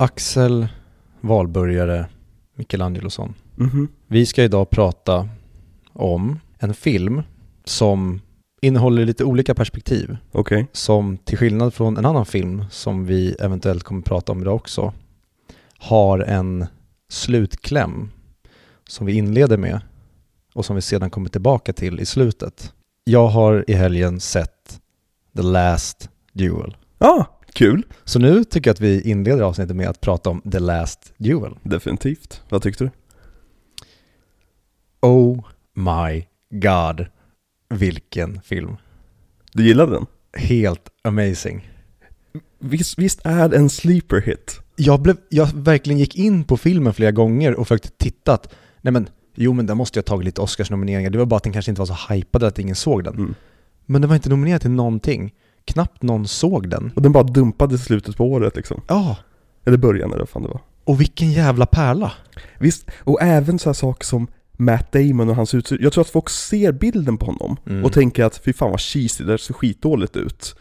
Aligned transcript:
Axel 0.00 0.68
Valburgare 1.20 2.06
Michelangelosson. 2.54 3.34
Mhm. 3.56 3.88
Vi 4.06 4.26
ska 4.26 4.44
idag 4.44 4.70
prata 4.70 5.28
om 5.92 6.40
en 6.58 6.74
film 6.74 7.22
som 7.64 8.20
innehåller 8.62 9.04
lite 9.04 9.24
olika 9.24 9.54
perspektiv. 9.54 10.16
Okej. 10.32 10.66
Som 10.72 11.18
till 11.18 11.38
skillnad 11.38 11.74
från 11.74 11.96
en 11.96 12.06
annan 12.06 12.26
film 12.26 12.64
som 12.70 13.06
vi 13.06 13.32
eventuellt 13.40 13.82
kommer 13.82 14.02
prata 14.02 14.32
om 14.32 14.42
idag 14.42 14.54
också 14.54 14.92
har 15.78 16.18
en 16.18 16.66
slutkläm 17.08 18.10
som 18.88 19.06
vi 19.06 19.12
inleder 19.12 19.56
med 19.56 19.80
och 20.54 20.64
som 20.64 20.76
vi 20.76 20.82
sedan 20.82 21.10
kommer 21.10 21.28
tillbaka 21.28 21.72
till 21.72 22.00
i 22.00 22.06
slutet. 22.06 22.72
Jag 23.04 23.28
har 23.28 23.64
i 23.68 23.74
helgen 23.74 24.20
sett 24.20 24.80
The 25.36 25.42
Last 25.42 26.10
Duel. 26.32 26.76
Ah, 26.98 27.24
kul. 27.58 27.82
Så 28.04 28.18
nu 28.18 28.44
tycker 28.44 28.70
jag 28.70 28.74
att 28.74 28.80
vi 28.80 29.10
inleder 29.10 29.42
avsnittet 29.42 29.76
med 29.76 29.88
att 29.88 30.00
prata 30.00 30.30
om 30.30 30.40
The 30.40 30.58
Last 30.58 31.12
Duel. 31.16 31.54
Definitivt. 31.62 32.42
Vad 32.48 32.62
tyckte 32.62 32.84
du? 32.84 32.90
Oh 35.00 35.44
my 35.74 36.24
god, 36.50 37.06
vilken 37.68 38.40
film. 38.40 38.76
Du 39.52 39.66
gillade 39.66 39.92
den? 39.92 40.06
Helt 40.32 40.88
amazing. 41.02 41.70
Visst, 42.58 42.98
visst 42.98 43.20
är 43.24 43.48
det 43.48 43.56
en 43.56 43.70
sleeper 43.70 44.20
hit? 44.20 44.60
Jag, 44.76 45.02
blev, 45.02 45.16
jag 45.28 45.46
verkligen 45.54 45.98
gick 45.98 46.16
in 46.16 46.44
på 46.44 46.56
filmen 46.56 46.94
flera 46.94 47.10
gånger 47.10 47.54
och 47.54 47.68
försökte 47.68 47.88
titta 47.88 48.32
att, 48.32 48.54
nej 48.80 48.92
men, 48.92 49.08
jo 49.34 49.52
men 49.52 49.66
den 49.66 49.76
måste 49.76 49.98
jag 49.98 50.06
tagit 50.06 50.24
lite 50.24 50.40
Oscarsnomineringar. 50.40 51.10
Det 51.10 51.18
var 51.18 51.26
bara 51.26 51.36
att 51.36 51.42
den 51.42 51.52
kanske 51.52 51.70
inte 51.70 51.80
var 51.80 51.86
så 51.86 52.14
hypad 52.14 52.42
att 52.42 52.58
ingen 52.58 52.76
såg 52.76 53.04
den. 53.04 53.14
Mm. 53.14 53.34
Men 53.86 54.00
den 54.02 54.08
var 54.08 54.16
inte 54.16 54.28
nominerad 54.28 54.60
till 54.60 54.70
någonting. 54.70 55.32
Knappt 55.68 56.02
någon 56.02 56.28
såg 56.28 56.68
den. 56.70 56.92
Och 56.96 57.02
den 57.02 57.12
bara 57.12 57.22
dumpade 57.22 57.74
i 57.74 57.78
slutet 57.78 58.16
på 58.16 58.26
året 58.26 58.56
liksom. 58.56 58.80
Ja, 58.88 59.16
Eller 59.66 59.76
början 59.76 60.08
eller 60.10 60.18
vad 60.18 60.28
fan 60.28 60.42
det 60.42 60.48
var. 60.48 60.60
och 60.84 61.00
vilken 61.00 61.32
jävla 61.32 61.66
pärla. 61.66 62.12
Visst, 62.58 62.90
och 63.00 63.22
även 63.22 63.58
så 63.58 63.68
här 63.68 63.74
saker 63.74 64.04
som 64.06 64.26
Matt 64.56 64.92
Damon 64.92 65.28
och 65.28 65.36
hans 65.36 65.54
utseende. 65.54 65.84
Jag 65.84 65.92
tror 65.92 66.02
att 66.04 66.10
folk 66.10 66.28
ser 66.30 66.72
bilden 66.72 67.16
på 67.18 67.26
honom 67.26 67.56
Mm. 67.66 67.84
och 67.84 67.92
tänker 67.92 68.24
att 68.24 68.36
fy 68.44 68.52
fan 68.52 68.70
vad 68.70 68.80
cheesy, 68.80 69.24
det 69.24 69.38
ser 69.38 69.54
skitdåligt 69.54 70.16
ut. 70.16 70.56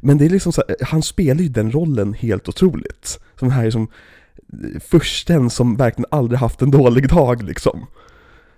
Men 0.00 0.18
det 0.18 0.24
är 0.24 0.30
liksom 0.30 0.52
så 0.52 0.62
här, 0.68 0.76
han 0.86 1.02
spelar 1.02 1.40
ju 1.42 1.48
den 1.48 1.72
rollen 1.72 2.14
helt 2.14 2.48
otroligt. 2.48 3.20
Som 3.38 3.50
här 3.50 3.70
som 3.70 3.88
försten 4.80 5.50
som 5.50 5.76
verkligen 5.76 6.06
aldrig 6.10 6.38
haft 6.40 6.62
en 6.62 6.70
dålig 6.70 7.08
dag 7.08 7.42
liksom. 7.42 7.86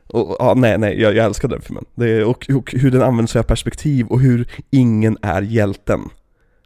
Och, 0.07 0.37
ja, 0.39 0.55
nej, 0.55 0.79
nej, 0.79 1.01
jag, 1.01 1.17
jag 1.17 1.25
älskar 1.25 1.49
den 1.49 1.61
filmen. 1.61 1.85
Det 1.95 2.25
och, 2.25 2.47
och 2.55 2.73
hur 2.73 2.91
den 2.91 3.03
använder 3.03 3.31
sig 3.31 3.39
av 3.39 3.43
perspektiv 3.43 4.07
och 4.07 4.21
hur 4.21 4.49
ingen 4.71 5.19
är 5.23 5.43
hjälten. 5.43 6.01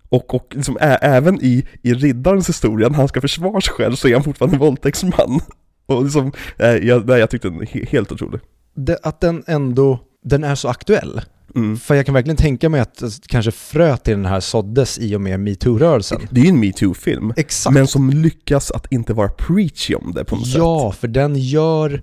Och, 0.08 0.34
och 0.34 0.52
liksom, 0.54 0.76
ä, 0.80 0.98
även 1.02 1.44
i, 1.44 1.66
i 1.82 1.94
riddarens 1.94 2.48
historia, 2.48 2.88
när 2.88 2.96
han 2.96 3.08
ska 3.08 3.20
försvara 3.20 3.60
sig 3.60 3.74
själv, 3.74 3.94
så 3.94 4.08
är 4.08 4.14
han 4.14 4.24
fortfarande 4.24 4.56
en 4.56 4.60
våldtäktsman. 4.60 5.40
Och 5.86 6.04
liksom, 6.04 6.32
eh, 6.58 6.70
jag, 6.70 7.06
nej, 7.06 7.18
jag 7.18 7.30
tyckte 7.30 7.48
den 7.48 7.60
är 7.60 7.66
he, 7.66 7.84
helt 7.86 8.12
otrolig. 8.12 8.40
Det, 8.74 8.98
att 9.02 9.20
den 9.20 9.44
ändå, 9.46 10.00
den 10.24 10.44
är 10.44 10.54
så 10.54 10.68
aktuell. 10.68 11.20
Mm. 11.54 11.76
För 11.76 11.94
jag 11.94 12.06
kan 12.06 12.14
verkligen 12.14 12.36
tänka 12.36 12.68
mig 12.68 12.80
att 12.80 13.02
eh, 13.02 13.08
kanske 13.26 13.50
frö 13.50 13.96
till 13.96 14.14
den 14.16 14.26
här 14.26 14.40
såddes 14.40 14.98
i 14.98 15.16
och 15.16 15.20
med 15.20 15.40
metoo-rörelsen. 15.40 16.20
Det 16.30 16.40
är 16.40 16.44
ju 16.44 16.50
en 16.50 16.60
metoo-film, 16.60 17.32
Exakt. 17.36 17.74
men 17.74 17.86
som 17.86 18.10
lyckas 18.10 18.70
att 18.70 18.92
inte 18.92 19.12
vara 19.14 19.28
preachy 19.28 19.94
om 19.94 20.12
det 20.14 20.24
på 20.24 20.36
något 20.36 20.46
sätt. 20.46 20.58
Ja, 20.58 20.92
för 20.92 21.08
den 21.08 21.36
gör... 21.36 22.02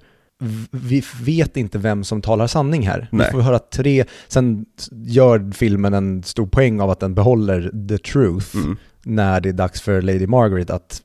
Vi 0.72 1.04
vet 1.22 1.58
inte 1.58 1.78
vem 1.78 2.04
som 2.04 2.22
talar 2.22 2.48
sanning 2.48 2.88
här. 2.88 3.08
Nej. 3.12 3.28
Vi 3.28 3.32
får 3.32 3.42
höra 3.42 3.60
tre... 3.60 4.06
Sen 4.28 4.66
gör 4.92 5.52
filmen 5.52 5.94
en 5.94 6.24
stor 6.24 6.48
poäng 6.48 6.82
av 6.82 6.90
att 6.90 7.00
den 7.00 7.16
behåller 7.16 7.88
the 7.88 7.98
truth 7.98 8.56
Mm, 8.56 8.78
när 9.04 9.42
det 9.42 9.50
är 9.50 9.54
dags 9.54 9.82
för 9.82 10.02
Lady 10.02 10.28
Margaret 10.28 10.70
att 10.70 11.02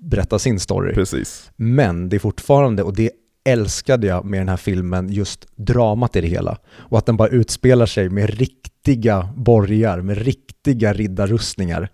berätta 0.00 0.38
sin 0.38 0.60
story. 0.60 0.94
precis. 0.94 1.50
Men 1.56 2.08
det 2.08 2.16
är 2.16 2.20
fortfarande, 2.20 2.82
och 2.82 2.94
det 2.96 3.10
älskade 3.44 4.06
jag 4.06 4.24
med 4.24 4.40
den 4.40 4.48
här 4.48 4.56
filmen, 4.56 5.12
just 5.12 5.46
dramat 5.56 6.16
i 6.16 6.20
det 6.20 6.28
hela. 6.28 6.58
Och 6.70 6.98
att 6.98 7.06
den 7.06 7.16
bara 7.16 7.28
utspelar 7.28 7.86
sig 7.86 8.08
med 8.08 8.30
riktiga 8.38 9.28
borgar, 9.36 10.00
med 10.00 10.18
riktiga 10.18 10.92
riddarrustningar. 10.92 11.88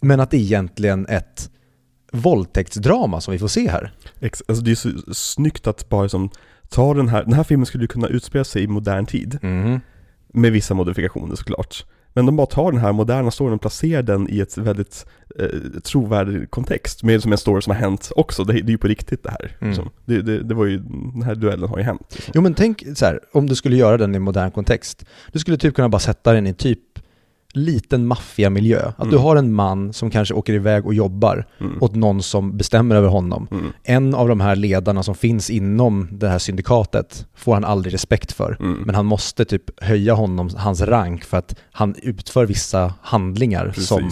Men 0.00 0.20
att 0.20 0.30
det 0.30 0.36
är 0.36 0.40
egentligen 0.40 1.06
ett 1.06 1.50
våldtäktsdrama 2.14 3.20
som 3.20 3.32
vi 3.32 3.38
får 3.38 3.48
se 3.48 3.70
här. 3.70 3.92
Ex- 4.20 4.42
alltså 4.48 4.64
det 4.64 4.70
är 4.70 4.74
så 4.74 5.14
snyggt 5.14 5.66
att 5.66 5.88
bara 5.88 6.08
som 6.08 6.30
ta 6.68 6.94
den 6.94 7.08
här, 7.08 7.24
den 7.24 7.32
här 7.32 7.44
filmen 7.44 7.66
skulle 7.66 7.84
ju 7.84 7.88
kunna 7.88 8.08
utspela 8.08 8.44
sig 8.44 8.62
i 8.62 8.66
modern 8.66 9.06
tid, 9.06 9.38
med 10.32 10.52
vissa 10.52 10.74
modifikationer 10.74 11.36
såklart. 11.36 11.84
Men 12.16 12.26
de 12.26 12.36
bara 12.36 12.46
tar 12.46 12.72
den 12.72 12.80
här 12.80 12.92
moderna 12.92 13.30
storyn 13.30 13.54
och 13.54 13.60
placerar 13.60 14.02
den 14.02 14.30
i 14.30 14.40
ett 14.40 14.58
väldigt 14.58 15.06
eh, 15.38 15.80
trovärdig 15.84 16.50
kontext, 16.50 17.02
med 17.02 17.22
som 17.22 17.32
en 17.32 17.38
story 17.38 17.62
som 17.62 17.70
har 17.70 17.80
hänt 17.80 18.10
också, 18.16 18.44
det, 18.44 18.52
det 18.52 18.58
är 18.58 18.70
ju 18.70 18.78
på 18.78 18.86
riktigt 18.86 19.22
det 19.22 19.30
här. 19.30 19.56
Mm. 19.60 19.70
Liksom. 19.70 19.90
Det, 20.04 20.22
det, 20.22 20.42
det 20.42 20.54
var 20.54 20.64
ju, 20.64 20.78
den 21.14 21.22
här 21.22 21.34
duellen 21.34 21.68
har 21.68 21.78
ju 21.78 21.84
hänt. 21.84 22.06
Liksom. 22.10 22.32
Jo 22.34 22.42
men 22.42 22.54
tänk 22.54 22.84
så 22.94 23.04
här, 23.06 23.20
om 23.32 23.48
du 23.48 23.54
skulle 23.54 23.76
göra 23.76 23.96
den 23.96 24.14
i 24.14 24.18
modern 24.18 24.50
kontext. 24.50 25.04
Du 25.32 25.38
skulle 25.38 25.56
typ 25.56 25.74
kunna 25.74 25.88
bara 25.88 25.98
sätta 25.98 26.32
den 26.32 26.46
i 26.46 26.54
typ 26.54 26.93
liten 27.56 28.06
maffiamiljö. 28.06 28.92
Att 28.96 29.10
du 29.10 29.16
Mm. 29.16 29.22
har 29.22 29.36
en 29.36 29.52
man 29.52 29.92
som 29.92 30.10
kanske 30.10 30.34
åker 30.34 30.52
iväg 30.52 30.86
och 30.86 30.94
jobbar 30.94 31.46
Mm. 31.60 31.78
åt 31.82 31.94
någon 31.94 32.22
som 32.22 32.56
bestämmer 32.56 32.96
över 32.96 33.08
honom. 33.08 33.48
Mm. 33.50 33.72
En 33.82 34.14
av 34.14 34.28
de 34.28 34.40
här 34.40 34.56
ledarna 34.56 35.02
som 35.02 35.14
finns 35.14 35.50
inom 35.50 36.08
det 36.12 36.28
här 36.28 36.38
syndikatet 36.38 37.26
får 37.34 37.54
han 37.54 37.64
aldrig 37.64 37.94
respekt 37.94 38.32
för. 38.32 38.56
Mm. 38.60 38.82
Men 38.86 38.94
han 38.94 39.06
måste 39.06 39.44
typ 39.44 39.82
höja 39.84 40.14
honom, 40.14 40.50
hans 40.56 40.80
rank 40.80 41.24
för 41.24 41.36
att 41.36 41.54
han 41.72 41.94
utför 42.02 42.46
vissa 42.46 42.94
handlingar 43.02 43.66
Precis. 43.74 43.88
som 43.88 44.10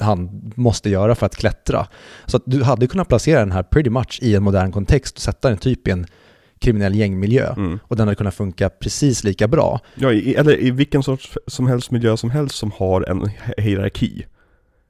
han 0.00 0.52
måste 0.54 0.90
göra 0.90 1.14
för 1.14 1.26
att 1.26 1.36
klättra. 1.36 1.86
Så 2.26 2.36
att 2.36 2.42
du 2.46 2.62
hade 2.62 2.86
kunnat 2.86 3.08
placera 3.08 3.40
den 3.40 3.52
här 3.52 3.62
pretty 3.62 3.90
much 3.90 4.18
i 4.22 4.34
en 4.34 4.42
modern 4.42 4.72
kontext 4.72 5.16
och 5.16 5.22
sätta 5.22 5.48
den 5.48 5.58
typ 5.58 5.88
i 5.88 5.90
en 5.90 6.06
kriminell 6.66 6.94
gängmiljö. 6.94 7.52
Mm. 7.56 7.78
Och 7.82 7.96
den 7.96 8.06
hade 8.08 8.16
kunnat 8.16 8.34
funka 8.34 8.68
precis 8.68 9.24
lika 9.24 9.48
bra. 9.48 9.80
Ja, 9.94 10.12
i, 10.12 10.34
eller 10.34 10.60
i 10.60 10.70
vilken 10.70 11.02
sorts 11.02 11.38
som 11.46 11.66
helst 11.66 11.90
miljö 11.90 12.16
som 12.16 12.30
helst 12.30 12.56
som 12.56 12.70
har 12.70 13.10
en 13.10 13.22
hi- 13.24 13.60
hierarki. 13.60 14.26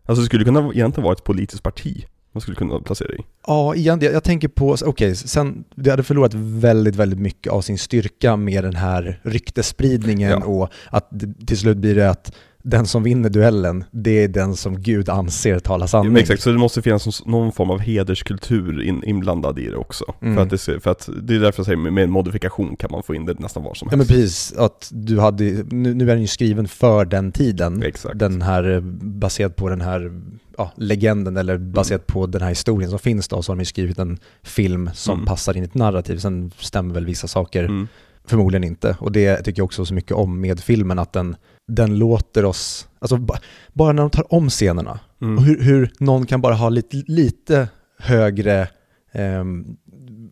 Alltså 0.07 0.21
det 0.23 0.27
skulle 0.27 0.45
kunna 0.45 0.61
egentligen 0.75 1.05
vara 1.05 1.13
ett 1.13 1.25
politiskt 1.25 1.63
parti 1.63 2.07
man 2.33 2.41
skulle 2.41 2.57
kunna 2.57 2.81
placera 2.81 3.15
i. 3.15 3.19
Ja, 3.47 3.75
igen, 3.75 3.99
jag, 4.03 4.13
jag 4.13 4.25
tänker 4.25 4.49
på, 4.49 4.77
okej, 4.85 5.17
sen, 5.17 5.65
det 5.75 5.91
hade 5.91 6.03
förlorat 6.03 6.35
väldigt, 6.35 6.97
väldigt 6.97 7.19
mycket 7.19 7.53
av 7.53 7.61
sin 7.61 7.79
styrka 7.79 8.37
med 8.37 8.65
den 8.65 8.75
här 8.75 9.21
ryktesspridningen 9.23 10.31
Ja. 10.31 10.45
och 10.47 10.69
att 10.91 11.11
till 11.47 11.59
slut 11.59 11.77
blir 11.77 11.95
det 11.95 12.11
att 12.11 12.33
den 12.69 12.87
som 12.87 13.03
vinner 13.03 13.29
duellen, 13.31 13.85
det 13.91 14.11
är 14.25 14.29
den 14.29 14.57
som 14.57 14.81
Gud 14.83 15.09
anser 15.09 15.59
talar 15.59 15.85
Ja, 15.85 15.89
sanning. 15.89 16.13
men 16.13 16.23
exakt, 16.23 16.43
så 16.43 16.51
det 16.53 16.59
måste 16.59 16.83
finnas 16.83 17.25
någon- 17.27 17.53
form 17.53 17.71
av 17.71 17.79
hederskultur 17.79 18.83
in, 18.83 19.03
inblandad 19.05 19.59
i 19.59 19.69
det 19.69 19.77
också. 19.77 20.05
Mm. 20.23 20.35
För, 20.35 20.43
att 20.43 20.51
det, 20.51 20.81
för 20.81 20.91
att 20.91 21.09
det 21.23 21.35
är 21.35 21.41
därför 21.41 21.61
jag 21.61 21.67
säger 21.67 21.91
med, 21.91 22.05
en 22.05 22.11
modifikation 22.11 22.77
kan 22.77 22.89
man 22.93 23.03
få 23.03 23.15
in 23.15 23.27
det 23.27 23.39
nästan 23.41 23.63
var 23.63 23.75
som 23.75 23.89
Ja 23.91 23.97
men 23.97 24.07
helst. 24.07 24.11
precis, 24.13 24.53
att 24.59 24.89
du 24.93 25.21
hade, 25.21 25.45
nu, 25.71 25.95
nu 25.95 26.05
är 26.05 26.15
den 26.15 26.21
ju 26.21 26.27
skriven 26.27 26.69
för 26.69 27.05
den 27.05 27.33
tiden. 27.33 27.83
Exakt. 27.83 28.19
Den 28.19 28.43
här, 28.43 28.71
eh, 28.75 28.81
baserad 29.01 29.57
på 29.57 29.69
den 29.69 29.81
här 29.81 30.21
ja, 30.59 30.73
legenden 30.77 31.37
eller 31.37 31.59
baserat 31.59 32.07
på 32.07 32.27
den 32.27 32.43
här 32.43 32.49
historien 32.49 32.91
som 32.91 32.99
finns 32.99 33.29
då, 33.29 33.43
så 33.43 33.53
har 33.53 33.57
de 33.57 33.61
ju 33.61 33.65
skrivit 33.65 33.99
en 33.99 34.19
film 34.43 34.91
som 34.95 35.15
Mm. 35.15 35.27
passar 35.27 35.57
in 35.57 35.63
i 35.63 35.67
ett 35.67 35.75
narrativ. 35.75 36.19
Sen 36.19 36.51
stämmer 36.59 36.95
väl 36.95 37.07
vissa 37.07 37.29
saker 37.29 37.65
Mm. 37.65 37.89
Förmodligen 38.29 38.65
inte. 38.65 38.97
Och 39.01 39.13
det 39.13 39.37
tycker 39.43 39.61
jag 39.61 39.65
också 39.65 39.85
så 39.85 39.95
mycket 39.95 40.13
om 40.13 40.41
med 40.41 40.61
filmen, 40.61 40.99
att 40.99 41.13
den, 41.13 41.37
den 41.69 41.99
låter 41.99 42.45
oss, 42.45 42.89
alltså 42.99 43.17
ba, 43.17 43.35
bara 43.73 43.93
när 43.93 44.03
de 44.03 44.11
tar 44.11 44.35
om 44.35 44.51
scenerna, 44.51 45.01
Mm. 45.23 45.39
och 45.39 45.45
hur, 45.45 45.63
hur 45.63 45.91
någon 45.99 46.27
kan 46.27 46.41
bara 46.41 46.55
ha 46.55 46.69
lite, 46.69 46.97
lite 47.07 47.69
högre, 47.99 48.69
ehm, 49.13 49.65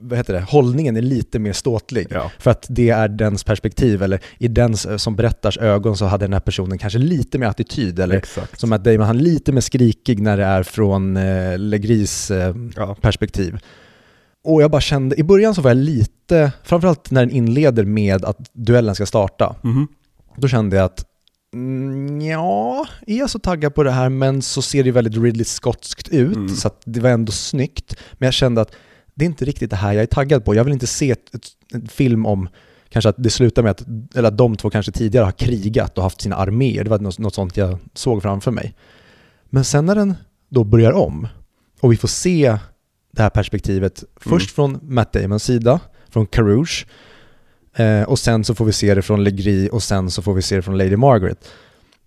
vad 0.00 0.18
heter 0.18 0.32
det, 0.34 0.40
hållningen 0.40 0.96
är 0.96 1.02
lite 1.02 1.38
mer 1.38 1.52
ståtlig. 1.52 2.06
Ja. 2.10 2.30
För 2.38 2.50
att 2.50 2.66
det 2.68 2.90
är 2.90 3.08
dens 3.08 3.44
perspektiv, 3.44 4.02
eller 4.02 4.20
i 4.38 4.48
dens 4.48 5.02
som 5.02 5.16
berättars 5.16 5.58
ögon 5.58 5.96
så 5.96 6.04
hade 6.04 6.24
den 6.24 6.32
här 6.32 6.40
personen 6.40 6.78
kanske 6.78 6.98
lite 6.98 7.38
mer 7.38 7.46
attityd, 7.46 7.98
eller 7.98 8.16
Exakt. 8.16 8.60
som 8.60 8.72
att 8.72 8.84
Damon, 8.84 9.00
han 9.06 9.18
lite 9.18 9.52
mer 9.52 9.60
skrikig 9.60 10.22
när 10.22 10.36
det 10.36 10.44
är 10.44 10.62
från 10.62 11.16
eh, 11.16 11.58
Legris 11.58 12.30
eh, 12.30 12.54
Ja. 12.76 12.96
perspektiv. 13.00 13.58
Och 14.44 14.62
jag 14.62 14.70
bara 14.70 14.80
kände, 14.80 15.20
i 15.20 15.22
början 15.22 15.54
så 15.54 15.62
var 15.62 15.70
jag 15.70 15.76
lite, 15.76 16.52
framförallt 16.62 17.10
när 17.10 17.20
den 17.26 17.30
inleder 17.34 17.84
med 17.84 18.24
att 18.24 18.38
duellen 18.52 18.94
ska 18.94 19.06
starta, 19.06 19.56
Mhm. 19.62 19.88
då 20.36 20.48
kände 20.48 20.76
jag 20.76 20.84
att 20.84 21.04
mm, 21.54 22.20
ja, 22.20 22.86
är 23.06 23.18
jag 23.18 23.30
så 23.30 23.38
taggad 23.38 23.74
på 23.74 23.82
det 23.82 23.90
här 23.90 24.08
men 24.08 24.42
så 24.42 24.62
ser 24.62 24.84
det 24.84 24.90
väldigt 24.90 25.22
Ridley 25.22 25.44
Scottskt 25.44 26.08
ut 26.08 26.36
Mm. 26.36 26.48
så 26.48 26.70
det 26.84 27.00
var 27.00 27.10
ändå 27.10 27.32
snyggt. 27.32 27.96
Men 28.12 28.26
jag 28.26 28.34
kände 28.34 28.60
att 28.60 28.72
det 29.14 29.24
är 29.24 29.26
inte 29.26 29.44
riktigt 29.44 29.70
det 29.70 29.76
här 29.76 29.92
jag 29.92 30.02
är 30.02 30.06
taggad 30.06 30.44
på. 30.44 30.54
Jag 30.54 30.64
vill 30.64 30.72
inte 30.72 30.86
se 30.86 31.10
ett, 31.10 31.34
ett, 31.34 31.46
en 31.72 31.88
film 31.88 32.26
om 32.26 32.48
kanske 32.88 33.08
att 33.08 33.16
det 33.18 33.30
slutar 33.30 33.62
med 33.62 33.70
att, 33.70 33.84
eller 34.14 34.28
att 34.28 34.38
de 34.38 34.56
två 34.56 34.70
kanske 34.70 34.92
tidigare 34.92 35.24
har 35.24 35.32
krigat 35.32 35.98
och 35.98 36.04
haft 36.04 36.20
sina 36.20 36.36
arméer. 36.36 36.84
Det 36.84 36.90
var 36.90 36.98
något, 36.98 37.18
något 37.18 37.34
sånt 37.34 37.56
jag 37.56 37.78
såg 37.94 38.22
framför 38.22 38.50
mig. 38.50 38.74
Men 39.50 39.64
sen 39.64 39.86
när 39.86 39.94
den 39.94 40.14
då 40.48 40.64
börjar 40.64 40.92
om 40.92 41.28
och 41.80 41.92
vi 41.92 41.96
får 41.96 42.08
se 42.08 42.58
det 43.12 43.22
här 43.22 43.30
perspektivet 43.30 44.04
först 44.16 44.50
från 44.50 44.78
Matt 44.82 45.12
Damons 45.12 45.44
sida, 45.44 45.80
från 46.08 46.26
Carouge, 46.26 46.86
eh, 47.76 48.02
och 48.02 48.18
sen 48.18 48.44
så 48.44 48.54
får 48.54 48.64
vi 48.64 48.72
se 48.72 48.94
det 48.94 49.02
från 49.02 49.24
Legris 49.24 49.70
och 49.70 49.82
sen 49.82 50.10
så 50.10 50.22
får 50.22 50.34
vi 50.34 50.42
se 50.42 50.56
det 50.56 50.62
från 50.62 50.78
Lady 50.78 50.96
Margaret. 50.96 51.48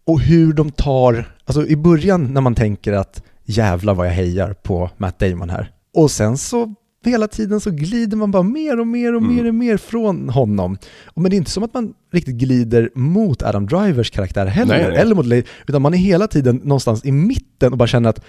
Och 0.06 0.19
hur 0.22 0.54
de 0.54 0.72
tar, 0.72 1.34
alltså 1.46 1.68
i 1.68 1.75
början 1.75 2.34
när 2.34 2.42
man 2.42 2.56
tänker 2.56 2.94
att 2.94 3.24
jävlar 3.46 3.94
vad 3.94 4.08
jag 4.08 4.12
hejar 4.12 4.54
på 4.54 4.90
Matt 4.98 5.19
Damon 5.19 5.50
här. 5.50 5.72
Och 5.94 6.12
sen 6.12 6.38
så 6.38 6.74
hela 7.06 7.28
tiden 7.28 7.60
så 7.60 7.72
glider 7.72 8.18
man 8.18 8.31
bara 8.31 8.44
mer 8.44 8.80
och 8.80 8.88
mer 8.88 9.16
och 9.16 9.22
Mm. 9.22 9.36
mer 9.36 9.48
och 9.48 9.56
mer 9.56 9.78
från 9.78 10.30
honom. 10.30 10.78
Och 11.06 11.22
Men 11.22 11.30
det 11.30 11.36
är 11.36 11.38
inte 11.38 11.52
som 11.52 11.64
att 11.64 11.74
man 11.74 11.94
riktigt 12.14 12.36
glider 12.36 12.90
mot 12.96 13.44
Adam 13.44 13.66
Drivers 13.68 14.12
karaktär 14.12 14.46
heller, 14.46 14.78
Nej, 14.78 14.88
nej. 14.90 14.98
eller 14.98 15.16
mot 15.16 15.25
Le- 15.25 15.44
utan 15.68 15.81
man 15.81 15.94
är 15.94 15.98
hela 15.98 16.28
tiden 16.28 16.56
någonstans 16.64 17.06
i 17.06 17.12
mitten 17.12 17.72
och 17.72 17.78
bara 17.78 17.88
känner 17.88 18.10
att 18.10 18.22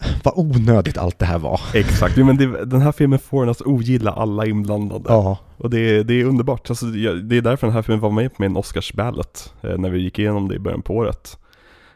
vad 0.24 0.34
onödigt 0.36 0.98
allt 0.98 1.18
det 1.18 1.26
här 1.26 1.38
var. 1.38 1.60
Exakt, 1.74 2.16
men 2.16 2.36
det, 2.36 2.64
den 2.64 2.80
här 2.82 2.92
filmen 2.92 3.18
får 3.18 3.42
en 3.42 3.48
att 3.48 3.60
ogilla 3.60 4.10
alla 4.10 4.46
inblandade. 4.46 5.04
Ja, 5.08 5.38
Och 5.56 5.70
det, 5.70 6.02
det 6.02 6.14
är 6.20 6.24
underbart. 6.24 6.70
Alltså, 6.70 6.86
det 6.86 7.36
är 7.36 7.40
därför 7.42 7.66
den 7.66 7.74
här 7.74 7.82
filmen 7.82 8.00
var 8.00 8.10
med 8.10 8.34
på 8.36 8.42
min 8.42 8.56
Oscarsballot 8.56 9.54
eh, 9.62 9.78
när 9.78 9.90
vi 9.90 9.98
gick 10.00 10.18
igenom 10.18 10.48
det 10.48 10.54
i 10.54 10.58
början 10.58 10.82
på 10.82 10.94
året. 10.94 11.38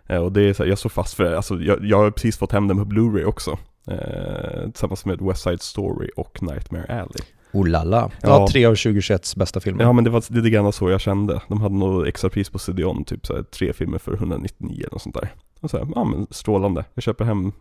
Eh, 0.07 0.19
och 0.19 0.33
det 0.33 0.43
är 0.43 0.53
så 0.53 0.63
här, 0.63 0.71
jag 0.71 0.79
står 0.79 0.91
fast 0.91 1.15
för 1.15 1.25
det. 1.25 1.37
Alltså, 1.37 1.55
jag, 1.61 1.85
jag 1.85 1.99
har 1.99 2.11
precis 2.11 2.39
fått 2.39 2.53
hem 2.53 2.69
den 2.69 2.79
på 2.79 2.85
Blu-ray 2.85 3.25
också. 3.25 3.59
Eh, 3.91 4.65
tillsammans 4.65 5.05
med 5.05 5.21
West 5.23 5.43
Side 5.43 5.61
Story 5.63 6.11
och 6.17 6.43
Nightmare 6.43 6.85
Alley. 6.89 7.23
oh 7.53 7.69
la 7.69 7.85
la. 7.85 8.11
Ja, 8.23 8.29
Ja. 8.29 8.47
tre 8.53 8.65
av 8.67 8.75
2021s 8.75 9.39
bästa 9.39 9.61
filmer. 9.61 9.85
Ja 9.85 9.93
men 9.93 10.05
det 10.05 10.11
var 10.11 10.33
lite 10.35 10.51
grann 10.51 10.73
så 10.73 10.91
jag 10.91 11.01
kände. 11.01 11.41
De 11.49 11.61
hade 11.61 11.75
nog 11.75 12.07
extra 12.09 12.31
pris 12.31 12.51
på 12.51 12.59
CDON, 12.59 13.05
typ 13.05 13.27
så 13.27 13.35
här, 13.35 13.43
tre 13.43 13.73
filmer 13.73 13.99
för 13.99 14.13
199 14.15 14.77
eller 14.79 14.93
något 14.93 15.03
sånt 15.03 15.15
där. 15.15 15.33
Och 15.61 15.71
så 15.71 15.79
här, 15.79 15.87
ja 15.95 16.05
men 16.05 16.27
strålande. 16.31 16.85
Jag 16.95 17.03
köper 17.03 17.25
hem 17.25 17.53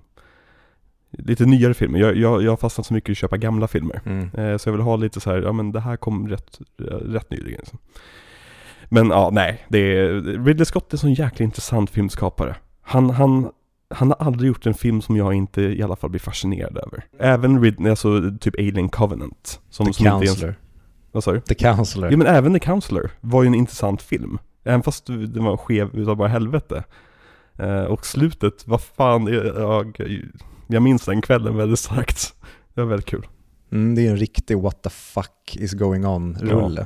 lite 1.17 1.45
nyare 1.45 1.73
filmer. 1.73 1.99
Jag, 1.99 2.15
jag, 2.17 2.43
jag 2.43 2.51
har 2.51 2.57
fastnat 2.57 2.87
så 2.87 2.93
mycket 2.93 3.09
i 3.09 3.11
att 3.11 3.17
köpa 3.17 3.37
gamla 3.37 3.67
filmer. 3.67 4.01
Mm. 4.05 4.29
Eh, 4.33 4.57
så 4.57 4.69
jag 4.69 4.73
vill 4.73 4.81
ha 4.81 4.95
lite 4.95 5.19
så 5.19 5.29
här, 5.31 5.41
ja 5.41 5.51
men 5.51 5.71
det 5.71 5.79
här 5.79 5.97
kom 5.97 6.27
rätt, 6.27 6.59
rätt 7.01 7.29
nyligen. 7.31 7.59
Liksom. 7.59 7.79
Men 8.89 9.09
ja, 9.09 9.29
nej. 9.33 9.65
Det 9.69 9.77
är, 9.97 10.21
Ridley 10.45 10.65
Scott 10.65 10.91
är 10.93 10.95
en 10.95 10.99
sån 10.99 11.13
jäkla 11.13 11.43
intressant 11.43 11.89
filmskapare. 11.89 12.55
Han, 12.81 13.09
han, 13.09 13.49
han 13.89 14.07
har 14.07 14.27
aldrig 14.27 14.47
gjort 14.47 14.65
en 14.65 14.73
film 14.73 15.01
som 15.01 15.15
jag 15.17 15.33
inte 15.33 15.61
i 15.61 15.83
alla 15.83 15.95
fall 15.95 16.09
blir 16.09 16.19
fascinerad 16.19 16.77
över. 16.77 17.05
Även 17.19 17.61
Ridley, 17.63 17.89
alltså 17.89 18.21
typ 18.39 18.55
Alien 18.59 18.89
Covenant. 18.89 19.59
Som, 19.69 19.85
The 19.85 19.93
som 19.93 20.05
Counselor. 20.05 20.55
vad 21.11 21.23
sa 21.23 21.31
du? 21.31 21.41
The 21.41 21.55
Counselor. 21.55 22.11
Ja 22.11 22.17
men 22.17 22.27
även 22.27 22.53
The 22.53 22.59
Counselor 22.59 23.11
var 23.21 23.43
ju 23.43 23.47
en 23.47 23.55
intressant 23.55 24.01
film. 24.01 24.37
Även 24.63 24.83
fast 24.83 25.05
den 25.07 25.43
var 25.43 25.57
skev 25.57 25.89
utav 25.95 26.15
bara 26.17 26.27
helvete. 26.27 26.83
Eh, 27.59 27.83
och 27.83 28.05
slutet, 28.05 28.67
vad 28.67 28.81
fan, 28.81 29.27
är- 29.27 29.59
jag, 29.59 29.99
jag 30.67 30.83
minns 30.83 31.05
den 31.05 31.21
kvällen 31.21 31.57
väldigt 31.57 31.79
starkt. 31.79 32.33
Det 32.73 32.81
var 32.81 32.87
väldigt 32.89 33.05
kul. 33.09 33.27
Mm, 33.71 33.95
det 33.95 34.07
är 34.07 34.11
en 34.11 34.17
riktig 34.17 34.57
what 34.57 34.83
the 34.83 34.89
fuck 34.89 35.55
is 35.59 35.73
going 35.73 36.05
on-rulle. 36.05 36.81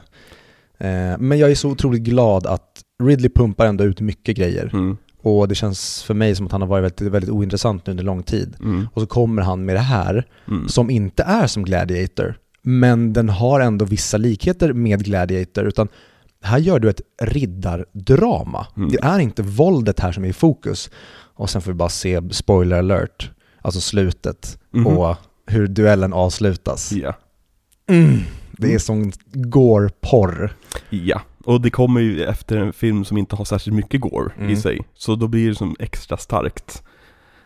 Eh, 0.78 1.18
men 1.20 1.38
jag 1.40 1.52
är 1.52 1.56
så 1.56 1.70
otroligt 1.70 2.02
glad 2.02 2.46
att 2.48 2.82
Ridley 3.04 3.30
pumpar 3.30 3.66
ändå 3.66 3.84
ut 3.84 4.02
mycket 4.02 4.38
grejer. 4.38 4.70
Mm, 4.74 4.98
Och 5.22 5.48
det 5.48 5.56
känns 5.56 6.04
för 6.04 6.14
mig 6.14 6.36
som 6.36 6.46
att 6.46 6.52
han 6.52 6.62
har 6.62 6.68
varit 6.68 6.84
väldigt, 7.02 7.14
väldigt 7.14 7.30
ointressant 7.30 7.86
nu 7.88 7.92
under 7.92 8.04
lång 8.04 8.24
tid. 8.24 8.56
mm, 8.60 8.88
Och 8.94 9.02
så 9.02 9.08
kommer 9.08 9.42
han 9.42 9.66
med 9.66 9.76
det 9.76 9.80
här, 9.80 10.28
mm. 10.48 10.68
som 10.68 10.90
inte 10.90 11.24
är 11.24 11.48
som 11.48 11.64
Gladiator. 11.64 12.38
Men 12.62 13.14
den 13.14 13.30
har 13.30 13.60
ändå 13.60 13.86
vissa 13.86 14.18
likheter 14.18 14.74
med 14.74 15.04
Gladiator. 15.06 15.66
Utan 15.68 15.88
här 16.42 16.58
gör 16.58 16.80
du 16.80 16.90
ett 16.90 17.02
riddardrama. 17.22 18.68
Mm. 18.78 18.90
Det 18.90 18.98
är 19.04 19.20
inte 19.20 19.42
våldet 19.44 20.00
här 20.00 20.12
som 20.12 20.24
är 20.24 20.28
i 20.30 20.34
fokus. 20.34 20.90
Och 21.36 21.50
sen 21.50 21.62
får 21.62 21.72
vi 21.72 21.76
bara 21.76 21.90
se, 21.90 22.22
spoiler 22.32 22.78
alert, 22.80 23.32
alltså 23.68 23.82
slutet 23.82 24.60
Mhm. 24.72 24.88
och 24.88 25.16
hur 25.48 25.68
duellen 25.68 26.14
avslutas. 26.14 26.92
Ja. 26.92 27.14
Mm. 27.90 28.18
Det 28.52 28.68
är 28.68 28.70
Mm. 28.70 28.80
sån 28.80 29.12
gore-porr. 29.34 30.50
Ja, 30.90 31.22
och 31.46 31.62
det 31.62 31.70
kommer 31.70 32.02
ju 32.02 32.24
efter 32.24 32.58
en 32.58 32.74
film 32.74 33.06
som 33.06 33.18
inte 33.18 33.36
har 33.36 33.46
särskilt 33.46 33.76
mycket 33.76 34.02
gore 34.02 34.32
Mm. 34.38 34.50
i 34.50 34.56
sig. 34.56 34.80
Så 34.94 35.16
då 35.16 35.28
blir 35.28 35.50
det 35.50 35.56
som 35.56 35.76
extra 35.80 36.18
starkt. 36.18 36.84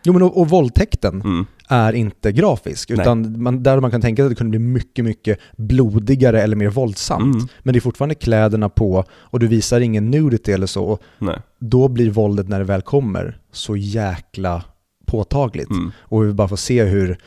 Jo 0.04 0.12
men 0.12 0.22
och, 0.22 0.40
och 0.40 0.48
våldtäkten 0.48 1.20
Mm. 1.20 1.46
är 1.68 1.92
inte 1.92 2.32
grafisk, 2.32 2.90
utan 2.90 3.42
man, 3.42 3.62
där 3.62 3.80
man 3.80 3.90
kan 3.90 4.00
tänka 4.00 4.20
sig 4.22 4.26
att 4.26 4.30
det 4.30 4.34
kunde 4.36 4.50
bli 4.50 4.58
mycket, 4.58 5.04
mycket 5.04 5.38
blodigare 5.56 6.42
eller 6.42 6.56
mer 6.56 6.68
våldsamt. 6.68 7.34
Mm. 7.36 7.48
Men 7.62 7.72
det 7.72 7.78
är 7.78 7.80
fortfarande 7.80 8.14
kläderna 8.14 8.68
på 8.68 9.04
och 9.10 9.38
du 9.40 9.46
visar 9.46 9.80
ingen 9.80 10.10
nudity 10.10 10.52
eller 10.52 10.66
så. 10.66 10.98
Nej. 11.18 11.38
då 11.58 11.88
blir 11.88 12.10
våldet 12.10 12.48
när 12.48 12.58
det 12.58 12.64
väl 12.64 12.82
kommer 12.82 13.38
så 13.52 13.76
jäkla 13.76 14.64
påtagligt. 15.12 15.70
Mm. 15.70 15.92
Och 15.98 16.24
vi 16.24 16.32
bara 16.32 16.48
får 16.48 16.56
se 16.56 16.84
hur 16.84 17.18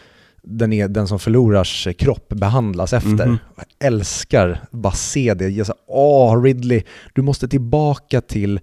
den, 0.43 0.73
är, 0.73 0.87
den 0.87 1.07
som 1.07 1.19
förlorars 1.19 1.87
kropp 1.97 2.29
behandlas 2.29 2.93
efter. 2.93 3.25
Mhm. 3.25 3.37
Jag 3.55 3.87
älskar 3.87 4.61
bara 4.71 4.93
se 4.93 5.33
det. 5.33 5.49
Jag 5.49 5.67
säger, 5.67 5.79
Åh, 5.87 6.41
Ridley, 6.43 6.83
du 7.13 7.21
måste 7.21 7.47
tillbaka 7.47 8.21
till 8.21 8.59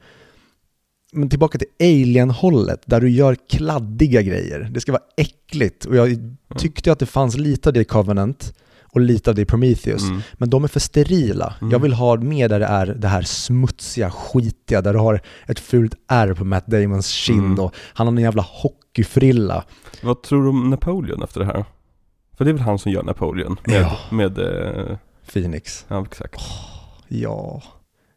men 1.15 1.29
tillbaka 1.29 1.59
till 1.59 1.69
alien-hållet, 1.81 2.83
där 2.87 3.01
du 3.01 3.11
gör 3.11 3.37
kladdiga 3.51 4.23
grejer. 4.23 4.69
Det 4.71 4.81
ska 4.81 4.93
vara 4.93 5.03
äckligt. 5.17 5.85
Och 5.85 5.97
jag 5.97 6.19
tyckte 6.59 6.93
att 6.93 6.99
det 6.99 7.07
fanns 7.07 7.37
lite 7.37 7.69
av 7.69 7.73
det 7.73 7.81
i 7.81 7.85
Covenant 7.85 8.55
och 8.95 9.01
lite 9.01 9.31
av 9.31 9.37
det 9.37 9.43
i 9.43 9.45
Prometheus. 9.45 10.03
Mm. 10.03 10.21
Men 10.35 10.51
de 10.51 10.65
är 10.65 10.69
för 10.69 10.81
sterila. 10.81 11.55
Mm. 11.61 11.73
Jag 11.73 11.79
vill 11.79 11.93
ha 11.93 12.17
mer 12.17 12.49
där 12.49 12.61
det 12.61 12.67
är 12.67 12.87
det 12.87 13.09
här 13.09 13.23
smutsiga, 13.23 14.11
skitiga, 14.11 14.83
där 14.83 14.93
du 14.93 14.99
har 14.99 15.21
ett 15.47 15.61
fult 15.61 15.95
ärr 16.09 16.35
på 16.35 16.45
Matt 16.45 16.67
Damons 16.67 17.07
kind 17.07 17.39
Mm. 17.45 17.59
och 17.59 17.75
han 17.95 18.07
har 18.07 18.13
en 18.15 18.19
jävla 18.23 18.43
hockeyfrilla. 18.97 19.65
Vad 20.03 20.23
tror 20.23 20.43
du 20.43 20.49
om 20.49 20.71
Napoleon 20.71 21.23
efter 21.23 21.41
det 21.41 21.47
här? 21.47 21.65
För 22.39 22.45
det 22.45 22.51
är 22.51 22.53
väl 22.53 22.63
han 22.63 22.79
som 22.79 22.93
gör 22.93 23.03
Napoleon? 23.03 23.57
Med, 23.65 23.83
Ja. 23.83 23.99
med 24.11 24.39
eh, 24.39 24.97
Phoenix. 25.33 25.85
ja 25.89 26.03
exakt. 26.07 26.41
Ja. 27.09 27.63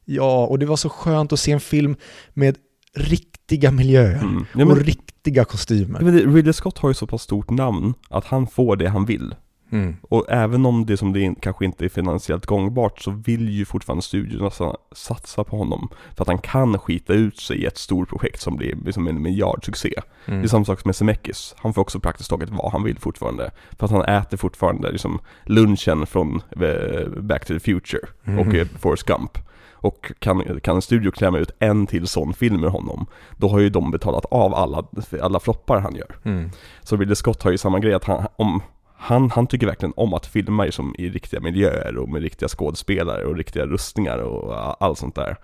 Ja, 0.06 0.46
och 0.46 0.60
det 0.60 0.66
var 0.66 0.76
så 0.76 0.90
skönt 0.90 1.34
att 1.34 1.40
se 1.40 1.52
en 1.52 1.60
film 1.60 1.96
med 2.34 2.58
riktiga 2.96 3.72
miljöer 3.72 4.22
Mm. 4.24 4.46
Ja, 4.56 4.62
och 4.62 4.68
men, 4.68 4.80
riktiga 4.80 5.46
kostymer. 5.46 6.00
inte, 6.00 6.26
Ridley 6.30 6.54
Scott 6.54 6.78
har 6.78 6.90
ju 6.90 6.94
så 6.94 7.08
pass 7.08 7.22
stort 7.22 7.50
namn 7.50 7.94
att 8.10 8.26
han 8.26 8.48
får 8.48 8.76
det 8.76 8.90
han 8.90 9.06
vill. 9.06 9.36
Mm. 9.76 9.96
Och 10.02 10.26
även 10.30 10.66
om 10.66 10.86
det 10.86 10.98
som 10.98 11.14
det 11.14 11.20
in- 11.22 11.36
kanske 11.36 11.66
inte 11.66 11.86
är 11.86 11.90
finansiellt 11.90 12.46
gångbart 12.46 13.00
så 13.02 13.12
vill 13.12 13.50
ju 13.50 13.66
fortfarande 13.66 14.02
studiorna 14.04 14.50
sa- 14.50 14.78
satsa 14.92 15.44
på 15.44 15.58
honom. 15.58 15.90
För 16.16 16.24
att 16.24 16.28
han 16.28 16.38
kan 16.38 16.80
skita 16.80 17.14
ut 17.14 17.38
sig 17.40 17.58
i 17.58 17.66
ett 17.66 17.78
stort 17.78 18.10
projekt 18.10 18.42
som 18.42 18.56
blir 18.58 18.76
liksom 18.86 19.08
en 19.08 19.22
miljardsuccé. 19.22 19.94
Mm. 20.26 20.40
Det 20.42 20.46
är 20.46 20.50
samma 20.50 20.66
sak 20.66 20.86
med 20.86 20.96
Zemeckis. 20.96 21.56
Han 21.58 21.74
får 21.74 21.82
också 21.82 22.00
praktiskt 22.00 22.30
taget 22.30 22.50
vad 22.50 22.72
han 22.72 22.84
vill 22.84 23.00
fortfarande. 23.00 23.52
För 23.80 23.86
att 23.86 23.92
han 23.92 24.02
äter 24.06 24.38
fortfarande 24.38 24.92
liksom 24.92 25.20
lunchen 25.46 26.06
från 26.06 26.42
eh, 26.62 27.10
Back 27.22 27.46
to 27.46 27.54
the 27.54 27.60
Future 27.60 28.02
och 28.24 28.46
Mhm. 28.48 28.56
eh, 28.56 28.68
Forrest 28.80 29.04
Gump. 29.04 29.38
Och 29.72 30.12
kan, 30.20 30.60
kan 30.60 30.76
en 30.76 30.82
studio 30.82 31.12
klämma 31.12 31.38
ut 31.38 31.52
en 31.60 31.88
till 31.88 32.08
sån 32.08 32.34
film 32.34 32.62
med 32.62 32.70
honom, 32.72 33.06
då 33.38 33.48
har 33.50 33.60
ju 33.60 33.70
de 33.70 33.92
betalat 33.92 34.26
av 34.26 34.56
alla, 34.56 34.84
alla 35.22 35.40
floppar 35.40 35.80
han 35.80 35.96
gör. 35.96 36.16
Mm. 36.24 36.50
Så 36.84 36.98
Ridley 36.98 37.16
Scott 37.16 37.44
har 37.44 37.52
ju 37.52 37.58
samma 37.58 37.80
grej 37.80 37.94
att 37.94 38.04
han, 38.04 38.28
om, 38.36 38.62
han, 38.98 39.30
han 39.30 39.48
tycker 39.48 39.68
verkligen 39.68 39.94
om 39.96 40.14
att 40.14 40.26
filma 40.26 40.72
som 40.72 40.96
i 40.98 41.10
riktiga 41.10 41.40
miljöer 41.40 41.98
och 41.98 42.10
med 42.10 42.22
riktiga 42.22 42.50
skådespelare 42.50 43.26
och 43.26 43.36
riktiga 43.36 43.66
rustningar 43.66 44.18
och 44.18 44.84
allt 44.84 44.98
sånt 44.98 45.16
där. 45.16 45.38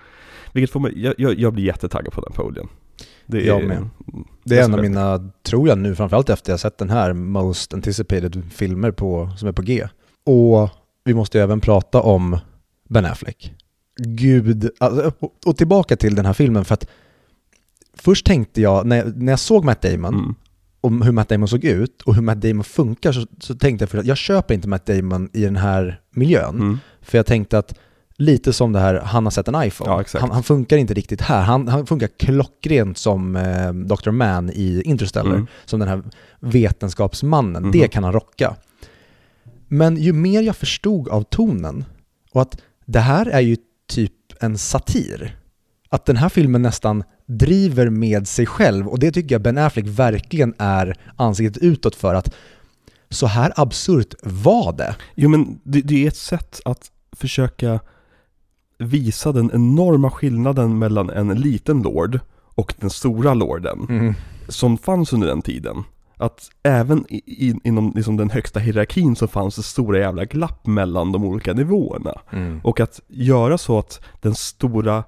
Vilket 0.54 0.72
får 0.72 0.80
mig, 0.80 1.04
jag, 1.04 1.14
jag, 1.18 1.40
jag 1.40 1.54
blir 1.54 1.66
jättetaggad 1.66 2.14
på 2.14 2.22
Napoleon. 2.22 2.68
Det 3.26 3.38
är, 3.38 3.48
Jag 3.48 3.68
med. 3.68 3.90
Det 4.44 4.60
är 4.60 4.64
en 4.64 4.74
av 4.74 4.82
mina, 4.82 5.32
tror 5.44 5.68
jag 5.68 5.78
nu, 5.78 5.96
framförallt 5.96 6.30
efter 6.30 6.54
jag 6.54 6.60
sett 6.60 6.78
den 6.78 6.90
här, 6.90 7.14
most 7.14 7.74
anticipated 7.74 8.44
filmer 8.52 8.92
på, 8.92 9.30
som 9.38 9.48
är 9.48 9.52
på 9.52 9.62
G. 9.62 9.88
Och 10.26 10.70
vi 11.04 11.14
måste 11.14 11.38
ju 11.38 11.44
även 11.44 11.60
prata 11.60 12.02
om 12.02 12.38
Ben 12.90 13.06
Affleck. 13.06 13.54
Gud, 13.98 14.70
alltså, 14.78 15.12
och 15.46 15.58
tillbaka 15.58 15.96
till 15.96 16.16
den 16.16 16.26
här 16.26 16.34
filmen 16.34 16.66
för 16.66 16.74
att 16.74 16.88
först 17.94 18.26
tänkte 18.26 18.62
jag, 18.62 18.86
när 18.86 18.98
jag, 18.98 19.22
när 19.22 19.32
jag 19.32 19.40
såg 19.40 19.66
Matt 19.66 19.82
Damon, 19.82 20.14
Mm. 20.14 20.36
Om 20.82 21.02
hur 21.02 21.12
Matt 21.12 21.30
Damon 21.30 21.48
såg 21.48 21.64
ut 21.64 22.02
och 22.02 22.16
hur 22.16 22.22
Matt 22.22 22.42
Damon 22.42 22.64
funkar 22.64 23.12
så, 23.12 23.26
så 23.40 23.56
tänkte 23.56 23.84
jag 23.84 23.90
för 23.90 23.98
att 23.98 24.06
jag 24.06 24.18
köper 24.18 24.54
inte 24.54 24.68
Matt 24.68 24.86
Damon 24.86 25.30
i 25.34 25.44
den 25.44 25.56
här 25.56 26.02
miljön. 26.12 26.56
Mm. 26.56 26.80
För 27.02 27.18
jag 27.18 27.26
tänkte 27.26 27.58
att 27.58 27.80
lite 28.22 28.54
som 28.54 28.74
det 28.74 28.80
här, 28.80 28.96
han 28.96 29.26
har 29.26 29.32
sett 29.32 29.48
en 29.48 29.64
iPhone. 29.64 29.92
Ja, 29.92 30.20
han, 30.20 30.32
han 30.32 30.44
funkar 30.44 30.78
inte 30.78 30.94
riktigt 30.94 31.22
här. 31.22 31.42
Han, 31.42 31.68
han 31.68 31.88
funkar 31.88 32.08
klockrent 32.08 32.98
som 32.98 33.36
eh, 33.36 33.74
Dr. 33.74 34.12
Man 34.12 34.50
i 34.50 34.82
Interstellar. 34.86 35.34
Mm. 35.34 35.48
Som 35.66 35.80
den 35.80 35.90
här 35.90 36.04
vetenskapsmannen. 36.40 37.64
Mhm. 37.64 37.72
Det 37.72 37.88
kan 37.88 38.04
han 38.04 38.14
rocka. 38.14 38.56
Men 39.68 39.98
ju 39.98 40.14
mer 40.14 40.42
jag 40.42 40.56
förstod 40.56 41.10
av 41.10 41.24
tonen 41.24 41.86
och 42.32 42.42
att 42.42 42.62
det 42.86 43.00
här 43.00 43.26
är 43.26 43.40
ju 43.40 43.58
typ 43.88 44.14
en 44.40 44.58
satir. 44.58 45.38
Att 45.90 46.06
den 46.06 46.16
här 46.18 46.30
filmen 46.30 46.62
nästan 46.62 47.04
driver 47.38 47.90
med 47.90 48.28
sig 48.28 48.46
själv 48.46 48.88
och 48.88 49.00
det 49.00 49.12
tycker 49.12 49.36
jag 49.36 49.42
Ben 49.42 49.58
Affleck 49.58 49.88
verkligen 49.88 50.54
är 50.58 50.98
ansiktet 51.16 51.64
utåt 51.64 51.96
för 51.96 52.16
att 52.16 52.34
så 53.10 53.28
här 53.28 53.54
absurt 53.56 54.14
var 54.24 54.74
det. 54.74 54.96
Jo 55.16 55.30
men 55.30 55.60
det, 55.64 55.82
det 55.82 56.04
är 56.04 56.08
ett 56.08 56.18
sätt 56.18 56.62
att 56.66 56.92
försöka 57.12 57.80
visa 58.78 59.32
den 59.32 59.52
enorma 59.54 60.12
skillnaden 60.12 60.80
mellan 60.80 61.10
en 61.10 61.30
liten 61.30 61.82
lord 61.82 62.20
och 62.56 62.74
den 62.78 62.90
stora 62.90 63.34
lorden 63.34 64.16
som 64.48 64.78
fanns 64.78 65.14
under 65.14 65.28
den 65.28 65.42
tiden. 65.42 65.84
Att 66.18 66.50
även 66.64 67.06
i, 67.10 67.16
i, 67.16 67.56
inom 67.64 67.94
liksom 67.96 68.18
den 68.18 68.30
högsta 68.30 68.60
hierarkin 68.60 69.16
så 69.16 69.28
fanns 69.28 69.56
det 69.56 69.64
stora 69.64 70.00
jävla 70.00 70.26
glapp 70.26 70.68
mellan 70.68 71.12
de 71.12 71.24
olika 71.24 71.54
nivåerna. 71.54 72.14
Mm. 72.32 72.60
Och 72.64 72.80
att 72.80 73.00
göra 73.08 73.58
så 73.58 73.80
att 73.80 74.02
den 74.22 74.36
stora 74.36 75.04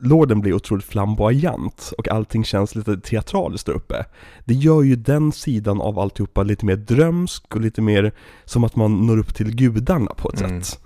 Lorden 0.00 0.40
blir 0.40 0.52
otroligt 0.52 0.84
flamboyant 0.84 1.92
och 1.98 2.08
allting 2.08 2.44
känns 2.44 2.74
lite 2.74 2.96
teatraliskt 3.00 3.66
där 3.66 3.72
uppe. 3.72 4.04
Det 4.44 4.54
gör 4.54 4.82
ju 4.82 4.96
den 4.96 5.32
sidan 5.32 5.80
av 5.80 5.98
alltihopa 5.98 6.42
lite 6.42 6.66
mer 6.66 6.76
drömsk 6.76 7.54
och 7.54 7.60
lite 7.60 7.82
mer 7.82 8.12
som 8.44 8.64
att 8.64 8.76
man 8.76 9.06
når 9.06 9.18
upp 9.18 9.34
till 9.34 9.54
gudarna 9.56 10.10
på 10.16 10.30
ett 10.30 10.40
Mm. 10.40 10.62
sätt. 10.62 10.80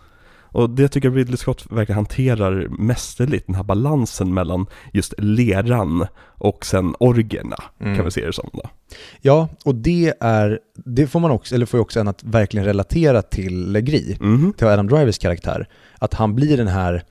Och 0.52 0.70
det 0.70 0.88
tycker 0.88 1.08
jag 1.08 1.16
Ridley 1.18 1.36
Scott 1.36 1.66
verkligen 1.70 1.96
hanterar 1.96 2.68
mästerligt, 2.68 3.46
den 3.46 3.54
här 3.56 3.62
balansen 3.62 4.34
mellan 4.34 4.66
just 4.92 5.14
leran 5.18 6.06
och 6.22 6.66
sen 6.66 6.94
orgerna, 7.00 7.56
Mm. 7.80 7.96
kan 7.96 8.04
vi 8.04 8.10
se 8.10 8.26
det 8.26 8.32
som 8.32 8.50
då. 8.52 8.62
Ja, 9.20 9.48
och 9.64 9.74
det 9.74 10.14
är, 10.20 10.58
det 10.74 11.06
får 11.06 11.20
man 11.20 11.30
också, 11.30 11.54
eller 11.54 11.66
får 11.66 11.78
ju 11.78 11.82
också 11.82 12.00
en 12.00 12.08
att 12.08 12.24
verkligen 12.24 12.66
relatera 12.66 13.22
till 13.22 13.72
Legri, 13.72 14.16
Mhm. 14.20 14.52
till 14.52 14.66
Adam 14.66 14.88
Drivers 14.88 15.18
karaktär. 15.18 15.68
Att 15.98 16.14
han 16.14 16.34
blir 16.34 16.56
den 16.56 16.68
här 16.68 17.02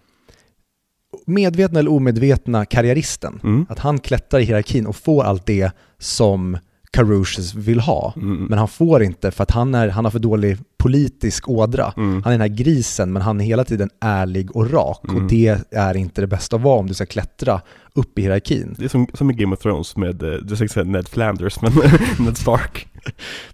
medvetna 1.26 1.80
eller 1.80 1.92
omedvetna 1.92 2.66
karriäristen. 2.66 3.40
Mm. 3.44 3.66
Att 3.70 3.80
han 3.80 4.00
klättrar 4.00 4.40
i 4.40 4.44
hierarkin 4.44 4.88
och 4.88 4.96
får 4.96 5.24
allt 5.24 5.46
det 5.46 5.72
som 5.98 6.58
Carouches 6.92 7.56
vill 7.56 7.80
ha. 7.80 8.14
Mm. 8.16 8.46
Men 8.46 8.60
han 8.60 8.68
får 8.68 9.04
inte 9.04 9.32
för 9.32 9.44
att 9.44 9.52
han, 9.52 9.76
är, 9.76 9.88
han 9.88 10.06
har 10.06 10.12
för 10.12 10.20
dålig 10.20 10.58
politisk 10.78 11.50
ådra. 11.50 11.94
Mm. 11.98 12.24
Han 12.24 12.34
är 12.34 12.38
den 12.38 12.42
här 12.42 12.58
grisen, 12.58 13.14
men 13.14 13.22
han 13.22 13.42
är 13.42 13.46
hela 13.46 13.64
tiden 13.64 13.90
ärlig 14.02 14.56
och 14.56 14.72
rak. 14.72 15.04
Mm. 15.04 15.16
Och 15.16 15.30
det 15.30 15.60
är 15.72 15.98
inte 15.98 16.22
det 16.22 16.28
bästa 16.28 16.56
att 16.56 16.62
vara 16.62 16.80
om 16.80 16.88
du 16.88 16.94
ska 16.94 17.06
klättra 17.06 17.62
upp 17.94 18.20
i 18.20 18.22
hierarkin. 18.22 18.76
Det 18.78 18.86
är 18.86 18.90
som, 18.90 19.08
som 19.14 19.32
i 19.32 19.34
Game 19.34 19.56
of 19.56 19.62
Thrones 19.62 19.96
med, 19.96 20.24
eh, 20.24 20.30
jag 20.30 20.48
tänkte 20.48 20.68
säga 20.68 20.84
Ned 20.84 21.08
Flanders, 21.08 21.62
men 21.62 21.72
Ned 22.20 22.38
Stark. 22.38 22.88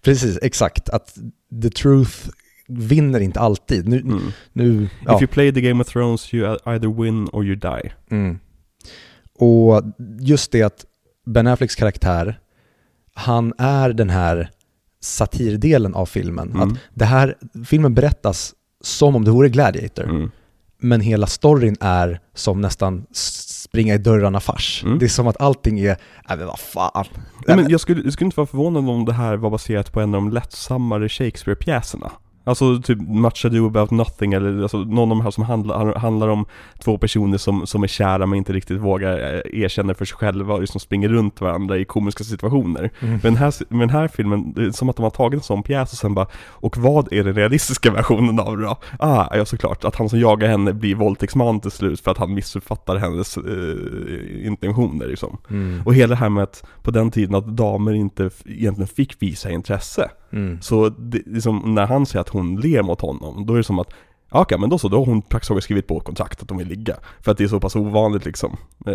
Precis, 0.02 0.40
exakt. 0.42 0.90
Att 0.90 1.16
the 1.62 1.70
truth 1.70 2.30
vinner 2.68 3.20
inte 3.20 3.40
alltid. 3.40 3.88
Nu, 3.88 4.00
Mm. 4.00 4.22
nu 4.54 4.90
ja. 5.06 5.16
If 5.16 5.22
you 5.22 5.28
play 5.28 5.54
the 5.54 5.62
Game 5.62 5.82
of 5.84 5.88
Thrones 5.88 6.34
you 6.34 6.58
either 6.66 7.02
win 7.04 7.28
or 7.34 7.46
you 7.46 7.56
die. 7.56 7.92
Mm. 8.12 8.40
Och 9.40 9.82
just 10.20 10.52
det 10.52 10.64
att 10.64 10.86
Ben 11.26 11.48
Afflecks 11.48 11.76
karaktär, 11.76 12.40
han 13.14 13.54
är 13.58 13.90
den 13.94 14.10
här 14.10 14.50
satirdelen 15.02 15.94
av 15.96 16.06
filmen. 16.06 16.52
Mm. 16.52 16.62
Att 16.72 16.78
det 16.94 17.06
här, 17.06 17.36
filmen 17.66 17.94
berättas 17.94 18.54
som 18.82 19.16
om 19.16 19.26
det 19.26 19.32
vore 19.32 19.50
Gladiator, 19.50 20.04
Mm. 20.04 20.32
men 20.78 21.02
hela 21.02 21.28
storyn 21.28 21.76
är 21.80 22.20
som 22.34 22.62
nästan 22.62 23.06
springa 23.12 23.94
i 23.94 23.98
dörrarna-fars. 23.98 24.84
Mm. 24.86 25.00
Det 25.00 25.06
är 25.06 25.10
som 25.10 25.28
att 25.28 25.42
allting 25.42 25.80
är, 25.80 25.98
nej 26.30 26.38
men 26.38 26.48
vad 26.48 26.60
fan. 26.60 27.06
Nej, 27.48 27.58
men 27.58 27.70
jag, 27.70 27.80
skulle, 27.82 28.02
jag 28.04 28.14
skulle 28.14 28.26
inte 28.26 28.38
vara 28.40 28.48
förvånad 28.48 28.90
om 28.90 29.06
det 29.06 29.14
här 29.14 29.38
var 29.38 29.50
baserat 29.50 29.92
på 29.92 30.02
en 30.02 30.16
av 30.16 30.22
de 30.22 30.30
lättsammare 30.32 31.08
Shakespeare-pjäserna. 31.10 32.12
Alltså 32.46 32.82
typ 32.82 33.00
Much 33.02 33.46
Ado 33.46 33.68
About 33.68 33.92
Nothing 33.92 34.34
eller 34.34 34.62
alltså, 34.62 34.78
någon 34.78 35.12
av 35.12 35.18
de 35.18 35.22
här 35.22 35.32
som 35.32 35.44
handlar, 35.44 35.96
handlar 35.96 36.28
om 36.28 36.46
två 36.80 36.98
personer 36.98 37.38
som, 37.38 37.68
som 37.68 37.84
är 37.84 37.88
kära 37.88 38.26
men 38.26 38.38
inte 38.38 38.54
riktigt 38.54 38.82
vågar 38.82 39.18
eh, 39.18 39.62
erkänna 39.62 39.94
för 39.94 40.06
sig 40.06 40.18
själva 40.18 40.54
och 40.54 40.62
liksom 40.62 40.80
springer 40.80 41.10
runt 41.10 41.42
varandra 41.42 41.78
i 41.78 41.86
komiska 41.86 42.24
situationer. 42.24 42.92
Mm. 43.00 43.20
Men 43.24 43.36
här, 43.36 43.54
men 43.70 43.90
här 43.90 44.08
filmen, 44.08 44.54
det 44.54 44.66
är 44.66 44.72
som 44.72 44.90
att 44.90 44.96
de 44.96 45.04
har 45.04 45.10
tagit 45.10 45.38
en 45.38 45.44
sån 45.44 45.64
pjäs 45.64 45.92
och 45.92 45.98
sen 45.98 46.14
bara 46.14 46.28
Och 46.50 46.78
vad 46.78 47.14
är 47.14 47.24
den 47.24 47.34
realistiska 47.34 47.92
versionen 48.00 48.40
av 48.40 48.58
det 48.58 48.64
då? 48.64 48.78
Ah, 49.00 49.38
ja 49.38 49.46
såklart, 49.46 49.86
att 49.86 49.96
han 49.96 50.10
som 50.10 50.20
jagar 50.20 50.48
henne 50.48 50.74
blir 50.74 50.96
våldtäktsman 50.96 51.60
till 51.60 51.72
slut 51.72 52.00
för 52.00 52.12
att 52.12 52.18
han 52.18 52.34
missuppfattar 52.34 52.96
hennes 52.96 53.38
eh, 53.38 54.46
intentioner 54.48 55.08
liksom. 55.08 55.38
Mm. 55.50 55.82
Och 55.86 55.96
hela 55.96 56.10
det 56.10 56.16
här 56.16 56.30
med 56.30 56.44
att 56.44 56.64
på 56.82 56.92
den 56.92 57.12
tiden 57.12 57.36
att 57.36 57.48
damer 57.58 57.94
inte 57.94 58.30
egentligen 58.46 58.88
fick 58.88 59.22
visa 59.22 59.50
intresse. 59.52 60.10
Mm. 60.36 60.62
Så 60.62 60.90
det, 60.90 61.22
liksom, 61.26 61.76
när 61.76 61.86
han 61.86 62.06
säger 62.06 62.22
att 62.22 62.30
hon 62.30 62.56
ler 62.62 62.84
mot 62.84 63.02
honom, 63.02 63.46
då 63.46 63.54
är 63.54 63.58
det 63.58 63.64
som 63.64 63.80
att 63.80 63.90
Ja, 64.32 64.42
okej, 64.42 64.58
men 64.60 64.70
då 64.70 64.78
så, 64.78 64.88
då 64.88 64.98
har 64.98 65.06
hon 65.06 65.22
praktiskt 65.22 65.48
taget 65.48 65.64
skrivit 65.64 65.88
på 65.88 66.00
kontrakt 66.00 66.42
att 66.42 66.48
de 66.48 66.58
vill 66.58 66.68
ligga. 66.68 66.96
För 67.22 67.32
att 67.32 67.38
det 67.38 67.44
är 67.44 67.48
så 67.48 67.60
pass 67.60 67.76
ovanligt 67.76 68.26
liksom. 68.26 68.58
Eh, 68.88 68.94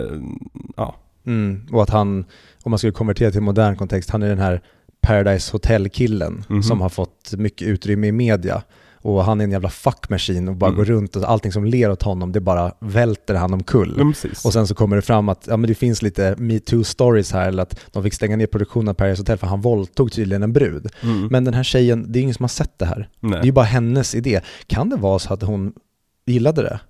ja. 0.76 0.94
Mm. 1.26 1.66
Och 1.72 1.82
att 1.82 1.90
han, 1.90 2.24
om 2.62 2.70
man 2.70 2.78
skulle 2.78 2.92
konvertera 2.92 3.30
till 3.30 3.40
modern 3.40 3.76
kontext, 3.76 4.10
han 4.10 4.22
är 4.22 4.28
den 4.28 4.38
här 4.38 4.60
Paradise 5.00 5.52
Hotel-killen 5.52 6.44
Mhm. 6.48 6.62
som 6.62 6.80
har 6.80 6.88
fått 6.88 7.32
mycket 7.38 7.68
utrymme 7.68 8.06
i 8.06 8.12
media. 8.12 8.62
Och 9.02 9.24
han 9.24 9.40
är 9.40 9.44
en 9.44 9.50
jävla 9.50 9.68
fuck 9.70 10.08
machine 10.10 10.48
och 10.48 10.56
bara 10.56 10.66
Mm. 10.70 10.76
går 10.78 10.84
runt 10.84 11.16
och 11.16 11.30
allting 11.30 11.52
som 11.52 11.64
ler 11.64 11.90
åt 11.90 12.02
honom, 12.02 12.32
det 12.32 12.40
bara 12.40 12.72
välter 12.80 13.34
han 13.34 13.54
omkull. 13.54 13.94
Precis. 13.94 14.44
Och 14.44 14.52
sen 14.52 14.66
så 14.66 14.74
kommer 14.74 14.96
det 14.96 15.02
fram 15.02 15.28
att 15.28 15.44
ja, 15.46 15.56
men 15.56 15.68
det 15.68 15.74
finns 15.74 16.02
lite 16.02 16.34
metoo-stories 16.34 17.32
här, 17.32 17.48
eller 17.48 17.62
att 17.62 17.80
de 17.92 18.02
fick 18.02 18.14
stänga 18.14 18.36
ner 18.36 18.46
produktionen 18.46 18.88
av 18.88 18.94
Paradise 18.94 19.20
Hotel 19.22 19.38
för 19.38 19.46
han 19.46 19.60
våldtog 19.60 20.12
tydligen 20.12 20.42
en 20.42 20.52
brud. 20.52 20.86
mm. 21.02 21.26
Men 21.26 21.44
den 21.44 21.54
här 21.54 21.62
tjejen, 21.62 22.12
det 22.12 22.18
är 22.18 22.22
ingen 22.22 22.34
som 22.34 22.42
har 22.44 22.48
sett 22.48 22.78
det 22.78 22.84
här. 22.86 23.08
Nej. 23.20 23.30
Det 23.32 23.38
är 23.38 23.44
ju 23.44 23.52
bara 23.52 23.64
hennes 23.64 24.14
idé. 24.14 24.40
Kan 24.66 24.88
det 24.90 24.96
vara 24.96 25.18
så 25.18 25.34
att 25.34 25.42
hon 25.42 25.72
gillade 26.26 26.62
det 26.62 26.80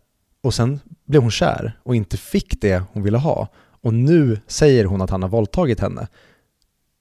och 0.43 0.55
sen 0.55 0.81
blev 1.07 1.23
hon 1.23 1.31
kär 1.31 1.79
och 1.83 1.95
inte 1.97 2.17
fick 2.17 2.61
det 2.61 2.83
hon 2.93 3.02
ville 3.02 3.19
ha 3.19 3.49
och 3.83 3.95
nu 3.95 4.40
säger 4.47 4.85
hon 4.85 5.02
att 5.02 5.11
han 5.11 5.23
har 5.23 5.29
våldtagit 5.29 5.81
henne? 5.81 6.07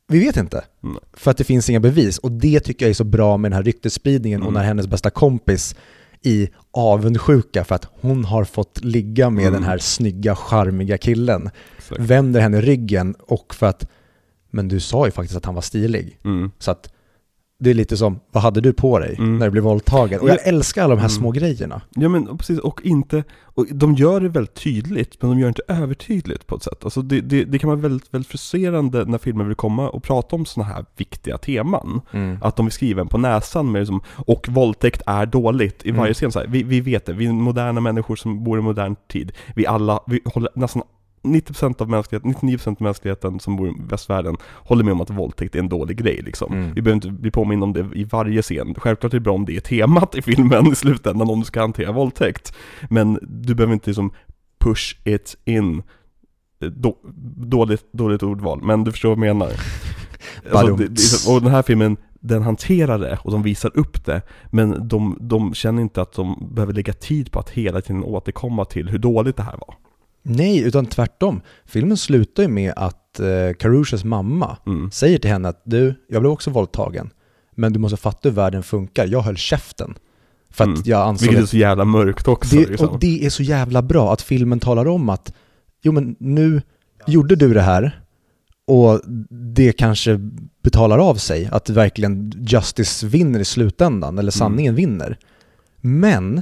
Vi 0.09 0.19
vet 0.19 0.37
inte. 0.37 0.63
Nej. 0.81 0.93
För 1.13 1.31
att 1.31 1.37
det 1.37 1.43
finns 1.43 1.69
inga 1.69 1.79
bevis 1.79 2.17
och 2.17 2.31
det 2.31 2.59
tycker 2.59 2.85
jag 2.85 2.89
är 2.89 2.93
så 2.93 3.03
bra 3.03 3.37
med 3.37 3.51
den 3.51 3.55
här 3.55 3.63
ryktesspridningen 3.63 4.41
och 4.41 4.47
Mm. 4.49 4.61
när 4.61 4.67
hennes 4.67 4.87
bästa 4.87 5.09
kompis 5.09 5.75
i 6.21 6.49
avundsjuka 6.71 7.63
för 7.63 7.75
att 7.75 7.85
hon 8.01 8.25
har 8.25 8.43
fått 8.43 8.83
ligga 8.83 9.29
med 9.29 9.41
Mm. 9.41 9.53
den 9.53 9.63
här 9.63 9.77
snygga, 9.77 10.35
charmiga 10.35 10.97
killen 10.97 11.49
Exakt. 11.77 12.01
vänder 12.01 12.41
henne 12.41 12.61
ryggen 12.61 13.15
och 13.19 13.55
för 13.55 13.67
att 13.67 13.87
men 14.51 14.67
du 14.67 14.79
sa 14.79 15.05
ju 15.05 15.11
faktiskt 15.11 15.37
att 15.37 15.45
han 15.45 15.55
var 15.55 15.61
stilig. 15.61 16.19
Mm. 16.25 16.51
Så 16.59 16.71
att 16.71 16.93
det 17.61 17.69
är 17.69 17.73
lite 17.73 17.97
som, 17.97 18.19
vad 18.31 18.43
hade 18.43 18.61
du 18.61 18.73
på 18.73 18.99
dig 18.99 19.15
Mm. 19.17 19.37
när 19.37 19.45
du 19.45 19.51
blev 19.51 19.63
våldtagen? 19.63 20.19
Och 20.19 20.29
jag 20.29 20.47
älskar 20.47 20.83
alla 20.83 20.95
de 20.95 21.01
här 21.01 21.07
Mm. 21.07 21.17
små 21.19 21.31
grejerna. 21.31 21.81
Ja 21.95 22.09
men 22.09 22.37
precis, 22.37 22.59
och 22.59 22.81
inte, 22.83 23.23
och 23.41 23.65
de 23.71 23.95
gör 23.95 24.19
det 24.21 24.29
väldigt 24.29 24.53
tydligt, 24.53 25.21
men 25.21 25.29
de 25.31 25.39
gör 25.39 25.45
det 25.47 25.49
inte 25.49 25.61
övertydligt 25.83 26.47
på 26.47 26.55
ett 26.55 26.63
sätt. 26.63 26.83
Alltså 26.83 27.01
det, 27.01 27.21
det, 27.21 27.43
det 27.43 27.59
kan 27.59 27.67
vara 27.69 27.79
väldigt, 27.79 28.13
väldigt 28.13 28.27
frustrerande 28.31 29.05
när 29.05 29.17
filmer 29.17 29.43
vill 29.43 29.55
komma 29.55 29.89
och 29.89 30.03
prata 30.03 30.35
om 30.35 30.45
sådana 30.45 30.73
här 30.73 30.85
viktiga 30.97 31.37
teman. 31.37 32.01
Att 32.41 32.55
de 32.55 32.65
vill 32.65 32.73
skriva 32.73 33.01
en 33.01 33.07
på 33.07 33.17
näsan 33.17 33.71
med 33.71 33.79
liksom, 33.79 34.01
och 34.15 34.47
våldtäkt 34.49 35.01
är 35.05 35.25
dåligt 35.25 35.85
i 35.85 35.91
varje 35.91 36.01
Mm. 36.03 36.13
scen. 36.13 36.31
Så 36.31 36.39
här, 36.39 36.47
vi, 36.47 36.63
vi 36.63 36.81
vet 36.81 37.05
det, 37.05 37.13
vi 37.13 37.25
är 37.25 37.31
moderna 37.31 37.81
människor 37.81 38.15
som 38.15 38.43
bor 38.43 38.59
i 38.59 38.61
modern 38.61 38.95
tid. 39.11 39.31
Vi 39.55 39.65
alla, 39.65 39.99
vi 40.07 40.19
håller 40.25 40.49
nästan 40.55 40.83
90% 41.23 41.81
av 41.81 41.89
mänskligheten, 41.89 42.33
99% 42.33 42.67
av 42.67 42.81
mänskligheten 42.81 43.39
som 43.39 43.55
bor 43.55 43.69
i 43.69 43.73
västvärlden 43.89 44.37
håller 44.43 44.83
med 44.83 44.91
om 44.91 45.01
att 45.01 45.09
våldtäkt 45.09 45.55
är 45.55 45.59
en 45.59 45.69
dålig 45.69 45.97
grej 45.97 46.21
liksom. 46.25 46.53
Mm. 46.53 46.73
Vi 46.73 46.81
behöver 46.81 46.95
inte 46.95 47.21
bli 47.21 47.31
påminna 47.31 47.63
om 47.63 47.73
det 47.73 47.87
i 47.93 48.03
varje 48.03 48.41
scen. 48.41 48.75
Självklart 48.77 49.13
är 49.13 49.17
det 49.17 49.23
bra 49.23 49.33
om 49.33 49.45
det 49.45 49.55
är 49.55 49.61
temat 49.61 50.15
i 50.15 50.21
filmen 50.21 50.67
i 50.67 50.75
slutändan 50.75 51.29
om 51.29 51.39
du 51.39 51.45
ska 51.45 51.61
hantera 51.61 51.91
våldtäkt. 51.91 52.53
Men 52.89 53.19
du 53.21 53.55
behöver 53.55 53.73
inte 53.73 53.89
liksom 53.89 54.11
push 54.59 54.97
it 55.03 55.37
in. 55.45 55.83
Eh, 56.61 56.67
Då, 56.69 56.97
dåligt, 57.35 57.93
dåligt 57.93 58.23
ordval, 58.23 58.61
men 58.63 58.83
du 58.83 58.91
förstår 58.91 59.15
vad 59.15 59.27
jag 59.27 59.35
menar. 59.35 59.51
Alltså, 60.51 60.75
det, 60.75 60.87
det, 60.87 61.33
och 61.33 61.41
den 61.41 61.51
här 61.51 61.61
filmen, 61.61 61.97
den 62.19 62.41
hanterar 62.41 62.99
det 62.99 63.19
och 63.23 63.31
de 63.31 63.43
visar 63.43 63.71
upp 63.77 64.05
det, 64.05 64.21
men 64.51 64.87
de, 64.87 65.17
de 65.21 65.53
känner 65.53 65.81
inte 65.81 66.01
att 66.01 66.13
de 66.13 66.49
behöver 66.51 66.73
lägga 66.73 66.93
tid 66.93 67.31
på 67.31 67.39
att 67.39 67.49
hela 67.49 67.81
tiden 67.81 68.03
återkomma 68.03 68.65
till 68.65 68.89
hur 68.89 68.99
dåligt 68.99 69.37
det 69.37 69.43
här 69.43 69.57
var. 69.57 69.75
Nej, 70.29 70.59
utan 70.63 70.85
tvärtom. 70.85 71.41
Filmen 71.65 71.97
slutar 71.97 72.43
ju 72.43 72.49
med 72.49 72.73
att 72.75 73.19
eh, 73.19 73.53
Carouches 73.59 74.03
mamma 74.03 74.57
Mm. 74.65 74.91
säger 74.91 75.19
till 75.19 75.29
henne 75.31 75.49
att 75.49 75.61
du, 75.65 75.95
jag 76.09 76.21
blev 76.21 76.31
också 76.31 76.49
våldtagen, 76.51 77.09
men 77.55 77.73
du 77.73 77.79
måste 77.79 77.97
fatta 77.97 78.29
hur 78.29 78.35
världen 78.35 78.63
funkar. 78.63 79.07
Jag 79.07 79.21
höll 79.21 79.37
käften. 79.37 79.93
För 80.51 80.63
att 80.63 80.67
Mm. 80.67 80.81
jag 80.85 81.07
ansåg 81.07 81.27
Vilket 81.27 81.43
är 81.43 81.47
så 81.47 81.57
jävla 81.57 81.85
mörkt 81.85 82.27
också. 82.27 82.55
det, 82.55 82.65
liksom. 82.69 82.89
och 82.89 82.99
det 82.99 83.25
är 83.25 83.29
så 83.29 83.43
jävla 83.43 83.81
bra 83.81 84.13
att 84.13 84.21
filmen 84.21 84.59
talar 84.59 84.87
om 84.87 85.09
att 85.09 85.33
jo 85.81 85.91
men 85.91 86.15
nu 86.19 86.61
gjorde 87.07 87.35
du 87.35 87.53
det 87.53 87.61
här 87.61 88.01
och 88.67 89.01
det 89.55 89.71
kanske 89.71 90.19
betalar 90.63 90.97
av 90.97 91.15
sig 91.15 91.49
att 91.51 91.69
verkligen 91.69 92.33
justice 92.47 93.07
vinner 93.07 93.39
i 93.39 93.45
slutändan 93.45 94.19
eller 94.19 94.31
sanningen 94.31 94.75
vinner. 94.75 95.17
Men 95.81 96.41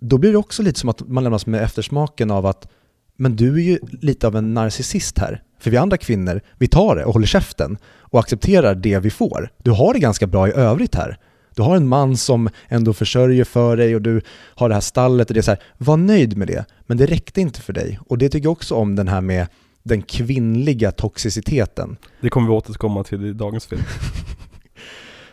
då 0.00 0.18
blir 0.18 0.32
det 0.32 0.38
också 0.38 0.62
lite 0.62 0.80
som 0.80 0.88
att 0.88 1.08
man 1.08 1.24
lämnas 1.24 1.46
med 1.46 1.62
eftersmaken 1.62 2.30
av 2.30 2.46
att 2.46 2.68
men 3.18 3.36
du 3.36 3.54
är 3.54 3.62
ju 3.62 3.78
lite 4.00 4.26
av 4.26 4.36
en 4.36 4.54
narcissist 4.54 5.18
här. 5.18 5.42
För 5.60 5.70
vi 5.70 5.76
andra 5.76 5.96
kvinnor, 5.96 6.40
vi 6.58 6.68
tar 6.68 6.96
det 6.96 7.04
och 7.04 7.12
håller 7.12 7.26
käften 7.26 7.78
och 8.00 8.20
accepterar 8.20 8.74
det 8.74 8.98
vi 8.98 9.10
får. 9.10 9.50
Du 9.62 9.70
har 9.70 9.94
det 9.94 10.00
ganska 10.00 10.26
bra 10.26 10.48
i 10.48 10.52
övrigt 10.52 10.94
här. 10.94 11.18
Du 11.54 11.62
har 11.62 11.76
en 11.76 11.88
man 11.88 12.16
som 12.16 12.48
ändå 12.68 12.92
försörjer 12.92 13.44
för 13.44 13.76
dig 13.76 13.94
och 13.94 14.02
du 14.02 14.20
har 14.54 14.68
det 14.68 14.74
här 14.74 14.80
stallet 14.80 15.30
och 15.30 15.34
det 15.34 15.40
är 15.40 15.42
så 15.42 15.50
här, 15.50 15.62
var 15.78 15.96
nöjd 15.96 16.36
med 16.36 16.48
det. 16.48 16.64
Men 16.86 16.96
det 16.96 17.06
räckte 17.06 17.40
inte 17.40 17.60
för 17.60 17.72
dig. 17.72 17.98
Och 18.06 18.18
det 18.18 18.28
tycker 18.28 18.46
jag 18.46 18.52
också 18.52 18.74
om 18.74 18.96
den 18.96 19.08
här 19.08 19.20
med 19.20 19.46
den 19.82 20.02
kvinnliga 20.02 20.92
toxiciteten. 20.92 21.96
Det 22.20 22.30
kommer 22.30 22.48
vi 22.48 22.54
återkomma 22.54 23.04
till 23.04 23.26
i 23.26 23.32
dagens 23.32 23.66
film. 23.66 23.82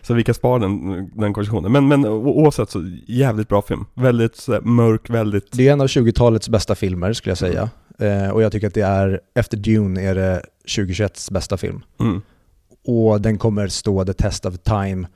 så 0.06 0.14
vi 0.14 0.24
kan 0.24 0.36
spara 0.36 0.60
den, 0.60 0.96
den 1.14 1.34
konversationen. 1.34 1.72
Men, 1.72 1.88
men 1.88 2.06
oavsett 2.06 2.70
så, 2.70 2.84
jävligt 3.08 3.50
bra 3.50 3.62
film. 3.62 3.86
Väldigt 3.94 4.36
så 4.36 4.54
här, 4.54 4.62
mörk, 4.62 5.10
väldigt... 5.10 5.52
Det 5.52 5.68
är 5.68 5.74
en 5.74 5.82
av 5.82 5.88
20-talets 5.88 6.50
bästa 6.50 6.76
filmer 6.76 7.14
skulle 7.14 7.32
jag 7.32 7.38
säga. 7.38 7.70
Eh, 8.00 8.30
och 8.30 8.44
jag 8.44 8.52
tycker 8.52 8.68
att 8.68 8.74
det 8.74 8.82
är, 8.82 9.22
efter 9.36 9.58
Dune 9.58 10.02
är 10.02 10.16
det 10.16 10.42
2021s 10.68 11.34
bästa 11.34 11.58
film. 11.58 11.84
Mm. 12.00 12.22
Och 12.88 13.22
den 13.22 13.38
kommer 13.38 13.68
stå 13.68 14.06
the 14.06 14.14
test 14.14 14.46
of 14.46 14.58
time 14.58 15.08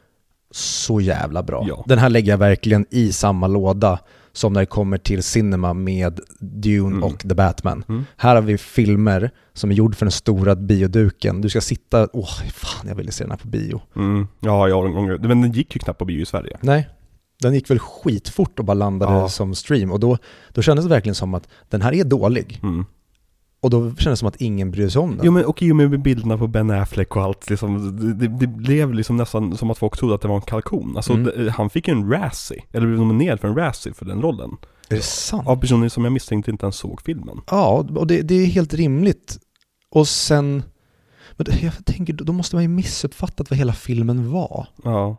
så 0.52 1.02
jävla 1.02 1.44
bra. 1.44 1.66
Ja. 1.68 1.84
Den 1.88 2.00
här 2.00 2.10
lägger 2.10 2.32
jag 2.32 2.38
verkligen 2.38 2.86
i 2.90 3.12
samma 3.12 3.48
låda 3.48 4.00
som 4.40 4.54
när 4.54 4.60
det 4.60 4.66
kommer 4.66 4.98
till 4.98 5.24
cinema 5.24 5.74
med 5.74 6.20
Dune 6.40 6.88
Mm. 6.96 7.04
och 7.04 7.20
The 7.20 7.36
Batman. 7.36 7.84
Mm. 7.90 8.06
Här 8.18 8.36
har 8.36 8.42
vi 8.42 8.58
filmer 8.58 9.32
som 9.54 9.72
är 9.72 9.76
gjord 9.76 9.96
för 9.96 10.06
den 10.06 10.12
stora 10.12 10.56
bioduken. 10.56 11.42
Du 11.42 11.50
ska 11.50 11.62
sitta, 11.62 12.08
åh 12.14 12.30
fan 12.54 12.88
jag 12.88 12.96
ville 12.96 13.12
se 13.12 13.24
den 13.24 13.32
här 13.32 13.38
på 13.38 13.48
bio. 13.48 13.82
Mm. 13.96 14.28
Ja, 14.40 14.68
ja, 14.68 14.86
en 14.86 14.94
gång. 14.94 15.08
Men 15.08 15.42
den 15.42 15.52
gick 15.52 15.76
ju 15.76 15.80
knappt 15.80 16.00
på 16.00 16.06
bio 16.06 16.22
i 16.22 16.26
Sverige. 16.26 16.58
Nej, 16.62 16.90
den 17.42 17.54
gick 17.54 17.70
väl 17.70 17.80
skitfort 17.80 18.60
och 18.60 18.66
bara 18.66 18.74
landade 18.74 19.14
Ja. 19.14 19.30
som 19.30 19.56
stream. 19.56 19.92
Och 19.92 20.00
då, 20.00 20.18
då 20.54 20.62
kändes 20.62 20.86
det 20.86 20.90
verkligen 20.90 21.16
som 21.16 21.34
att 21.34 21.48
den 21.70 21.82
här 21.82 21.94
är 21.94 22.04
dålig. 22.04 22.60
Mm. 22.64 22.86
Och 23.62 23.70
då 23.70 23.80
kändes 23.80 24.04
det 24.06 24.16
som 24.18 24.28
att 24.28 24.36
ingen 24.36 24.72
bryr 24.72 24.90
sig 24.90 25.02
om 25.02 25.18
den. 25.18 25.26
Jo 25.26 25.32
men 25.32 25.46
och 25.46 25.62
i 25.62 25.72
och 25.72 25.76
med 25.76 26.02
bilderna 26.02 26.38
på 26.38 26.48
Ben 26.48 26.72
Affleck 26.72 27.16
och 27.16 27.22
allt 27.24 27.50
liksom, 27.50 27.98
det, 28.20 28.28
det, 28.28 28.48
blev 28.48 28.94
liksom 28.94 29.18
nästan 29.18 29.58
som 29.58 29.72
att 29.72 29.78
folk 29.78 29.98
trodde 29.98 30.16
att 30.16 30.22
det 30.22 30.28
var 30.28 30.36
en 30.36 30.42
kalkon. 30.42 30.94
Alltså 30.98 31.14
Mm. 31.14 31.46
det, 31.46 31.52
han 31.52 31.70
fick 31.70 31.88
ju 31.88 31.92
en 31.92 32.12
Razzie, 32.12 32.64
eller 32.72 32.88
blev 32.88 33.00
nominerad 33.00 33.40
för 33.40 33.48
en 33.48 33.56
Razzie 33.56 33.94
för 33.94 34.06
den 34.06 34.22
rollen. 34.22 34.58
är 34.90 34.96
det 34.96 35.02
sant? 35.02 35.48
Av 35.48 35.56
personer 35.56 35.90
som 35.90 36.04
jag 36.04 36.14
misstänkte 36.14 36.52
inte 36.52 36.66
ens 36.66 36.76
såg 36.76 37.02
filmen. 37.02 37.42
Ja, 37.48 37.86
och 37.96 38.08
det, 38.08 38.22
det 38.22 38.36
är 38.36 38.46
helt 38.46 38.74
rimligt. 38.74 39.40
Och 39.92 40.08
sen, 40.08 40.64
men 41.32 41.48
jag 41.62 41.86
tänker, 41.86 42.14
då 42.14 42.34
måste 42.34 42.56
man 42.56 42.64
ju 42.64 42.68
missuppfattat 42.70 43.50
vad 43.50 43.60
hela 43.60 43.74
filmen 43.74 44.32
var. 44.32 44.68
Ja. 44.84 45.18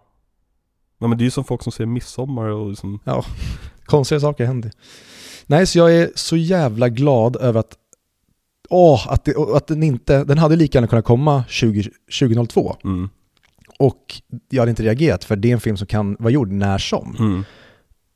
Ja 0.98 1.06
men 1.06 1.18
det 1.18 1.22
är 1.22 1.24
ju 1.24 1.30
som 1.30 1.44
folk 1.44 1.62
som 1.62 1.72
ser 1.72 1.86
Midsommar 1.86 2.44
och 2.48 2.68
liksom, 2.70 2.98
Konstiga 3.84 4.20
saker 4.20 4.46
händer. 4.46 4.70
Nej, 5.46 5.66
så 5.66 5.78
jag 5.78 5.94
är 5.94 6.10
så 6.14 6.36
jävla 6.36 6.88
glad 6.88 7.36
över 7.36 7.60
att, 7.60 7.76
åh, 8.70 9.06
att, 9.08 9.24
det, 9.24 9.34
att 9.54 9.66
den 9.66 9.82
inte, 9.82 10.24
den 10.24 10.38
hade 10.38 10.56
lika 10.56 10.76
gärna 10.78 10.86
kunnat 10.88 11.04
komma 11.04 11.44
20, 11.48 11.82
2002. 12.20 12.76
mm, 12.84 13.08
Och 13.78 14.22
jag 14.50 14.60
hade 14.62 14.70
inte 14.70 14.82
reagerat 14.82 15.24
för 15.24 15.36
det 15.36 15.48
är 15.48 15.52
en 15.52 15.60
film 15.60 15.76
som 15.76 15.86
kan 15.86 16.16
vara 16.18 16.30
gjord 16.32 16.50
när 16.52 16.78
som. 16.78 17.16
mm, 17.18 17.44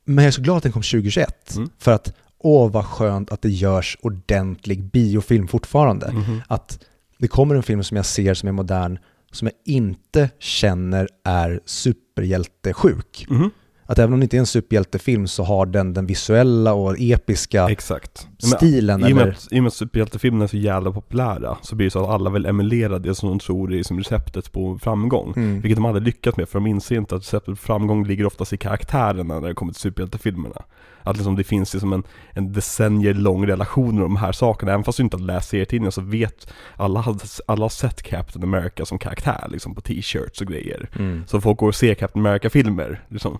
Men 0.05 0.25
jag 0.25 0.29
är 0.29 0.33
så 0.33 0.43
glad 0.43 0.57
att 0.57 0.63
den 0.63 0.73
kom 0.73 0.83
2021. 0.83 1.57
Mm. 1.57 1.69
För 1.79 1.93
att, 1.93 2.13
åh 2.39 2.71
vad 2.71 2.85
skönt 2.85 3.33
att 3.33 3.43
det 3.43 3.51
görs 3.51 3.97
ordentlig 4.03 4.85
biofilm 4.91 5.49
fortfarande. 5.49 6.13
mhm. 6.13 6.41
Att 6.49 6.85
det 7.19 7.29
kommer 7.29 7.55
en 7.55 7.63
film 7.63 7.83
som 7.85 7.97
jag 7.97 8.07
ser 8.07 8.35
som 8.35 8.49
är 8.49 8.53
modern, 8.53 8.99
som 9.33 9.47
jag 9.49 9.75
inte 9.75 10.31
känner 10.39 11.09
är 11.25 11.61
superhjältesjuk. 11.65 13.27
Mhm. 13.29 13.51
Att 13.87 13.99
även 13.99 14.13
om 14.13 14.21
det 14.21 14.25
inte 14.25 14.37
är 14.37 14.39
en 14.39 14.47
superhjältefilm 14.47 15.27
så 15.27 15.45
har 15.45 15.67
den 15.67 15.95
den 15.95 16.07
visuella 16.07 16.73
och 16.73 16.97
episka 16.99 17.71
Exakt. 17.71 18.29
Men, 18.43 18.51
stilen. 18.51 19.01
I 19.01 19.13
och, 19.13 19.17
med 19.17 19.23
eller, 19.23 19.33
att, 19.33 19.49
I 19.51 19.59
och 19.59 19.63
med 19.63 19.69
att 19.69 19.75
superhjältefilmerna 19.75 20.45
är 20.45 20.49
så 20.49 20.57
jävla 20.57 20.93
populära 20.93 21.57
så 21.63 21.77
blir 21.77 21.87
det 21.87 21.91
så 21.91 22.05
att 22.05 22.11
alla 22.11 22.31
vill 22.31 22.47
emulera 22.47 22.99
det 22.99 23.15
som 23.15 23.29
de 23.29 23.39
tror 23.39 23.75
är 23.75 23.83
som 23.83 23.99
receptet 23.99 24.53
på 24.53 24.79
framgång. 24.79 25.33
mm. 25.37 25.61
Vilket 25.61 25.77
de 25.77 25.85
aldrig 25.85 26.07
lyckats 26.07 26.37
med 26.37 26.49
för 26.49 26.59
de 26.59 26.67
inser 26.67 26.97
inte 26.97 27.15
att 27.15 27.23
receptet 27.23 27.55
på 27.55 27.57
framgång 27.57 28.07
ligger 28.07 28.27
oftast 28.27 28.53
i 28.53 28.57
karaktärerna 28.57 29.41
när 29.41 29.49
det 29.49 29.55
kommer 29.55 29.73
till 29.73 29.81
superhjältefilmerna. 29.81 30.63
Att 31.03 31.17
liksom 31.17 31.37
det 31.37 31.45
finns 31.45 31.73
liksom 31.75 31.93
en, 31.93 32.03
en 32.31 32.53
decennier 32.53 33.15
lång 33.15 33.47
relation 33.47 33.95
med 33.95 34.05
de 34.05 34.17
här 34.17 34.33
sakerna. 34.33 34.73
Även 34.73 34.85
fast 34.85 34.97
du 34.97 35.03
inte 35.03 35.17
har 35.17 35.25
läst 35.25 35.49
serietidningen 35.49 35.93
så 35.93 36.01
vet 36.01 36.53
alla, 36.77 37.05
alla 37.47 37.65
har 37.65 37.69
sett 37.69 38.03
Captain 38.03 38.45
America 38.45 38.85
som 38.85 38.99
karaktär 38.99 39.47
liksom 39.51 39.75
på 39.75 39.81
t-shirts 39.81 40.41
och 40.41 40.47
grejer. 40.47 40.89
Mm. 40.99 41.25
Så 41.27 41.41
folk 41.41 41.59
går 41.59 41.69
och 41.69 41.75
ser 41.75 41.95
Captain 41.95 42.27
America-filmer 42.27 43.01
liksom. 43.09 43.39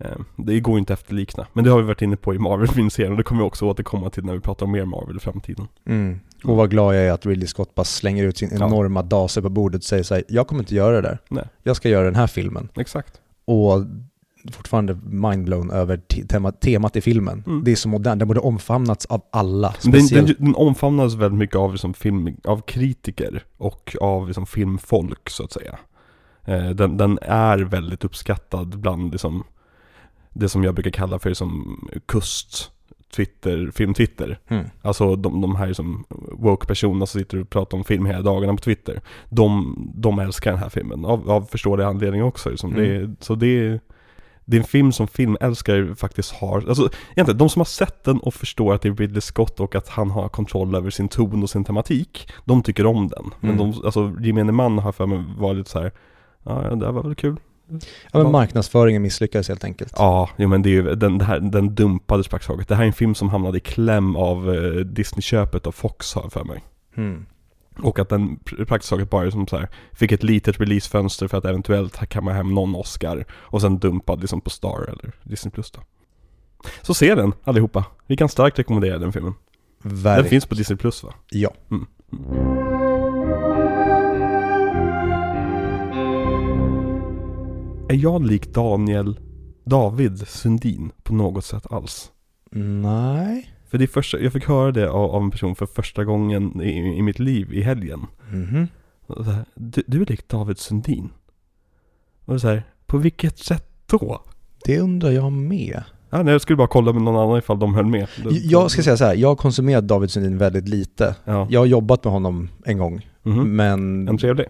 Eh, 0.00 0.10
Det 0.36 0.60
går 0.60 0.78
inte 0.78 0.92
att 0.92 1.00
efterlikna. 1.00 1.46
Men 1.52 1.64
det 1.64 1.70
har 1.70 1.78
vi 1.78 1.84
varit 1.86 2.02
inne 2.02 2.16
på 2.16 2.34
i 2.34 2.38
Marvel-serien 2.38 3.12
och 3.12 3.16
det 3.18 3.22
kommer 3.24 3.42
vi 3.42 3.48
också 3.48 3.66
återkomma 3.66 4.10
till 4.10 4.24
när 4.24 4.32
vi 4.34 4.40
pratar 4.40 4.66
om 4.66 4.72
mer 4.72 4.84
Marvel 4.84 5.16
i 5.16 5.20
framtiden. 5.20 5.68
Mm. 5.86 6.20
Och 6.44 6.56
vad 6.56 6.70
glad 6.70 6.94
jag 6.96 7.02
är 7.06 7.12
att 7.12 7.26
Ridley 7.26 7.46
Scott 7.46 7.74
bara 7.74 7.84
slänger 7.84 8.24
ut 8.24 8.38
sin 8.38 8.48
Ja. 8.58 8.66
enorma 8.66 9.02
dase 9.02 9.42
på 9.42 9.48
bordet 9.48 9.78
och 9.78 9.84
säger 9.84 10.02
så 10.02 10.14
här, 10.14 10.24
jag 10.28 10.46
kommer 10.46 10.62
inte 10.62 10.74
göra 10.74 10.96
det 11.00 11.02
där. 11.08 11.18
Nej. 11.28 11.44
Jag 11.62 11.76
ska 11.76 11.88
göra 11.88 12.04
den 12.04 12.14
här 12.14 12.26
filmen. 12.26 12.68
Exakt. 12.76 13.20
Och 13.44 13.84
fortfarande 14.52 14.98
mindblown 15.04 15.70
över 15.70 15.96
te- 15.96 16.26
tema, 16.26 16.52
temat 16.52 16.96
i 16.96 17.00
filmen. 17.00 17.44
Mm. 17.46 17.64
Det 17.64 17.72
är 17.72 17.76
så 17.76 17.88
modernt, 17.88 18.18
den 18.18 18.28
borde 18.28 18.40
omfamnats 18.40 19.06
av 19.06 19.22
alla. 19.32 19.74
Den, 19.82 20.06
den, 20.06 20.34
den 20.38 20.54
omfamnades 20.54 21.14
väldigt 21.14 21.38
mycket 21.38 21.56
av, 21.56 21.72
liksom 21.72 21.94
film, 21.94 22.36
av 22.44 22.60
kritiker 22.60 23.44
och 23.56 23.96
av 24.00 24.26
liksom 24.26 24.46
filmfolk 24.46 25.30
så 25.30 25.44
att 25.44 25.52
säga. 25.52 25.78
Eh, 26.44 26.70
den, 26.70 26.96
den 26.96 27.18
är 27.22 27.58
väldigt 27.58 28.04
uppskattad 28.04 28.78
bland 28.80 29.12
liksom, 29.12 29.44
det 30.32 30.48
som 30.48 30.64
jag 30.64 30.74
brukar 30.74 30.90
kalla 30.90 31.18
för 31.18 31.28
liksom 31.28 31.80
kust 32.06 32.70
Twitter, 33.16 33.70
film-Twitter. 33.74 34.38
Mm. 34.48 34.64
Alltså 34.82 35.16
de, 35.16 35.40
de 35.40 35.56
här 35.56 35.72
som 35.72 36.04
woke-personerna 36.32 37.06
som 37.06 37.20
sitter 37.20 37.40
och 37.40 37.50
pratar 37.50 37.78
om 37.78 37.84
film 37.84 38.06
hela 38.06 38.22
dagarna 38.22 38.52
på 38.52 38.58
Twitter. 38.62 39.00
De, 39.28 39.76
de 39.94 40.18
älskar 40.18 40.50
den 40.50 40.60
här 40.60 40.68
filmen, 40.68 41.04
av, 41.04 41.30
av 41.30 41.42
förståelig 41.42 41.84
anledning 41.84 42.22
också. 42.24 42.50
Liksom. 42.50 42.72
Mm. 42.74 42.84
Det, 42.84 43.24
så 43.24 43.34
det 43.34 43.80
det 44.44 44.56
är 44.56 44.60
en 44.60 44.66
film 44.66 44.92
som 44.92 45.08
filmälskare 45.08 45.94
faktiskt 45.94 46.32
har, 46.32 46.64
alltså 46.68 46.90
egentligen 47.12 47.38
de 47.38 47.48
som 47.48 47.60
har 47.60 47.64
sett 47.64 48.04
den 48.04 48.18
och 48.18 48.34
förstår 48.34 48.74
att 48.74 48.82
det 48.82 48.88
är 48.88 48.94
Ridley 48.94 49.20
Scott 49.20 49.60
och 49.60 49.74
att 49.74 49.88
han 49.88 50.10
har 50.10 50.28
kontroll 50.28 50.74
över 50.74 50.90
sin 50.90 51.08
ton 51.08 51.42
och 51.42 51.50
sin 51.50 51.64
tematik, 51.64 52.32
de 52.44 52.62
tycker 52.62 52.86
om 52.86 53.08
den. 53.08 53.30
Men 53.40 53.50
Mm. 53.50 53.70
de, 53.72 53.84
alltså 53.84 54.12
gemene 54.20 54.52
man 54.52 54.78
har 54.78 54.92
för 54.92 55.06
mig 55.06 55.24
varit 55.38 55.56
lite 55.58 55.70
så 55.70 55.80
här. 55.80 55.92
ja, 56.42 56.52
det 56.74 56.86
här 56.86 56.92
var 56.92 57.02
väl 57.02 57.14
kul. 57.14 57.36
Ja, 58.12 58.22
men 58.22 58.32
marknadsföringen 58.32 59.02
misslyckades 59.02 59.48
helt 59.48 59.64
enkelt. 59.64 59.92
Ja, 59.96 60.30
jo, 60.36 60.48
men 60.48 60.62
det 60.62 60.68
är 60.68 60.72
ju, 60.72 60.94
den, 60.94 61.18
det 61.18 61.24
här, 61.24 61.40
den 61.40 61.74
dumpades 61.74 62.28
praktiskt 62.28 62.48
taget. 62.48 62.68
Det 62.68 62.74
här 62.74 62.82
är 62.82 62.86
en 62.86 62.92
film 62.92 63.14
som 63.14 63.28
hamnade 63.28 63.58
i 63.58 63.60
kläm 63.60 64.16
av 64.16 64.54
eh, 64.54 64.70
Disney-köpet 64.70 65.66
av 65.66 65.72
Fox 65.72 66.14
har 66.14 66.22
jag 66.22 66.32
för 66.32 66.44
mig. 66.44 66.64
Mm. 66.96 67.26
Och 67.82 67.98
att 67.98 68.08
den 68.08 68.38
pr- 68.44 68.64
praktiskt 68.64 68.90
taget 68.90 69.10
bara 69.10 69.30
som 69.30 69.46
så 69.46 69.56
här, 69.56 69.68
fick 69.92 70.12
ett 70.12 70.22
litet 70.22 70.60
releasefönster 70.60 71.28
för 71.28 71.38
att 71.38 71.44
eventuellt 71.44 72.08
kamma 72.08 72.32
hem 72.32 72.54
någon 72.54 72.74
Oscar 72.74 73.24
och 73.32 73.60
sen 73.60 73.78
dumpad 73.78 74.20
liksom 74.20 74.40
på 74.40 74.50
Star 74.50 74.82
eller 74.88 75.12
Disney 75.22 75.50
Plus 75.52 75.70
då. 75.70 75.80
Så 76.82 76.94
se 76.94 77.14
den 77.14 77.32
allihopa. 77.44 77.84
Vi 78.06 78.16
kan 78.16 78.28
starkt 78.28 78.58
rekommendera 78.58 78.98
den 78.98 79.12
filmen. 79.12 79.34
Den 79.82 79.96
Verk- 79.96 80.28
finns 80.28 80.46
på 80.46 80.54
Disney 80.54 80.76
Plus 80.76 81.02
va? 81.04 81.14
Ja. 81.30 81.50
Mm. 81.70 81.86
Är 87.90 87.94
jag 87.94 88.26
lik 88.26 88.54
Daniel 88.54 89.20
David 89.64 90.28
Sundin 90.28 90.92
på 91.02 91.14
något 91.14 91.44
sätt 91.44 91.66
alls? 91.72 92.10
Nej. 92.82 93.50
För 93.70 93.78
det 93.78 93.86
första, 93.86 94.18
jag 94.20 94.32
fick 94.32 94.44
höra 94.48 94.72
det 94.72 94.90
av, 94.90 95.10
av 95.10 95.22
en 95.22 95.30
person 95.30 95.54
för 95.54 95.66
första 95.66 96.04
gången 96.04 96.60
i, 96.62 96.98
i 96.98 97.02
mitt 97.02 97.18
liv 97.18 97.52
i 97.54 97.62
helgen. 97.62 98.06
Så 99.06 99.22
här, 99.22 99.44
du, 99.54 99.82
du 99.86 100.02
är 100.02 100.06
lik 100.06 100.28
David 100.28 100.58
Sundin. 100.58 101.10
Och 102.24 102.40
så 102.40 102.48
här, 102.48 102.62
på 102.86 102.98
vilket 102.98 103.38
sätt 103.38 103.68
då? 103.86 104.20
Det 104.64 104.80
undrar 104.80 105.10
jag 105.10 105.32
med. 105.32 105.82
Ja, 106.10 106.22
nej, 106.22 106.32
jag 106.32 106.40
skulle 106.40 106.56
bara 106.56 106.68
kolla 106.68 106.92
med 106.92 107.02
någon 107.02 107.16
annan 107.16 107.38
ifall 107.38 107.58
de 107.58 107.74
höll 107.74 107.86
med. 107.86 108.06
Jag 108.42 108.70
ska 108.70 108.82
säga 108.82 108.96
så 108.96 109.04
här, 109.04 109.14
jag 109.14 109.28
har 109.28 109.36
konsumerat 109.36 109.88
David 109.88 110.10
Sundin 110.10 110.38
väldigt 110.38 110.68
lite. 110.68 111.16
Ja. 111.24 111.46
Jag 111.50 111.60
har 111.60 111.66
jobbat 111.66 112.04
med 112.04 112.12
honom 112.12 112.48
en 112.64 112.78
gång, 112.78 113.06
Mhm. 113.22 113.56
men 113.56 114.08
En 114.08 114.18
trevlig. 114.18 114.46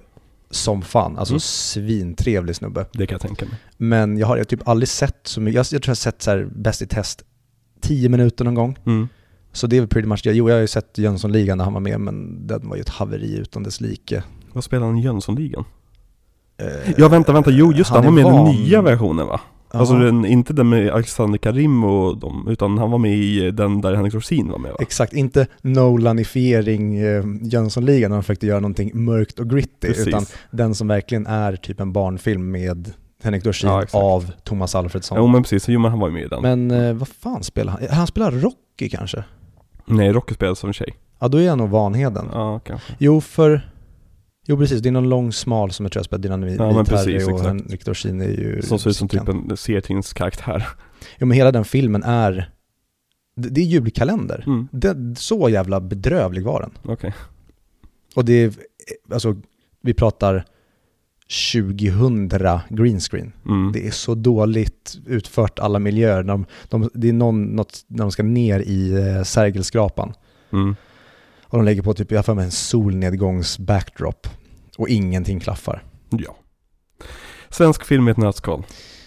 Som 0.50 0.82
fan. 0.82 1.18
Alltså 1.18 1.32
Mm. 1.34 1.40
svintrevlig 1.40 2.56
snubbe. 2.56 2.86
Det 2.92 3.06
kan 3.06 3.14
jag 3.14 3.20
tänka 3.20 3.44
mig. 3.44 3.54
Men 3.76 4.18
jag 4.18 4.26
har 4.26 4.36
jag 4.36 4.48
typ 4.48 4.68
aldrig 4.68 4.88
sett 4.88 5.20
så 5.24 5.40
mycket, 5.40 5.54
jag, 5.56 5.66
jag 5.76 5.82
tror 5.82 5.90
jag 5.90 5.90
har 5.90 5.94
sett 5.94 6.22
så 6.22 6.30
här 6.30 6.48
Bäst 6.56 6.82
i 6.82 6.86
test 6.86 7.22
10 7.80 8.08
minuter 8.08 8.44
någon 8.44 8.54
gång. 8.54 8.78
Mm. 8.86 9.08
Så 9.52 9.66
det 9.66 9.76
är 9.76 9.80
väl 9.80 9.88
pretty 9.88 10.08
much 10.08 10.20
det. 10.24 10.32
Jo, 10.32 10.48
jag 10.48 10.56
har 10.56 10.60
ju 10.60 10.66
sett 10.66 10.98
Jönssonligan 10.98 11.58
när 11.58 11.64
han 11.64 11.74
var 11.74 11.80
med, 11.80 12.00
men 12.00 12.46
den 12.46 12.68
var 12.68 12.76
ju 12.76 12.80
ett 12.80 12.88
haveri 12.88 13.36
utan 13.36 13.62
dess 13.62 13.80
like. 13.80 14.22
Vad 14.52 14.64
spelar 14.64 14.86
han 14.86 14.96
i 14.96 15.02
Jönssonligan? 15.02 15.64
Eh, 16.56 16.92
Ja 16.96 17.08
vänta, 17.08 17.32
vänta, 17.32 17.50
jo 17.50 17.72
just 17.72 17.90
han 17.90 17.98
är 18.04 18.04
var 18.04 18.12
med 18.12 18.20
i 18.20 18.28
den 18.30 18.44
nya 18.64 18.82
versionen 18.82 19.26
va? 19.26 19.40
Alltså 19.72 19.94
den, 19.94 20.24
inte 20.24 20.52
den 20.52 20.68
med 20.68 20.90
Alexander 20.90 21.38
Karim 21.38 21.84
och 21.84 22.18
dem, 22.18 22.48
utan 22.50 22.78
han 22.78 22.90
var 22.90 22.98
med 22.98 23.14
i 23.16 23.50
den 23.50 23.80
där 23.80 23.94
Henrik 23.94 24.12
Dorsin 24.12 24.50
var 24.50 24.58
med 24.58 24.70
va? 24.70 24.76
Exakt, 24.80 25.12
inte 25.12 25.46
Nolanifiering 25.62 26.98
eh, 26.98 27.24
Jönssonligan 27.42 28.10
när 28.10 28.16
de 28.16 28.22
försökte 28.22 28.46
göra 28.46 28.60
någonting 28.60 28.90
mörkt 29.04 29.38
och 29.38 29.50
gritty, 29.50 29.88
Precis. 29.88 30.06
utan 30.06 30.26
den 30.50 30.74
som 30.74 30.88
verkligen 30.88 31.26
är 31.26 31.56
typ 31.56 31.80
en 31.80 31.92
barnfilm 31.92 32.50
med 32.50 32.92
Henrik 33.22 33.44
Dorsin 33.44 33.70
Ja, 33.70 33.84
av 33.92 34.32
Thomas 34.44 34.74
Alfredsson. 34.74 35.18
Jo 35.18 35.26
men 35.26 35.42
precis, 35.42 35.68
jo 35.68 35.80
men 35.80 35.90
han 35.90 36.00
var 36.00 36.08
ju 36.08 36.14
med 36.14 36.22
i 36.22 36.28
den. 36.28 36.42
Men 36.42 36.70
eh, 36.70 36.92
vad 36.94 37.08
fan 37.08 37.42
spelar 37.42 37.72
han? 37.72 37.82
Han 37.90 38.06
spelar 38.06 38.30
Rocky 38.30 38.88
kanske? 38.88 39.24
Nej, 39.86 40.12
Rocky 40.12 40.34
spelades 40.34 40.58
som 40.58 40.68
en 40.68 40.74
tjej. 40.74 40.94
Ja, 41.18 41.28
då 41.28 41.38
är 41.38 41.48
han 41.48 41.58
nog 41.58 41.70
Vanheden. 41.70 42.28
Ja, 42.32 42.58
kanske. 42.58 42.92
Jo, 42.98 43.20
för... 43.20 43.69
Jo 44.46 44.56
precis, 44.56 44.80
det 44.82 44.88
är 44.88 44.92
någon 44.92 45.08
lång 45.08 45.32
smal 45.32 45.70
som 45.70 45.84
jag 45.84 45.92
tror 45.92 45.98
jag 46.00 46.04
spelar 46.04 46.22
dynamit 46.22 46.58
Ja, 46.58 46.72
men 46.72 46.84
precis, 46.84 47.24
och 47.24 47.30
exakt. 47.30 47.46
Henrik 47.46 47.84
Dorsin 47.84 48.20
är 48.20 48.28
ju... 48.28 48.62
Som 48.62 48.78
ser 48.78 48.90
ut 48.90 48.96
som 48.96 49.08
typ 49.08 49.28
en 49.28 49.56
serietidningskaraktär. 49.56 50.68
Jo 51.18 51.26
men 51.26 51.36
hela 51.36 51.52
den 51.52 51.64
filmen 51.64 52.02
är... 52.02 52.50
Det, 53.36 53.48
det 53.48 53.60
är 53.60 53.64
julkalender. 53.64 54.44
Mm, 54.46 54.68
Det, 54.72 55.18
så 55.18 55.48
jävla 55.48 55.80
bedrövlig 55.80 56.42
var 56.44 56.60
den. 56.60 56.92
okej. 56.92 57.14
Och 58.14 58.24
det 58.24 58.32
är, 58.44 58.52
alltså, 59.12 59.36
vi 59.82 59.94
pratar 59.94 60.44
2000 61.52 62.28
green 62.68 63.00
screen. 63.00 63.32
Mm. 63.46 63.72
Det 63.72 63.86
är 63.86 63.90
så 63.90 64.14
dåligt 64.14 64.98
utfört 65.06 65.58
alla 65.58 65.78
miljöer. 65.78 66.22
De, 66.22 66.46
de, 66.68 66.90
det 66.94 67.08
är 67.08 67.12
någon, 67.12 67.42
något 67.42 67.84
när 67.86 67.98
de 67.98 68.10
ska 68.12 68.22
ner 68.22 68.60
i 68.60 68.90
eh, 68.92 69.22
Sergelskrapan. 69.22 70.12
Mm. 70.52 70.76
Och 71.50 71.58
de 71.58 71.64
lägger 71.64 71.82
på 71.82 71.94
typ, 71.94 72.12
jag 72.12 72.36
mig 72.36 72.44
en 72.44 72.50
solnedgångs-backdrop. 72.50 74.28
Och 74.78 74.88
ingenting 74.88 75.40
klaffar. 75.40 75.82
Ja. 76.10 76.36
Svensk 77.48 77.84
film 77.84 78.08
i 78.08 78.10
ett 78.10 78.16
nötskal. 78.16 78.64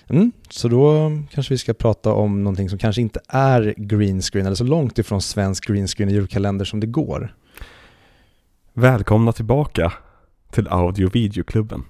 Mm, 0.10 0.32
så 0.50 0.68
då 0.68 1.12
kanske 1.32 1.54
vi 1.54 1.58
ska 1.58 1.74
prata 1.74 2.14
om 2.14 2.44
någonting 2.44 2.70
som 2.70 2.80
kanske 2.80 3.02
inte 3.02 3.20
är 3.28 3.74
green 3.78 4.22
screen 4.22 4.46
eller 4.46 4.56
så 4.56 4.64
långt 4.64 5.00
ifrån 5.00 5.22
svensk 5.22 5.68
green 5.68 5.88
screen 5.88 6.10
i 6.10 6.14
julkalender 6.14 6.66
som 6.66 6.80
det 6.80 6.88
går. 6.88 7.36
Välkomna 8.74 9.32
tillbaka 9.32 9.94
till 10.52 10.68
Audio 10.68 11.10
Videoklubben. 11.10 11.84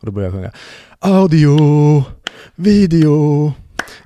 Och 0.00 0.06
då 0.06 0.12
börjar 0.12 0.26
jag 0.26 0.34
sjunga 0.34 0.52
Audio, 0.98 2.04
video, 2.54 3.52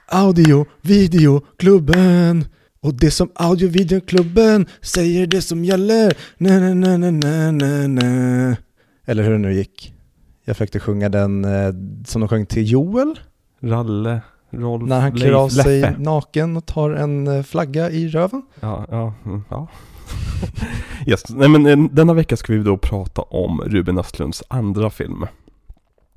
audio, 0.06 0.66
videoklubben. 0.80 2.44
Och 2.82 2.94
det 2.94 3.10
som 3.10 3.30
audio, 3.34 3.68
videoklubben 3.68 4.66
säger 4.80 5.26
det 5.26 5.42
som 5.42 5.64
gäller. 5.64 6.16
Na, 6.38 6.58
na, 6.60 6.74
na, 6.74 6.96
na, 6.96 7.10
na, 7.10 7.50
na, 7.52 7.86
na. 7.86 8.56
Eller 9.06 9.22
hur 9.22 9.30
det 9.32 9.38
nu 9.38 9.54
gick. 9.54 9.94
Jag 10.44 10.56
försökte 10.56 10.80
sjunga 10.80 11.08
den 11.08 11.44
eh, 11.44 11.74
som 12.06 12.20
de 12.20 12.28
sjöng 12.28 12.46
till 12.46 12.70
Joel. 12.70 13.18
Ralle, 13.60 14.20
Rolf, 14.50 14.88
När 14.88 15.00
han 15.00 15.12
klär 15.12 15.26
Leif, 15.26 15.36
av 15.36 15.48
sig 15.48 15.80
Leffe. 15.80 15.96
naken 15.98 16.56
och 16.56 16.66
tar 16.66 16.90
en 16.90 17.26
eh, 17.26 17.42
flagga 17.42 17.90
i 17.90 18.08
röven. 18.08 18.42
Ja, 18.60 18.86
ja, 18.90 19.14
mm, 19.24 19.42
ja. 19.50 19.68
yes. 21.06 21.22
Nej 21.30 21.48
men 21.48 21.66
eh, 21.66 21.78
denna 21.92 22.14
vecka 22.14 22.36
ska 22.36 22.52
vi 22.52 22.58
då 22.58 22.76
prata 22.76 23.22
om 23.22 23.60
Ruben 23.60 23.98
Östlunds 23.98 24.42
andra 24.48 24.90
film. 24.90 25.26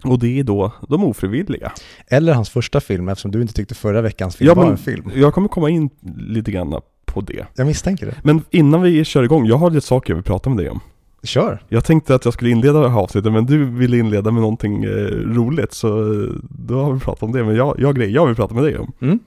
Och 0.06 0.20
det 0.20 0.40
är 0.40 0.44
då 0.44 0.72
De 0.90 1.04
ofrivilliga. 1.04 1.72
Eller 2.08 2.34
hans 2.34 2.50
första 2.50 2.82
film 2.82 3.10
eftersom 3.10 3.32
du 3.32 3.42
inte 3.42 3.54
tyckte 3.54 3.76
förra 3.76 4.02
veckans 4.02 4.36
film 4.36 4.48
Ja, 4.48 4.54
var 4.54 4.66
en 4.66 4.78
film. 4.78 5.12
Jag 5.16 5.34
kommer 5.34 5.48
komma 5.48 5.70
in 5.70 5.90
lite 6.18 6.52
grann 6.52 6.82
på 7.06 7.22
det. 7.22 7.46
Jag 7.56 7.68
misstänker 7.68 8.06
det. 8.06 8.16
Men 8.24 8.42
innan 8.50 8.82
vi 8.82 9.06
kör 9.06 9.24
igång, 9.24 9.46
jag 9.46 9.58
har 9.58 9.70
lite 9.70 9.88
saker 9.88 10.12
jag 10.12 10.16
vill 10.16 10.24
prata 10.24 10.50
med 10.50 10.58
dig 10.58 10.70
om. 10.70 10.80
Kör. 11.24 11.64
Jag 11.70 11.86
tänkte 11.86 12.16
att 12.16 12.26
jag 12.26 12.34
skulle 12.34 12.50
inleda 12.50 12.80
det 12.80 12.90
här 12.90 13.00
avsnittet 13.00 13.34
men 13.34 13.46
du 13.46 13.66
ville 13.66 13.98
inleda 13.98 14.32
med 14.32 14.42
någonting 14.42 14.84
eh, 14.84 14.90
roligt 15.10 15.74
så 15.74 15.88
eh, 15.88 16.30
då 16.50 16.84
har 16.84 16.94
vi 16.94 17.00
pratat 17.00 17.24
om 17.24 17.32
det. 17.32 17.44
Men 17.44 17.56
jag, 17.56 17.80
jag 17.80 17.88
har 17.88 17.94
grejer 17.94 18.12
jag 18.16 18.26
vill 18.26 18.36
prata 18.36 18.54
med 18.54 18.64
dig 18.64 18.78
om. 18.78 18.92
Mm. 19.02 19.20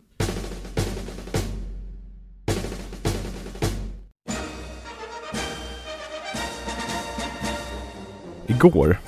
Igår 8.47 8.99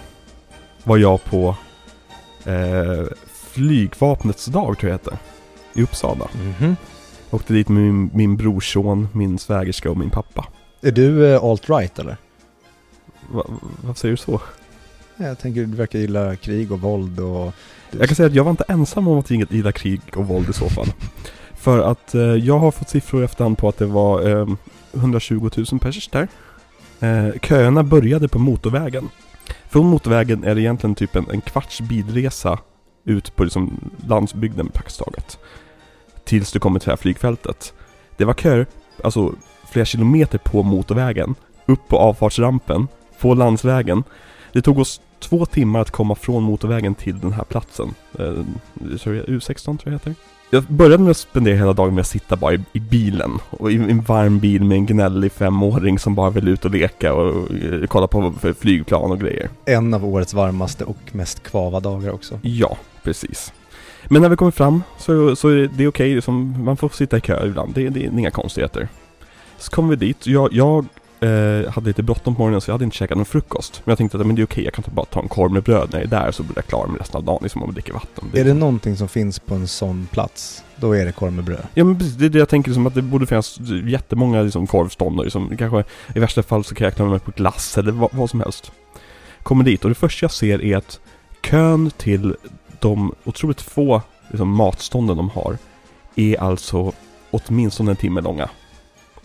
var 0.84 0.98
jag 0.98 1.24
på 1.24 1.56
eh, 2.44 3.04
flygvapnets 3.32 4.46
dag 4.46 4.78
tror 4.78 4.90
jag 4.90 5.00
det 5.00 5.10
heter. 5.10 5.18
I 5.74 5.82
Uppsala. 5.82 6.28
Mhm. 6.34 6.76
Åkte 7.30 7.52
dit 7.52 7.68
med 7.68 7.82
min, 7.82 8.10
min 8.14 8.36
brorson, 8.36 9.08
min 9.12 9.38
svägerska 9.38 9.90
och 9.90 9.96
min 9.96 10.10
pappa. 10.10 10.46
Är 10.82 10.92
du 10.92 11.34
eh, 11.34 11.44
alt-right 11.44 11.98
eller? 12.00 12.16
Va, 13.32 13.44
vad 13.84 13.98
säger 13.98 14.12
du 14.12 14.16
så? 14.16 14.40
Jag 15.16 15.38
tänker 15.38 15.60
du 15.60 15.76
verkar 15.76 15.98
gilla 15.98 16.36
krig 16.36 16.72
och 16.72 16.80
våld 16.80 17.20
och... 17.20 17.52
Jag 17.90 18.08
kan 18.08 18.16
säga 18.16 18.26
att 18.26 18.34
jag 18.34 18.44
var 18.44 18.50
inte 18.50 18.64
ensam 18.68 19.08
om 19.08 19.18
att 19.18 19.30
gilla 19.30 19.72
krig 19.72 20.00
och 20.16 20.26
våld 20.26 20.50
i 20.50 20.52
så 20.52 20.68
fall. 20.68 20.86
För 21.54 21.78
att 21.78 22.14
eh, 22.14 22.20
jag 22.20 22.58
har 22.58 22.70
fått 22.70 22.88
siffror 22.88 23.22
i 23.22 23.24
efterhand 23.24 23.58
på 23.58 23.68
att 23.68 23.78
det 23.78 23.86
var 23.86 24.28
eh, 24.28 24.48
120 24.94 25.50
000 25.72 25.80
pers 25.80 26.08
där. 26.08 26.28
Eh, 27.00 27.28
köerna 27.42 27.82
började 27.82 28.28
på 28.28 28.38
motorvägen. 28.38 29.08
Från 29.70 29.87
motorvägen 29.87 30.44
är 30.44 30.54
det 30.54 30.61
egentligen 30.61 30.94
typ 30.94 31.16
en, 31.16 31.30
en 31.30 31.40
kvarts 31.40 31.80
bilresa 31.80 32.59
ut 33.04 33.37
på 33.37 33.44
liksom 33.44 33.90
landsbygden 34.06 34.68
praktiskt 34.68 34.98
taget. 34.98 35.38
Tills 36.24 36.52
du 36.52 36.59
kommer 36.59 36.80
till 36.80 36.87
det 36.87 36.92
här 36.92 36.96
flygfältet. 36.96 37.74
Det 38.16 38.24
var 38.24 38.35
köer, 38.35 38.66
alltså 39.04 39.35
flera 39.70 39.85
kilometer 39.87 40.38
på 40.38 40.62
motorvägen. 40.62 41.35
Upp 41.66 41.88
på 41.88 41.98
avfartsrampen, 41.98 42.88
på 43.20 43.35
landsvägen. 43.35 44.04
Det 44.52 44.62
tog 44.62 44.78
oss 44.78 45.00
två 45.18 45.46
timmar 45.46 45.80
att 45.80 45.90
komma 45.90 46.14
från 46.14 46.42
motorvägen 46.42 46.94
till 46.94 47.20
den 47.20 47.33
här 47.33 47.44
platsen. 47.44 47.94
Eh, 48.18 48.44
U16 48.74 49.62
tror 49.64 49.80
jag 49.85 49.92
heter. 49.92 50.14
Jag 50.52 50.62
började 50.62 51.02
med 51.02 51.10
att 51.10 51.16
spendera 51.16 51.56
hela 51.56 51.72
dagen 51.72 51.94
med 51.94 52.00
att 52.00 52.06
sitta 52.06 52.36
bara 52.36 52.54
i, 52.54 52.60
i 52.72 52.80
bilen. 52.80 53.38
Och 53.50 53.72
i 53.72 53.76
en 53.76 54.00
varm 54.02 54.38
bil 54.38 54.64
med 54.64 54.76
en 54.76 54.86
gnällig 54.86 55.32
femåring 55.32 55.98
som 55.98 56.14
bara 56.14 56.30
vill 56.30 56.48
ut 56.48 56.64
och 56.64 56.70
leka 56.70 57.14
och, 57.14 57.50
eh, 57.54 57.86
kolla 57.88 58.06
på 58.06 58.32
flygplan 58.60 59.10
och 59.10 59.20
grejer. 59.20 59.48
En 59.64 59.94
av 59.94 60.04
årets 60.04 60.34
varmaste 60.34 60.84
och 60.84 60.96
mest 61.12 61.42
kvava 61.42 61.80
dagar 61.80 62.12
också. 62.12 62.38
Ja, 62.42 62.76
precis. 63.02 63.52
Men 64.08 64.22
när 64.22 64.28
vi 64.28 64.36
kommer 64.36 64.50
fram 64.50 64.82
så, 64.98 65.36
så 65.36 65.48
är 65.48 65.56
det, 65.56 65.66
det 65.66 65.84
är 65.84 65.88
okej, 65.88 66.14
liksom, 66.14 66.64
man 66.64 66.76
får 66.76 66.88
sitta 66.88 67.16
i 67.16 67.20
kö 67.20 67.46
ibland. 67.46 67.74
Det, 67.74 67.88
det 67.88 68.04
är 68.04 68.18
inga 68.18 68.30
konstigheter. 68.30 68.88
Så 69.58 69.70
kommer 69.70 69.96
vi 69.96 70.06
dit. 70.06 70.26
Jag, 70.26 70.52
jag 70.52 70.86
eh, 71.20 71.72
hade 71.72 71.87
lite 71.87 72.02
bråttom 72.02 72.35
på 72.35 72.42
morgonen 72.42 72.61
så 72.61 72.70
jag 72.70 72.74
hade 72.74 72.85
inte 72.85 72.96
käkat 72.96 73.16
någon 73.16 73.24
frukost. 73.24 73.83
Men 73.85 73.90
jag 73.90 73.98
tänkte 73.98 74.18
att 74.18 74.26
men 74.26 74.37
det 74.37 74.42
är 74.42 74.46
okej, 74.46 74.64
jag 74.64 74.74
kan 74.74 74.85
bara 74.94 75.06
ta 75.06 75.20
en 75.20 75.28
korv 75.28 75.52
med 75.52 75.62
bröd 75.62 75.88
när 75.92 75.98
jag 75.98 76.06
är 76.06 76.11
där 76.11 76.33
så 76.33 76.42
blir 76.42 76.59
jag 76.59 76.66
klar 76.66 76.87
med 76.87 76.98
resten 76.98 77.18
av 77.18 77.24
dagen 77.24 77.38
liksom 77.42 77.62
och 77.62 77.72
dricker 77.72 77.92
vatten. 77.92 78.24
Är 78.35 78.44
det 78.44 78.54
någonting 78.54 78.96
som 78.96 79.09
finns 79.09 79.38
på 79.38 79.54
en 79.54 79.68
sån 79.68 80.09
plats, 80.12 80.64
då 80.76 80.92
är 80.92 81.04
det 81.04 81.12
korv 81.12 81.33
med 81.33 81.44
bröd. 81.44 81.66
Ja 81.74 81.85
men 81.85 81.98
precis, 81.98 82.14
det 82.14 82.26
är 82.26 82.30
det 82.30 82.38
jag 82.38 82.48
tänker 82.48 82.70
liksom 82.70 82.87
att 82.87 82.94
det 82.94 83.02
borde 83.02 83.26
finnas 83.26 83.61
jättemånga 83.87 84.42
liksom 84.42 84.66
korvstånd 84.66 85.18
och 85.18 85.24
liksom, 85.24 85.56
kanske 85.56 85.85
i 86.14 86.20
värsta 86.20 86.42
fall 86.42 86.64
så 86.64 86.74
kan 86.74 86.85
jag 86.85 86.94
klara 86.94 87.11
mig 87.11 87.20
på 87.20 87.30
glass 87.30 87.78
eller 87.78 87.92
vad, 87.92 88.11
vad 88.12 88.30
som 88.30 88.40
helst. 88.40 88.72
Kommer 89.42 89.64
dit 89.64 89.85
och 89.85 89.88
det 89.88 89.94
första 89.94 90.24
jag 90.24 90.30
ser 90.30 90.64
är 90.64 90.76
att 90.76 91.00
kön 91.42 91.90
till 91.90 92.37
de 92.80 93.14
otroligt 93.24 93.61
få 93.61 94.02
liksom, 94.30 94.48
matstånden 94.48 95.16
de 95.16 95.30
har 95.30 95.59
är 96.16 96.40
alltså 96.40 96.92
åtminstone 97.30 97.90
en 97.90 97.96
timme 97.96 98.20
långa. 98.20 98.48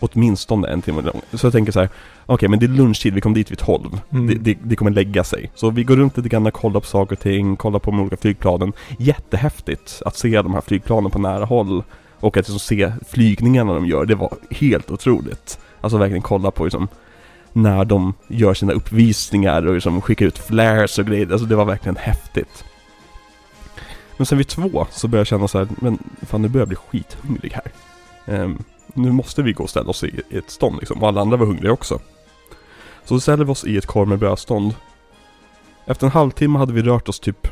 Åtminstone 0.00 0.68
en 0.68 0.82
timme 0.82 1.02
lång. 1.02 1.20
Så 1.32 1.46
jag 1.46 1.52
tänker 1.52 1.72
så 1.72 1.80
här, 1.80 1.88
okej 2.26 2.48
men 2.48 2.58
det 2.58 2.66
är 2.66 2.68
lunchtid, 2.68 3.14
vi 3.14 3.20
kom 3.20 3.34
dit 3.34 3.50
vid 3.50 3.58
12. 3.58 4.00
Mm. 4.10 4.26
Det, 4.26 4.34
det, 4.34 4.58
det 4.62 4.76
kommer 4.76 4.90
lägga 4.90 5.24
sig. 5.24 5.50
Så 5.54 5.70
vi 5.70 5.84
går 5.84 5.96
runt 5.96 6.16
lite 6.16 6.28
grann 6.28 6.46
och 6.46 6.52
kollar 6.52 6.80
på 6.80 6.86
saker 6.86 7.16
och 7.16 7.20
ting, 7.20 7.56
kollar 7.56 7.78
på 7.78 7.90
de 7.90 8.00
olika 8.00 8.16
flygplanen. 8.16 8.72
Jättehäftigt 8.98 10.02
att 10.04 10.16
se 10.16 10.42
de 10.42 10.54
här 10.54 10.60
flygplanen 10.60 11.10
på 11.10 11.18
nära 11.18 11.44
håll. 11.44 11.82
Och 12.20 12.36
att 12.36 12.48
liksom 12.48 12.58
se 12.58 12.92
flygningarna 13.08 13.74
de 13.74 13.86
gör, 13.86 14.04
det 14.04 14.14
var 14.14 14.36
helt 14.50 14.90
otroligt. 14.90 15.58
Alltså 15.80 15.98
verkligen 15.98 16.22
kolla 16.22 16.50
på 16.50 16.64
liksom 16.64 16.88
när 17.52 17.84
de 17.84 18.14
gör 18.28 18.54
sina 18.54 18.72
uppvisningar 18.72 19.66
och 19.66 19.74
liksom 19.74 20.00
skickar 20.00 20.26
ut 20.26 20.38
flares 20.38 20.98
och 20.98 21.06
grejer. 21.06 21.32
Alltså 21.32 21.46
det 21.46 21.56
var 21.56 21.64
verkligen 21.64 21.96
häftigt. 21.96 22.64
Men 24.16 24.26
sen 24.26 24.38
vid 24.38 24.48
två 24.48 24.86
så 24.90 25.08
började 25.08 25.20
jag 25.20 25.26
känna 25.26 25.48
så 25.48 25.58
här, 25.58 25.68
men 25.80 25.98
fan 26.22 26.42
nu 26.42 26.48
börjar 26.48 26.62
jag 26.62 26.68
bli 26.68 26.76
skithungrig 26.76 27.52
här. 27.52 27.72
Ehm, 28.26 28.58
nu 28.96 29.12
måste 29.12 29.42
vi 29.42 29.52
gå 29.52 29.62
och 29.64 29.70
ställa 29.70 29.90
oss 29.90 30.04
i, 30.04 30.20
i 30.30 30.36
ett 30.38 30.50
stånd 30.50 30.76
liksom, 30.78 31.02
och 31.02 31.08
alla 31.08 31.20
andra 31.20 31.36
var 31.36 31.46
hungriga 31.46 31.72
också. 31.72 31.98
Så 33.04 33.14
då 33.14 33.20
ställde 33.20 33.44
vi 33.44 33.50
oss 33.52 33.64
i 33.64 33.76
ett 33.76 33.86
korv 33.86 34.08
med 34.08 34.18
brödstånd. 34.18 34.74
Efter 35.86 36.06
en 36.06 36.12
halvtimme 36.12 36.58
hade 36.58 36.72
vi 36.72 36.82
rört 36.82 37.08
oss 37.08 37.20
typ 37.20 37.48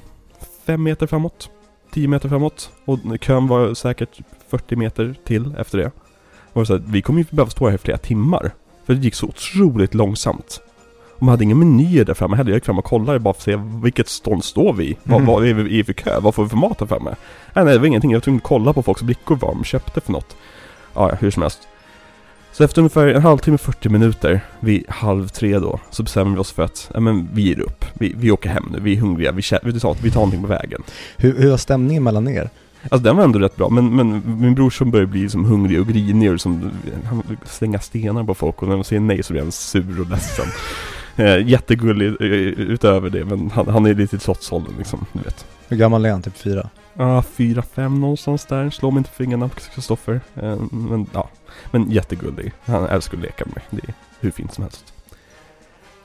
fem 0.66 0.82
meter 0.82 1.06
framåt. 1.06 1.50
10 1.92 2.08
meter 2.08 2.28
framåt. 2.28 2.70
Och 2.84 2.98
kön 3.20 3.46
var 3.46 3.74
säkert 3.74 4.18
40 4.48 4.76
meter 4.76 5.14
till 5.24 5.54
efter 5.58 5.78
det. 5.78 5.90
Och 6.52 6.66
så 6.66 6.72
här, 6.72 6.82
vi 6.86 7.02
kommer 7.02 7.20
ju 7.20 7.26
behöva 7.30 7.50
stå 7.50 7.68
här 7.68 7.74
i 7.74 7.78
flera 7.78 7.98
timmar. 7.98 8.50
För 8.86 8.94
det 8.94 9.00
gick 9.00 9.14
så 9.14 9.26
otroligt 9.26 9.94
långsamt. 9.94 10.60
Och 11.16 11.22
man 11.22 11.28
hade 11.28 11.44
inga 11.44 11.54
menyer 11.54 12.04
där 12.04 12.14
framme 12.14 12.36
heller. 12.36 12.50
Jag 12.50 12.56
gick 12.56 12.64
fram 12.64 12.78
och 12.78 12.84
kollade 12.84 13.18
bara 13.18 13.34
för 13.34 13.38
att 13.40 13.44
se 13.44 13.56
vilket 13.82 14.08
stånd 14.08 14.44
står 14.44 14.72
vi? 14.72 14.96
Vad, 15.02 15.20
Mhm. 15.20 15.26
vad 15.26 15.46
är 15.46 15.54
vi 15.54 15.78
i 15.78 15.84
för 15.84 15.92
kö? 15.92 16.20
Vad 16.20 16.34
får 16.34 16.42
vi 16.42 16.48
för 16.48 16.56
mat 16.56 16.80
här 16.80 16.86
framme? 16.86 17.14
Nej, 17.54 17.64
nej, 17.64 17.74
det 17.74 17.78
var 17.80 17.86
ingenting. 17.86 18.10
Jag 18.10 18.16
var 18.18 18.22
tvungen 18.24 18.38
att 18.40 18.42
kolla 18.48 18.72
på 18.72 18.82
folks 18.82 19.02
blickor 19.02 19.36
vad 19.36 19.50
de 19.56 19.64
köpte 19.64 20.00
för 20.00 20.12
något. 20.12 20.36
Ja, 20.94 21.14
hur 21.20 21.30
som 21.30 21.42
helst. 21.42 21.68
Så 22.52 22.64
efter 22.64 22.80
ungefär 22.80 23.06
en 23.06 23.22
halvtimme, 23.22 23.58
40 23.58 23.88
minuter, 23.88 24.40
vid 24.60 24.84
halv 24.88 25.28
tre 25.28 25.58
då, 25.58 25.80
så 25.90 26.02
bestämmer 26.02 26.34
vi 26.34 26.38
oss 26.38 26.52
för 26.52 26.62
att, 26.62 26.90
ja 26.94 27.00
men 27.00 27.28
vi 27.32 27.42
ger 27.42 27.60
upp. 27.60 27.84
Vi, 27.94 28.14
vi 28.16 28.30
åker 28.30 28.50
hem 28.50 28.68
nu, 28.72 28.80
vi 28.80 28.96
är 28.96 29.00
hungriga, 29.00 29.32
vi, 29.32 29.42
vi, 29.62 29.80
tar, 29.80 29.96
vi 30.02 30.10
tar 30.10 30.20
någonting 30.20 30.42
på 30.42 30.48
vägen. 30.48 30.82
Hur, 31.16 31.38
hur 31.38 31.50
var 31.50 31.56
stämningen 31.56 32.02
mellan 32.02 32.28
er? 32.28 32.50
Alltså 32.82 33.04
den 33.04 33.16
var 33.16 33.24
ändå 33.24 33.38
rätt 33.38 33.56
bra, 33.56 33.68
men, 33.68 33.96
men 33.96 34.22
min 34.40 34.54
bror 34.54 34.70
som 34.70 34.90
börjar 34.90 35.06
bli 35.06 35.20
liksom 35.20 35.44
hungrig 35.44 35.80
och 35.80 35.86
grinig 35.86 36.28
och 36.28 36.34
liksom, 36.34 36.70
han 37.04 37.36
slänga 37.44 37.78
stenar 37.78 38.24
på 38.24 38.34
folk 38.34 38.62
och 38.62 38.68
när 38.68 38.74
de 38.74 38.84
säger 38.84 39.00
nej 39.00 39.22
så 39.22 39.32
blir 39.32 39.42
han 39.42 39.52
sur 39.52 40.00
och 40.00 40.10
ledsen. 40.10 40.46
Eh, 41.16 41.48
jättegullig 41.48 42.06
eh, 42.06 42.26
utöver 42.58 43.10
det, 43.10 43.24
men 43.24 43.50
han, 43.50 43.68
han 43.68 43.86
är 43.86 43.94
lite 43.94 44.16
i 44.16 44.18
trotsåldern 44.18 44.74
liksom, 44.78 45.06
du 45.12 45.22
vet. 45.22 45.46
Hur 45.68 45.76
gammal 45.76 46.04
är 46.04 46.10
han? 46.10 46.22
Typ 46.22 46.36
fyra? 46.36 46.68
Ja, 46.96 47.22
fyra, 47.22 47.62
fem 47.62 48.00
någonstans 48.00 48.44
där. 48.46 48.70
Slå 48.70 48.90
mig 48.90 48.98
inte 48.98 49.10
på 49.10 49.16
fingrarna, 49.16 49.48
Kristoffer. 49.74 50.20
Eh, 50.34 50.56
men 50.70 51.06
ja, 51.12 51.28
men 51.70 51.90
jättegullig. 51.90 52.52
Han 52.64 52.86
älskar 52.86 53.16
att 53.18 53.22
leka 53.22 53.44
med 53.44 53.54
mig. 53.54 53.64
Det 53.70 53.88
är 53.88 53.94
hur 54.20 54.30
fint 54.30 54.54
som 54.54 54.64
helst. 54.64 54.92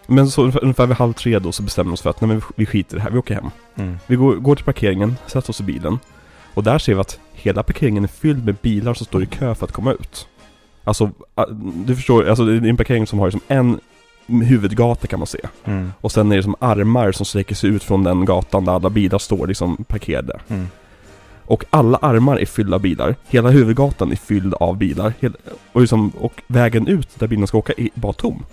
Men 0.08 0.30
så 0.30 0.42
ungefär, 0.62 0.86
vid 0.88 0.98
halv 0.98 1.14
tre 1.14 1.40
då 1.40 1.52
så 1.52 1.64
bestämmer 1.64 1.92
vi 1.92 1.94
oss 1.94 2.02
för 2.02 2.10
att 2.10 2.22
nej, 2.22 2.28
men 2.28 2.42
vi- 2.56 2.66
skiter 2.66 2.96
i 2.96 2.98
det 2.98 3.04
här, 3.04 3.12
vi 3.12 3.18
åker 3.18 3.36
hem. 3.36 3.50
Mm. 3.76 3.98
Vi 4.08 4.16
går, 4.16 4.36
går 4.36 4.56
till 4.56 4.66
parkeringen, 4.66 5.16
sätter 5.28 5.50
oss 5.50 5.60
i 5.60 5.64
bilen. 5.64 6.00
Och 6.54 6.64
där 6.64 6.80
ser 6.80 6.94
vi 6.94 7.00
att 7.02 7.20
hela 7.34 7.64
parkeringen 7.64 8.04
är 8.04 8.08
fylld 8.08 8.46
med 8.46 8.56
bilar 8.56 8.94
som 8.94 9.06
står 9.06 9.24
i 9.24 9.26
kö 9.26 9.56
för 9.56 9.66
att 9.66 9.72
komma 9.72 9.92
ut. 9.94 10.28
Alltså, 10.84 11.12
du 11.86 11.96
förstår, 11.96 12.30
alltså 12.30 12.46
det 12.46 12.68
är 12.68 12.70
en 12.70 12.78
parkering 12.78 13.08
som 13.08 13.20
har 13.20 13.26
liksom 13.28 13.42
en 13.48 13.80
huvudgata 14.30 15.08
kan 15.08 15.20
man 15.20 15.28
se. 15.28 15.40
Mm. 15.66 15.92
Och 16.02 16.12
sen 16.12 16.32
är 16.32 16.36
det 16.38 16.44
som 16.44 16.56
armar 16.60 17.12
som 17.12 17.26
sträcker 17.26 17.56
sig 17.56 17.70
ut 17.70 17.84
från 17.84 18.04
den 18.04 18.26
gatan 18.26 18.66
där 18.66 18.72
alla 18.72 18.90
bilar 18.90 19.20
står 19.20 19.48
liksom 19.48 19.84
parkerade. 19.88 20.40
Mm. 20.48 20.68
Och 21.46 21.66
alla 21.70 21.98
armar 21.98 22.38
är 22.38 22.46
fyllda 22.46 22.76
av 22.76 22.82
bilar. 22.82 23.16
Hela 23.28 23.50
huvudgatan 23.50 24.12
är 24.12 24.16
fylld 24.16 24.54
av 24.54 24.78
bilar. 24.78 25.14
Och, 25.72 25.82
liksom, 25.82 26.10
och 26.10 26.42
vägen 26.48 26.88
ut 26.88 27.20
där 27.20 27.28
bilen 27.28 27.48
ska 27.48 27.58
åka 27.58 27.74
är 27.78 27.90
bara 27.94 28.14
tom. 28.14 28.46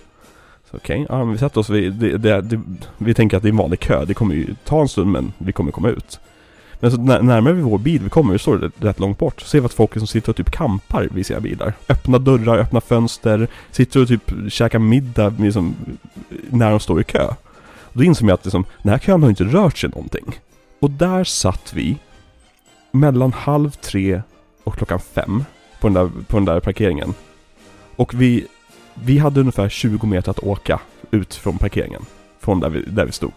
Okej, 0.71 1.07
ja, 1.09 1.19
men 1.19 1.33
vi 1.33 1.39
sätter 1.39 1.61
oss 1.61 1.71
vid, 1.71 1.93
det, 1.93 2.19
det, 2.19 2.41
det, 2.41 2.61
vi 2.99 3.15
tänker 3.15 3.37
att 3.37 3.43
det 3.43 3.49
är 3.49 3.51
en 3.51 3.57
vanlig 3.57 3.81
kö. 3.81 4.05
Det 4.05 4.15
kommer 4.15 4.35
ju 4.35 4.55
ta 4.65 4.81
en 4.81 4.89
stund 4.89 5.12
men 5.12 5.33
vi 5.39 5.53
kommer 5.53 5.73
komma 5.73 5.89
ut. 5.89 6.21
Men 6.81 6.91
så 6.91 6.97
när, 6.97 7.23
närmare 7.23 7.55
vi 7.55 7.62
vår 7.62 7.79
bil 7.79 8.03
vi 8.03 8.09
kommer, 8.09 8.33
vi 8.33 8.39
står 8.39 8.71
rätt, 8.79 9.01
långt 9.01 9.19
bort, 9.19 9.41
så 9.41 9.47
ser 9.47 9.61
vi 9.61 9.67
att 9.67 9.73
folk 9.73 9.99
som 9.99 10.07
sitter 10.07 10.31
och 10.31 10.37
typ 10.37 10.51
kampar 10.51 11.09
vid 11.12 11.27
sina 11.27 11.41
bilar. 11.41 11.73
Öppna 11.89 12.19
dörrar, 12.19 12.59
öppna 12.59 12.81
fönster, 12.81 13.49
sitter 13.71 14.03
och 14.03 14.09
typ 14.09 14.33
käkar 14.49 14.79
middag 14.79 15.35
liksom, 15.39 15.75
när 16.51 16.71
de 16.71 16.81
står 16.81 17.01
i 17.01 17.05
kö. 17.05 17.29
Då 17.93 18.05
inser 18.05 18.27
jag 18.27 18.35
att 18.35 18.45
liksom, 18.45 18.65
den 18.83 18.93
här 18.93 18.99
kön 18.99 19.23
har 19.23 19.31
inte 19.31 19.45
rört 19.45 19.79
sig 19.79 19.91
någonting. 19.91 20.41
Och 20.81 20.91
där 20.91 21.25
satt 21.25 21.73
vi 21.75 21.99
mellan 22.93 23.33
halv 23.33 23.71
tre 23.71 24.23
och 24.65 24.75
klockan 24.75 25.01
fem 25.01 25.45
på 25.81 25.89
den 25.89 25.95
där, 25.95 26.11
på 26.27 26.37
den 26.37 26.45
där 26.45 26.61
parkeringen. 26.61 27.15
Och 27.97 28.15
vi, 28.15 28.47
vi 28.95 29.19
hade 29.19 29.41
ungefär 29.41 29.69
20 29.69 30.07
meter 30.07 30.31
att 30.31 30.39
åka 30.39 30.81
ut 31.11 31.35
från 31.35 31.59
parkeringen. 31.59 32.03
Från 32.41 32.61
där 32.61 32.69
vi, 32.69 32.83
där 32.83 33.07
vi 33.07 33.12
stod. 33.12 33.33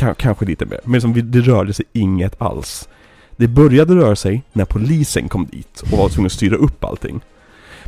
Kanske 0.00 0.44
lite 0.44 0.66
mer. 0.66 0.80
Men 0.84 0.92
liksom, 0.92 1.30
det 1.30 1.40
rörde 1.40 1.72
sig 1.72 1.84
inget 1.92 2.42
alls. 2.42 2.88
Det 3.36 3.48
började 3.48 3.94
röra 3.94 4.16
sig 4.16 4.42
när 4.52 4.64
polisen 4.64 5.28
kom 5.28 5.46
dit 5.46 5.80
och 5.80 5.98
var 5.98 6.08
tvungen 6.08 6.26
att 6.26 6.32
styra 6.32 6.56
upp 6.56 6.84
allting. 6.84 7.20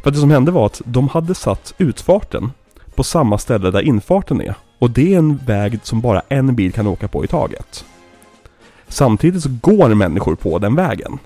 För 0.03 0.11
att 0.11 0.15
det 0.15 0.21
som 0.21 0.31
hände 0.31 0.51
var 0.51 0.67
att 0.67 0.83
de 0.85 1.09
hade 1.09 1.35
satt 1.35 1.75
utfarten 1.79 2.53
på 2.95 3.05
samma 3.05 3.39
ställe 3.39 3.71
där 3.71 3.83
infarten 3.83 4.41
är. 4.41 4.55
Och 4.79 4.91
det 4.91 5.15
är 5.15 5.19
en 5.19 5.37
väg 5.37 5.79
som 5.83 6.01
bara 6.01 6.23
en 6.29 6.55
bil 6.55 6.73
kan 6.73 6.87
åka 6.87 7.09
på 7.09 7.25
i 7.25 7.29
taget. 7.29 7.85
Samtidigt 8.89 9.43
så 9.43 9.49
går 9.63 9.95
människor 9.95 10.35
på 10.35 10.59
den 10.59 10.75
vägen. 10.75 11.19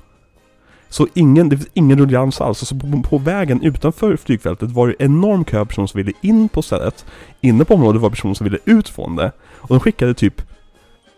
Så 0.89 1.09
ingen, 1.15 1.49
det 1.49 1.57
finns 1.57 1.71
ingen 1.75 1.99
ruljans 1.99 2.41
alls. 2.41 2.59
Så 2.59 2.79
på, 2.79 3.03
på, 3.03 3.19
vägen 3.19 3.63
utanför 3.63 4.17
flygfältet 4.17 4.71
var 4.71 4.89
det 4.89 4.95
enorm 4.99 5.45
kö 5.45 5.61
av 5.61 5.65
personer 5.65 5.87
som 5.87 5.99
ville 5.99 6.13
in 6.21 6.49
på 6.49 6.63
stället. 6.63 7.05
Inne 7.41 7.65
på 7.65 7.75
området 7.75 8.03
var 8.03 8.11
personer 8.11 8.35
som 8.35 8.45
ville 8.45 8.59
ut 8.65 8.89
från 8.89 9.17
det. 9.17 9.33
Och 9.57 9.69
de 9.69 9.81
skickade 9.81 10.15
typ 10.15 10.43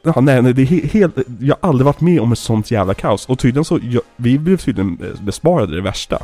Ja, 0.03 0.21
nej, 0.21 0.43
nej, 0.43 0.53
det 0.53 0.63
är 0.63 0.89
helt, 0.89 1.15
jag 1.41 1.57
har 1.61 1.69
aldrig 1.69 1.85
varit 1.85 2.01
med 2.01 2.21
om 2.21 2.33
ett 2.33 2.39
sånt 2.39 2.71
jävla 2.71 2.95
kaos. 2.95 3.27
Och 3.27 3.39
tydligen 3.39 3.65
så, 3.65 3.79
jag, 3.83 4.03
vi 4.17 4.39
blev 4.39 4.57
tydligen 4.57 5.17
besparade 5.21 5.77
det 5.77 5.83
värsta. 5.83 6.23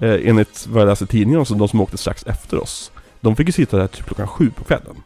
Eh, 0.00 0.28
enligt 0.28 0.66
vad 0.66 0.82
jag 0.82 0.88
läste 0.88 1.04
i 1.04 1.08
tidningen, 1.08 1.46
så 1.46 1.54
de 1.54 1.68
som 1.68 1.80
åkte 1.80 1.98
strax 1.98 2.26
efter 2.26 2.62
oss. 2.62 2.90
De 3.20 3.36
fick 3.36 3.46
ju 3.46 3.52
sitta 3.52 3.76
där 3.76 3.86
typ 3.86 4.06
klockan 4.06 4.28
sju 4.28 4.50
på 4.50 4.64
kvällen. 4.64 4.96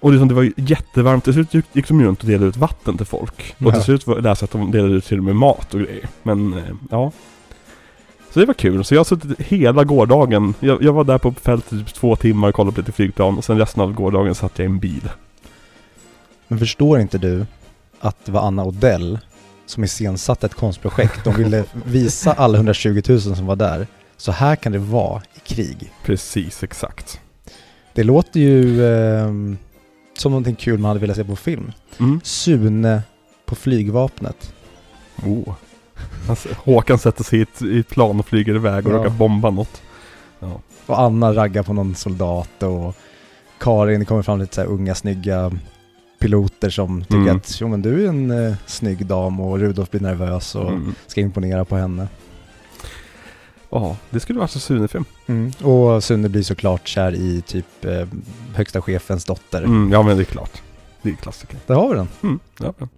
Och 0.00 0.12
liksom, 0.12 0.28
det 0.28 0.34
var 0.34 0.42
ju 0.42 0.52
jättevarmt, 0.56 1.24
till 1.24 1.32
slut 1.32 1.54
gick 1.72 1.88
de 1.88 2.04
runt 2.04 2.20
och 2.20 2.26
delade 2.26 2.46
ut 2.46 2.56
vatten 2.56 2.96
till 2.96 3.06
folk. 3.06 3.54
Och 3.64 3.72
till 3.72 3.82
slut 3.82 4.06
läste 4.06 4.42
jag 4.42 4.46
att 4.46 4.50
de 4.50 4.70
delade 4.70 4.94
ut 4.94 5.04
till 5.04 5.18
och 5.18 5.24
med 5.24 5.36
mat 5.36 5.74
och 5.74 5.80
grejer. 5.80 6.08
Men, 6.22 6.52
eh, 6.52 6.74
ja. 6.90 7.12
Så 8.30 8.40
det 8.40 8.46
var 8.46 8.54
kul. 8.54 8.84
Så 8.84 8.94
jag 8.94 9.00
har 9.00 9.04
suttit 9.04 9.40
hela 9.40 9.84
gårdagen, 9.84 10.54
jag, 10.60 10.82
jag 10.82 10.92
var 10.92 11.04
där 11.04 11.18
på 11.18 11.32
fältet 11.32 11.70
typ 11.70 11.94
två 11.94 12.16
timmar 12.16 12.48
och 12.48 12.54
kollade 12.54 12.74
på 12.74 12.80
lite 12.80 12.92
flygplan 12.92 13.38
och 13.38 13.44
sen 13.44 13.58
resten 13.58 13.82
av 13.82 13.92
gårdagen 13.92 14.34
satt 14.34 14.58
jag 14.58 14.64
i 14.64 14.66
en 14.66 14.78
bil. 14.78 15.10
Men 16.48 16.58
förstår 16.58 17.00
inte 17.00 17.18
du 17.18 17.46
att 18.00 18.16
det 18.24 18.32
var 18.32 18.40
Anna 18.40 18.64
Odell 18.64 19.18
som 19.66 19.84
iscensatte 19.84 20.46
ett 20.46 20.54
konstprojekt? 20.54 21.24
De 21.24 21.34
ville 21.34 21.64
visa 21.84 22.32
alla 22.32 22.56
120 22.58 23.02
000 23.08 23.20
som 23.20 23.46
var 23.46 23.56
där. 23.56 23.86
Så 24.16 24.32
här 24.32 24.56
kan 24.56 24.72
det 24.72 24.78
vara 24.78 25.22
i 25.34 25.40
krig. 25.40 25.92
Precis, 26.04 26.62
exakt. 26.62 27.20
Det 27.94 28.04
låter 28.04 28.40
ju 28.40 28.84
eh, 28.86 29.28
som 30.18 30.32
någonting 30.32 30.54
kul 30.56 30.78
man 30.78 30.88
hade 30.88 31.00
velat 31.00 31.16
se 31.16 31.24
på 31.24 31.36
film. 31.36 31.72
Mm. 31.98 32.20
Sune 32.24 33.02
på 33.46 33.54
flygvapnet. 33.54 34.52
Oh. 35.26 35.54
Alltså, 36.28 36.48
Håkan 36.64 36.98
sätter 36.98 37.24
sig 37.24 37.38
i 37.38 37.42
ett, 37.42 37.62
i 37.62 37.78
ett 37.80 37.88
plan 37.88 38.18
och 38.20 38.26
flyger 38.26 38.54
iväg 38.54 38.86
och 38.86 38.92
Ja. 38.92 38.96
råkar 38.96 39.10
bomba 39.10 39.50
något. 39.50 39.82
Ja. 40.40 40.60
Och 40.86 41.00
Anna 41.00 41.34
raggar 41.34 41.62
på 41.62 41.72
någon 41.72 41.94
soldat 41.94 42.62
och 42.62 42.96
Karin, 43.58 44.04
kommer 44.04 44.22
fram 44.22 44.38
lite 44.38 44.54
så 44.54 44.62
unga 44.62 44.94
snygga 44.94 45.52
piloter 46.18 46.70
som 46.70 47.02
tycker 47.02 47.16
Mm. 47.16 47.36
att 47.36 47.60
jo 47.60 47.68
men 47.68 47.82
du 47.82 48.04
är 48.04 48.08
en 48.08 48.30
eh, 48.30 48.54
snygg 48.66 49.06
dam 49.06 49.40
och 49.40 49.58
Rudolf 49.58 49.90
blir 49.90 50.00
nervös 50.00 50.54
och 50.54 50.68
Mm. 50.70 50.94
ska 51.06 51.20
imponera 51.20 51.64
på 51.64 51.76
henne. 51.76 52.08
Ja, 53.70 53.96
det 54.10 54.20
skulle 54.20 54.38
vara 54.38 54.48
en 54.54 54.60
Sune-film. 54.60 55.04
Och 55.62 56.04
Sune 56.04 56.28
blir 56.28 56.42
såklart 56.42 56.88
kär 56.88 57.14
i 57.14 57.42
typ 57.46 57.84
eh, 57.84 58.06
högsta 58.54 58.82
chefens 58.82 59.24
dotter. 59.24 59.62
Mm, 59.62 59.92
ja 59.92 60.02
men 60.02 60.16
det 60.16 60.22
är 60.22 60.24
klart. 60.24 60.62
Det 61.02 61.10
är 61.10 61.14
klassiker. 61.14 61.58
Där 61.66 61.74
har 61.74 61.88
vi 61.88 61.94
den. 61.94 62.08
Mm, 62.22 62.38
ja, 62.60 62.74
ja. 62.78 62.88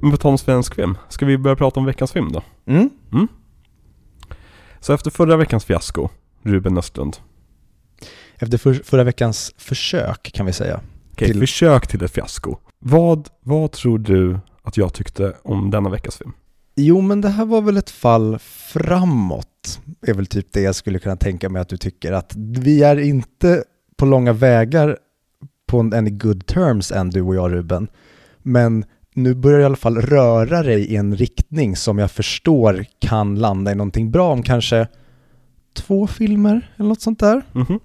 Men 0.00 0.10
på 0.10 0.16
tal 0.16 0.30
om 0.30 0.38
svensk 0.38 0.74
film, 0.74 0.98
ska 1.08 1.26
vi 1.26 1.38
börja 1.38 1.56
prata 1.56 1.80
om 1.80 1.86
veckans 1.86 2.12
film 2.12 2.32
då? 2.32 2.42
Mm. 2.66 2.90
Så 4.80 4.92
efter 4.92 5.10
förra 5.10 5.36
veckans 5.36 5.64
fiasko, 5.64 6.08
Ruben 6.48 6.78
Östlund, 6.78 7.16
Efter 8.38 8.58
för, 8.58 8.74
förra 8.74 9.04
veckans 9.04 9.54
försök 9.58 10.30
kan 10.34 10.46
vi 10.46 10.52
säga. 10.52 10.80
okej, 11.12 11.28
Till- 11.28 11.40
försök 11.40 11.86
till 11.86 12.04
ett 12.04 12.10
fiasko. 12.12 12.56
Vad, 12.78 13.28
vad 13.40 13.72
tror 13.72 13.98
du 13.98 14.38
att 14.62 14.76
jag 14.76 14.94
tyckte 14.94 15.34
om 15.42 15.70
denna 15.70 15.90
veckas 15.90 16.16
film? 16.16 16.32
Jo 16.76 17.00
men 17.00 17.20
det 17.20 17.28
här 17.28 17.44
var 17.44 17.60
väl 17.62 17.76
ett 17.76 17.90
fall 17.90 18.38
framåt. 18.38 19.80
är 20.06 20.14
väl 20.14 20.26
typ 20.26 20.52
det 20.52 20.60
jag 20.60 20.74
skulle 20.74 20.98
kunna 20.98 21.16
tänka 21.16 21.48
mig 21.48 21.62
att 21.62 21.68
du 21.68 21.76
tycker. 21.76 22.12
Att 22.12 22.32
vi 22.36 22.82
är 22.82 22.96
inte 22.96 23.64
på 23.96 24.06
långa 24.06 24.32
vägar 24.32 24.98
på 25.66 25.78
en, 25.78 26.18
good 26.18 26.46
terms 26.46 26.92
än 26.92 27.10
du 27.10 27.22
och 27.22 27.34
jag 27.34 27.52
Ruben. 27.52 27.88
Men 28.42 28.84
nu 29.14 29.34
börjar 29.34 29.60
i 29.60 29.64
alla 29.64 29.76
fall 29.76 29.96
röra 30.00 30.62
dig 30.62 30.80
i 30.84 30.96
en 30.96 31.16
riktning 31.16 31.76
som 31.76 31.98
jag 31.98 32.10
förstår 32.10 32.84
kan 32.98 33.34
landa 33.34 33.72
i 33.72 33.74
någonting 33.74 34.10
bra 34.10 34.32
om 34.32 34.42
kanske 34.42 34.88
två 35.78 36.06
filmer 36.06 36.74
eller 36.76 36.88
något 36.88 37.00
sånt 37.00 37.20
där. 37.20 37.42
Mhm. 37.52 37.80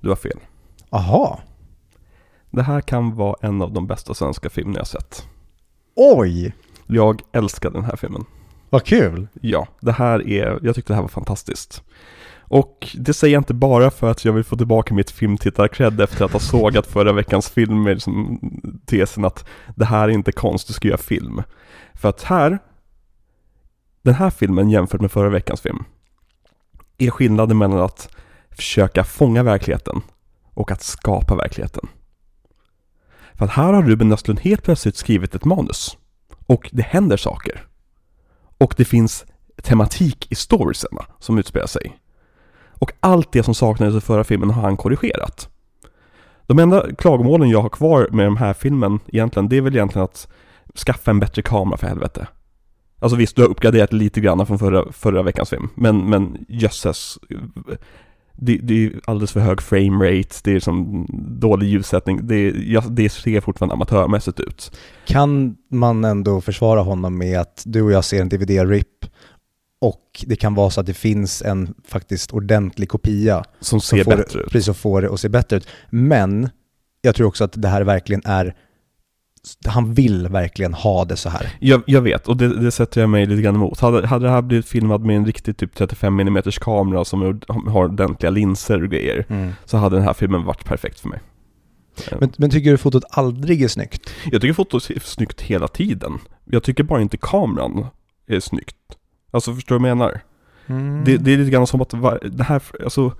Du 0.00 0.08
har 0.08 0.16
fel. 0.16 0.38
Aha. 0.90 1.40
Det 2.50 2.62
här 2.62 2.80
kan 2.80 3.14
vara 3.14 3.36
en 3.42 3.62
av 3.62 3.72
de 3.72 3.86
bästa 3.86 4.14
svenska 4.14 4.50
filmerna 4.50 4.78
jag 4.78 4.86
sett. 4.86 5.26
Oj, 5.96 6.54
Jag 6.86 7.22
älskar 7.32 7.70
den 7.70 7.84
här 7.84 7.96
filmen. 7.96 8.24
vad 8.70 8.84
kul. 8.84 9.28
Ja, 9.40 9.68
det 9.80 9.92
här 9.92 10.28
är, 10.28 10.58
jag 10.62 10.74
tyckte 10.74 10.92
det 10.92 10.94
här 10.94 11.02
var 11.02 11.08
fantastiskt. 11.08 11.82
Och 12.48 12.88
det 12.98 13.14
säger 13.14 13.34
jag 13.34 13.40
inte 13.40 13.54
bara 13.54 13.90
för 13.90 14.10
att 14.10 14.24
jag 14.24 14.32
vill 14.32 14.44
få 14.44 14.56
tillbaka 14.56 14.94
mitt 14.94 15.10
filmtittar-cred 15.10 16.00
efter 16.04 16.24
att 16.24 16.32
ha 16.32 16.40
sågat 16.40 16.86
förra 16.86 17.12
veckans 17.12 17.48
film 17.50 17.82
med 17.82 17.94
liksom 17.94 18.40
tesen 18.86 19.24
att 19.24 19.44
det 19.74 19.84
här 19.84 20.08
är 20.08 20.12
inte 20.12 20.32
konst, 20.32 20.66
du 20.66 20.72
ska 20.72 20.88
göra 20.88 20.98
film. 20.98 21.42
För 21.94 22.08
att 22.08 22.22
här, 22.22 22.58
den 24.02 24.14
här 24.14 24.30
filmen 24.30 24.70
jämfört 24.70 25.00
med 25.00 25.10
förra 25.10 25.28
veckans 25.28 25.60
film, 25.60 25.84
är 26.98 27.10
skillnaden 27.10 27.58
mellan 27.58 27.80
att 27.80 28.08
försöka 28.50 29.04
fånga 29.04 29.42
verkligheten 29.42 30.02
och 30.54 30.70
att 30.70 30.82
skapa 30.82 31.34
verkligheten. 31.34 31.88
För 33.34 33.44
att 33.44 33.50
här 33.50 33.72
har 33.72 33.82
Ruben 33.82 34.12
Östlund 34.12 34.40
helt 34.40 34.62
plötsligt 34.62 34.96
skrivit 34.96 35.34
ett 35.34 35.44
manus. 35.44 35.96
Och 36.46 36.70
det 36.72 36.82
händer 36.82 37.16
saker. 37.16 37.66
Och 38.58 38.74
det 38.76 38.84
finns 38.84 39.24
tematik 39.62 40.32
i 40.32 40.34
storiesen 40.34 40.98
som 41.18 41.38
utspelar 41.38 41.66
sig. 41.66 41.98
Och 42.78 42.92
allt 43.00 43.32
det 43.32 43.42
som 43.42 43.54
saknades 43.54 43.96
i 43.96 44.06
förra 44.06 44.24
filmen 44.24 44.50
har 44.50 44.62
han 44.62 44.76
korrigerat. 44.76 45.48
De 46.46 46.58
enda 46.58 46.94
klagomålen 46.94 47.50
jag 47.50 47.62
har 47.62 47.68
kvar 47.68 48.08
med 48.12 48.26
den 48.26 48.36
här 48.36 48.54
filmen 48.54 49.00
egentligen, 49.06 49.48
det 49.48 49.56
är 49.56 49.60
väl 49.60 49.76
egentligen 49.76 50.04
att 50.04 50.28
skaffa 50.86 51.10
en 51.10 51.20
bättre 51.20 51.42
kamera 51.42 51.76
för 51.76 51.86
helvete. 51.86 52.26
Alltså 52.98 53.16
visst, 53.16 53.36
du 53.36 53.42
har 53.42 53.48
uppgraderat 53.48 53.92
lite 53.92 54.20
grann 54.20 54.46
från 54.46 54.58
förra, 54.58 54.92
förra 54.92 55.22
veckans 55.22 55.50
film, 55.50 55.68
men, 55.74 56.10
men 56.10 56.44
jösses. 56.48 57.18
Det, 58.38 58.58
det 58.62 58.86
är 58.86 59.00
alldeles 59.04 59.32
för 59.32 59.40
hög 59.40 59.62
framerate, 59.62 60.36
det 60.44 60.52
är 60.52 60.60
som 60.60 61.06
dålig 61.40 61.66
ljussättning, 61.66 62.26
det, 62.26 62.50
det 62.88 63.08
ser 63.08 63.40
fortfarande 63.40 63.74
amatörmässigt 63.74 64.40
ut. 64.40 64.76
Kan 65.06 65.56
man 65.70 66.04
ändå 66.04 66.40
försvara 66.40 66.80
honom 66.80 67.18
med 67.18 67.40
att 67.40 67.62
du 67.66 67.82
och 67.82 67.92
jag 67.92 68.04
ser 68.04 68.20
en 68.20 68.28
DVD-RIP 68.28 69.06
och 69.78 70.24
det 70.26 70.36
kan 70.36 70.54
vara 70.54 70.70
så 70.70 70.80
att 70.80 70.86
det 70.86 70.94
finns 70.94 71.42
en 71.42 71.74
faktiskt 71.88 72.32
ordentlig 72.32 72.88
kopia 72.88 73.44
Som 73.60 73.80
som 73.80 73.98
ser 73.98 74.04
får, 74.04 74.16
bättre 74.16 74.40
ut. 74.40 74.50
Precis, 74.50 74.64
som 74.64 74.74
får 74.74 75.02
det 75.02 75.12
att 75.12 75.20
se 75.20 75.28
bättre 75.28 75.56
ut. 75.56 75.68
Men 75.90 76.48
jag 77.02 77.14
tror 77.14 77.26
också 77.26 77.44
att 77.44 77.62
det 77.62 77.68
här 77.68 77.82
verkligen 77.82 78.22
är, 78.24 78.54
han 79.66 79.94
vill 79.94 80.28
verkligen 80.28 80.74
ha 80.74 81.04
det 81.04 81.16
så 81.16 81.28
här. 81.28 81.52
Jag, 81.60 81.82
jag 81.86 82.02
vet, 82.02 82.28
och 82.28 82.36
det, 82.36 82.60
det 82.60 82.70
sätter 82.70 83.00
jag 83.00 83.10
mig 83.10 83.26
lite 83.26 83.42
grann 83.42 83.54
emot. 83.54 83.80
Hade, 83.80 84.06
hade 84.06 84.26
det 84.26 84.30
här 84.30 84.42
blivit 84.42 84.66
filmat 84.66 85.00
med 85.00 85.16
en 85.16 85.26
riktig 85.26 85.56
typ 85.56 85.74
35 85.74 86.20
mm 86.20 86.42
kamera 86.60 87.04
som 87.04 87.40
har 87.48 87.84
ordentliga 87.84 88.30
linser 88.30 88.82
och 88.82 88.90
grejer, 88.90 89.26
så 89.64 89.76
hade 89.76 89.96
den 89.96 90.04
här 90.04 90.14
filmen 90.14 90.44
varit 90.44 90.64
perfekt 90.64 91.00
för 91.00 91.08
mig. 91.08 91.20
Men, 92.20 92.32
men 92.36 92.50
tycker 92.50 92.70
du 92.70 92.76
fotot 92.76 93.04
aldrig 93.10 93.62
är 93.62 93.68
snyggt? 93.68 94.10
Jag 94.24 94.40
tycker 94.40 94.54
fotot 94.54 94.90
är 94.90 95.00
snyggt 95.00 95.40
hela 95.40 95.68
tiden. 95.68 96.18
Jag 96.44 96.62
tycker 96.62 96.84
bara 96.84 97.02
inte 97.02 97.16
kameran 97.16 97.86
är 98.26 98.40
snyggt. 98.40 98.76
Alltså 99.30 99.54
förstår 99.54 99.74
du 99.74 99.82
vad 99.82 99.90
jag 99.90 99.96
menar? 99.96 100.20
Det, 101.04 101.16
det 101.16 101.32
är 101.32 101.38
lite 101.38 101.50
grann 101.50 101.66
som 101.66 101.80
att 101.80 101.90
det 102.22 102.44
här, 102.44 102.62
alltså 102.84 103.12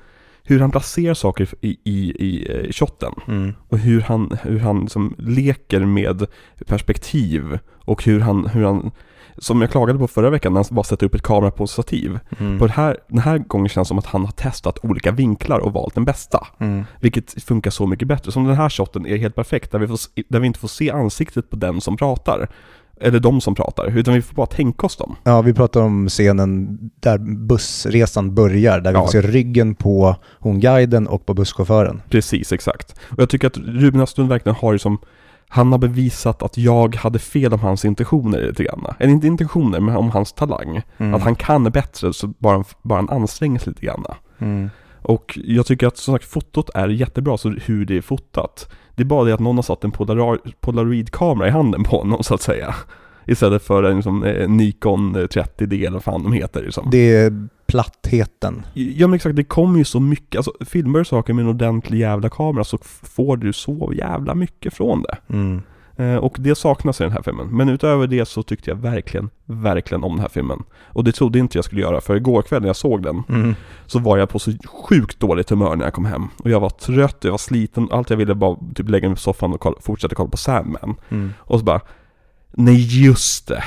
hur 0.47 0.61
han 0.61 0.71
placerar 0.71 1.15
saker 1.15 1.49
i, 1.61 1.77
i, 1.85 2.27
i 2.27 2.47
eh, 2.51 2.71
shotten. 2.73 3.13
Mm. 3.29 3.55
Och 3.69 3.79
hur 3.79 4.01
han, 4.01 4.39
hur 4.43 4.59
han 4.59 4.81
liksom 4.81 5.15
leker 5.19 5.81
med 5.81 6.27
perspektiv 6.67 7.59
och 7.85 8.05
hur 8.05 8.21
han, 8.21 8.47
hur 8.47 8.65
han 8.65 8.91
som 9.39 9.61
jag 9.61 9.71
klagade 9.71 9.99
på 9.99 10.09
förra 10.09 10.31
veckan 10.31 10.53
när 10.53 10.65
han 10.65 10.75
bara 10.75 10.85
sätter 10.85 11.07
upp 11.07 11.15
ett 11.15 11.23
kamera 11.23 11.51
på 11.51 11.67
stativ. 11.67 12.19
Mm. 12.39 12.59
På 12.59 12.67
det 12.67 12.73
här, 12.73 12.97
den 13.09 13.19
här 13.19 13.39
gången 13.39 13.69
känns 13.69 13.87
det 13.87 13.89
som 13.89 13.99
att 13.99 14.07
han 14.07 14.25
har 14.25 14.33
testat 14.33 14.79
olika 14.83 15.13
vinklar 15.13 15.59
och 15.59 15.73
valt 15.73 15.95
den 15.95 16.05
bästa. 16.05 16.47
Mm. 16.59 16.85
Vilket 17.01 17.43
funkar 17.45 17.71
så 17.71 17.87
mycket 17.87 18.09
bättre. 18.09 18.33
Som 18.33 18.45
den 18.45 18.57
här 18.57 18.69
shoten 18.69 19.07
är 19.07 19.17
helt 19.17 19.35
perfekt, 19.35 19.73
där 19.73 19.79
vi, 19.79 19.87
får, 19.87 19.99
där 20.29 20.41
vi 20.41 20.47
inte 20.47 20.59
får 20.59 20.69
se 20.69 20.91
ansiktet 20.91 21.51
på 21.51 21.57
den 21.57 21.81
som 21.81 21.97
pratar. 21.97 22.49
Eller 23.01 23.21
de 23.21 23.41
som 23.41 23.55
pratar, 23.55 23.99
utan 23.99 24.15
vi 24.15 24.23
får 24.23 24.35
bara 24.35 24.47
tänka 24.47 24.87
oss 24.87 24.97
dem. 24.97 25.17
Ja, 25.25 25.43
vi 25.43 25.55
pratar 25.55 25.81
om 25.81 26.09
scenen 26.09 26.79
där 27.01 27.19
bussresan 27.47 28.35
börjar, 28.35 28.81
där 28.81 28.93
vi 28.93 28.99
Ja. 28.99 29.03
får 29.05 29.11
se 29.13 29.21
ryggen 29.21 29.75
på 29.75 30.17
hon 30.39 30.61
guiden 30.61 31.07
och 31.09 31.27
på 31.27 31.35
busschauffören. 31.35 32.03
Precis, 32.11 32.53
exakt. 32.53 32.95
Och 33.11 33.19
jag 33.23 33.29
tycker 33.29 33.47
att 33.47 33.57
Ruben 33.59 34.01
Östlund 34.01 34.31
verkligen 34.31 34.57
har 34.57 34.73
ju 34.73 34.79
som 34.79 34.99
han 35.49 35.73
har 35.73 35.79
bevisat 35.79 36.43
att 36.43 36.59
jag 36.59 36.97
hade 36.97 37.19
fel 37.19 37.53
om 37.55 37.61
hans 37.61 37.85
intentioner 37.85 38.41
lite 38.43 38.65
grann. 38.65 38.87
Eller 38.99 39.13
inte 39.13 39.27
intentioner, 39.27 39.81
men 39.81 39.97
om 39.97 40.11
hans 40.11 40.33
talang. 40.33 40.83
Mm. 40.99 41.15
Att 41.15 41.23
han 41.23 41.35
kan 41.35 41.65
bättre, 41.65 42.13
så 42.13 42.27
bara, 42.27 42.65
bara 42.83 42.97
han 42.99 43.11
anstränger 43.11 43.59
sig 43.59 43.73
lite 43.73 43.87
grann. 43.87 44.05
Mm. 44.39 44.71
Och 45.03 45.39
jag 45.45 45.67
tycker 45.67 45.87
att 45.87 45.97
som 45.97 46.15
sagt 46.15 46.25
fotot 46.25 46.71
är 46.75 46.89
jättebra, 46.89 47.37
så 47.39 47.51
hur 47.51 47.85
det 47.87 47.97
är 47.97 48.01
fotat. 48.01 48.69
Det 48.97 49.03
är 49.03 49.05
bara 49.05 49.25
det 49.25 49.35
att 49.35 49.41
någon 49.41 49.57
har 49.57 49.63
satt 49.63 49.85
en 49.85 49.93
Polaroid- 49.93 50.53
polaroidkamera 50.61 51.49
i 51.49 51.51
handen 51.51 51.85
på 51.85 51.97
honom 51.99 52.23
så 52.23 52.35
att 52.35 52.43
säga. 52.43 52.75
Istället 53.27 53.63
för 53.63 53.83
en 53.83 53.97
liksom, 53.97 54.25
eh, 54.25 54.49
Nikon 54.49 55.17
eh, 55.17 55.19
30D 55.23 55.75
eller 55.81 55.91
vad 55.91 56.05
fan 56.05 56.23
de 56.23 56.33
heter 56.33 56.63
liksom. 56.63 56.89
Det 56.91 57.17
är 57.17 57.49
plattheten. 57.67 58.63
Ja 58.75 59.07
men 59.07 59.15
exakt, 59.15 59.37
det 59.37 59.45
kommer 59.45 59.79
ju 59.79 59.85
så 59.85 60.01
mycket, 60.01 60.37
alltså 60.39 60.53
filmar 60.67 60.99
du 60.99 61.05
saker 61.05 61.33
med 61.33 61.43
en 61.43 61.49
ordentlig 61.49 61.99
jävla 61.99 62.29
kamera 62.29 62.65
så 62.65 62.79
får 63.03 63.37
du 63.37 63.53
så 63.53 63.93
jävla 63.97 64.35
mycket 64.35 64.75
från 64.75 65.03
det. 65.03 65.17
Mm. 65.35 65.63
Eh, 65.97 66.17
och 66.17 66.37
det 66.39 66.55
saknas 66.55 67.01
i 67.01 67.05
den 67.05 67.13
här 67.13 67.23
filmen. 67.23 67.47
Men 67.51 67.69
utöver 67.69 68.07
det 68.07 68.25
så 68.29 68.43
tyckte 68.43 68.71
jag 68.71 68.77
verkligen, 68.77 69.31
verkligen 69.45 70.05
om 70.05 70.13
den 70.13 70.21
här 70.21 70.29
filmen. 70.29 70.63
Och 70.85 71.05
det 71.05 71.13
trodde 71.13 71.39
inte 71.39 71.59
jag 71.59 71.65
skulle 71.65 71.81
göra, 71.81 72.01
för 72.01 72.17
igår 72.17 72.43
kväll 72.43 72.61
när 72.61 72.69
jag 72.69 72.77
såg 72.77 73.03
den 73.03 73.23
Mm. 73.29 73.55
så 73.87 73.99
var 73.99 74.19
jag 74.19 74.29
på 74.29 74.39
så 74.39 74.53
sjukt 74.89 75.21
dåligt 75.21 75.51
humör 75.51 75.77
när 75.77 75.85
jag 75.85 75.95
kom 75.95 76.05
hem. 76.05 76.29
Och 76.39 76.51
jag 76.51 76.61
var 76.61 76.71
trött, 76.71 77.17
jag 77.21 77.31
var 77.31 77.39
sliten, 77.39 77.89
allt 77.91 78.11
jag 78.11 78.17
ville 78.17 78.35
bara 78.35 78.57
typ 78.75 78.89
lägga 78.89 79.09
mig 79.09 79.17
på 79.17 79.21
soffan 79.21 79.53
och 79.53 79.61
kolla, 79.61 79.77
fortsätta 79.81 80.15
kolla 80.15 80.31
på 80.31 80.37
Sandman. 80.37 80.97
Mm. 81.09 81.33
Och 81.39 81.59
så 81.59 81.65
bara, 81.65 81.81
nej 82.53 83.05
just 83.07 83.49
det. 83.49 83.65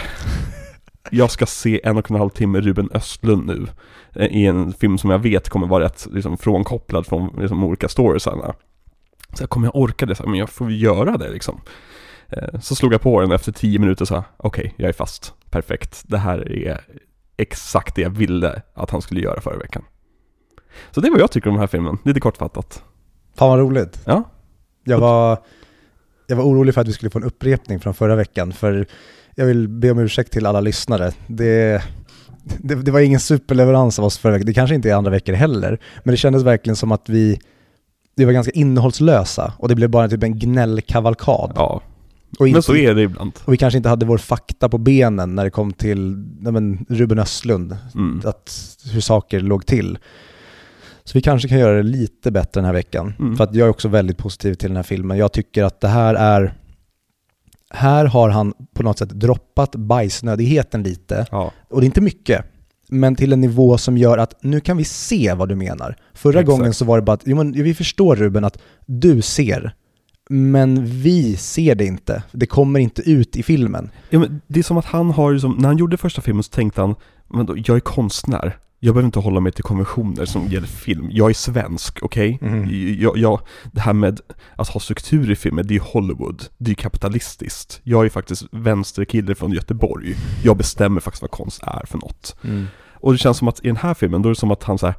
Jag 1.12 1.32
ska 1.32 1.46
se 1.46 1.82
en 1.84 1.98
och 1.98 2.12
en 2.12 2.18
halv 2.18 2.30
timme 2.30 2.62
Ruben 2.62 2.90
Östlund 2.94 3.46
nu. 3.46 3.68
eh, 4.16 4.26
I 4.28 4.46
en 4.46 4.74
film 4.74 4.98
som 4.98 5.10
jag 5.10 5.20
vet 5.20 5.50
kommer 5.50 5.68
vara 5.68 5.84
rätt 5.84 6.08
liksom, 6.12 6.38
frånkopplad 6.38 7.06
från 7.08 7.36
liksom, 7.40 7.64
olika 7.64 7.88
storiesarna. 7.88 8.54
Så 9.34 9.44
jag 9.44 9.50
kommer 9.50 9.68
jag 9.68 9.76
orka 9.76 10.06
det? 10.06 10.16
Så 10.16 10.24
här, 10.24 10.30
men 10.30 10.40
jag 10.40 10.50
får 10.50 10.72
göra 10.72 11.18
det 11.18 11.30
liksom. 11.30 11.62
Eh, 12.30 12.60
Så 12.60 12.76
slog 12.76 12.94
jag 12.94 13.02
på 13.02 13.22
den 13.22 13.32
efter 13.32 13.52
tio 13.52 13.80
minuter 13.80 14.06
så 14.06 14.16
här, 14.16 14.24
okej, 14.38 14.74
jag 14.78 14.90
är 14.90 14.94
fast. 14.94 15.34
Perfekt. 15.50 16.04
Det 16.08 16.18
här 16.18 16.52
är 16.52 16.82
exakt 17.38 17.96
det 17.96 18.02
jag 18.02 18.10
ville 18.10 18.62
att 18.74 18.90
han 18.90 19.02
skulle 19.02 19.22
göra 19.22 19.42
förra 19.42 19.58
veckan. 19.58 19.84
Så 20.92 21.02
det 21.02 21.08
är 21.08 21.12
vad 21.12 21.20
jag 21.20 21.32
tycker 21.32 21.50
om 21.50 21.54
den 21.54 21.60
här 21.60 21.68
filmen, 21.68 21.98
lite 22.06 22.20
kortfattat. 22.20 22.84
Fan 23.36 23.50
vad 23.50 23.60
roligt. 23.60 24.02
Ja. 24.06 24.24
Jag 24.84 25.00
var, 25.00 25.38
jag 26.28 26.36
var 26.36 26.44
orolig 26.44 26.74
för 26.74 26.82
att 26.82 26.88
vi 26.88 26.94
skulle 26.94 27.10
få 27.10 27.20
en 27.20 27.24
upprepning 27.24 27.80
från 27.80 27.94
förra 27.94 28.16
veckan, 28.16 28.52
för 28.54 28.86
jag 29.36 29.46
vill 29.46 29.68
be 29.68 29.92
om 29.92 30.00
ursäkt 30.00 30.32
till 30.34 30.46
alla 30.46 30.62
lyssnare. 30.62 31.12
Det, 31.28 31.84
det, 32.58 32.76
det 32.76 32.92
var 32.92 33.00
ingen 33.00 33.20
superleverans 33.20 34.00
av 34.00 34.06
oss 34.06 34.18
förra 34.18 34.32
veckan, 34.34 34.46
det 34.46 34.54
kanske 34.54 34.76
inte 34.76 34.90
är 34.90 34.94
andra 34.96 35.12
veckor 35.12 35.34
heller, 35.34 35.80
men 36.04 36.12
det 36.12 36.18
kändes 36.18 36.44
verkligen 36.44 36.76
som 36.76 36.92
att 36.92 37.10
vi, 37.10 37.40
vi 38.16 38.26
var 38.26 38.34
ganska 38.34 38.52
innehållslösa 38.52 39.54
och 39.58 39.68
det 39.68 39.76
blev 39.76 39.90
bara 39.90 40.10
typ 40.10 40.24
en 40.24 40.40
gnällkavalkad. 40.40 41.52
Ja, 41.56 41.82
och, 42.40 42.48
inte, 42.48 42.56
men 42.56 42.64
så 42.64 42.76
är 42.76 42.96
det 42.96 43.02
ibland. 43.02 43.32
och 43.46 43.54
vi 43.54 43.58
kanske 43.58 43.78
inte 43.78 43.90
hade 43.90 44.06
vår 44.06 44.18
fakta 44.18 44.70
på 44.70 44.78
benen 44.78 45.36
när 45.36 45.44
det 45.44 45.50
kom 45.50 45.74
till 45.74 46.16
nej 46.40 46.54
men, 46.54 46.86
Ruben 46.90 47.20
Östlund, 47.20 47.78
Mm. 47.96 48.22
att, 48.26 48.78
hur 48.94 49.02
saker 49.02 49.40
låg 49.40 49.66
till. 49.66 49.98
Så 51.04 51.12
vi 51.18 51.22
kanske 51.22 51.48
kan 51.48 51.60
göra 51.60 51.78
det 51.78 51.84
lite 51.84 52.32
bättre 52.32 52.52
den 52.62 52.66
här 52.66 52.74
veckan. 52.74 53.14
Mm. 53.20 53.38
För 53.38 53.44
att 53.44 53.56
jag 53.56 53.66
är 53.66 53.70
också 53.70 53.88
väldigt 53.88 54.18
positiv 54.18 54.54
till 54.54 54.70
den 54.70 54.76
här 54.76 54.84
filmen. 54.84 55.18
Jag 55.18 55.32
tycker 55.32 55.64
att 55.64 55.82
det 55.82 55.88
här 55.88 56.16
är... 56.16 56.54
Här 57.70 58.06
har 58.06 58.30
han 58.30 58.54
på 58.74 58.84
något 58.84 58.98
sätt 59.00 59.10
droppat 59.10 59.76
bajsnödigheten 59.76 60.84
lite. 60.84 61.26
Ja, 61.32 61.52
Och 61.70 61.82
det 61.82 61.84
är 61.84 61.86
inte 61.86 62.02
mycket. 62.02 62.46
Men 62.88 63.16
till 63.16 63.34
en 63.34 63.42
nivå 63.42 63.78
som 63.78 63.98
gör 63.98 64.18
att 64.18 64.44
nu 64.44 64.60
kan 64.60 64.78
vi 64.78 64.84
se 64.84 65.34
vad 65.34 65.50
du 65.50 65.56
menar. 65.56 65.96
Förra 66.14 66.40
Exakt. 66.40 66.58
gången 66.58 66.74
så 66.74 66.86
var 66.86 66.98
det 66.98 67.02
bara 67.02 67.14
att, 67.14 67.22
jo 67.26 67.36
men 67.38 67.52
vi 67.52 67.74
förstår 67.74 68.16
Ruben 68.16 68.44
att 68.46 68.58
du 68.86 69.22
ser. 69.22 69.74
Men 70.32 70.86
vi 70.86 71.38
ser 71.38 71.76
det 71.76 71.86
inte. 71.86 72.24
Det 72.32 72.46
kommer 72.46 72.80
inte 72.80 73.02
ut 73.02 73.36
i 73.36 73.44
filmen. 73.44 73.90
Ja, 74.10 74.20
men 74.20 74.42
det 74.48 74.60
är 74.60 74.64
som 74.64 74.78
att 74.78 74.86
han 74.86 75.12
har, 75.12 75.34
liksom, 75.34 75.56
när 75.60 75.68
han 75.68 75.78
gjorde 75.78 75.98
första 75.98 76.22
filmen 76.22 76.44
så 76.44 76.52
tänkte 76.52 76.82
han, 76.82 76.96
men 77.28 77.46
då, 77.46 77.58
jag 77.58 77.76
är 77.76 77.80
konstnär. 77.80 78.58
Jag 78.80 78.94
behöver 78.94 79.06
inte 79.06 79.20
hålla 79.20 79.40
mig 79.40 79.52
till 79.52 79.64
konventioner 79.64 80.26
som 80.26 80.48
gäller 80.48 80.68
film. 80.68 81.08
Jag 81.12 81.30
är 81.30 81.34
svensk, 81.34 82.04
okej? 82.04 82.40
Jag, 83.00 83.18
jag, 83.18 83.40
det 83.72 83.82
här 83.82 83.94
med 83.94 84.20
att 84.56 84.68
ha 84.70 84.80
struktur 84.80 85.32
i 85.32 85.36
filmer, 85.36 85.64
det 85.64 85.76
är 85.76 85.80
Hollywood. 85.80 86.44
Det 86.58 86.72
är 86.72 86.76
kapitalistiskt. 86.76 87.82
Jag 87.84 88.06
är 88.06 88.10
faktiskt 88.10 88.44
vänsterkille 88.52 89.36
från 89.36 89.52
Göteborg. 89.52 90.16
Jag 90.44 90.58
bestämmer 90.58 91.02
faktiskt 91.02 91.22
vad 91.22 91.32
konst 91.32 91.64
är 91.64 91.86
för 91.86 91.98
något. 91.98 92.36
Och 92.94 93.12
det 93.12 93.18
känns 93.18 93.38
som 93.38 93.48
att 93.48 93.66
i 93.66 93.68
den 93.68 93.78
här 93.78 93.94
filmen, 93.94 94.22
då 94.22 94.30
är 94.30 94.34
det 94.34 94.40
som 94.40 94.52
att 94.52 94.64
han 94.64 94.78
säger 94.78 94.96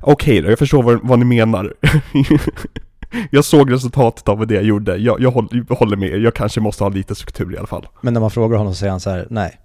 Okej 0.00 0.40
då, 0.40 0.50
jag 0.50 0.58
förstår 0.58 0.82
vad, 0.82 1.00
vad 1.02 1.18
ni 1.18 1.24
menar. 1.24 1.74
jag 3.30 3.44
såg 3.44 3.72
resultatet 3.72 4.28
av 4.28 4.46
det 4.46 4.54
jag 4.54 4.64
gjorde. 4.64 4.96
Jag, 4.96 5.20
jag, 5.20 5.30
håller, 5.30 5.96
med. 5.96 6.18
Jag 6.18 6.34
kanske 6.34 6.60
måste 6.60 6.84
ha 6.84 6.88
lite 6.88 7.14
struktur 7.14 7.54
i 7.54 7.58
alla 7.58 7.66
fall. 7.66 7.86
Men 8.00 8.14
när 8.14 8.20
man 8.20 8.30
frågar 8.30 8.58
honom 8.58 8.72
så 8.72 8.78
säger 8.78 8.90
han 8.90 9.00
så 9.00 9.10
här, 9.10 9.26
nej. 9.30 9.60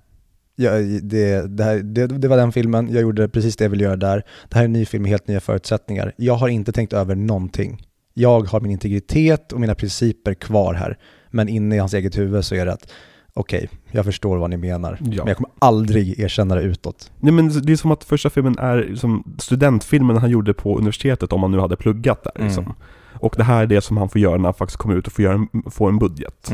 Jag, 0.56 1.04
det, 1.04 1.58
det, 1.58 1.64
här, 1.64 1.80
det, 1.80 2.08
det 2.08 2.28
var 2.28 2.38
den 2.38 2.52
filmen, 2.52 2.90
jag 2.94 3.02
gjorde 3.02 3.30
precis 3.30 3.56
det 3.56 3.64
jag 3.66 3.70
ville 3.70 3.84
göra 3.84 3.96
där. 3.96 4.24
Det 4.50 4.56
här 4.56 4.62
är 4.62 4.66
en 4.66 4.74
ny 4.74 4.86
film 4.86 5.04
med 5.04 5.10
helt 5.10 5.28
nya 5.28 5.40
förutsättningar. 5.40 6.14
Jag 6.18 6.34
har 6.34 6.48
inte 6.48 6.72
tänkt 6.72 6.94
över 6.94 7.16
någonting. 7.16 7.82
Jag 8.14 8.42
har 8.42 8.60
min 8.60 8.72
integritet 8.72 9.52
och 9.54 9.60
mina 9.60 9.76
principer 9.76 10.34
kvar 10.34 10.74
här. 10.74 10.98
Men 11.32 11.50
inne 11.50 11.76
i 11.76 11.80
hans 11.80 11.94
eget 11.94 12.18
huvud 12.18 12.46
så 12.46 12.56
är 12.56 12.66
det 12.66 12.74
att, 12.74 12.92
okej, 13.34 13.70
jag 13.92 14.06
förstår 14.06 14.38
vad 14.38 14.50
ni 14.50 14.58
menar. 14.58 14.98
Ja. 15.02 15.08
Men 15.08 15.28
jag 15.28 15.38
kommer 15.38 15.52
aldrig 15.60 16.20
erkänna 16.20 16.56
det 16.56 16.62
utåt. 16.62 17.12
Nej 17.20 17.34
men 17.34 17.62
det 17.66 17.72
är 17.72 17.76
som 17.78 17.92
att 17.92 18.04
första 18.04 18.30
filmen 18.30 18.58
är 18.58 18.96
som 18.96 19.36
studentfilmen 19.38 20.18
han 20.18 20.30
gjorde 20.30 20.54
på 20.54 20.78
universitetet 20.78 21.34
om 21.34 21.42
han 21.42 21.52
nu 21.52 21.60
hade 21.60 21.76
pluggat 21.76 22.24
där 22.24 22.32
Mm. 22.36 22.48
liksom. 22.48 22.76
Och 23.20 23.34
det 23.38 23.44
här 23.44 23.64
är 23.64 23.68
det 23.68 23.82
som 23.82 23.98
han 23.98 24.10
får 24.10 24.22
göra 24.22 24.38
när 24.38 24.44
han 24.44 24.54
faktiskt 24.54 24.78
kommer 24.78 24.96
ut 24.96 25.08
och 25.08 25.14
får, 25.14 25.26
göra 25.26 25.34
en, 25.34 25.72
får 25.72 25.90
en 25.90 26.00
budget. 26.00 26.52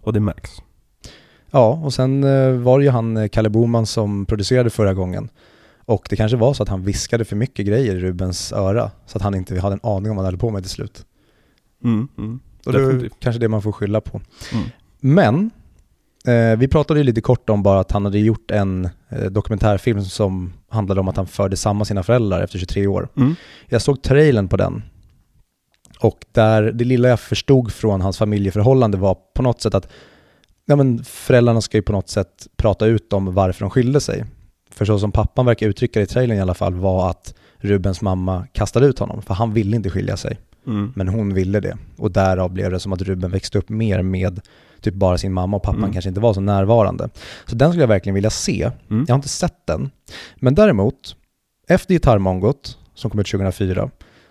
Och 0.00 0.12
det 0.12 0.20
märks. 0.20 0.50
Ja, 1.50 1.80
och 1.84 1.94
sen 1.94 2.24
eh, 2.24 2.52
var 2.52 2.78
det 2.78 2.84
ju 2.84 2.90
han, 2.90 3.16
eh, 3.16 3.28
Kalle 3.28 3.48
Boman, 3.48 3.86
som 3.86 4.26
producerade 4.26 4.70
förra 4.70 4.94
gången. 4.94 5.28
Och 5.84 6.06
det 6.10 6.16
kanske 6.16 6.36
var 6.36 6.54
så 6.54 6.62
att 6.62 6.68
han 6.68 6.82
viskade 6.82 7.24
för 7.24 7.36
mycket 7.36 7.66
grejer 7.66 7.96
i 7.96 8.00
Rubens 8.00 8.52
öra, 8.52 8.90
så 9.06 9.18
att 9.18 9.22
han 9.22 9.34
inte 9.34 9.60
hade 9.60 9.74
en 9.74 9.90
aning 9.90 10.10
om 10.10 10.16
vad 10.16 10.24
han 10.24 10.32
höll 10.32 10.40
på 10.40 10.50
med 10.50 10.62
till 10.62 10.70
slut. 10.70 11.04
Mm, 11.84 12.08
mm. 12.18 12.40
Och 12.66 12.72
det 12.72 12.78
är 12.82 13.10
kanske 13.18 13.40
det 13.40 13.48
man 13.48 13.62
får 13.62 13.72
skylla 13.72 14.00
på. 14.00 14.20
Mm. 14.52 14.64
Men, 15.00 15.50
eh, 16.34 16.58
vi 16.58 16.68
pratade 16.68 17.00
ju 17.00 17.04
lite 17.04 17.20
kort 17.20 17.50
om 17.50 17.62
bara 17.62 17.80
att 17.80 17.92
han 17.92 18.04
hade 18.04 18.18
gjort 18.18 18.50
en 18.50 18.88
eh, 19.08 19.24
dokumentärfilm 19.24 20.04
som 20.04 20.52
handlade 20.68 21.00
om 21.00 21.08
att 21.08 21.16
han 21.16 21.26
förde 21.26 21.56
samman 21.56 21.86
sina 21.86 22.02
föräldrar 22.02 22.42
efter 22.42 22.58
23 22.58 22.86
år. 22.86 23.08
Mm. 23.16 23.34
Jag 23.66 23.82
såg 23.82 24.02
trailern 24.02 24.48
på 24.48 24.56
den. 24.56 24.82
Och 26.00 26.18
där 26.32 26.62
det 26.62 26.84
lilla 26.84 27.08
jag 27.08 27.20
förstod 27.20 27.72
från 27.72 28.00
hans 28.00 28.18
familjeförhållande 28.18 28.98
var 28.98 29.16
på 29.34 29.42
något 29.42 29.60
sätt 29.60 29.74
att 29.74 29.88
ja, 30.66 30.76
men 30.76 31.04
föräldrarna 31.04 31.60
ska 31.60 31.76
ju 31.76 31.82
på 31.82 31.92
något 31.92 32.08
sätt 32.08 32.46
prata 32.56 32.86
ut 32.86 33.12
om 33.12 33.34
varför 33.34 33.60
de 33.60 33.70
skilde 33.70 34.00
sig. 34.00 34.24
För 34.70 34.84
så 34.84 34.98
som 34.98 35.12
pappan 35.12 35.46
verkar 35.46 35.66
uttrycka 35.68 36.00
det 36.00 36.04
i 36.04 36.06
trailern 36.06 36.38
i 36.38 36.40
alla 36.40 36.54
fall 36.54 36.74
var 36.74 37.10
att 37.10 37.34
Rubens 37.56 38.00
mamma 38.00 38.46
kastade 38.52 38.86
ut 38.86 38.98
honom, 38.98 39.22
för 39.22 39.34
han 39.34 39.52
ville 39.52 39.76
inte 39.76 39.90
skilja 39.90 40.16
sig. 40.16 40.38
Mm. 40.66 40.92
Men 40.96 41.08
hon 41.08 41.34
ville 41.34 41.60
det. 41.60 41.76
Och 41.96 42.10
därav 42.10 42.52
blev 42.52 42.70
det 42.70 42.80
som 42.80 42.92
att 42.92 43.02
Ruben 43.02 43.30
växte 43.30 43.58
upp 43.58 43.68
mer 43.68 44.02
med 44.02 44.40
typ 44.80 44.94
bara 44.94 45.18
sin 45.18 45.32
mamma 45.32 45.56
och 45.56 45.62
pappan 45.62 45.78
Mm. 45.78 45.92
kanske 45.92 46.08
inte 46.08 46.20
var 46.20 46.34
så 46.34 46.40
närvarande. 46.40 47.08
Så 47.46 47.54
den 47.54 47.70
skulle 47.70 47.82
jag 47.82 47.88
verkligen 47.88 48.14
vilja 48.14 48.30
se. 48.30 48.70
Mm. 48.90 49.04
Jag 49.08 49.14
har 49.14 49.18
inte 49.18 49.28
sett 49.28 49.66
den. 49.66 49.90
Men 50.36 50.54
däremot, 50.54 51.16
efter 51.68 51.94
Gitarrmongot, 51.94 52.78
som 52.94 53.10
kom 53.10 53.20
ut 53.20 53.26
2004, 53.26 53.90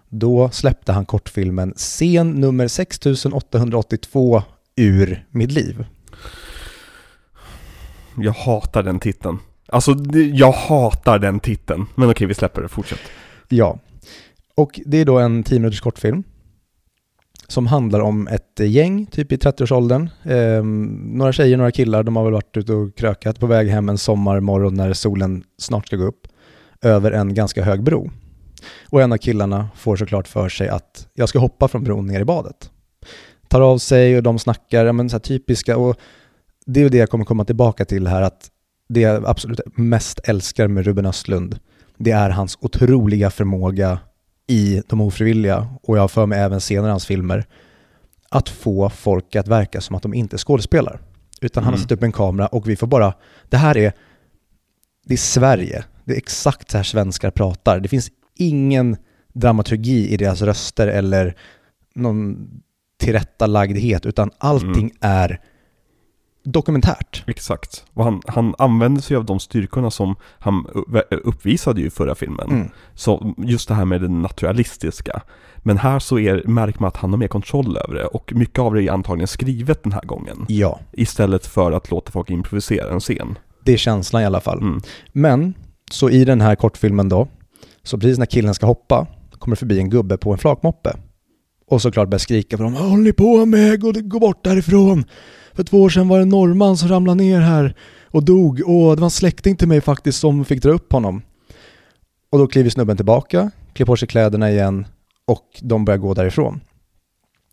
då 0.09 0.49
släppte 0.49 0.91
han 0.91 1.05
kortfilmen 1.05 1.73
Scen 1.75 2.31
nummer 2.31 2.67
6882 2.67 4.43
ur 4.75 5.25
mitt 5.31 5.51
liv. 5.51 5.85
Jag 8.17 8.33
hatar 8.33 8.83
den 8.83 8.99
titeln. 8.99 9.39
Alltså, 9.67 9.95
jag 10.33 10.51
hatar 10.51 11.19
den 11.19 11.39
titeln. 11.39 11.85
Men 11.95 12.09
okej, 12.09 12.27
vi 12.27 12.33
släpper 12.33 12.61
det. 12.61 12.67
Fortsätt. 12.67 12.99
Ja. 13.49 13.79
Och 14.55 14.79
det 14.85 14.97
är 14.97 15.05
då 15.05 15.19
en 15.19 15.43
10 15.43 15.59
minuters 15.59 15.81
kortfilm 15.81 16.23
som 17.47 17.67
handlar 17.67 17.99
om 17.99 18.27
ett 18.27 18.59
gäng, 18.59 19.05
typ 19.05 19.31
i 19.31 19.35
30-årsåldern. 19.35 20.09
Ehm, 20.23 20.85
några 21.13 21.31
tjejer, 21.33 21.57
några 21.57 21.71
killar, 21.71 22.03
de 22.03 22.15
har 22.15 22.23
väl 22.23 22.33
varit 22.33 22.57
ute 22.57 22.73
och 22.73 22.97
krökat 22.97 23.39
på 23.39 23.47
väg 23.47 23.69
hem 23.69 23.89
en 23.89 23.97
sommarmorgon 23.97 24.73
när 24.73 24.93
solen 24.93 25.43
snart 25.57 25.87
ska 25.87 25.95
gå 25.95 26.03
upp, 26.03 26.27
över 26.81 27.11
en 27.11 27.33
ganska 27.33 27.63
hög 27.63 27.83
bro. 27.83 28.11
Och 28.89 29.01
en 29.01 29.13
av 29.13 29.17
killarna 29.17 29.69
får 29.75 29.95
såklart 29.95 30.27
för 30.27 30.49
sig 30.49 30.69
att 30.69 31.07
jag 31.13 31.29
ska 31.29 31.39
hoppa 31.39 31.67
från 31.67 31.83
bron 31.83 32.07
ner 32.07 32.19
i 32.19 32.25
badet. 32.25 32.71
Tar 33.47 33.61
av 33.61 33.77
sig 33.77 34.17
och 34.17 34.23
de 34.23 34.39
snackar, 34.39 34.85
ja 34.85 34.93
men 34.93 35.09
så 35.09 35.19
typiska, 35.19 35.77
och 35.77 35.95
det 36.65 36.81
är 36.81 36.89
det 36.89 36.97
jag 36.97 37.09
kommer 37.09 37.25
komma 37.25 37.45
tillbaka 37.45 37.85
till 37.85 38.07
här, 38.07 38.21
att 38.21 38.49
det 38.89 38.99
jag 38.99 39.25
absolut 39.25 39.59
mest 39.77 40.19
älskar 40.23 40.67
med 40.67 40.85
Ruben 40.85 41.05
Östlund, 41.05 41.59
det 41.97 42.11
är 42.11 42.29
hans 42.29 42.57
otroliga 42.61 43.29
förmåga 43.29 43.99
i 44.47 44.81
De 44.87 45.01
ofrivilliga 45.01 45.67
och 45.83 45.97
jag 45.97 46.01
har 46.01 46.07
för 46.07 46.25
mig 46.25 46.39
även 46.39 46.61
senare 46.61 46.89
hans 46.91 47.05
filmer, 47.05 47.45
att 48.29 48.49
få 48.49 48.89
folk 48.89 49.35
att 49.35 49.47
verka 49.47 49.81
som 49.81 49.95
att 49.95 50.03
de 50.03 50.13
inte 50.13 50.37
skådespelar. 50.37 50.99
Utan 51.41 51.63
han 51.63 51.73
har 51.73 51.77
Mm. 51.77 51.83
satt 51.83 51.91
upp 51.91 52.03
en 52.03 52.11
kamera 52.11 52.47
och 52.47 52.69
vi 52.69 52.75
får 52.75 52.87
bara, 52.87 53.13
det 53.49 53.57
här 53.57 53.77
är, 53.77 53.93
det 55.05 55.13
är 55.13 55.17
Sverige. 55.17 55.83
Det 56.05 56.13
är 56.13 56.17
exakt 56.17 56.71
så 56.71 56.77
här 56.77 56.83
svenskar 56.83 57.31
pratar. 57.31 57.79
Det 57.79 57.87
finns 57.89 58.11
ingen 58.37 58.97
dramaturgi 59.33 60.09
i 60.13 60.17
deras 60.17 60.41
röster 60.41 60.87
eller 60.87 61.35
någon 61.95 62.47
tillrättalagdhet, 62.99 64.05
utan 64.05 64.31
allting 64.37 64.73
Mm. 64.85 64.91
är 65.01 65.41
dokumentärt. 66.43 67.23
Exakt. 67.27 67.85
Och 67.93 68.03
han, 68.03 68.21
han 68.27 68.55
använde 68.57 69.01
sig 69.01 69.17
av 69.17 69.25
de 69.25 69.39
styrkorna 69.39 69.91
som 69.91 70.15
han 70.39 70.65
uppvisade 71.09 71.81
ju 71.81 71.87
i 71.87 71.89
förra 71.89 72.15
filmen. 72.15 72.49
Mm. 72.49 72.69
Så 72.93 73.33
just 73.37 73.67
det 73.67 73.73
här 73.73 73.85
med 73.85 74.01
det 74.01 74.07
naturalistiska. 74.07 75.21
Men 75.57 75.77
här 75.77 75.99
så 75.99 76.19
är, 76.19 76.43
märker 76.47 76.79
man 76.81 76.87
att 76.87 76.97
han 76.97 77.09
har 77.09 77.17
mer 77.17 77.27
kontroll 77.27 77.77
över 77.77 77.95
det 77.95 78.05
och 78.05 78.33
mycket 78.35 78.59
av 78.59 78.73
det 78.73 78.83
är 78.83 78.91
antagligen 78.91 79.27
skrivet 79.27 79.83
den 79.83 79.91
här 79.91 80.01
gången. 80.05 80.45
Ja, 80.47 80.79
Istället 80.91 81.45
för 81.45 81.71
att 81.71 81.91
låta 81.91 82.11
folk 82.11 82.29
improvisera 82.29 82.93
en 82.93 82.99
scen. 82.99 83.37
det 83.63 83.73
är 83.73 83.77
känslan 83.77 84.21
i 84.21 84.25
alla 84.25 84.39
fall. 84.41 84.59
Mm. 84.59 84.81
Men, 85.11 85.53
så 85.91 86.09
i 86.09 86.25
den 86.25 86.41
här 86.41 86.55
kortfilmen 86.55 87.09
då, 87.09 87.27
så 87.87 87.97
precis 87.97 88.17
när 88.17 88.25
killen 88.25 88.53
ska 88.53 88.65
hoppa, 88.65 89.07
kommer 89.31 89.55
det 89.55 89.59
förbi 89.59 89.79
en 89.79 89.89
gubbe 89.89 90.17
på 90.17 90.31
en 90.31 90.37
flakmoppe. 90.37 90.97
Och 91.67 91.81
såklart 91.81 92.09
börjar 92.09 92.19
skrika 92.19 92.57
på 92.57 92.63
dem, 92.63 92.73
vad 92.73 92.83
håller 92.83 93.03
ni 93.03 93.13
på 93.13 93.45
med? 93.45 93.81
Gå, 93.81 93.91
gå 93.95 94.19
bort 94.19 94.43
därifrån! 94.43 95.05
För 95.53 95.63
två 95.63 95.81
år 95.81 95.89
sedan 95.89 96.07
var 96.07 96.17
det 96.17 96.21
en 96.21 96.29
norrman 96.29 96.77
som 96.77 96.89
ramlade 96.89 97.23
ner 97.23 97.39
här 97.39 97.75
och 98.05 98.25
dog. 98.25 98.61
Och 98.65 98.95
det 98.95 99.01
var 99.01 99.07
en 99.07 99.11
släkting 99.11 99.55
till 99.55 99.67
mig 99.67 99.81
faktiskt 99.81 100.19
som 100.19 100.45
fick 100.45 100.61
dra 100.61 100.71
upp 100.71 100.91
honom. 100.91 101.21
Och 102.29 102.39
då 102.39 102.47
kliver 102.47 102.69
snubben 102.69 102.97
tillbaka, 102.97 103.51
klär 103.73 103.85
på 103.85 103.95
sig 103.95 104.07
kläderna 104.07 104.51
igen 104.51 104.85
och 105.25 105.45
de 105.61 105.85
börjar 105.85 105.97
gå 105.97 106.13
därifrån. 106.13 106.59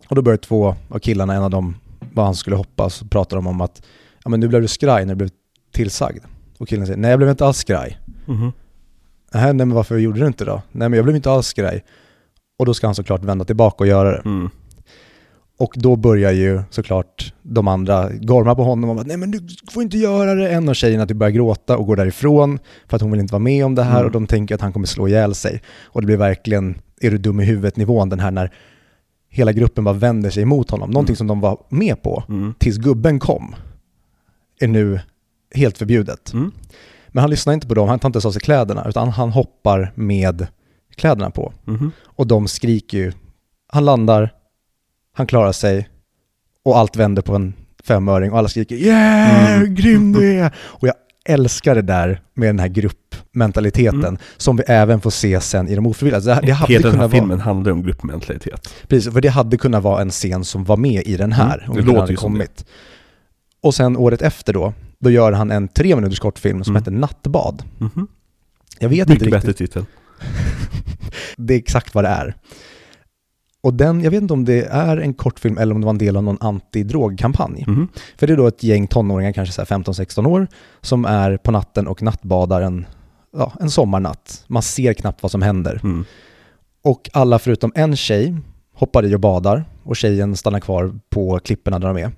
Och 0.09 0.17
då 0.17 0.23
börjar 0.23 0.37
två 0.37 0.75
av 0.89 0.99
killarna, 0.99 1.35
en 1.35 1.43
av 1.43 1.51
dem, 1.51 1.77
vad 2.13 2.25
han 2.25 2.35
skulle 2.35 2.57
hoppa, 2.57 2.91
så 2.91 3.07
pratar 3.07 3.37
de 3.37 3.47
om 3.47 3.61
att 3.61 3.83
ja 4.25 4.31
men 4.31 4.41
nu 4.41 4.49
blev 4.49 4.63
du 4.63 4.69
skraj 4.69 5.05
när 5.05 5.15
du 5.15 5.19
blev 5.19 5.31
tillsagd. 5.73 6.25
Och 6.59 6.69
killen 6.69 6.87
säger, 6.87 6.99
nej 6.99 7.11
jag 7.11 7.19
blev 7.19 7.31
inte 7.31 7.47
alls 7.47 7.59
skraj. 7.59 7.99
Mm 8.29 8.41
-hmm 8.41 8.53
nej 9.35 9.55
men 9.55 9.71
varför 9.75 9.99
gjorde 9.99 10.21
du 10.21 10.27
inte 10.27 10.45
då? 10.45 10.63
Nej 10.73 10.89
men 10.89 10.97
jag 10.97 11.05
blev 11.05 11.17
inte 11.17 11.31
alls 11.31 11.47
skraj. 11.47 11.85
Och 12.59 12.67
då 12.67 12.75
ska 12.75 12.87
han 12.87 12.95
såklart 12.95 13.25
vända 13.25 13.45
tillbaka 13.45 13.85
och 13.85 13.89
göra 13.89 14.11
det. 14.11 14.23
Mm. 14.25 14.51
Och 15.59 15.73
då 15.77 15.97
börjar 15.97 16.33
ju 16.33 16.63
såklart 16.71 17.35
de 17.43 17.69
andra 17.69 18.11
gorma 18.13 18.55
på 18.55 18.65
honom 18.65 18.91
och 18.91 18.97
bara, 18.97 19.07
nej 19.07 19.17
men 19.17 19.31
du 19.31 19.41
får 19.73 19.83
inte 19.83 19.99
göra 19.99 20.35
det. 20.35 20.51
En 20.51 20.69
av 20.69 20.75
tjejerna 20.75 21.07
typ 21.07 21.17
börjar 21.17 21.31
gråta 21.31 21.77
och 21.77 21.87
går 21.87 21.97
därifrån 21.97 22.59
för 22.89 22.97
att 22.97 23.03
hon 23.03 23.11
vill 23.11 23.21
inte 23.21 23.33
vara 23.33 23.43
med 23.43 23.65
om 23.65 23.75
det 23.75 23.83
här 23.83 23.95
Mm. 23.97 24.07
och 24.07 24.13
de 24.13 24.27
tänker 24.27 24.55
att 24.55 24.61
han 24.61 24.73
kommer 24.73 24.87
slå 24.87 25.09
ihjäl 25.09 25.35
sig. 25.35 25.63
Och 25.85 26.01
det 26.01 26.07
blir 26.07 26.17
verkligen, 26.17 26.79
är 27.01 27.11
du 27.11 27.19
dum 27.19 27.41
i 27.41 27.45
huvudet 27.45 27.77
nivån 27.77 28.09
den 28.09 28.21
här 28.21 28.31
när 28.31 28.53
hela 29.31 29.53
gruppen 29.53 29.85
bara 29.85 29.95
vänder 29.95 30.31
sig 30.31 30.43
emot 30.43 30.71
honom. 30.71 30.91
Någonting 30.91 31.13
Mm. 31.13 31.17
som 31.17 31.27
de 31.27 31.41
var 31.41 31.59
med 31.69 32.03
på 32.03 32.25
Mm. 32.29 32.55
tills 32.59 32.77
gubben 32.77 33.19
kom 33.19 33.55
är 34.61 34.69
nu 34.69 35.01
helt 35.55 35.79
förbjudet. 35.79 36.33
Mm. 37.15 37.21
Men 37.21 37.21
han 37.23 37.31
lyssnar 37.31 37.53
inte 37.55 37.67
på 37.67 37.75
dem, 37.75 37.89
han 37.89 37.99
tar 37.99 38.09
inte 38.09 38.17
ens 38.17 38.27
av 38.27 38.33
sig 38.33 38.41
kläderna 38.43 38.85
utan 38.89 39.09
han 39.09 39.31
hoppar 39.31 39.93
med 39.95 40.47
kläderna 40.97 41.31
på. 41.31 41.53
Mhm. 41.65 41.93
Och 42.05 42.27
de 42.27 42.49
skriker 42.49 42.99
ju. 42.99 43.13
Han 43.69 43.85
landar, 43.85 44.33
han 45.13 45.27
klarar 45.27 45.53
sig 45.53 45.89
och 46.65 46.79
allt 46.79 46.97
vänder 46.97 47.23
på 47.23 47.35
en 47.35 47.55
femöring 47.85 48.33
och 48.33 48.39
alla 48.39 48.49
skriker 48.49 48.75
yeah, 48.77 49.55
Mm. 49.57 49.75
grym 49.75 50.13
du 50.13 50.33
är! 50.39 50.55
Och 50.59 50.89
jag 50.89 50.95
älskar 51.29 51.75
det 51.75 51.83
där 51.83 52.21
med 52.35 52.49
den 52.49 52.59
här 52.59 52.69
gruppmentaliteten 52.69 54.05
Mm. 54.05 54.19
som 54.37 54.57
vi 54.57 54.63
även 54.67 55.01
får 55.01 55.11
se 55.11 55.41
sen 55.41 55.69
i 55.69 55.75
de 55.75 55.87
ofrivilliga. 55.87 56.21
Det, 56.21 56.41
det 56.47 56.53
hade 56.53 56.73
Hela 56.73 56.83
den 56.83 56.91
här 56.91 56.99
kunnat 56.99 57.13
vara, 57.13 57.21
filmen 57.23 57.41
handlar 57.41 57.73
om 57.73 57.83
gruppmentalitet. 57.83 58.69
precis, 58.89 59.13
för 59.13 59.21
det 59.21 59.29
hade 59.29 59.57
kunnat 59.57 59.83
vara 59.83 60.03
en 60.03 60.11
scen 60.11 60.45
som 60.45 60.65
var 60.65 60.77
med 60.77 61.03
i 61.07 61.17
den 61.17 61.33
här. 61.33 61.59
Mm, 61.59 61.71
om 61.71 61.77
det 61.77 61.83
låter 61.83 62.01
hade 62.01 62.15
kommit. 62.17 62.65
Och 63.63 63.75
sen 63.75 63.97
året 63.97 64.23
efter 64.23 64.53
då, 64.53 64.73
då 65.05 65.11
gör 65.11 65.33
han 65.33 65.51
en 65.51 65.69
tre 65.69 65.97
minuters 65.97 66.21
kortfilm 66.21 66.65
som 66.65 66.73
Mm. 66.73 66.81
heter 66.83 66.93
Nattbad. 66.93 67.63
Mhm. 67.79 68.07
Jag 68.79 68.89
vet 68.89 68.99
inte 68.99 69.13
Mycket 69.13 69.23
riktigt. 69.27 69.43
bättre 69.43 69.53
titel. 69.53 69.85
det 71.37 71.55
är 71.55 71.59
exakt 71.59 71.95
vad 71.95 72.05
det 72.05 72.09
är. 72.09 72.35
Och 73.63 73.75
den, 73.75 74.01
jag 74.01 74.11
vet 74.11 74.23
inte 74.23 74.35
om 74.35 74.45
det 74.45 74.65
är 74.65 74.97
en 74.97 75.15
kortfilm 75.15 75.59
eller 75.59 75.75
om 75.75 75.81
det 75.81 75.85
var 75.85 75.93
en 75.93 75.99
del 75.99 76.17
av 76.17 76.23
någon 76.23 76.39
antidrogkampanj. 76.41 77.65
Mhm. 77.67 77.89
För 78.17 78.27
det 78.27 78.33
är 78.33 78.37
då 78.37 78.47
ett 78.47 78.63
gäng 78.63 78.87
tonåringar, 78.87 79.33
kanske 79.33 79.53
så 79.55 79.61
här 79.61 79.67
15-16 79.67 80.27
år, 80.27 80.47
som 80.81 81.05
är 81.05 81.37
på 81.37 81.51
natten 81.51 81.87
och 81.87 82.03
nattbadar 82.03 82.63
en, 82.63 82.87
ja, 83.37 83.53
en 83.61 83.71
sommarnatt. 83.71 84.45
Man 84.47 84.63
ser 84.63 84.93
knappt 84.95 85.23
vad 85.23 85.31
som 85.31 85.43
händer. 85.43 85.81
Mm. 85.85 86.05
Och 86.85 87.11
alla 87.13 87.39
förutom 87.39 87.73
en 87.75 87.97
tjej 87.97 88.37
hoppar 88.75 89.05
i 89.05 89.15
och 89.15 89.21
badar 89.21 89.65
och 89.83 89.97
tjejen 89.97 90.37
stannar 90.37 90.61
kvar 90.61 90.99
på 91.11 91.39
klipporna 91.39 91.79
där 91.79 91.89
de 91.89 91.97
är. 91.97 92.11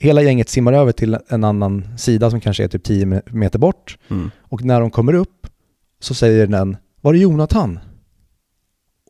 Hela 0.00 0.22
gänget 0.22 0.48
simmar 0.48 0.72
över 0.72 0.92
till 0.92 1.18
en 1.28 1.44
annan 1.44 1.98
sida 1.98 2.30
som 2.30 2.40
kanske 2.40 2.64
är 2.64 2.68
typ 2.68 2.84
10 2.84 3.22
meter 3.26 3.58
bort 3.58 3.98
Mm. 4.08 4.30
och 4.40 4.64
när 4.64 4.80
de 4.80 4.90
kommer 4.90 5.14
upp 5.14 5.46
så 6.00 6.14
säger 6.14 6.46
den 6.46 6.76
Var 7.00 7.14
är 7.14 7.18
Jonathan? 7.18 7.78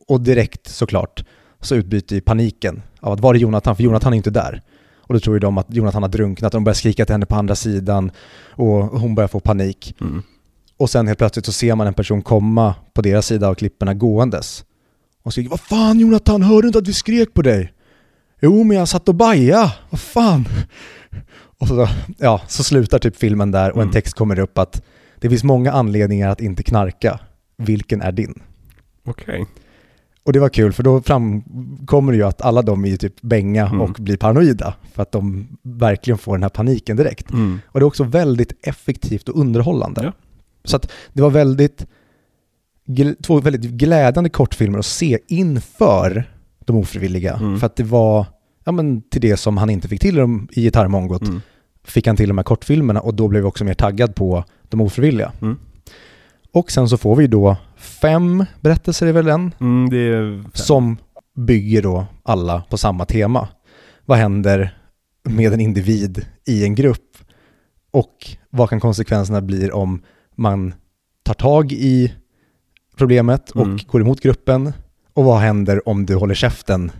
Och 0.07 0.21
direkt 0.21 0.67
såklart 0.67 1.25
så 1.61 1.75
utbyter 1.75 2.15
ju 2.15 2.21
paniken 2.21 2.81
av 2.99 3.13
att 3.13 3.19
var 3.19 3.35
är 3.35 3.39
Jonathan? 3.39 3.75
För 3.75 3.83
Jonathan 3.83 4.13
är 4.13 4.17
inte 4.17 4.29
där. 4.29 4.61
Och 4.95 5.13
då 5.13 5.19
tror 5.19 5.35
ju 5.35 5.39
de 5.39 5.57
att 5.57 5.73
Jonathan 5.73 6.03
har 6.03 6.09
drunknat 6.09 6.53
och 6.53 6.57
de 6.57 6.63
börjar 6.63 6.73
skrika 6.75 7.05
till 7.05 7.13
henne 7.13 7.25
på 7.25 7.35
andra 7.35 7.55
sidan 7.55 8.11
och 8.49 8.69
hon 8.83 9.15
börjar 9.15 9.27
få 9.27 9.39
panik. 9.39 9.95
Mm. 10.01 10.23
Och 10.77 10.89
sen 10.89 11.07
helt 11.07 11.19
plötsligt 11.19 11.45
så 11.45 11.51
ser 11.51 11.75
man 11.75 11.87
en 11.87 11.93
person 11.93 12.21
komma 12.21 12.75
på 12.93 13.01
deras 13.01 13.25
sida 13.25 13.47
av 13.47 13.55
klipporna 13.55 13.93
gåendes. 13.93 14.65
Och 15.23 15.31
skriker 15.31 15.49
Vad 15.49 15.59
fan 15.59 15.99
Jonathan, 15.99 16.41
hör 16.41 16.61
du 16.61 16.67
inte 16.67 16.79
att 16.79 16.87
vi 16.87 16.93
skrek 16.93 17.33
på 17.33 17.41
dig? 17.41 17.73
Jo 18.41 18.63
men 18.63 18.77
jag 18.77 18.87
satt 18.87 19.09
och 19.09 19.15
baja, 19.15 19.71
vad 19.89 19.99
fan? 19.99 20.45
Och 21.59 21.67
så, 21.67 21.87
ja, 22.17 22.41
så 22.47 22.63
slutar 22.63 22.99
typ 22.99 23.15
filmen 23.17 23.51
där 23.51 23.69
och 23.71 23.77
en 23.77 23.81
Mm. 23.81 23.93
text 23.93 24.13
kommer 24.13 24.39
upp 24.39 24.57
att 24.57 24.81
det 25.19 25.29
finns 25.29 25.43
många 25.43 25.71
anledningar 25.71 26.29
att 26.29 26.41
inte 26.41 26.63
knarka. 26.63 27.19
Vilken 27.57 28.01
är 28.01 28.11
din? 28.11 28.39
Okej. 29.05 29.45
Och 30.23 30.33
det 30.33 30.39
var 30.39 30.49
kul 30.49 30.73
för 30.73 30.83
då 30.83 31.01
framkommer 31.01 32.11
det 32.11 32.17
ju 32.17 32.23
att 32.23 32.41
alla 32.41 32.61
de 32.61 32.85
är 32.85 32.89
ju 32.89 32.97
typ 32.97 33.21
bänga 33.21 33.65
Mm. 33.67 33.81
och 33.81 33.91
blir 33.99 34.17
paranoida 34.17 34.75
för 34.93 35.01
att 35.01 35.11
de 35.11 35.47
verkligen 35.63 36.17
får 36.17 36.33
den 36.35 36.43
här 36.43 36.49
paniken 36.49 36.97
direkt. 36.97 37.31
Mm. 37.31 37.59
Och 37.67 37.79
det 37.79 37.83
är 37.83 37.87
också 37.87 38.03
väldigt 38.03 38.53
effektivt 38.67 39.29
och 39.29 39.39
underhållande. 39.39 40.03
Ja. 40.03 40.13
Så 40.63 40.75
att 40.75 40.91
det 41.13 41.21
var 41.21 41.29
väldigt, 41.29 41.85
två 43.23 43.39
väldigt 43.39 43.71
glädjande 43.71 44.29
kortfilmer 44.29 44.79
att 44.79 44.85
se 44.85 45.19
inför 45.27 46.29
de 46.67 46.75
ofrivilliga. 46.75 47.33
Mm. 47.33 47.59
För 47.59 47.65
att 47.65 47.75
det 47.75 47.83
var, 47.83 48.25
ja 48.65 48.71
men 48.71 49.01
till 49.01 49.21
det 49.21 49.37
som 49.37 49.57
han 49.57 49.69
inte 49.69 49.87
fick 49.87 50.01
till 50.01 50.19
i 50.51 50.61
gitarrmongot, 50.61 51.21
Mm. 51.21 51.41
fick 51.83 52.07
han 52.07 52.15
till 52.15 52.27
de 52.27 52.37
här 52.37 52.43
kortfilmerna 52.43 52.99
och 53.01 53.13
då 53.13 53.27
blev 53.27 53.41
vi 53.43 53.47
också 53.49 53.65
mer 53.65 53.73
taggad 53.73 54.15
på 54.15 54.43
de 54.69 54.81
ofrivilliga. 54.81 55.31
Mm. 55.41 55.57
Och 56.53 56.71
sen 56.71 56.89
så 56.89 56.97
får 56.97 57.15
vi 57.15 57.27
då 57.27 57.55
fem 57.77 58.45
berättelser 58.61 59.07
är 59.07 59.11
väl 59.13 59.27
en, 59.27 59.53
Mm, 59.59 59.85
är 59.93 60.43
som 60.53 60.97
bygger 61.35 61.81
då 61.81 62.05
alla 62.23 62.61
på 62.69 62.77
samma 62.77 63.05
tema. 63.05 63.47
Vad 64.05 64.17
händer 64.17 64.77
med 65.23 65.53
en 65.53 65.59
individ 65.61 66.25
i 66.47 66.63
en 66.63 66.75
grupp? 66.75 67.17
Och 67.91 68.27
vad 68.49 68.69
kan 68.69 68.79
konsekvenserna 68.79 69.41
bli 69.41 69.71
om 69.71 70.01
man 70.35 70.73
tar 71.23 71.33
tag 71.33 71.71
i 71.71 72.13
problemet 72.97 73.51
och 73.51 73.65
Mm. 73.65 73.77
går 73.87 74.01
emot 74.01 74.21
gruppen? 74.21 74.73
Och 75.17 75.23
vad 75.23 75.39
händer 75.39 75.89
om 75.89 76.05
du 76.05 76.15
håller 76.15 76.35
käften 76.35 76.91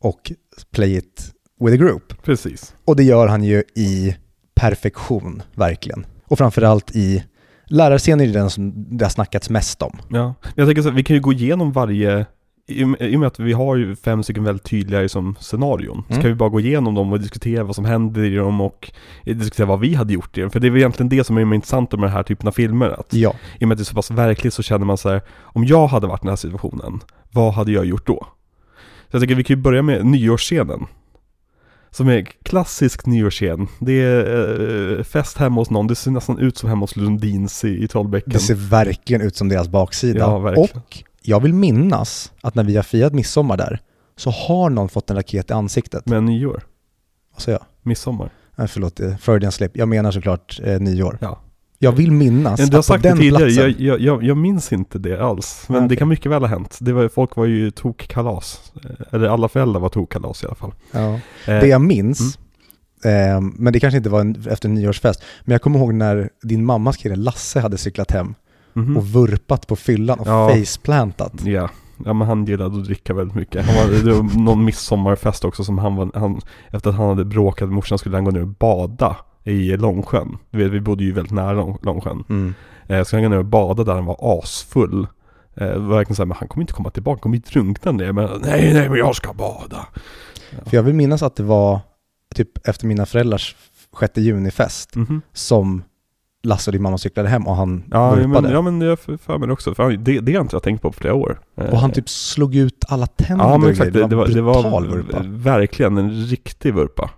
och 0.00 0.32
play 0.72 0.96
it 0.96 1.32
with 1.60 1.74
a 1.74 1.76
group? 1.76 2.22
Precis. 2.24 2.74
Och 2.84 2.96
det 2.96 3.02
gör 3.04 3.26
han 3.28 3.44
ju 3.44 3.62
i 3.74 4.16
perfektion, 4.54 5.42
verkligen. 5.54 6.06
Och 6.26 6.38
framförallt 6.38 6.90
i 6.96 7.24
lärarscenen 7.66 8.28
är 8.28 8.32
den 8.32 8.50
som 8.50 8.72
det 8.98 9.04
har 9.04 9.10
snackats 9.10 9.50
mest 9.50 9.82
om. 9.82 9.98
Ja. 10.08 10.34
Jag 10.54 10.66
tänker 10.68 10.82
så 10.82 10.88
här, 10.88 10.96
vi 10.96 11.04
kan 11.04 11.16
ju 11.16 11.22
gå 11.22 11.32
igenom 11.32 11.72
varje 11.72 12.26
i 12.66 12.84
och 12.84 12.88
med- 12.88 13.24
att 13.26 13.38
vi 13.38 13.52
har 13.52 13.76
ju 13.76 13.96
fem 13.96 14.22
stycken 14.22 14.44
väldigt 14.44 14.64
tydliga 14.64 15.00
liksom, 15.00 15.34
scenarion, 15.40 16.02
så 16.08 16.12
Mm. 16.12 16.22
kan 16.22 16.30
vi 16.30 16.34
bara 16.34 16.48
gå 16.48 16.60
igenom 16.60 16.94
dem 16.94 17.12
och 17.12 17.20
diskutera 17.20 17.64
vad 17.64 17.74
som 17.74 17.84
händer 17.84 18.24
i 18.24 18.34
dem 18.34 18.60
och 18.60 18.92
diskutera 19.24 19.66
vad 19.66 19.80
vi 19.80 19.94
hade 19.94 20.12
gjort 20.12 20.38
i 20.38 20.40
dem. 20.40 20.50
För 20.50 20.60
det 20.60 20.66
är 20.66 20.70
väl 20.70 20.78
egentligen 20.80 21.08
det 21.08 21.24
som 21.24 21.36
är 21.36 21.44
det 21.44 21.54
intressanta 21.54 21.96
med 21.96 22.08
den 22.08 22.16
här 22.16 22.22
typen 22.22 22.48
av 22.48 22.52
filmer. 22.52 22.88
Att 23.00 23.14
Ja. 23.14 23.34
I 23.60 23.64
och 23.64 23.68
med 23.68 23.74
att 23.74 23.78
det 23.78 23.82
är 23.82 23.84
så 23.84 23.94
pass 23.94 24.10
verkligt 24.10 24.54
så 24.54 24.62
känner 24.62 24.86
man 24.86 24.98
så 24.98 25.08
här, 25.10 25.22
om 25.42 25.64
jag 25.64 25.86
hade 25.86 26.06
varit 26.06 26.20
i 26.20 26.24
den 26.24 26.28
här 26.28 26.36
situationen, 26.36 27.00
vad 27.34 27.52
hade 27.54 27.72
jag 27.72 27.84
gjort 27.84 28.06
då? 28.06 28.26
Så 29.10 29.16
jag 29.16 29.22
tycker 29.22 29.34
vi 29.34 29.44
kan 29.44 29.56
ju 29.56 29.62
börja 29.62 29.82
med 29.82 30.06
nyårsscenen. 30.06 30.86
Som 31.90 32.08
är 32.08 32.22
klassisk 32.22 33.06
nyårsscen. 33.06 33.68
Det 33.80 33.92
är 33.92 34.98
eh, 34.98 35.02
fest 35.04 35.38
hemma 35.38 35.60
hos 35.60 35.70
någon, 35.70 35.86
det 35.86 35.94
ser 35.94 36.10
nästan 36.10 36.38
ut 36.38 36.56
som 36.58 36.68
hemma 36.68 36.80
hos 36.82 36.96
Lundins 36.96 37.64
i, 37.64 37.84
i 37.84 37.88
Trollbäcken. 37.88 38.32
Det 38.32 38.38
ser 38.38 38.54
verkligen 38.54 39.22
ut 39.22 39.36
som 39.36 39.48
deras 39.48 39.68
baksida. 39.68 40.18
Ja, 40.18 40.38
verkligen. 40.38 40.70
och 40.82 41.02
jag 41.22 41.40
vill 41.40 41.54
minnas 41.54 42.32
att 42.40 42.54
när 42.54 42.64
vi 42.64 42.76
har 42.76 42.82
firat 42.82 43.12
midsommar 43.12 43.56
där 43.56 43.80
så 44.16 44.30
har 44.30 44.70
någon 44.70 44.88
fått 44.88 45.10
en 45.10 45.16
raket 45.16 45.50
i 45.50 45.52
ansiktet. 45.52 46.06
Men 46.06 46.24
nyår, 46.24 46.62
Vad 47.32 47.42
säger 47.42 47.58
jag? 47.58 47.66
midsommar. 47.82 48.30
Nej, 48.56 48.68
förlåt, 48.68 49.00
eh, 49.00 49.16
Freudian 49.16 49.52
slip. 49.52 49.76
Jag 49.76 49.88
menar 49.88 50.10
såklart 50.10 50.60
eh, 50.64 50.80
nyår. 50.80 51.18
Ja. 51.20 51.40
Jag 51.84 51.92
vill 51.92 52.12
minnas 52.12 52.60
Ja, 52.60 52.66
du 52.66 52.72
har 52.72 52.78
att 52.78 52.86
på 52.86 52.92
sagt 52.92 53.02
det 53.02 53.08
den 53.08 53.18
tidigare, 53.18 53.44
platsen, 53.44 53.74
jag, 53.78 54.00
jag, 54.00 54.22
jag, 54.22 54.36
minns 54.36 54.72
inte 54.72 54.98
det 54.98 55.24
alls. 55.24 55.64
Men 55.68 55.84
Ah, 55.84 55.86
det 55.86 55.96
kan 55.96 56.08
mycket 56.08 56.32
väl 56.32 56.42
ha 56.42 56.48
hänt. 56.48 56.78
Det 56.80 56.92
var, 56.92 57.08
folk 57.08 57.36
var 57.36 57.44
ju 57.44 57.70
tokkalas. 57.70 58.72
Eh, 58.84 58.90
Eller 59.10 59.28
alla 59.28 59.48
föräldrar 59.48 59.80
var 59.80 59.88
tokkalas 59.88 60.42
i 60.42 60.46
alla 60.46 60.54
fall. 60.54 60.74
ja. 60.90 61.14
Eh, 61.14 61.20
det 61.60 61.66
jag 61.66 61.80
minns, 61.80 62.38
eh, 63.04 63.40
men 63.40 63.72
det 63.72 63.80
kanske 63.80 63.96
inte 63.96 64.10
var 64.10 64.20
en, 64.20 64.44
efter 64.50 64.68
en 64.68 64.74
nyårsfest, 64.74 65.22
men 65.44 65.52
jag 65.52 65.62
kommer 65.62 65.78
ihåg 65.78 65.94
när 65.94 66.28
din 66.42 66.64
mammas 66.64 66.96
kille 66.96 67.16
Lasse 67.16 67.60
hade 67.60 67.78
cyklat 67.78 68.10
hem 68.10 68.34
mhm. 68.72 68.96
och 68.96 69.06
vurpat 69.06 69.66
på 69.66 69.76
fyllan 69.76 70.18
och 70.18 70.26
Ja. 70.28 70.48
faceplantat. 70.48 71.32
Ja. 71.44 71.68
ja, 72.04 72.12
men 72.12 72.28
han 72.28 72.44
gillade 72.44 72.78
att 72.78 72.84
dricka 72.84 73.14
väldigt 73.14 73.36
mycket. 73.36 73.66
Han 73.66 73.74
var, 73.74 74.04
det 74.04 74.12
var 74.12 74.38
någon 74.42 74.64
midsommarfest 74.64 75.44
också 75.44 75.64
som 75.64 75.78
han 75.78 75.96
var, 75.96 76.10
han, 76.14 76.40
efter 76.70 76.90
att 76.90 76.96
han 76.96 77.08
hade 77.08 77.24
bråkat 77.24 77.68
med 77.68 77.74
morsan 77.74 77.98
skulle 77.98 78.16
han 78.16 78.24
gå 78.24 78.30
ner 78.30 78.42
och 78.42 78.48
bada 78.48 79.16
i 79.44 79.76
Långsjön. 79.76 80.38
Du 80.50 80.58
vet, 80.58 80.72
vi 80.72 80.80
bodde 80.80 81.04
ju 81.04 81.12
väldigt 81.12 81.32
nära 81.32 81.52
Lång, 81.52 81.78
Långsjön. 81.82 82.24
Mm. 82.28 82.54
Eh, 82.86 83.04
så 83.04 83.16
han 83.16 83.22
gå 83.22 83.28
ner 83.28 83.38
och 83.38 83.44
bada 83.44 83.84
där 83.84 83.94
han 83.94 84.04
var 84.04 84.16
asfull. 84.38 85.06
Eh, 85.56 85.66
det 85.68 85.78
var 85.78 85.96
verkligen 85.96 86.16
såhär, 86.16 86.26
men 86.26 86.36
han 86.36 86.48
kommer 86.48 86.62
inte 86.62 86.72
komma 86.72 86.90
tillbaka, 86.90 87.14
han 87.16 87.20
kommer 87.20 87.36
ju 87.36 87.42
drunkna 87.52 87.92
ner. 87.92 88.12
Men 88.12 88.28
nej, 88.42 88.74
nej, 88.74 88.88
men 88.88 88.98
jag 88.98 89.16
ska 89.16 89.32
bada. 89.32 89.86
För 90.66 90.76
jag 90.76 90.82
vill 90.82 90.94
minnas 90.94 91.22
att 91.22 91.36
det 91.36 91.42
var 91.42 91.80
typ 92.34 92.68
efter 92.68 92.86
mina 92.86 93.06
föräldrars 93.06 93.56
6 94.00 94.16
juni-fest 94.16 94.96
Mhm. 94.96 95.22
som 95.32 95.82
Lasse 96.46 96.70
och 96.70 96.72
din 96.72 96.82
mamma 96.82 96.98
cyklade 96.98 97.28
hem 97.28 97.46
och 97.46 97.56
han 97.56 97.84
Ja, 97.90 98.10
vurpade. 98.14 98.40
men, 98.40 98.50
ja 98.52 98.62
men 98.62 98.80
jag 98.80 98.98
för 98.98 99.16
för 99.16 99.38
mig 99.38 99.46
det 99.46 99.52
också. 99.52 99.74
För 99.74 99.90
det, 99.92 100.20
det 100.20 100.34
har 100.34 100.40
inte 100.40 100.56
jag 100.56 100.62
tänkt 100.62 100.82
på 100.82 100.90
på 100.92 100.96
flera 100.98 101.14
år. 101.14 101.40
Eh, 101.56 101.64
Och 101.64 101.78
han 101.78 101.90
typ 101.92 102.08
slog 102.08 102.54
ut 102.54 102.84
alla 102.88 103.06
tänder 103.06 103.44
Ja 103.44 103.58
men 103.58 103.70
exakt, 103.70 103.92
det, 103.92 104.06
det, 104.06 104.16
var, 104.16 104.26
det 104.26 104.42
var 104.42 104.62
brutal 104.62 104.86
vurpa. 104.88 105.22
verkligen 105.26 105.98
en 105.98 106.10
riktig 106.10 106.74
vurpa. 106.74 107.10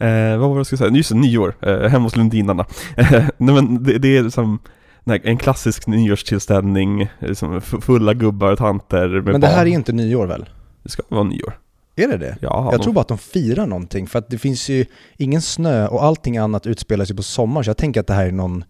Eh, 0.00 0.38
vad 0.38 0.48
var 0.48 0.54
det 0.56 0.58
jag 0.58 0.66
skulle 0.66 0.78
säga? 0.78 0.90
Just 0.90 1.10
det, 1.10 1.16
nyår, 1.16 1.54
eh, 1.62 1.80
hemma 1.88 2.04
hos 2.04 2.16
Lundinarna. 2.16 2.66
Eh, 2.96 3.24
Nej 3.36 3.54
men 3.54 3.82
det, 3.82 3.98
det 3.98 4.16
är 4.16 4.28
som 4.30 4.58
nej, 5.04 5.20
en 5.24 5.36
klassisk 5.36 5.86
nyårstillställning, 5.86 7.08
liksom 7.18 7.60
fulla 7.60 8.14
gubbar 8.14 8.52
och 8.52 8.58
tanter 8.58 9.08
med 9.08 9.24
Men 9.24 9.40
det 9.40 9.46
här 9.46 9.56
barn. 9.56 9.66
är 9.68 9.70
inte 9.72 9.92
nyår 9.92 10.26
väl? 10.26 10.48
Det 10.82 10.88
ska 10.88 11.02
vara 11.08 11.22
nyår. 11.24 11.58
Är 11.96 12.08
det 12.08 12.16
det? 12.16 12.36
Ja, 12.40 12.68
jag 12.72 12.80
de- 12.80 12.84
tror 12.84 12.92
bara 12.94 13.00
att 13.00 13.08
de 13.08 13.18
firar 13.18 13.66
någonting, 13.66 14.06
för 14.06 14.18
att 14.18 14.30
det 14.30 14.38
finns 14.38 14.68
ju 14.68 14.84
ingen 15.16 15.42
snö 15.42 15.86
och 15.86 16.04
allting 16.04 16.36
annat 16.38 16.66
utspelar 16.66 17.04
sig 17.04 17.16
på 17.16 17.22
sommaren, 17.22 17.64
så 17.64 17.70
jag 17.70 17.76
tänker 17.76 18.00
att 18.00 18.06
det 18.06 18.14
här 18.14 18.26
är 18.26 18.32
någon, 18.32 18.64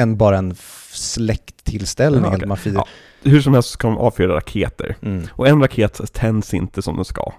en, 0.00 0.16
bara 0.16 0.38
en 0.38 0.54
släkttillställning, 0.92 2.32
Ja, 2.40 2.46
man 2.46 2.56
firar. 2.56 2.74
Ja. 2.76 2.86
Hur 3.30 3.40
som 3.40 3.54
helst 3.54 3.68
ska 3.70 3.88
de 3.88 3.98
avfyra 3.98 4.34
raketer. 4.36 4.96
Mm. 5.02 5.26
Och 5.32 5.48
en 5.48 5.60
raket 5.60 6.12
tänds 6.12 6.54
inte 6.54 6.82
som 6.82 6.96
den 6.96 7.04
ska. 7.04 7.32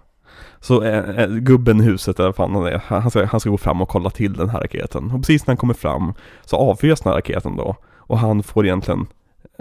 Så 0.65 0.83
eh, 0.83 1.19
eh, 1.19 1.27
gubben 1.29 1.81
i 1.81 1.83
huset, 1.83 2.19
eller 2.19 2.31
fan 2.31 2.55
han 2.55 2.65
är, 2.65 2.81
han 2.87 3.09
ska, 3.11 3.25
han 3.25 3.39
ska 3.39 3.49
gå 3.49 3.57
fram 3.57 3.81
och 3.81 3.89
kolla 3.89 4.09
till 4.09 4.33
den 4.33 4.49
här 4.49 4.59
raketen. 4.59 5.11
Och 5.11 5.19
precis 5.19 5.47
när 5.47 5.51
han 5.51 5.57
kommer 5.57 5.73
fram 5.73 6.13
så 6.45 6.55
avfyras 6.55 7.01
den 7.01 7.09
här 7.09 7.15
raketen 7.17 7.55
då. 7.57 7.75
Och 7.97 8.19
han 8.19 8.43
får 8.43 8.65
egentligen, 8.65 9.07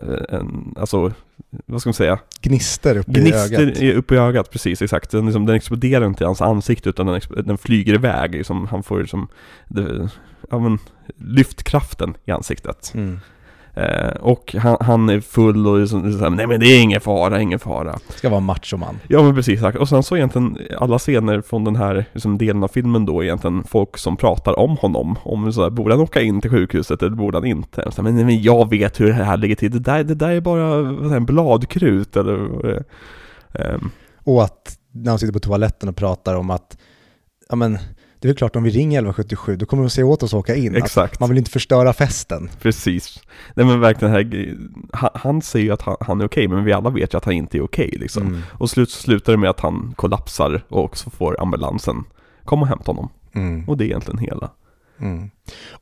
eh, 0.03 0.39
en, 0.39 0.75
alltså, 0.81 1.13
vad 1.67 1.81
ska 1.81 1.89
man 1.89 1.95
säga? 1.95 2.19
Gnister 2.41 2.97
upp 2.97 3.09
i 3.09 3.13
Gnister 3.13 3.63
ögat. 3.63 3.79
i- 3.79 3.93
upp 3.93 4.13
i 4.13 4.17
ögat, 4.17 4.51
precis 4.51 4.83
exakt. 4.83 5.11
Den, 5.11 5.25
liksom, 5.27 5.47
den 5.47 5.57
exploderar 5.57 6.07
inte 6.07 6.25
i 6.25 6.27
hans 6.27 6.43
ansikte 6.43 6.89
utan 6.89 7.07
den, 7.07 7.21
den 7.45 7.59
flyger 7.59 7.95
iväg. 7.95 8.33
Liksom, 8.35 8.67
han 8.67 8.83
får 8.83 9.01
liksom, 9.01 9.29
det, 9.69 10.09
ja 10.51 10.59
men, 10.59 10.79
lyftkraften 11.17 12.15
i 12.25 12.31
ansiktet. 12.31 12.93
Mm. 12.95 13.21
Eh, 13.77 14.17
och 14.21 14.55
han, 14.59 14.77
han 14.81 15.09
är 15.09 15.21
full 15.21 15.67
och 15.67 15.79
liksom, 15.79 16.21
här, 16.21 16.31
nej 16.31 16.47
men 16.47 16.61
det 16.61 16.67
är 16.67 16.83
ingen 16.83 17.01
fara, 17.01 17.41
ingen 17.41 17.59
fara. 17.59 17.99
Ska 18.09 18.29
vara 18.29 18.41
machoman. 18.41 18.99
Ja 19.09 19.23
men 19.23 19.35
precis, 19.35 19.55
exakt. 19.55 19.79
och 19.79 19.89
sen 19.89 20.03
så 20.03 20.17
egentligen 20.17 20.59
alla 20.79 20.99
scener 20.99 21.41
från 21.41 21.65
den 21.65 21.77
här 21.77 22.05
liksom, 22.13 22.39
delen 22.39 22.63
av 22.63 22.69
filmen 22.69 23.07
då 23.07 23.21
är 23.21 23.25
egentligen 23.25 23.65
folk 23.65 23.99
som 23.99 24.17
pratar 24.17 24.59
om 24.59 24.77
honom. 24.77 25.19
Om 25.23 25.53
så 25.53 25.63
här, 25.63 25.71
borde 25.71 25.95
han 25.95 26.01
åka 26.03 26.23
in 26.23 26.41
till 26.41 26.51
sjukhuset 26.51 27.03
eller 27.03 27.17
borde 27.17 27.37
han 27.37 27.47
inte? 27.47 27.91
Så 27.93 28.03
här, 28.03 28.13
men, 28.13 28.27
men 28.27 28.43
jag 28.43 28.71
vet 28.71 29.01
hur 29.01 29.07
det 29.07 29.13
här 29.25 29.37
ligger 29.37 29.57
till, 29.57 29.71
det 29.71 29.79
där, 29.79 30.05
det 30.05 30.15
där 30.15 30.31
är 30.31 30.41
bara 30.41 30.61
jag, 31.13 31.25
bladkrut 31.25 32.17
eller 32.17 32.37
vad 32.37 32.65
det 32.65 32.75
är. 32.75 32.85
Ehm, 33.75 33.91
Och 34.25 34.45
att 34.45 34.79
när 34.93 35.13
de 35.13 35.19
sitter 35.19 35.33
på 35.33 35.39
toaletten 35.41 35.89
och 35.89 35.97
pratar 35.97 36.35
om 36.35 36.51
att, 36.51 36.79
ja 37.49 37.57
men, 37.57 37.79
det 38.25 38.29
är 38.29 38.31
väl 38.31 38.37
klart 38.37 38.57
om 38.57 38.63
vi 38.63 38.71
ringer 38.71 38.99
1177, 38.99 39.57
då 39.57 39.67
kommer 39.67 39.83
de 39.83 39.91
säga 39.91 40.07
åt 40.07 40.23
oss 40.23 40.35
att 40.35 40.39
åka 40.39 40.55
in. 40.55 40.75
Exakt, 40.75 41.21
man 41.21 41.29
vill 41.29 41.39
inte 41.39 41.51
förstöra 41.51 41.93
festen. 41.93 42.51
precis. 42.61 43.21
Nej 43.55 43.67
men 43.67 43.81
verkligen, 43.81 44.15
här, 44.15 44.55
han, 44.93 45.11
han 45.15 45.43
säger 45.43 45.65
ju 45.65 45.73
att 45.73 45.83
han, 45.83 45.97
han 46.01 46.21
är 46.21 46.27
okej, 46.27 46.49
men 46.49 46.65
vi 46.65 46.73
alla 46.73 46.91
vet 46.91 47.15
ju 47.15 47.19
att 47.19 47.25
han 47.25 47.35
inte 47.35 47.59
är 47.59 47.63
okej 47.63 47.95
liksom. 48.01 48.27
Mm. 48.27 48.41
Och 48.53 48.71
slut 48.71 48.91
slutar 48.91 49.33
det 49.33 49.39
med 49.39 49.51
att 49.51 49.61
han 49.61 49.95
kollapsar 49.97 50.65
och 50.69 50.97
så 50.97 51.11
får 51.11 51.43
ambulansen 51.43 52.05
komma 52.45 52.63
och 52.63 52.69
hämta 52.69 52.93
honom. 52.93 53.09
Mm. 53.35 53.69
Och 53.69 53.77
det 53.77 53.85
är 53.85 53.87
egentligen 53.87 54.19
hela. 54.19 54.51
Mm. 55.01 55.31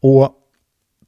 Och 0.00 0.32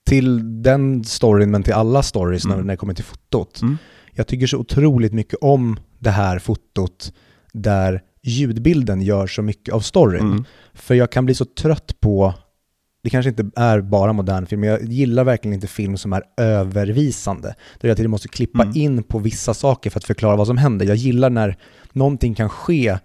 till 0.07 0.63
den 0.63 1.05
storyn, 1.05 1.51
men 1.51 1.63
till 1.63 1.73
alla 1.75 2.03
stories 2.03 2.45
när, 2.47 2.55
Mm. 2.55 2.67
när 2.67 2.73
det 2.73 2.77
kommer 2.79 2.95
till 2.95 3.05
fotot. 3.05 3.63
Mm. 3.63 3.79
Jag 4.13 4.27
tycker 4.27 4.47
så 4.47 4.59
otroligt 4.59 5.13
mycket 5.13 5.39
om 5.41 5.77
det 5.99 6.11
här 6.11 6.39
fotot 6.39 7.13
där 7.53 8.03
ljudbilden 8.25 9.03
gör 9.03 9.27
så 9.27 9.43
mycket 9.43 9.75
av 9.75 9.81
storyn. 9.81 10.21
Mm. 10.21 10.45
För 10.75 10.95
jag 10.95 11.13
kan 11.13 11.25
bli 11.25 11.35
så 11.35 11.45
trött 11.45 12.01
på, 12.01 12.35
det 13.03 13.11
kanske 13.11 13.29
inte 13.29 13.51
är 13.57 13.81
bara 13.81 14.13
modern 14.13 14.47
film, 14.47 14.61
men 14.61 14.71
jag 14.71 14.83
gillar 14.83 15.25
verkligen 15.25 15.55
inte 15.55 15.67
film 15.67 15.97
som 15.97 16.13
är 16.13 16.23
övervisande. 16.37 17.55
Där 17.81 17.89
jag 17.89 17.97
till 17.97 18.09
måste 18.09 18.29
klippa 18.29 18.63
Mm. 18.63 18.77
in 18.77 19.03
på 19.03 19.19
vissa 19.19 19.55
saker 19.55 19.91
för 19.91 19.99
att 19.99 20.05
förklara 20.05 20.37
vad 20.37 20.47
som 20.47 20.59
händer. 20.59 20.87
Jag 20.87 20.97
gillar 20.97 21.31
när 21.31 21.57
någonting 21.93 22.35
kan 22.35 22.49
ske 22.49 22.99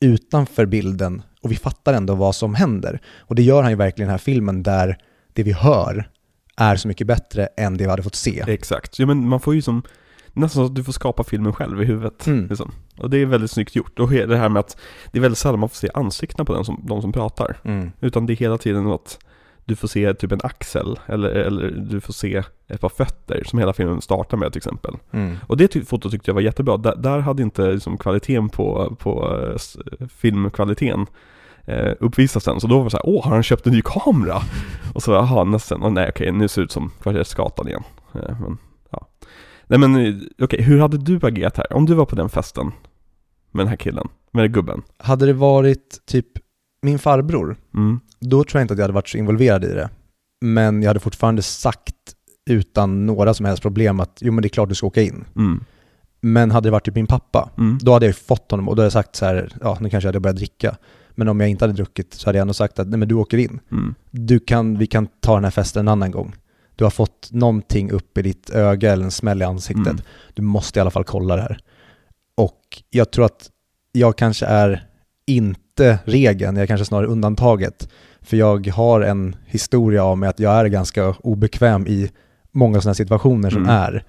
utanför 0.00 0.66
bilden 0.66 1.22
och 1.42 1.50
vi 1.52 1.56
fattar 1.56 1.94
ändå 1.94 2.14
vad 2.14 2.34
som 2.34 2.54
händer. 2.54 3.00
Och 3.18 3.34
det 3.34 3.42
gör 3.42 3.62
han 3.62 3.72
ju 3.72 3.76
verkligen 3.76 4.06
i 4.06 4.08
den 4.08 4.10
här 4.10 4.18
filmen 4.18 4.62
där 4.62 4.98
det 5.32 5.42
vi 5.42 5.52
hör 5.52 6.10
är 6.56 6.76
så 6.76 6.88
mycket 6.88 7.06
bättre 7.06 7.46
än 7.56 7.76
det 7.76 7.84
vi 7.84 7.90
hade 7.90 8.02
fått 8.02 8.14
se. 8.14 8.44
Exakt, 8.48 8.98
ja 8.98 9.06
men 9.06 9.28
man 9.28 9.40
får 9.40 9.54
ju 9.54 9.62
som 9.62 9.82
Nästan 10.36 10.62
så 10.62 10.66
att 10.66 10.74
du 10.74 10.84
får 10.84 10.92
skapa 10.92 11.24
filmen 11.24 11.52
själv 11.52 11.82
i 11.82 11.84
huvudet. 11.84 12.26
Mm. 12.26 12.46
Liksom. 12.48 12.72
Och 12.98 13.10
det 13.10 13.18
är 13.18 13.26
väldigt 13.26 13.50
snyggt 13.50 13.76
gjort. 13.76 13.98
Och 13.98 14.10
det 14.10 14.36
här 14.36 14.48
med 14.48 14.60
att 14.60 14.76
det 15.12 15.18
är 15.18 15.22
väldigt 15.22 15.38
sällan 15.38 15.60
man 15.60 15.68
får 15.68 15.76
se 15.76 15.88
ansiktena 15.94 16.44
på 16.44 16.54
den 16.54 16.64
som, 16.64 16.80
de 16.84 17.02
som 17.02 17.12
pratar. 17.12 17.56
Mm. 17.64 17.92
Utan 18.00 18.26
det 18.26 18.32
är 18.32 18.36
hela 18.36 18.58
tiden 18.58 18.86
att 18.86 19.18
du 19.64 19.76
får 19.76 19.88
se 19.88 20.14
typ 20.14 20.32
en 20.32 20.40
axel 20.44 20.98
eller, 21.06 21.28
eller 21.28 21.70
du 21.70 22.00
får 22.00 22.12
se 22.12 22.42
ett 22.68 22.80
par 22.80 22.88
fötter 22.88 23.42
som 23.46 23.58
hela 23.58 23.72
filmen 23.72 24.00
startar 24.00 24.36
med 24.36 24.52
till 24.52 24.58
exempel. 24.58 24.94
Mm. 25.10 25.36
Och 25.46 25.56
det 25.56 25.68
ty- 25.68 25.84
fotot 25.84 26.12
tyckte 26.12 26.30
jag 26.30 26.34
var 26.34 26.40
jättebra. 26.42 26.76
Där, 26.76 26.96
där 26.96 27.18
hade 27.18 27.42
inte 27.42 27.72
liksom, 27.72 27.98
kvaliteten 27.98 28.48
på, 28.48 28.96
på 28.98 29.38
s- 29.54 29.76
filmkvaliteten 30.16 31.06
eh, 31.64 31.92
uppvisats 32.00 32.44
sen. 32.44 32.60
Så 32.60 32.66
då 32.66 32.76
var 32.78 32.84
det 32.84 32.90
så 32.90 32.96
här, 32.96 33.06
åh 33.06 33.24
har 33.24 33.30
han 33.34 33.42
köpt 33.42 33.66
en 33.66 33.72
ny 33.72 33.82
kamera? 33.84 34.38
Och 34.94 35.02
så, 35.02 35.12
jaha, 35.12 35.44
nästan, 35.44 35.82
oh, 35.84 35.90
nej 35.90 36.08
okej, 36.08 36.32
nu 36.32 36.48
ser 36.48 36.60
det 36.60 36.64
ut 36.64 36.72
som 36.72 36.90
Kvartersgatan 37.02 37.68
igen. 37.68 37.82
Eh, 38.14 38.40
men, 38.40 38.58
ja. 38.90 39.06
Nej 39.66 39.78
men, 39.78 40.20
okej, 40.40 40.62
hur 40.62 40.78
hade 40.78 40.98
du 40.98 41.20
agerat 41.22 41.56
här? 41.56 41.72
Om 41.72 41.86
du 41.86 41.94
var 41.94 42.04
på 42.06 42.16
den 42.16 42.28
festen 42.28 42.66
med 43.52 43.60
den 43.64 43.68
här 43.68 43.76
killen, 43.76 44.08
med 44.32 44.44
den 44.44 44.52
gubben. 44.52 44.82
Hade 44.98 45.26
det 45.26 45.32
varit 45.32 46.00
typ 46.06 46.26
min 46.82 46.98
farbror, 46.98 47.56
Mm. 47.74 48.00
då 48.20 48.44
tror 48.44 48.58
jag 48.60 48.64
inte 48.64 48.74
att 48.74 48.78
jag 48.78 48.84
hade 48.84 48.94
varit 48.94 49.08
så 49.08 49.18
involverad 49.18 49.64
i 49.64 49.68
det. 49.68 49.90
Men 50.40 50.82
jag 50.82 50.90
hade 50.90 51.00
fortfarande 51.00 51.42
sagt 51.42 51.94
utan 52.50 53.06
några 53.06 53.34
som 53.34 53.46
helst 53.46 53.62
problem 53.62 54.00
att 54.00 54.18
jo 54.20 54.32
men 54.32 54.42
det 54.42 54.46
är 54.46 54.50
klart 54.50 54.68
du 54.68 54.74
ska 54.74 54.86
åka 54.86 55.02
in. 55.02 55.24
Mm. 55.36 55.64
Men 56.20 56.50
hade 56.50 56.66
det 56.66 56.70
varit 56.72 56.84
typ 56.84 56.94
min 56.94 57.06
pappa, 57.06 57.50
Mm. 57.58 57.78
då 57.82 57.92
hade 57.92 58.06
jag 58.06 58.10
ju 58.10 58.14
fått 58.14 58.50
honom 58.50 58.68
och 58.68 58.76
då 58.76 58.80
hade 58.82 58.86
jag 58.86 58.92
sagt 58.92 59.16
så 59.16 59.24
här, 59.26 59.52
ja 59.60 59.78
nu 59.80 59.90
kanske 59.90 60.06
jag 60.06 60.08
hade 60.08 60.20
börjat 60.20 60.36
dricka. 60.36 60.76
Men 61.10 61.28
om 61.28 61.40
jag 61.40 61.48
inte 61.48 61.64
hade 61.64 61.72
druckit 61.74 62.14
så 62.14 62.28
hade 62.28 62.38
jag 62.38 62.42
ändå 62.42 62.54
sagt 62.54 62.78
att 62.78 62.88
nej 62.88 62.98
men 62.98 63.08
du 63.08 63.14
åker 63.14 63.38
in. 63.38 63.60
Mm. 63.72 63.94
Du 64.10 64.38
kan, 64.38 64.78
vi 64.78 64.86
kan 64.86 65.08
ta 65.20 65.34
den 65.34 65.44
här 65.44 65.50
festen 65.50 65.80
en 65.80 65.88
annan 65.88 66.10
gång. 66.10 66.34
Du 66.76 66.84
har 66.84 66.90
fått 66.90 67.28
någonting 67.32 67.90
upp 67.90 68.18
i 68.18 68.22
ditt 68.22 68.50
öga 68.50 68.92
eller 68.92 69.04
en 69.04 69.10
smäll 69.10 69.42
i 69.42 69.44
ansiktet. 69.44 69.86
Mm. 69.86 70.02
Du 70.34 70.42
måste 70.42 70.78
i 70.78 70.80
alla 70.80 70.90
fall 70.90 71.04
kolla 71.04 71.36
det 71.36 71.42
här. 71.42 71.58
Och 72.34 72.82
jag 72.90 73.10
tror 73.12 73.24
att 73.24 73.50
jag 73.92 74.18
kanske 74.18 74.46
är 74.46 74.86
inte 75.26 75.98
regeln, 76.04 76.56
jag 76.56 76.62
är 76.62 76.66
kanske 76.66 76.84
snarare 76.84 77.06
undantaget. 77.06 77.88
För 78.20 78.36
jag 78.36 78.66
har 78.68 79.00
en 79.00 79.36
historia 79.46 80.04
av 80.04 80.18
mig 80.18 80.28
att 80.28 80.40
jag 80.40 80.52
är 80.52 80.66
ganska 80.66 81.08
obekväm 81.20 81.86
i 81.86 82.10
många 82.52 82.80
sådana 82.80 82.94
situationer 82.94 83.50
som 83.50 83.62
Mm. 83.62 83.74
är. 83.74 84.04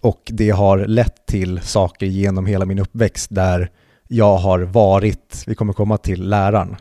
Och 0.00 0.22
det 0.32 0.50
har 0.50 0.78
lett 0.78 1.26
till 1.26 1.60
saker 1.60 2.06
genom 2.06 2.46
hela 2.46 2.64
min 2.64 2.78
uppväxt 2.78 3.26
där 3.30 3.70
jag 4.08 4.36
har 4.36 4.58
varit, 4.60 5.44
vi 5.46 5.54
kommer 5.54 5.72
komma 5.72 5.96
till 5.96 6.28
läraren. 6.28 6.76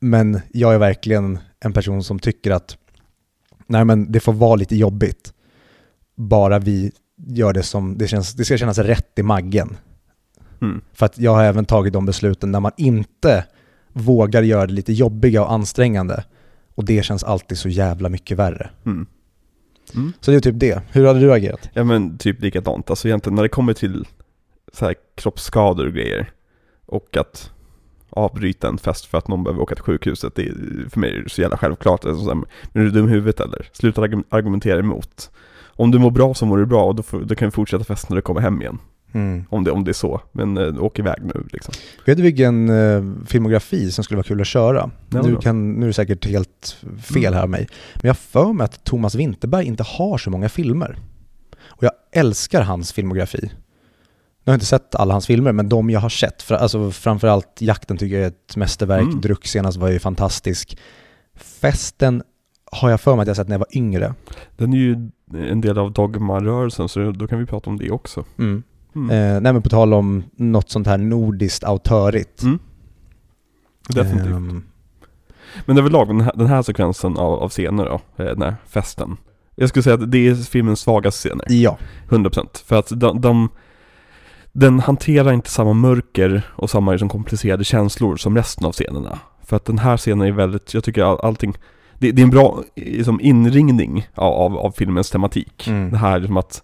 Men 0.00 0.40
jag 0.52 0.74
är 0.74 0.78
verkligen 0.78 1.38
en 1.60 1.72
person 1.72 2.04
som 2.04 2.18
tycker 2.18 2.50
att 2.50 2.76
nej 3.68 3.84
men 3.84 4.12
det 4.12 4.20
får 4.20 4.32
vara 4.32 4.56
lite 4.56 4.76
jobbigt. 4.76 5.32
Bara 6.14 6.58
vi 6.58 6.92
gör 7.16 7.52
det 7.52 7.62
som, 7.62 7.98
det, 7.98 8.08
känns, 8.08 8.34
det 8.34 8.44
ska 8.44 8.56
kännas 8.56 8.78
rätt 8.78 9.18
i 9.18 9.22
maggen. 9.22 9.76
Mm. 10.60 10.80
För 10.92 11.06
att 11.06 11.18
jag 11.18 11.34
har 11.34 11.44
även 11.44 11.64
tagit 11.64 11.92
de 11.92 12.06
besluten 12.06 12.52
när 12.52 12.60
man 12.60 12.72
inte 12.76 13.44
vågar 13.92 14.42
göra 14.42 14.66
det 14.66 14.72
lite 14.72 14.92
jobbiga 14.92 15.42
och 15.42 15.52
ansträngande. 15.52 16.24
Och 16.74 16.84
det 16.84 17.02
känns 17.02 17.24
alltid 17.24 17.58
så 17.58 17.68
jävla 17.68 18.08
mycket 18.08 18.38
värre. 18.38 18.70
Mm. 18.86 19.06
Mm. 19.94 20.12
Så 20.20 20.30
det 20.30 20.36
är 20.36 20.40
typ 20.40 20.60
det. 20.60 20.82
Hur 20.92 21.06
hade 21.06 21.20
du 21.20 21.32
agerat? 21.32 21.70
Ja 21.72 21.84
men 21.84 22.18
typ 22.18 22.42
likadant, 22.42 22.90
alltså 22.90 23.08
egentligen 23.08 23.34
när 23.34 23.42
det 23.42 23.48
kommer 23.48 23.72
till 23.72 24.06
så 24.72 24.84
här 24.84 24.94
kroppsskador 25.14 25.86
och 25.86 25.92
grejer 25.92 26.30
och 26.86 27.16
att 27.16 27.52
avbryta 28.18 28.68
en 28.68 28.78
fest 28.78 29.06
för 29.06 29.18
att 29.18 29.28
någon 29.28 29.44
behöver 29.44 29.62
åka 29.62 29.74
till 29.74 29.84
sjukhuset. 29.84 30.34
Det 30.34 30.42
är, 30.42 30.54
för 30.90 31.00
mig 31.00 31.24
så 31.26 31.40
jävla 31.40 31.56
självklart. 31.56 32.04
Är 32.04 32.14
så 32.14 32.26
här, 32.28 32.34
men 32.34 32.82
är 32.82 32.86
du 32.86 32.90
dum 32.90 33.08
i 33.08 33.10
huvudet 33.10 33.40
eller? 33.40 33.68
Sluta 33.72 34.00
argu- 34.00 34.24
argumentera 34.28 34.78
emot. 34.78 35.30
Om 35.66 35.90
du 35.90 35.98
mår 35.98 36.10
bra 36.10 36.34
så 36.34 36.46
mår 36.46 36.58
du 36.58 36.66
bra 36.66 36.84
och 36.84 36.94
då, 36.94 37.02
får, 37.02 37.20
då 37.20 37.34
kan 37.34 37.48
vi 37.48 37.52
fortsätta 37.52 37.84
festen 37.84 38.06
när 38.10 38.16
du 38.16 38.22
kommer 38.22 38.40
hem 38.40 38.60
igen. 38.62 38.78
Mm. 39.12 39.44
Om 39.50 39.64
det, 39.64 39.70
om 39.70 39.84
det 39.84 39.90
är 39.90 39.92
så. 39.92 40.20
Men 40.32 40.56
eh, 40.56 40.82
åk 40.82 40.98
iväg 40.98 41.18
nu 41.22 41.46
liksom. 41.52 41.74
Vet 42.06 42.16
du 42.16 42.22
vilken 42.22 42.68
eh, 42.68 43.02
filmografi 43.26 43.90
som 43.90 44.04
skulle 44.04 44.16
vara 44.16 44.24
kul 44.24 44.40
att 44.40 44.46
köra? 44.46 44.90
Ja, 45.10 45.22
nu, 45.22 45.36
kan, 45.36 45.72
nu 45.72 45.82
är 45.82 45.86
det 45.86 45.92
säkert 45.92 46.26
helt 46.26 46.76
fel 47.02 47.34
här 47.34 47.42
av 47.42 47.48
mig. 47.48 47.66
Men 47.94 48.02
jag 48.02 48.08
har 48.08 48.14
för 48.14 48.52
mig 48.52 48.64
att 48.64 48.84
Thomas 48.84 49.14
Winterberg 49.14 49.66
inte 49.66 49.82
har 49.82 50.18
så 50.18 50.30
många 50.30 50.48
filmer. 50.48 50.98
Och 51.60 51.84
jag 51.84 51.92
älskar 52.12 52.62
hans 52.62 52.92
filmografi. 52.92 53.50
Jag 54.48 54.52
har 54.52 54.54
inte 54.56 54.66
sett 54.66 54.94
alla 54.94 55.14
hans 55.14 55.26
filmer, 55.26 55.52
men 55.52 55.68
de 55.68 55.90
jag 55.90 56.00
har 56.00 56.08
sett, 56.08 56.42
för, 56.42 56.54
alltså 56.54 56.90
framförallt 56.90 57.62
Jakten 57.62 57.96
tycker 57.96 58.16
jag 58.16 58.24
är 58.24 58.28
ett 58.28 58.56
mästerverk, 58.56 59.02
Mm. 59.02 59.20
Druck 59.20 59.46
senast 59.46 59.78
var 59.78 59.88
ju 59.88 59.98
fantastisk. 59.98 60.78
Festen 61.34 62.22
har 62.72 62.90
jag 62.90 63.00
för 63.00 63.16
mig 63.16 63.22
att 63.22 63.26
jag 63.28 63.36
sett 63.36 63.48
när 63.48 63.54
jag 63.54 63.58
var 63.58 63.76
yngre. 63.76 64.14
Den 64.56 64.72
är 64.72 64.76
ju 64.78 65.10
en 65.50 65.60
del 65.60 65.78
av 65.78 65.92
Dogma-rörelsen 65.92 66.88
så 66.88 67.10
då 67.10 67.26
kan 67.26 67.38
vi 67.38 67.46
prata 67.46 67.70
om 67.70 67.78
det 67.78 67.90
också. 67.90 68.24
Mm. 68.38 68.62
Mm. 68.94 69.10
Eh, 69.10 69.40
nej 69.40 69.52
men 69.52 69.62
på 69.62 69.68
tal 69.68 69.94
om 69.94 70.22
något 70.36 70.70
sånt 70.70 70.86
här 70.86 70.98
nordiskt 70.98 71.64
autörigt. 71.64 72.42
Mm. 72.42 72.58
Definitivt. 73.88 74.32
Ehm, 74.32 74.64
Men 75.66 75.78
överlag, 75.78 76.08
den 76.08 76.20
här, 76.20 76.32
den 76.36 76.46
här 76.46 76.62
sekvensen 76.62 77.16
av, 77.16 77.32
av 77.42 77.48
scener 77.48 77.84
då, 77.84 78.24
eh, 78.24 78.30
den 78.30 78.42
här 78.42 78.56
festen. 78.66 79.16
Jag 79.54 79.68
skulle 79.68 79.82
säga 79.82 79.94
att 79.94 80.10
det 80.10 80.28
är 80.28 80.34
filmens 80.34 80.80
svagaste 80.80 81.28
scener. 81.28 81.44
ja. 81.48 81.78
100% 82.08 82.64
För 82.64 82.76
att 82.76 82.88
de, 83.00 83.20
de, 83.20 83.48
den 84.52 84.80
hanterar 84.80 85.32
inte 85.32 85.50
samma 85.50 85.72
mörker 85.72 86.42
och 86.48 86.70
samma 86.70 86.92
liksom 86.92 87.08
komplicerade 87.08 87.64
känslor 87.64 88.16
som 88.16 88.36
resten 88.36 88.66
av 88.66 88.72
scenerna. 88.72 89.18
För 89.44 89.56
att 89.56 89.64
den 89.64 89.78
här 89.78 89.96
scenen 89.96 90.26
är 90.28 90.32
väldigt, 90.32 90.74
jag 90.74 90.84
tycker 90.84 91.02
all, 91.02 91.18
allting, 91.22 91.54
det, 91.98 92.12
det 92.12 92.22
är 92.22 92.24
en 92.24 92.30
bra 92.30 92.62
liksom, 92.76 93.20
inringning 93.20 94.08
av, 94.14 94.32
av, 94.32 94.58
av 94.58 94.70
filmens 94.70 95.10
tematik. 95.10 95.68
Mm. 95.68 95.90
Det 95.90 95.96
här 95.96 96.18
liksom 96.18 96.36
att 96.36 96.62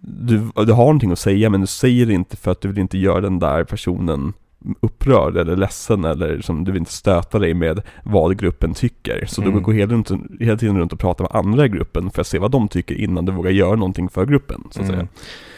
du, 0.00 0.38
du 0.66 0.72
har 0.72 0.84
någonting 0.84 1.12
att 1.12 1.18
säga 1.18 1.50
men 1.50 1.60
du 1.60 1.66
säger 1.66 2.06
det 2.06 2.12
inte 2.12 2.36
för 2.36 2.50
att 2.50 2.60
du 2.60 2.68
vill 2.68 2.78
inte 2.78 2.98
göra 2.98 3.20
den 3.20 3.38
där 3.38 3.64
personen 3.64 4.32
upprörd 4.80 5.36
eller 5.36 5.56
ledsen 5.56 6.04
eller 6.04 6.40
som 6.40 6.64
du 6.64 6.72
vill 6.72 6.78
inte 6.80 6.92
stöta 6.92 7.38
dig 7.38 7.54
med 7.54 7.82
vad 8.04 8.38
gruppen 8.38 8.74
tycker. 8.74 9.24
Så 9.28 9.42
Mm. 9.42 9.54
du 9.54 9.60
går 9.60 9.72
hela, 9.72 9.92
runt, 9.92 10.10
hela 10.40 10.56
tiden 10.56 10.78
runt 10.78 10.92
och 10.92 10.98
pratar 11.00 11.24
med 11.24 11.34
andra 11.36 11.66
i 11.66 11.68
gruppen 11.68 12.10
för 12.10 12.20
att 12.20 12.26
se 12.26 12.38
vad 12.38 12.50
de 12.50 12.68
tycker 12.68 12.94
innan 12.94 13.24
du 13.24 13.32
vågar 13.32 13.50
göra 13.50 13.76
någonting 13.76 14.08
för 14.08 14.26
gruppen. 14.26 14.64
Så 14.70 14.80
att 14.82 14.88
Mm. 14.88 14.96
säga. 15.00 15.08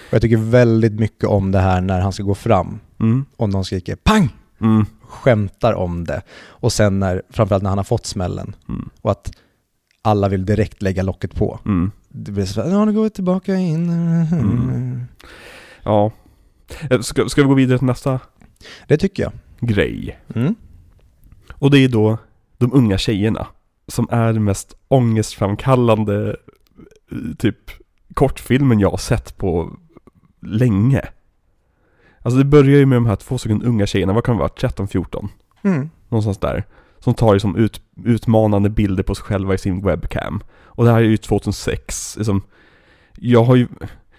Och 0.09 0.15
jag 0.15 0.23
tycker 0.23 0.37
väldigt 0.37 0.93
mycket 1.01 1.25
om 1.25 1.53
det 1.53 1.59
här 1.61 1.81
när 1.81 2.01
han 2.01 2.13
ska 2.13 2.23
gå 2.23 2.35
fram 2.35 2.81
Mm. 3.01 3.25
och 3.37 3.49
någon 3.49 3.65
skriker 3.65 3.97
pang! 3.97 4.29
Mm. 4.61 4.87
Skämtar 5.03 5.73
om 5.75 6.05
det. 6.05 6.23
Och 6.47 6.73
sen 6.73 6.99
när, 6.99 7.23
framförallt 7.31 7.63
när 7.63 7.71
han 7.71 7.79
har 7.79 7.85
fått 7.85 8.07
smällen 8.07 8.55
Mm. 8.69 8.89
och 9.01 9.11
att 9.11 9.33
alla 10.03 10.29
vill 10.29 10.47
direkt 10.47 10.83
lägga 10.83 11.03
locket 11.03 11.35
på. 11.35 11.61
Mm. 11.67 11.91
Det 12.09 12.33
blir 12.33 12.45
så 12.45 12.63
här, 12.63 12.71
ja 12.71 12.85
nu 12.85 12.93
går 12.93 13.03
vi 13.03 13.11
tillbaka 13.11 13.55
in. 13.55 13.91
Mm. 13.91 15.01
Ja. 15.83 16.13
Eh, 16.91 17.01
Ska, 17.01 17.29
ska 17.29 17.43
vi 17.43 17.49
gå 17.49 17.55
vidare 17.55 17.79
till 17.79 17.87
nästa 17.87 18.21
Det 18.89 18.97
tycker 18.97 19.23
jag. 19.23 19.33
grej? 19.61 20.19
Mm. 20.35 20.55
Och 21.53 21.71
det 21.71 21.79
är 21.79 21.89
då 21.89 22.19
de 22.59 22.73
unga 22.75 22.99
tjejerna 22.99 23.47
som 23.89 24.09
är 24.11 24.33
den 24.33 24.45
mest 24.45 24.75
ångestframkallande 24.89 26.37
eh, 27.13 27.19
typ 27.39 27.57
kortfilmen 28.15 28.81
jag 28.81 28.91
har 28.91 28.97
sett 28.99 29.37
på 29.37 29.77
länge. 30.41 31.03
Alltså 32.23 32.39
det 32.39 32.45
börjar 32.45 32.79
ju 32.79 32.87
med 32.87 32.97
de 32.97 33.07
här 33.07 33.17
två 33.17 33.39
stycken 33.39 33.63
unga 33.63 33.87
tjejerna, 33.87 34.13
vad 34.13 34.25
kan 34.25 34.35
det 34.35 34.41
vara, 34.41 34.49
13-14? 34.49 35.29
Mm. 35.63 35.91
Någonstans 36.09 36.39
där. 36.39 36.65
Som 36.99 37.15
tar 37.15 37.33
liksom 37.33 37.57
ut, 37.57 37.81
utmanande 38.05 38.71
bilder 38.71 39.03
på 39.03 39.15
sig 39.15 39.25
själva 39.25 39.55
i 39.55 39.59
sin 39.59 39.83
webcam. 39.83 40.43
Och 40.51 40.85
det 40.85 40.91
här 40.91 40.99
är 40.99 41.03
ju 41.03 41.17
2006. 41.17 42.17
Liksom, 42.17 42.43
jag 43.17 43.45
har 43.45 43.57
ju, 43.57 43.69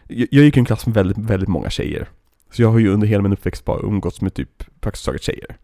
jag, 0.07 0.27
jag 0.31 0.43
gick 0.43 0.57
i 0.57 0.59
en 0.59 0.65
klass 0.65 0.85
med 0.85 0.95
väldigt, 0.95 1.17
väldigt 1.17 1.49
många 1.49 1.69
tjejer. 1.69 2.07
Så 2.51 2.61
jag 2.61 2.71
har 2.71 2.79
ju 2.79 2.89
under 2.89 3.07
hela 3.07 3.23
min 3.23 3.33
uppväxt 3.33 3.65
bara 3.65 3.79
umgåtts 3.79 4.21
med 4.21 4.33
typ 4.33 4.63
praktiskt 4.81 5.05
taget 5.05 5.23
tjejer. 5.23 5.57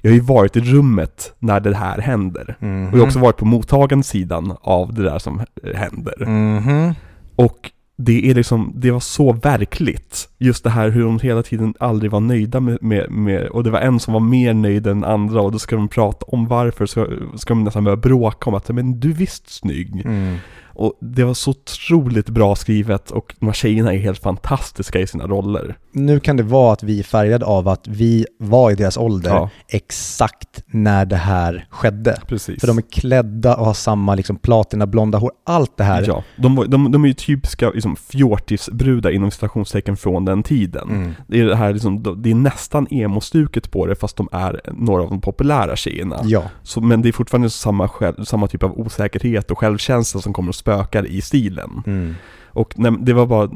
Jag 0.00 0.10
har 0.10 0.14
ju 0.14 0.20
varit 0.20 0.56
i 0.56 0.60
rummet 0.60 1.34
när 1.38 1.60
det 1.60 1.76
här 1.76 1.98
händer. 1.98 2.56
Mhm. 2.60 2.86
Och 2.86 2.92
jag 2.92 2.98
har 2.98 3.06
också 3.06 3.18
varit 3.18 3.36
på 3.36 3.44
mottagande 3.44 4.04
sidan 4.04 4.56
av 4.60 4.94
det 4.94 5.02
där 5.02 5.18
som 5.18 5.40
eh, 5.40 5.74
händer. 5.74 6.26
Mhm. 6.26 6.94
Och 7.36 7.70
det 8.04 8.30
är 8.30 8.34
liksom, 8.34 8.72
det 8.74 8.90
var 8.90 9.00
så 9.00 9.32
verkligt. 9.32 10.28
Just 10.38 10.64
det 10.64 10.70
här 10.70 10.88
hur 10.88 11.04
de 11.04 11.20
hela 11.20 11.42
tiden 11.42 11.74
aldrig 11.80 12.10
var 12.10 12.20
nöjda 12.20 12.60
med, 12.60 12.78
med, 12.82 13.10
med 13.10 13.46
och 13.46 13.64
det 13.64 13.70
var 13.70 13.80
en 13.80 14.00
som 14.00 14.12
var 14.12 14.20
mer 14.20 14.54
nöjd 14.54 14.86
än 14.86 15.04
andra 15.04 15.42
och 15.42 15.52
då 15.52 15.58
ska 15.58 15.76
de 15.76 15.88
prata 15.88 16.26
om 16.26 16.48
varför, 16.48 16.86
så 16.86 17.06
ska 17.36 17.54
de 17.54 17.64
nästan 17.64 17.84
börja 17.84 17.96
bråka 17.96 18.50
om 18.50 18.54
att 18.54 18.68
men 18.68 19.00
du 19.00 19.10
är 19.10 19.14
visst 19.14 19.50
snygg. 19.50 20.02
Mm. 20.04 20.36
Och 20.74 20.98
det 21.00 21.24
var 21.24 21.34
så 21.34 21.50
otroligt 21.50 22.28
bra 22.28 22.56
skrivet 22.56 23.10
och 23.10 23.34
de 23.38 23.46
här 23.46 23.52
tjejerna 23.52 23.94
är 23.94 23.98
helt 23.98 24.22
fantastiska 24.22 25.00
i 25.00 25.06
sina 25.06 25.26
roller. 25.26 25.76
Nu 25.92 26.20
kan 26.20 26.36
det 26.36 26.42
vara 26.42 26.72
att 26.72 26.82
vi 26.82 26.98
är 26.98 27.02
färgade 27.02 27.46
av 27.46 27.68
att 27.68 27.88
vi 27.88 28.26
var 28.38 28.70
i 28.70 28.74
deras 28.74 28.96
ålder 28.96 29.30
Ja. 29.30 29.50
exakt 29.68 30.64
när 30.66 31.04
det 31.04 31.16
här 31.16 31.66
skedde. 31.70 32.18
Precis. 32.26 32.60
För 32.60 32.66
de 32.66 32.78
är 32.78 32.82
klädda 32.82 33.56
och 33.56 33.66
har 33.66 33.74
samma 33.74 34.14
liksom 34.14 34.36
platina, 34.36 34.86
blonda 34.86 35.18
hår, 35.18 35.32
allt 35.44 35.76
det 35.76 35.84
här. 35.84 36.04
Ja, 36.06 36.24
de, 36.36 36.64
de, 36.68 36.92
de 36.92 37.04
är 37.04 37.08
ju 37.08 37.14
typiska 37.14 37.70
liksom, 37.70 37.96
fjortisbrudar 37.96 39.10
inom 39.10 39.30
citationstecken 39.30 39.96
från 39.96 40.24
den 40.24 40.42
tiden. 40.42 40.88
Mm. 40.90 41.14
Det 41.26 41.40
är 41.40 41.44
det 41.44 41.56
här 41.56 41.72
liksom, 41.72 42.22
det 42.22 42.30
är 42.30 42.34
nästan 42.34 42.86
emo-stuket 42.90 43.70
på 43.70 43.86
det 43.86 43.94
fast 43.94 44.16
de 44.16 44.28
är 44.32 44.60
några 44.72 45.02
av 45.02 45.08
de 45.08 45.20
populära 45.20 45.76
tjejerna. 45.76 46.20
Ja. 46.24 46.42
Så, 46.62 46.80
men 46.80 47.02
det 47.02 47.08
är 47.08 47.12
fortfarande 47.12 47.50
samma, 47.50 47.88
själv, 47.88 48.24
samma 48.24 48.46
typ 48.46 48.62
av 48.62 48.80
osäkerhet 48.80 49.50
och 49.50 49.58
självkänsla 49.58 50.20
som 50.20 50.32
kommer 50.32 50.48
och 50.48 50.54
spökar 50.54 51.06
i 51.06 51.20
stilen. 51.20 51.82
Mm. 51.86 52.14
Och 52.54 52.74
nej, 52.76 52.92
det 53.00 53.12
var 53.12 53.26
bara, 53.26 53.50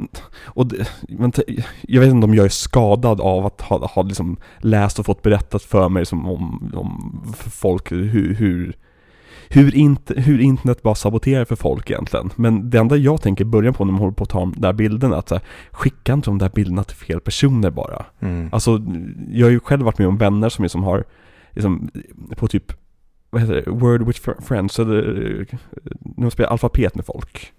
och 0.45 0.67
det, 0.67 0.89
jag 1.83 2.01
vet 2.01 2.11
inte 2.11 2.25
om 2.25 2.35
jag 2.35 2.45
är 2.45 2.51
skadad 2.51 3.21
av 3.21 3.47
att 3.47 3.61
ha, 3.61 3.87
ha 3.87 4.03
liksom 4.03 4.37
läst 4.59 4.99
och 4.99 5.07
fått 5.07 5.23
berättat 5.23 5.63
för 5.63 5.89
mig 5.89 6.07
som 6.07 6.29
om, 6.29 6.73
om 6.75 7.23
för 7.37 7.51
folk 7.51 7.93
hur, 7.93 8.35
hur 8.35 8.77
hur, 9.49 9.75
inte, 9.75 10.21
hur 10.21 10.41
internet 10.41 10.83
bara 10.83 10.95
saboterar 10.95 11.45
för 11.45 11.57
folk 11.57 11.91
egentligen. 11.91 12.31
Men 12.37 12.71
det 12.71 12.79
enda 12.79 12.97
jag 12.97 13.23
tänker 13.23 13.45
i 13.45 13.49
början 13.49 13.75
på 13.75 13.85
när 13.85 13.93
man 13.93 14.01
håller 14.01 14.15
på 14.15 14.25
att 14.25 14.31
ta 14.31 14.41
de 14.41 14.55
där 14.57 14.73
bilderna, 14.73 15.17
att 15.17 15.29
så 15.29 15.35
här, 15.35 15.45
skicka 15.71 16.13
inte 16.13 16.31
de 16.31 16.39
där 16.39 16.51
bilderna 16.55 16.85
till 16.85 16.97
fel 16.97 17.21
personer 17.21 17.71
bara. 17.71 18.05
Mm. 18.21 18.49
Alltså, 18.53 18.83
jag 19.29 19.47
har 19.47 19.51
ju 19.51 19.61
själv 19.61 19.83
varit 19.83 19.99
med 19.99 20.09
om 20.09 20.19
vänner 20.19 20.49
som 20.49 20.63
liksom 20.63 20.83
har, 20.83 21.05
liksom, 21.51 21.91
på 22.37 22.49
typ, 22.49 22.73
vad 23.31 23.43
heter 23.43 23.55
det, 23.55 23.71
Word 23.71 24.03
with 24.07 24.21
fr- 24.21 24.43
Friends, 24.43 24.79
eller 24.79 25.41
eh, 25.41 25.59
när 26.01 26.23
man 26.23 26.31
spelar 26.31 26.51
alfabet 26.51 26.95
med 26.95 27.07
folk. 27.07 27.53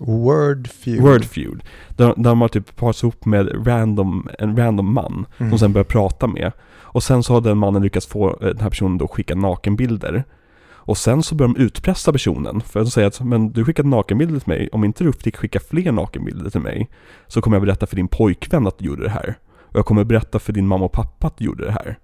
Wordfeud. 0.00 1.00
Wordfeud. 1.00 1.62
Där, 1.88 2.06
där 2.16 2.30
de 2.30 2.40
har 2.40 2.48
typ 2.48 2.76
parats 2.76 3.02
ihop 3.02 3.24
med 3.24 3.66
random, 3.66 4.28
en 4.38 4.56
random 4.56 4.94
man 4.94 5.26
Mm. 5.38 5.50
som 5.50 5.58
sen 5.58 5.72
börjar 5.72 5.84
prata 5.84 6.26
med. 6.26 6.52
Och 6.92 7.02
sen 7.02 7.22
så 7.22 7.32
har 7.32 7.40
den 7.40 7.58
mannen 7.58 7.82
lyckats 7.82 8.06
få 8.06 8.30
eh, 8.30 8.36
den 8.48 8.60
här 8.60 8.70
personen 8.70 8.98
då 8.98 9.08
skicka 9.08 9.34
nakenbilder. 9.34 10.24
Och 10.68 10.98
sen 10.98 11.22
så 11.22 11.34
börjar 11.34 11.54
de 11.54 11.60
utpressa 11.62 12.12
personen 12.12 12.60
för 12.60 12.80
att 12.80 12.88
säga 12.88 13.06
att 13.06 13.20
men 13.20 13.52
du 13.52 13.64
skickade 13.64 13.88
nakenbilder 13.88 14.40
till 14.40 14.48
mig, 14.48 14.68
om 14.72 14.84
inte 14.84 15.04
du 15.04 15.12
fick 15.12 15.36
skicka 15.36 15.60
fler 15.70 15.92
nakenbilder 15.92 16.50
till 16.50 16.60
mig 16.60 16.90
så 17.26 17.40
kommer 17.42 17.56
jag 17.56 17.62
berätta 17.66 17.86
för 17.86 17.96
din 17.96 18.08
pojkvän 18.08 18.66
att 18.66 18.78
du 18.78 18.84
gjorde 18.84 19.02
det 19.02 19.10
här. 19.10 19.34
Och 19.60 19.76
jag 19.78 19.86
kommer 19.86 20.04
berätta 20.04 20.38
för 20.38 20.52
din 20.52 20.66
mamma 20.66 20.84
och 20.84 20.92
pappa 20.92 21.26
att 21.26 21.36
du 21.38 21.44
gjorde 21.44 21.64
det 21.64 21.72
här. 21.72 21.98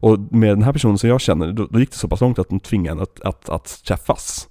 Och 0.00 0.18
med 0.30 0.48
den 0.50 0.62
här 0.62 0.72
personen 0.72 0.98
som 0.98 1.08
jag 1.08 1.20
känner, 1.20 1.52
då, 1.52 1.66
då 1.70 1.80
gick 1.80 1.90
det 1.90 1.96
så 1.96 2.08
pass 2.08 2.20
långt 2.20 2.38
att 2.38 2.48
de 2.48 2.60
tvingade 2.60 2.90
henne 2.90 3.02
att, 3.02 3.20
att, 3.20 3.48
att 3.48 3.82
träffas. 3.86 4.48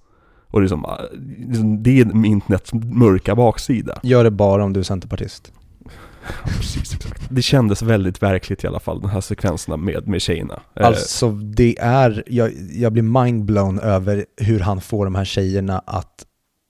Och 0.47 0.61
liksom, 0.61 0.85
eh, 0.85 0.91
liksom, 1.47 1.83
det 1.83 1.99
är 1.99 2.25
internets 2.25 2.73
mörka 2.73 3.35
baksida. 3.35 3.99
Gör 4.03 4.23
det 4.23 4.31
bara 4.31 4.63
om 4.63 4.73
du 4.73 4.79
är 4.79 4.83
centerpartist. 4.83 5.51
Precis, 6.45 6.95
exakt. 6.95 7.21
Det 7.29 7.41
kändes 7.41 7.81
väldigt 7.81 8.21
verkligt 8.23 8.63
i 8.63 8.67
alla 8.67 8.79
fall, 8.79 9.01
de 9.01 9.09
här 9.09 9.21
sekvenserna 9.21 9.77
med, 9.77 10.07
med 10.07 10.21
tjejerna. 10.21 10.59
Eh, 10.75 10.87
Alltså 10.87 11.31
det 11.31 11.75
är, 11.79 12.23
jag, 12.27 12.51
jag 12.71 12.93
blir 12.93 13.03
mindblown 13.23 13.79
över 13.79 14.25
hur 14.37 14.59
han 14.59 14.81
får 14.81 15.05
de 15.05 15.15
här 15.15 15.25
tjejerna 15.25 15.79
att 15.85 16.25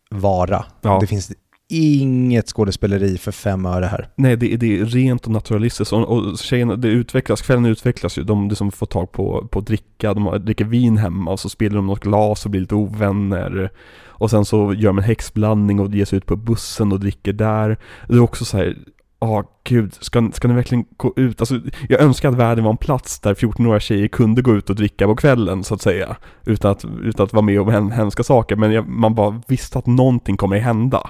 vara. 0.09 0.65
Ja. 0.81 0.97
Det 1.01 1.07
finns 1.07 1.31
inget 1.69 2.47
skådespeleri 2.47 3.17
för 3.17 3.31
fem 3.31 3.65
öre 3.65 3.85
här. 3.85 4.07
Nej, 4.15 4.35
det, 4.37 4.53
är- 4.53 4.57
det 4.57 4.79
är 4.79 4.85
rent 4.85 5.25
och 5.25 5.31
naturalistiskt 5.31 5.93
och, 5.93 6.03
och 6.17 6.37
tjejerna, 6.39 6.75
det 6.75 6.87
utvecklas, 6.87 7.41
kvällen 7.41 7.65
utvecklas 7.65 8.17
ju. 8.17 8.23
De 8.23 8.49
liksom 8.49 8.71
får 8.71 8.85
tag 8.85 9.11
på, 9.11 9.47
på 9.51 9.61
dricka, 9.61 10.13
de 10.13 10.45
dricker 10.45 10.65
vin 10.65 10.97
hemma 10.97 11.31
och 11.31 11.39
så 11.39 11.49
spelar 11.49 11.75
de 11.75 11.87
något 11.87 12.03
glas 12.03 12.45
och 12.45 12.51
blir 12.51 12.61
lite 12.61 12.75
ovänner. 12.75 13.71
Och 14.07 14.29
sen 14.29 14.45
så 14.45 14.73
gör 14.73 14.89
de 14.89 14.97
en 14.97 15.03
häxblandning 15.03 15.79
och 15.79 15.95
ger 15.95 16.05
sig 16.05 16.17
ut 16.17 16.25
på 16.25 16.35
bussen 16.35 16.91
och 16.91 16.99
dricker 16.99 17.33
där. 17.33 17.77
Det 18.07 18.13
är 18.15 18.19
också 18.19 18.45
så 18.45 18.57
här, 18.57 18.77
ja 19.19 19.43
gud, 19.63 19.93
ska, 19.99 20.31
ska 20.33 20.47
ni 20.47 20.53
verkligen 20.53 20.85
gå 20.97 21.13
ut? 21.15 21.41
Alltså, 21.41 21.59
jag 21.89 22.01
önskar 22.01 22.29
att 22.29 22.35
världen 22.35 22.63
var 22.63 22.71
en 22.71 22.77
plats 22.77 23.19
där 23.19 23.33
14-åriga 23.33 23.79
tjejer 23.79 24.07
kunde 24.07 24.41
gå 24.41 24.55
ut 24.55 24.69
och 24.69 24.75
dricka 24.75 25.05
på 25.07 25.15
kvällen 25.15 25.63
så 25.63 25.73
att 25.73 25.81
säga. 25.81 26.15
Utan 26.45 26.71
att, 26.71 26.85
utan 27.03 27.23
att 27.25 27.33
vara 27.33 27.45
med 27.45 27.61
om 27.61 27.91
hemska 27.91 28.23
saker, 28.23 28.55
men 28.55 28.71
jag, 28.71 28.87
man 28.87 29.15
bara 29.15 29.41
visste 29.47 29.79
att 29.79 29.85
någonting 29.85 30.37
kommer 30.37 30.59
hända. 30.59 31.09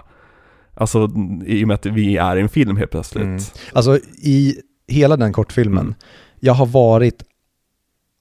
Alltså 0.77 1.09
i 1.45 1.63
och 1.63 1.67
med 1.67 1.75
att 1.75 1.85
vi 1.85 2.17
är 2.17 2.35
i 2.37 2.41
en 2.41 2.49
film 2.49 2.77
helt 2.77 2.91
plötsligt. 2.91 3.23
Mm. 3.23 3.39
Alltså 3.73 3.97
i 4.23 4.55
hela 4.87 5.17
den 5.17 5.33
kortfilmen, 5.33 5.83
Mm. 5.83 5.95
jag 6.39 6.53
har 6.53 6.65
varit 6.65 7.23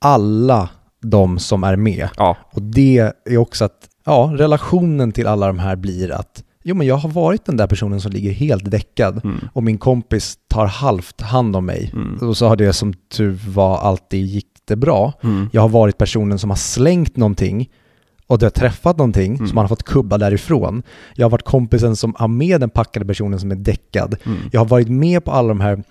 alla 0.01 0.69
de 1.03 1.39
som 1.39 1.65
är 1.65 1.77
med. 1.77 2.09
Ja, 2.17 2.37
Och 2.53 2.63
det 2.63 3.13
är 3.25 3.37
också 3.39 3.65
att, 3.65 3.89
ja, 4.05 4.33
relationen 4.37 5.13
till 5.13 5.27
alla 5.27 5.47
de 5.47 5.59
här 5.59 5.77
blir 5.77 6.11
att, 6.13 6.45
jo 6.65 6.75
men 6.75 6.87
jag 6.87 6.97
har 6.97 7.09
varit 7.09 7.45
den 7.45 7.57
där 7.57 7.67
personen 7.67 8.01
som 8.01 8.13
ligger 8.13 8.31
helt 8.33 8.71
däckad 8.71 9.21
mm, 9.25 9.41
och 9.53 9.63
min 9.63 9.79
kompis 9.79 10.39
tar 10.49 10.67
halvt 10.67 11.21
hand 11.21 11.57
om 11.57 11.67
mig. 11.67 11.91
mm, 11.95 12.29
Och 12.29 12.37
så 12.37 12.49
har 12.49 12.57
det 12.57 12.73
som 12.73 12.95
tur 12.95 13.39
var 13.49 13.79
alltid 13.79 14.27
gick 14.27 14.47
det 14.65 14.77
bra. 14.77 15.13
mm, 15.23 15.49
Jag 15.53 15.63
har 15.63 15.69
varit 15.69 15.99
personen 15.99 16.39
som 16.39 16.51
har 16.51 16.57
slängt 16.57 17.17
någonting 17.17 17.71
och 18.27 18.39
det 18.39 18.47
har 18.47 18.51
träffat 18.51 18.97
någonting 18.99 19.35
Mm. 19.35 19.47
som 19.49 19.55
man 19.55 19.63
har 19.63 19.69
fått 19.69 19.83
kubba 19.83 20.19
därifrån. 20.19 20.83
Jag 21.15 21.25
har 21.25 21.31
varit 21.31 21.45
kompisen 21.45 21.97
som 21.97 22.15
har 22.19 22.29
med 22.29 22.61
den 22.61 22.71
packade 22.71 23.07
personen 23.07 23.41
som 23.41 23.51
är 23.51 23.57
däckad. 23.57 24.17
mm, 24.25 24.39
Jag 24.53 24.61
har 24.61 24.67
varit 24.67 24.89
med 24.89 25.25
på 25.25 25.31
alla 25.33 25.49
de 25.49 25.61
här, 25.61 25.83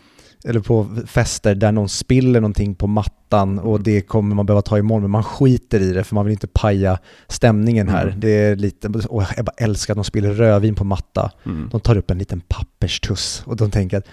eller 0.45 0.59
på 0.59 0.87
fester 1.07 1.55
där 1.55 1.71
någon 1.71 1.89
spiller 1.89 2.41
någonting 2.41 2.75
på 2.75 2.87
mattan 2.87 3.59
och 3.59 3.83
det 3.83 4.01
kommer 4.01 4.35
man 4.35 4.45
behöva 4.45 4.61
ta 4.61 4.77
imorgon, 4.77 5.01
men 5.01 5.11
man 5.11 5.23
skiter 5.23 5.79
i 5.79 5.93
det 5.93 6.03
för 6.03 6.15
man 6.15 6.25
vill 6.25 6.31
inte 6.31 6.47
paja 6.47 6.99
stämningen 7.27 7.89
här. 7.89 8.07
Mm. 8.07 8.19
Det 8.19 8.29
är 8.29 8.55
lite, 8.55 8.87
och 8.87 9.23
jag 9.37 9.45
bara 9.45 9.55
älskar 9.57 9.93
att 9.93 9.97
de 9.97 10.03
spiller 10.03 10.33
rödvin 10.33 10.75
på 10.75 10.83
matta. 10.83 11.31
mm. 11.45 11.69
De 11.71 11.79
tar 11.81 11.97
upp 11.97 12.11
en 12.11 12.17
liten 12.17 12.41
papperstuss 12.47 13.43
och 13.45 13.55
de 13.55 13.71
tänker 13.71 13.97
att 13.97 14.05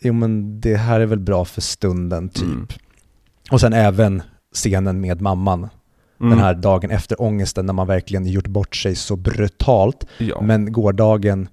jo 0.00 0.12
men 0.12 0.60
det 0.60 0.76
här 0.76 1.00
är 1.00 1.06
väl 1.06 1.18
bra 1.20 1.44
för 1.44 1.60
stunden 1.60 2.28
typ. 2.28 2.44
Mm. 2.44 2.66
Och 3.50 3.60
sen 3.60 3.72
även 3.72 4.22
scenen 4.54 5.00
med 5.00 5.20
mamman, 5.20 5.68
Mm. 6.26 6.36
den 6.38 6.44
här 6.46 6.54
dagen 6.54 6.90
efter 6.90 7.22
ångesten 7.22 7.66
när 7.66 7.72
man 7.72 7.86
verkligen 7.86 8.26
gjort 8.26 8.46
bort 8.46 8.76
sig 8.76 8.94
så 8.94 9.16
brutalt. 9.16 10.04
ja. 10.18 10.40
Men 10.40 10.72
gårdagen 10.72 11.48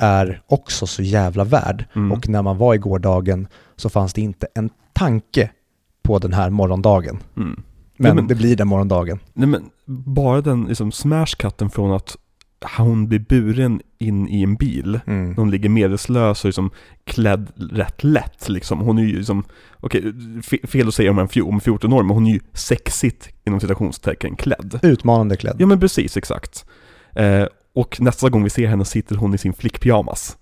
är 0.00 0.42
också 0.46 0.86
så 0.86 1.02
jävla 1.02 1.44
värd. 1.44 1.84
Mm. 1.94 2.12
Och 2.12 2.28
när 2.28 2.42
man 2.42 2.58
var 2.58 2.74
i 2.74 2.78
gårdagen 2.78 3.48
så 3.76 3.88
fanns 3.90 4.12
det 4.12 4.20
inte 4.20 4.46
en 4.54 4.70
tanke 4.92 5.50
på 6.02 6.18
den 6.18 6.32
här 6.32 6.50
morgondagen. 6.50 7.18
Mm. 7.36 7.62
Men, 7.96 8.08
Ja, 8.08 8.14
men- 8.14 8.26
det 8.26 8.34
blir 8.34 8.56
den 8.56 8.68
morgondagen. 8.68 9.18
Nej 9.32 9.48
men 9.48 9.64
bara 9.86 10.40
den 10.40 10.64
liksom 10.64 10.90
smash-cutten 10.90 11.68
från 11.68 11.92
att 11.92 12.16
hon 12.76 13.08
blir 13.08 13.18
buren 13.18 13.80
in 13.98 14.28
i 14.28 14.42
en 14.42 14.54
bil. 14.56 15.00
Mm. 15.06 15.36
Hon 15.36 15.50
ligger 15.50 15.68
medvetslös 15.68 16.44
och 16.44 16.48
liksom 16.48 16.70
klädd 17.04 17.46
rätt 17.72 18.04
lätt 18.04 18.48
liksom. 18.48 18.80
Hon 18.80 18.98
är 18.98 19.02
ju 19.02 19.16
liksom, 19.16 19.44
okej, 19.80 20.02
fe- 20.42 20.66
fel 20.66 20.88
att 20.88 20.94
säga 20.94 21.10
om 21.10 21.18
en 21.18 21.28
fjo- 21.28 21.48
om 21.48 21.60
14 21.60 21.92
år, 21.92 22.02
men 22.02 22.14
hon 22.14 22.26
är 22.26 22.30
ju 22.32 22.40
sexigt 22.52 23.28
inom 23.44 23.60
citationstecken 23.60 24.36
klädd. 24.36 24.78
Utmanande 24.82 25.36
klädd. 25.36 25.56
Ja 25.58 25.66
men 25.66 25.80
precis, 25.80 26.16
exakt. 26.16 26.64
Eh, 27.14 27.44
och 27.74 28.00
nästa 28.00 28.28
gång 28.30 28.44
vi 28.44 28.50
ser 28.50 28.66
henne 28.66 28.84
sitter 28.84 29.16
hon 29.16 29.34
i 29.34 29.38
sin 29.38 29.52
flickpyjamas. 29.52 30.36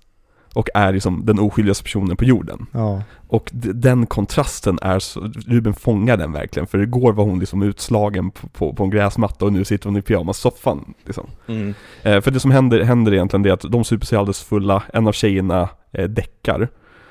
Och 0.56 0.68
är 0.74 0.92
liksom 0.92 1.26
den 1.26 1.38
oskyldigaste 1.38 1.84
personen 1.84 2.16
på 2.16 2.24
jorden. 2.24 2.66
Ja. 2.72 3.02
Och 3.28 3.50
den 3.52 4.06
kontrasten 4.06 4.78
är 4.82 4.98
så, 4.98 5.20
Ruben 5.46 5.74
fångar 5.74 6.16
den 6.16 6.32
verkligen. 6.32 6.66
För 6.66 6.82
igår 6.82 7.12
var 7.12 7.24
hon 7.24 7.38
liksom 7.38 7.62
utslagen 7.62 8.30
på, 8.30 8.48
på, 8.48 8.72
på 8.72 8.84
en 8.84 8.90
gräsmatta 8.90 9.44
och 9.44 9.52
nu 9.52 9.64
sitter 9.64 9.88
hon 9.88 9.96
i 9.96 10.02
pyjamassoffan. 10.02 10.94
Liksom. 11.04 11.26
Mm. 11.46 11.74
Eh, 12.02 12.20
för 12.20 12.30
det 12.30 12.40
som 12.40 12.50
händer, 12.50 12.80
händer 12.80 13.14
egentligen 13.14 13.42
det 13.42 13.48
är 13.48 13.54
att 13.54 13.72
de 13.72 13.84
super 13.84 14.06
sig 14.06 14.18
alldeles 14.18 14.42
fulla, 14.42 14.82
en 14.92 15.06
av 15.06 15.12
tjejerna 15.12 15.68
eh, 15.92 16.08
däckar. 16.08 16.68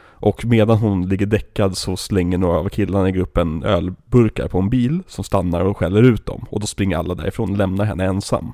Och 0.08 0.46
medan 0.46 0.78
hon 0.78 1.10
ligger 1.10 1.26
däckad 1.26 1.78
så 1.78 1.98
slänger 1.98 2.38
några 2.38 2.60
av 2.60 2.70
killarna 2.70 3.10
i 3.10 3.12
gruppen 3.12 3.64
ölburkar 3.64 4.48
på 4.48 4.60
en 4.60 4.70
bil 4.70 5.04
som 5.08 5.24
stannar 5.24 5.62
och 5.62 5.78
skäller 5.78 6.04
ut 6.04 6.26
dem. 6.26 6.46
Och 6.50 6.60
då 6.60 6.68
springer 6.68 6.98
alla 6.98 7.16
därifrån 7.16 7.52
och 7.52 7.58
lämnar 7.58 7.86
henne 7.86 8.06
ensam. 8.06 8.54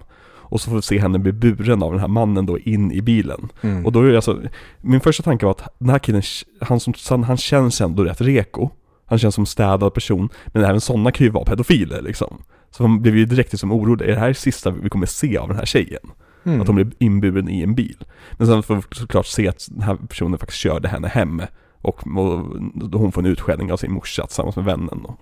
Och 0.52 0.62
så 0.62 0.70
får 0.70 0.76
vi 0.76 0.82
se 0.82 1.00
henne 1.00 1.20
bli 1.20 1.32
buren 1.32 1.84
av 1.84 1.92
den 1.92 2.00
här 2.00 2.08
mannen 2.08 2.46
då 2.46 2.60
in 2.60 2.92
i 2.92 3.02
bilen. 3.02 3.50
Mm. 3.62 3.86
Och 3.86 3.92
då 3.92 4.02
är 4.02 4.10
det 4.10 4.16
alltså, 4.16 4.42
min 4.82 5.02
första 5.02 5.24
tanke 5.24 5.46
var 5.46 5.52
att 5.52 5.74
den 5.80 5.90
här 5.90 6.00
killen, 6.00 6.22
han, 6.62 6.80
som, 6.80 7.24
han, 7.24 7.38
känns 7.38 7.82
ändå 7.82 8.04
rätt 8.04 8.22
reko. 8.22 8.70
Han 9.06 9.20
känns 9.20 9.36
som 9.36 9.46
städad 9.46 9.94
person, 9.94 10.30
men 10.48 10.64
även 10.64 10.82
sådana 10.82 11.12
kan 11.12 11.26
ju 11.26 11.32
vara 11.32 11.46
pedofiler 11.46 12.02
liksom. 12.02 12.44
Så 12.72 12.84
man 12.84 13.02
blev 13.02 13.18
ju 13.18 13.26
direkt 13.26 13.54
liksom 13.54 13.72
orolig, 13.72 14.06
är 14.06 14.14
det 14.14 14.20
här 14.20 14.34
sista 14.34 14.72
vi 14.72 14.90
kommer 14.90 15.06
se 15.06 15.38
av 15.38 15.48
den 15.48 15.58
här 15.58 15.66
tjejen? 15.66 16.12
Mm. 16.44 16.62
Att 16.62 16.68
hon 16.68 16.76
blev 16.76 16.92
inburen 17.00 17.50
i 17.50 17.62
en 17.62 17.76
bil. 17.76 17.98
Men 18.32 18.48
sen 18.48 18.64
får 18.64 18.76
vi 18.76 18.82
såklart 18.92 19.26
se 19.26 19.48
att 19.48 19.68
den 19.72 19.82
här 19.82 19.96
personen 19.96 20.40
faktiskt 20.40 20.60
körde 20.60 20.88
henne 20.88 21.08
hem. 21.08 21.42
Och, 21.82 22.08
och 22.18 23.00
hon 23.00 23.12
får 23.12 23.22
en 23.22 23.32
utskällning 23.32 23.72
av 23.72 23.78
sin 23.78 23.94
morsa 23.94 24.28
tillsammans 24.28 24.56
med 24.56 24.66
vännen. 24.66 25.06
Och, 25.06 25.20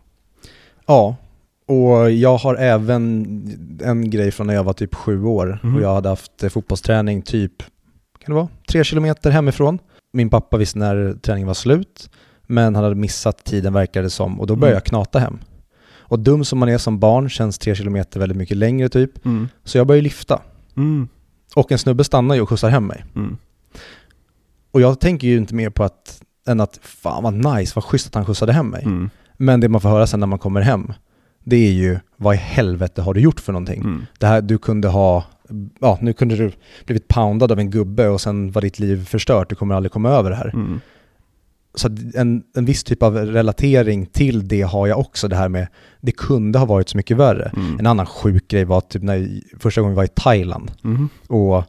Ja, 0.85 1.15
och 1.69 2.11
jag 2.11 2.37
har 2.37 2.55
även 2.55 3.25
en 3.83 4.09
grej 4.09 4.31
från 4.31 4.47
när 4.47 4.53
jag 4.53 4.63
var 4.63 4.73
typ 4.73 4.95
sju 4.95 5.23
år 5.23 5.59
Mhm. 5.63 5.75
och 5.75 5.81
jag 5.81 5.93
hade 5.93 6.09
haft 6.09 6.43
eh, 6.43 6.49
fotbollsträning 6.49 7.21
typ, 7.21 7.63
kan 8.19 8.33
det 8.33 8.33
vara, 8.33 8.47
tre 8.69 8.83
kilometer 8.83 9.31
hemifrån. 9.31 9.79
Min 10.13 10.29
pappa 10.29 10.57
visste 10.57 10.79
när 10.79 11.13
träningen 11.21 11.47
var 11.47 11.53
slut, 11.53 12.09
men 12.47 12.75
han 12.75 12.83
hade 12.83 12.95
missat 12.95 13.45
tiden 13.45 13.73
verkade 13.73 14.05
det 14.05 14.09
som 14.09 14.39
och 14.39 14.47
då 14.47 14.55
började 14.55 14.71
Mm. 14.75 14.75
jag 14.75 14.83
knata 14.83 15.19
hem. 15.19 15.39
Och 15.97 16.19
dum 16.19 16.45
som 16.45 16.59
man 16.59 16.69
är 16.69 16.77
som 16.77 16.99
barn 16.99 17.29
känns 17.29 17.57
tre 17.57 17.75
kilometer 17.75 18.19
väldigt 18.19 18.37
mycket 18.37 18.57
längre 18.57 18.89
typ, 18.89 19.25
mm, 19.25 19.47
så 19.63 19.77
jag 19.77 19.87
började 19.87 20.03
lyfta. 20.03 20.41
mm, 20.77 21.07
Och 21.55 21.71
en 21.71 21.77
snubbe 21.79 22.03
stannar 22.03 22.35
ju 22.35 22.41
och 22.41 22.49
skjutsar 22.49 22.69
hem 22.69 22.85
mig. 22.87 23.05
mm, 23.15 23.37
Och 24.71 24.81
jag 24.81 24.99
tänker 24.99 25.27
ju 25.27 25.37
inte 25.37 25.55
mer 25.55 25.69
på 25.69 25.83
att, 25.83 26.21
än 26.47 26.59
att 26.59 26.79
fan 26.83 27.23
vad 27.23 27.33
nice, 27.57 27.71
vad 27.75 27.83
schysst 27.83 28.07
att 28.07 28.15
han 28.15 28.25
skjutsade 28.25 28.53
hem 28.53 28.67
mig. 28.69 28.83
mm, 28.83 29.09
Men 29.37 29.59
det 29.59 29.69
man 29.69 29.81
får 29.81 29.89
höra 29.89 30.07
sen 30.07 30.19
när 30.19 30.27
man 30.27 30.39
kommer 30.39 30.61
hem, 30.61 30.93
det 31.43 31.55
är 31.55 31.71
ju 31.71 31.99
vad 32.17 32.35
i 32.35 32.37
helvete 32.37 33.01
har 33.01 33.13
du 33.13 33.21
gjort 33.21 33.39
för 33.39 33.51
någonting? 33.53 33.81
mm, 33.81 34.05
Det 34.19 34.27
här, 34.27 34.41
du 34.41 34.57
kunde 34.57 34.87
ha, 34.87 35.23
ja 35.79 35.97
nu 36.01 36.13
kunde 36.13 36.35
du 36.35 36.51
blivit 36.85 37.07
poundad 37.07 37.51
av 37.51 37.59
en 37.59 37.69
gubbe 37.71 38.07
och 38.07 38.21
sen 38.21 38.51
var 38.51 38.61
ditt 38.61 38.79
liv 38.79 39.05
förstört, 39.05 39.49
du 39.49 39.55
kommer 39.55 39.75
aldrig 39.75 39.91
komma 39.91 40.09
över 40.09 40.29
det 40.29 40.35
här. 40.35 40.49
mm, 40.53 40.79
Så 41.75 41.89
en, 42.15 42.43
en 42.55 42.65
viss 42.65 42.83
typ 42.83 43.03
av 43.03 43.17
relatering 43.17 44.05
till 44.05 44.47
det 44.47 44.61
har 44.61 44.87
jag 44.87 44.99
också, 44.99 45.27
det 45.27 45.35
här 45.35 45.49
med, 45.49 45.67
det 46.01 46.11
kunde 46.11 46.59
ha 46.59 46.65
varit 46.65 46.89
så 46.89 46.97
mycket 46.97 47.17
värre. 47.17 47.51
mm, 47.55 47.79
En 47.79 47.87
annan 47.87 48.05
sjuk 48.05 48.47
grej 48.47 48.65
var 48.65 48.81
typ 48.81 49.03
när, 49.03 49.41
första 49.59 49.81
gången 49.81 49.93
vi 49.93 49.97
var 49.97 50.03
i 50.03 50.07
Thailand 50.15 50.71
mm, 50.83 51.09
och 51.27 51.63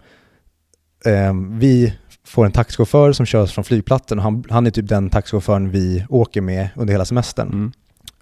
ehm, 1.05 1.59
vi 1.59 1.95
får 2.25 2.47
en 2.47 2.53
taxichaufför 2.53 3.13
som 3.13 3.27
kör 3.27 3.43
oss 3.43 3.53
från 3.53 3.65
flygplatsen 3.65 4.19
och 4.19 4.25
han, 4.25 4.45
han 4.51 4.67
är 4.67 4.71
typ 4.71 4.89
den 4.89 5.11
taxichauffören 5.11 5.71
vi 5.71 6.05
åker 6.09 6.41
med 6.41 6.69
under 6.77 6.95
hela 6.95 7.05
semestern. 7.05 7.49
mm, 7.49 7.73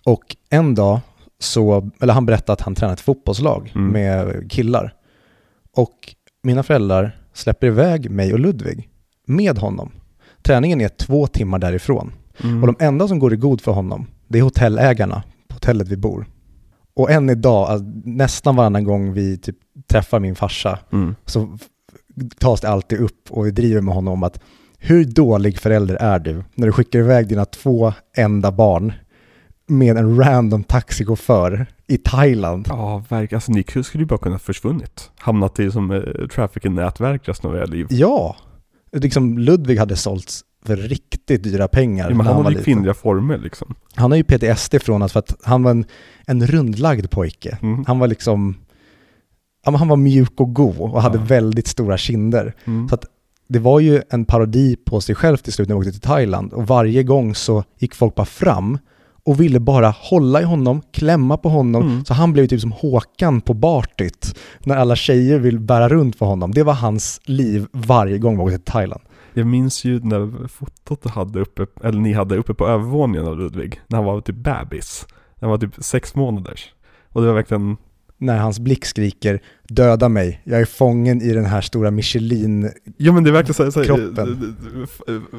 Och 0.04 0.36
en 0.50 0.74
dag 0.74 1.00
så, 1.40 1.90
eller 2.00 2.12
han 2.14 2.26
berättade 2.26 2.52
att 2.52 2.60
han 2.60 2.74
tränar 2.74 2.92
ett 2.94 3.00
fotbollslag 3.00 3.72
Mm. 3.74 3.88
med 3.88 4.50
killar. 4.50 4.94
Och 5.76 6.14
mina 6.42 6.62
föräldrar 6.62 7.16
släpper 7.32 7.66
iväg 7.66 8.10
mig 8.10 8.32
och 8.32 8.38
Ludvig 8.38 8.88
med 9.26 9.58
honom. 9.58 9.90
Träningen 10.42 10.80
är 10.80 10.88
två 10.88 11.26
timmar 11.26 11.58
därifrån. 11.58 12.12
mm. 12.44 12.60
Och 12.62 12.66
de 12.66 12.84
enda 12.84 13.08
som 13.08 13.18
går 13.18 13.32
i 13.34 13.36
god 13.36 13.60
för 13.60 13.72
honom, 13.72 14.06
det 14.28 14.38
är 14.38 14.42
hotellägarna 14.42 15.22
på 15.48 15.54
hotellet 15.54 15.88
vi 15.88 15.96
bor. 15.96 16.26
Och 16.96 17.10
än 17.10 17.30
idag, 17.30 17.68
alltså, 17.68 17.86
nästan 18.04 18.56
varannan 18.56 18.84
gång 18.84 19.12
vi 19.12 19.38
typ 19.38 19.56
träffar 19.90 20.20
min 20.20 20.34
farsa, 20.36 20.78
mm, 20.92 21.14
så 21.26 21.58
tas 22.38 22.60
det 22.60 22.68
alltid 22.68 22.98
upp 23.00 23.30
och 23.30 23.46
vi 23.46 23.50
driver 23.50 23.80
med 23.80 23.94
honom 23.94 24.12
om 24.12 24.22
att 24.22 24.40
hur 24.78 25.04
dålig 25.04 25.58
förälder 25.58 25.94
är 25.94 26.18
du 26.18 26.44
när 26.54 26.66
du 26.66 26.72
skickar 26.72 26.98
iväg 26.98 27.28
dina 27.28 27.44
två 27.44 27.92
enda 28.16 28.52
barn 28.52 28.92
med 29.68 29.96
en 29.96 30.16
random 30.24 30.64
taxichaufför 30.64 31.66
i 31.86 31.98
Thailand? 31.98 32.66
Ja, 32.68 33.04
verkligen. 33.08 33.36
Alltså 33.36 33.52
ni 33.52 33.64
skulle 33.84 34.02
ju 34.02 34.06
bara 34.06 34.18
kunna 34.18 34.38
försvunnit. 34.38 35.10
Hamnat 35.18 35.60
i 35.60 35.70
som 35.70 35.90
eh, 35.90 36.00
trafficking-nätverk 36.34 37.28
resten 37.28 37.50
av 37.50 37.56
era 37.56 37.64
liv. 37.64 37.86
Ja, 37.90 38.36
liksom 38.92 39.38
Ludvig 39.38 39.78
hade 39.78 39.96
sålts 39.96 40.44
för 40.66 40.76
riktigt 40.76 41.42
dyra 41.42 41.68
pengar 41.68 42.10
Ja, 42.10 42.16
men 42.16 42.26
han 42.26 42.44
hade 42.44 42.56
ju 42.56 42.62
kvinnliga 42.64 42.94
former 42.94 43.38
liksom. 43.38 43.74
Han 43.94 44.10
har 44.10 44.16
ju 44.18 44.24
PTSD 44.24 44.74
från 44.82 45.02
att, 45.02 45.12
för 45.12 45.18
att 45.18 45.36
han 45.42 45.62
var 45.62 45.70
en, 45.70 45.84
en 46.26 46.46
rundlagd 46.46 47.10
pojke. 47.10 47.58
Mm. 47.62 47.84
Han 47.86 47.98
var 47.98 48.06
liksom, 48.08 48.54
ja, 49.64 49.70
men 49.70 49.78
han 49.78 49.88
var 49.88 49.96
mjuk 49.96 50.40
och 50.40 50.54
god 50.54 50.76
och 50.78 51.02
hade 51.02 51.18
Ja. 51.18 51.24
väldigt 51.24 51.66
stora 51.66 51.98
kinder. 51.98 52.54
Mm. 52.64 52.88
Så 52.88 52.94
att 52.94 53.04
det 53.48 53.58
var 53.58 53.80
ju 53.80 54.02
en 54.10 54.24
parodi 54.24 54.76
på 54.76 55.00
sig 55.00 55.14
själv 55.14 55.36
till 55.36 55.52
slut 55.52 55.68
när 55.68 55.74
vi 55.74 55.78
åkte 55.80 55.92
till 55.92 56.00
Thailand 56.00 56.52
och 56.52 56.66
varje 56.66 57.02
gång 57.02 57.34
så 57.34 57.64
gick 57.78 57.94
folk 57.94 58.14
bara 58.14 58.26
fram 58.26 58.78
och 59.28 59.40
ville 59.40 59.60
bara 59.60 59.88
hålla 59.88 60.40
i 60.40 60.44
honom, 60.44 60.82
klämma 60.92 61.36
på 61.36 61.48
honom. 61.48 61.82
Mm. 61.82 62.04
Så 62.04 62.14
han 62.14 62.32
blev 62.32 62.46
typ 62.46 62.60
som 62.60 62.72
Håkan 62.72 63.40
på 63.40 63.54
Bartit 63.54 64.38
när 64.60 64.76
alla 64.76 64.96
tjejer 64.96 65.38
vill 65.38 65.58
bära 65.58 65.88
runt 65.88 66.18
på 66.18 66.24
honom. 66.24 66.52
Det 66.52 66.62
var 66.62 66.72
hans 66.72 67.20
liv 67.24 67.66
varje 67.72 68.18
gång 68.18 68.36
vi 68.36 68.42
åkte 68.42 68.56
till 68.56 68.72
Thailand. 68.72 69.00
Jag 69.34 69.46
minns 69.46 69.84
ju 69.84 70.00
när 70.00 70.48
fotot 70.48 71.10
hade 71.10 71.40
uppe, 71.40 71.66
eller 71.84 72.00
ni 72.00 72.12
hade 72.12 72.36
uppe 72.36 72.54
på 72.54 72.66
övervåningen 72.68 73.26
av 73.26 73.38
Ludvig, 73.38 73.80
när 73.86 73.96
han 73.96 74.04
var 74.04 74.20
typ 74.20 74.36
bebis. 74.36 75.06
När 75.34 75.48
han 75.48 75.50
var 75.50 75.58
typ 75.58 75.84
sex 75.84 76.14
månaders. 76.14 76.72
Och 77.08 77.20
det 77.20 77.26
var 77.26 77.34
verkligen, 77.34 77.76
När 78.20 78.38
hans 78.38 78.58
blick 78.60 78.84
skriker 78.84 79.40
“Döda 79.68 80.08
mig, 80.08 80.40
jag 80.44 80.60
är 80.60 80.64
fången 80.64 81.22
i 81.22 81.32
den 81.32 81.44
här 81.44 81.60
stora 81.60 81.90
Michelin...” 81.90 82.70
ja 82.96 83.12
men 83.12 83.24
det 83.24 83.30
är 83.30 83.32
verkligen 83.32 83.72
så 83.72 83.84
Kroppen. 83.84 84.56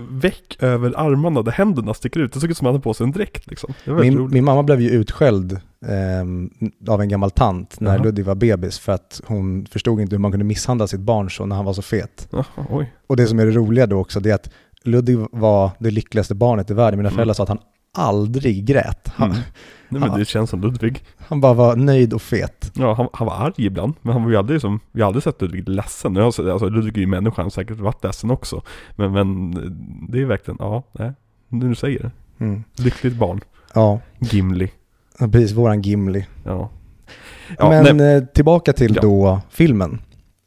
väck 0.10 0.58
över 0.60 0.94
armarna 0.98 1.42
där 1.42 1.52
händerna 1.52 1.94
sticker 1.94 2.20
ut. 2.20 2.34
Det 2.34 2.40
såg 2.40 2.50
ut 2.52 2.58
som 2.58 2.68
att 2.68 2.70
han 2.70 2.74
hade 2.76 2.84
på 2.84 2.94
sig 2.94 3.04
en 3.04 3.12
dräkt 3.12 3.48
liksom. 3.48 3.74
Min, 3.86 4.30
min 4.32 4.44
mamma 4.44 4.64
blev 4.64 4.82
ju 4.82 4.90
utskälld 4.90 5.60
ehm, 5.88 6.50
av 6.88 7.02
en 7.02 7.10
gammal 7.10 7.32
tant 7.32 7.80
när 7.80 7.94
Jaha. 7.96 8.04
Ludvig 8.04 8.26
var 8.26 8.36
bebis 8.36 8.80
för 8.80 8.92
att 8.92 9.22
hon 9.26 9.66
förstod 9.66 10.02
inte 10.02 10.16
hur 10.16 10.20
man 10.22 10.32
kunde 10.32 10.46
misshandla 10.46 10.88
sitt 10.88 11.00
barn 11.00 11.30
så 11.32 11.46
när 11.46 11.56
han 11.56 11.66
var 11.66 11.74
så 11.74 11.82
fet. 11.82 12.28
Jaha, 12.32 12.46
oj. 12.70 12.94
Och 13.08 13.18
det 13.18 13.28
som 13.28 13.40
är 13.40 13.46
det 13.46 13.52
roliga 13.52 13.88
då 13.88 14.00
också, 14.00 14.20
det 14.20 14.30
är 14.30 14.36
att 14.36 14.50
Ludvig 14.84 15.18
var 15.32 15.72
det 15.80 15.92
lyckligaste 15.92 16.36
barnet 16.36 16.72
i 16.72 16.74
världen. 16.74 16.98
Mina 16.98 17.10
Mm. 17.10 17.16
föräldrar 17.16 17.34
sa 17.34 17.44
att 17.44 17.50
han 17.50 17.60
aldrig 17.98 18.66
grät. 18.66 19.08
Han, 19.16 19.30
Mm. 19.32 19.42
Nej 19.90 20.02
men 20.02 20.20
det 20.20 20.26
känns 20.26 20.50
som 20.50 20.62
Ludvig. 20.62 21.04
han 21.18 21.42
bara 21.42 21.54
var 21.54 21.76
nöjd 21.76 22.14
och 22.14 22.22
fet. 22.22 22.72
Ja, 22.76 22.94
han, 22.94 23.08
han 23.14 23.28
var 23.28 23.36
arg 23.36 23.54
ibland, 23.58 23.94
men 24.02 24.14
han 24.14 24.24
var 24.24 24.30
ju 24.32 24.38
aldrig 24.38 24.62
som, 24.62 24.80
vi 24.92 25.02
har 25.02 25.08
aldrig 25.08 25.24
sett 25.24 25.42
Ludvig 25.42 25.70
ledsen. 25.70 26.18
Alltså 26.18 26.70
Ludvig 26.70 26.98
är 26.98 27.02
ju 27.02 27.08
människa, 27.08 27.36
han 27.36 27.46
har 27.46 27.50
säkert 27.50 27.78
varit 27.80 28.04
ledsen 28.04 28.32
också. 28.32 28.62
Men, 28.96 29.12
men 29.12 29.52
det 30.12 30.22
är 30.22 30.26
verkligen, 30.26 30.58
ja, 30.60 30.84
nej, 30.92 31.12
nu 31.48 31.76
säger 31.76 32.00
det. 32.00 32.12
Mm. 32.46 32.64
Lyckligt 32.78 33.16
barn. 33.16 33.42
Ja, 33.74 34.00
Gimli. 34.20 34.72
precis, 35.20 35.52
våran 35.52 35.82
Gimli. 35.82 36.26
Ja. 36.46 36.70
ja 37.58 37.70
Men 37.70 37.98
nej, 37.98 38.16
eh, 38.16 38.24
tillbaka 38.24 38.74
till 38.74 38.96
Ja. 38.96 39.02
då 39.02 39.42
filmen. 39.50 40.02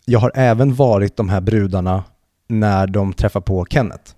Jag 0.05 0.18
har 0.20 0.32
även 0.34 0.74
varit 0.74 1.16
de 1.16 1.28
här 1.28 1.40
brudarna 1.40 2.05
när 2.49 2.86
de 2.86 3.12
träffar 3.12 3.40
på 3.40 3.66
Kenneth. 3.70 4.12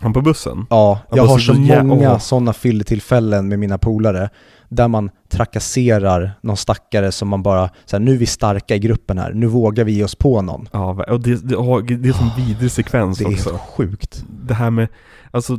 Han 0.00 0.12
på 0.12 0.20
bussen. 0.22 0.66
Ja, 0.70 1.00
Ja, 1.10 1.16
jag 1.16 1.26
har 1.26 1.38
så- 1.38 1.54
så 1.54 1.60
jä- 1.60 1.82
många 1.84 2.12
åh. 2.12 2.18
sådana 2.18 2.52
fylletillfällen 2.52 3.48
med 3.48 3.58
mina 3.58 3.78
polare 3.78 4.28
där 4.68 4.88
man 4.88 5.10
trakasserar 5.28 6.30
någon 6.42 6.56
stackare 6.56 7.12
som 7.12 7.28
man 7.28 7.42
bara, 7.42 7.70
så 7.84 7.96
här, 7.96 8.00
nu 8.04 8.12
är 8.14 8.16
vi 8.18 8.26
starka 8.26 8.74
i 8.74 8.78
gruppen 8.78 9.18
här, 9.18 9.32
nu 9.32 9.46
vågar 9.46 9.84
vi 9.84 9.92
ge 9.92 10.04
oss 10.04 10.14
på 10.14 10.42
någon. 10.42 10.68
Ja, 10.72 11.04
och 11.08 11.20
det, 11.20 11.30
det, 11.48 11.96
det 11.98 12.08
är 12.08 12.12
som 12.12 12.30
vidrig 12.36 12.70
sekvens 12.70 13.18
Det 13.18 13.24
är 13.24 13.28
också. 13.28 13.50
helt 13.50 13.62
sjukt. 13.62 14.24
det 14.46 14.54
här 14.54 14.70
med, 14.70 14.88
alltså 15.30 15.58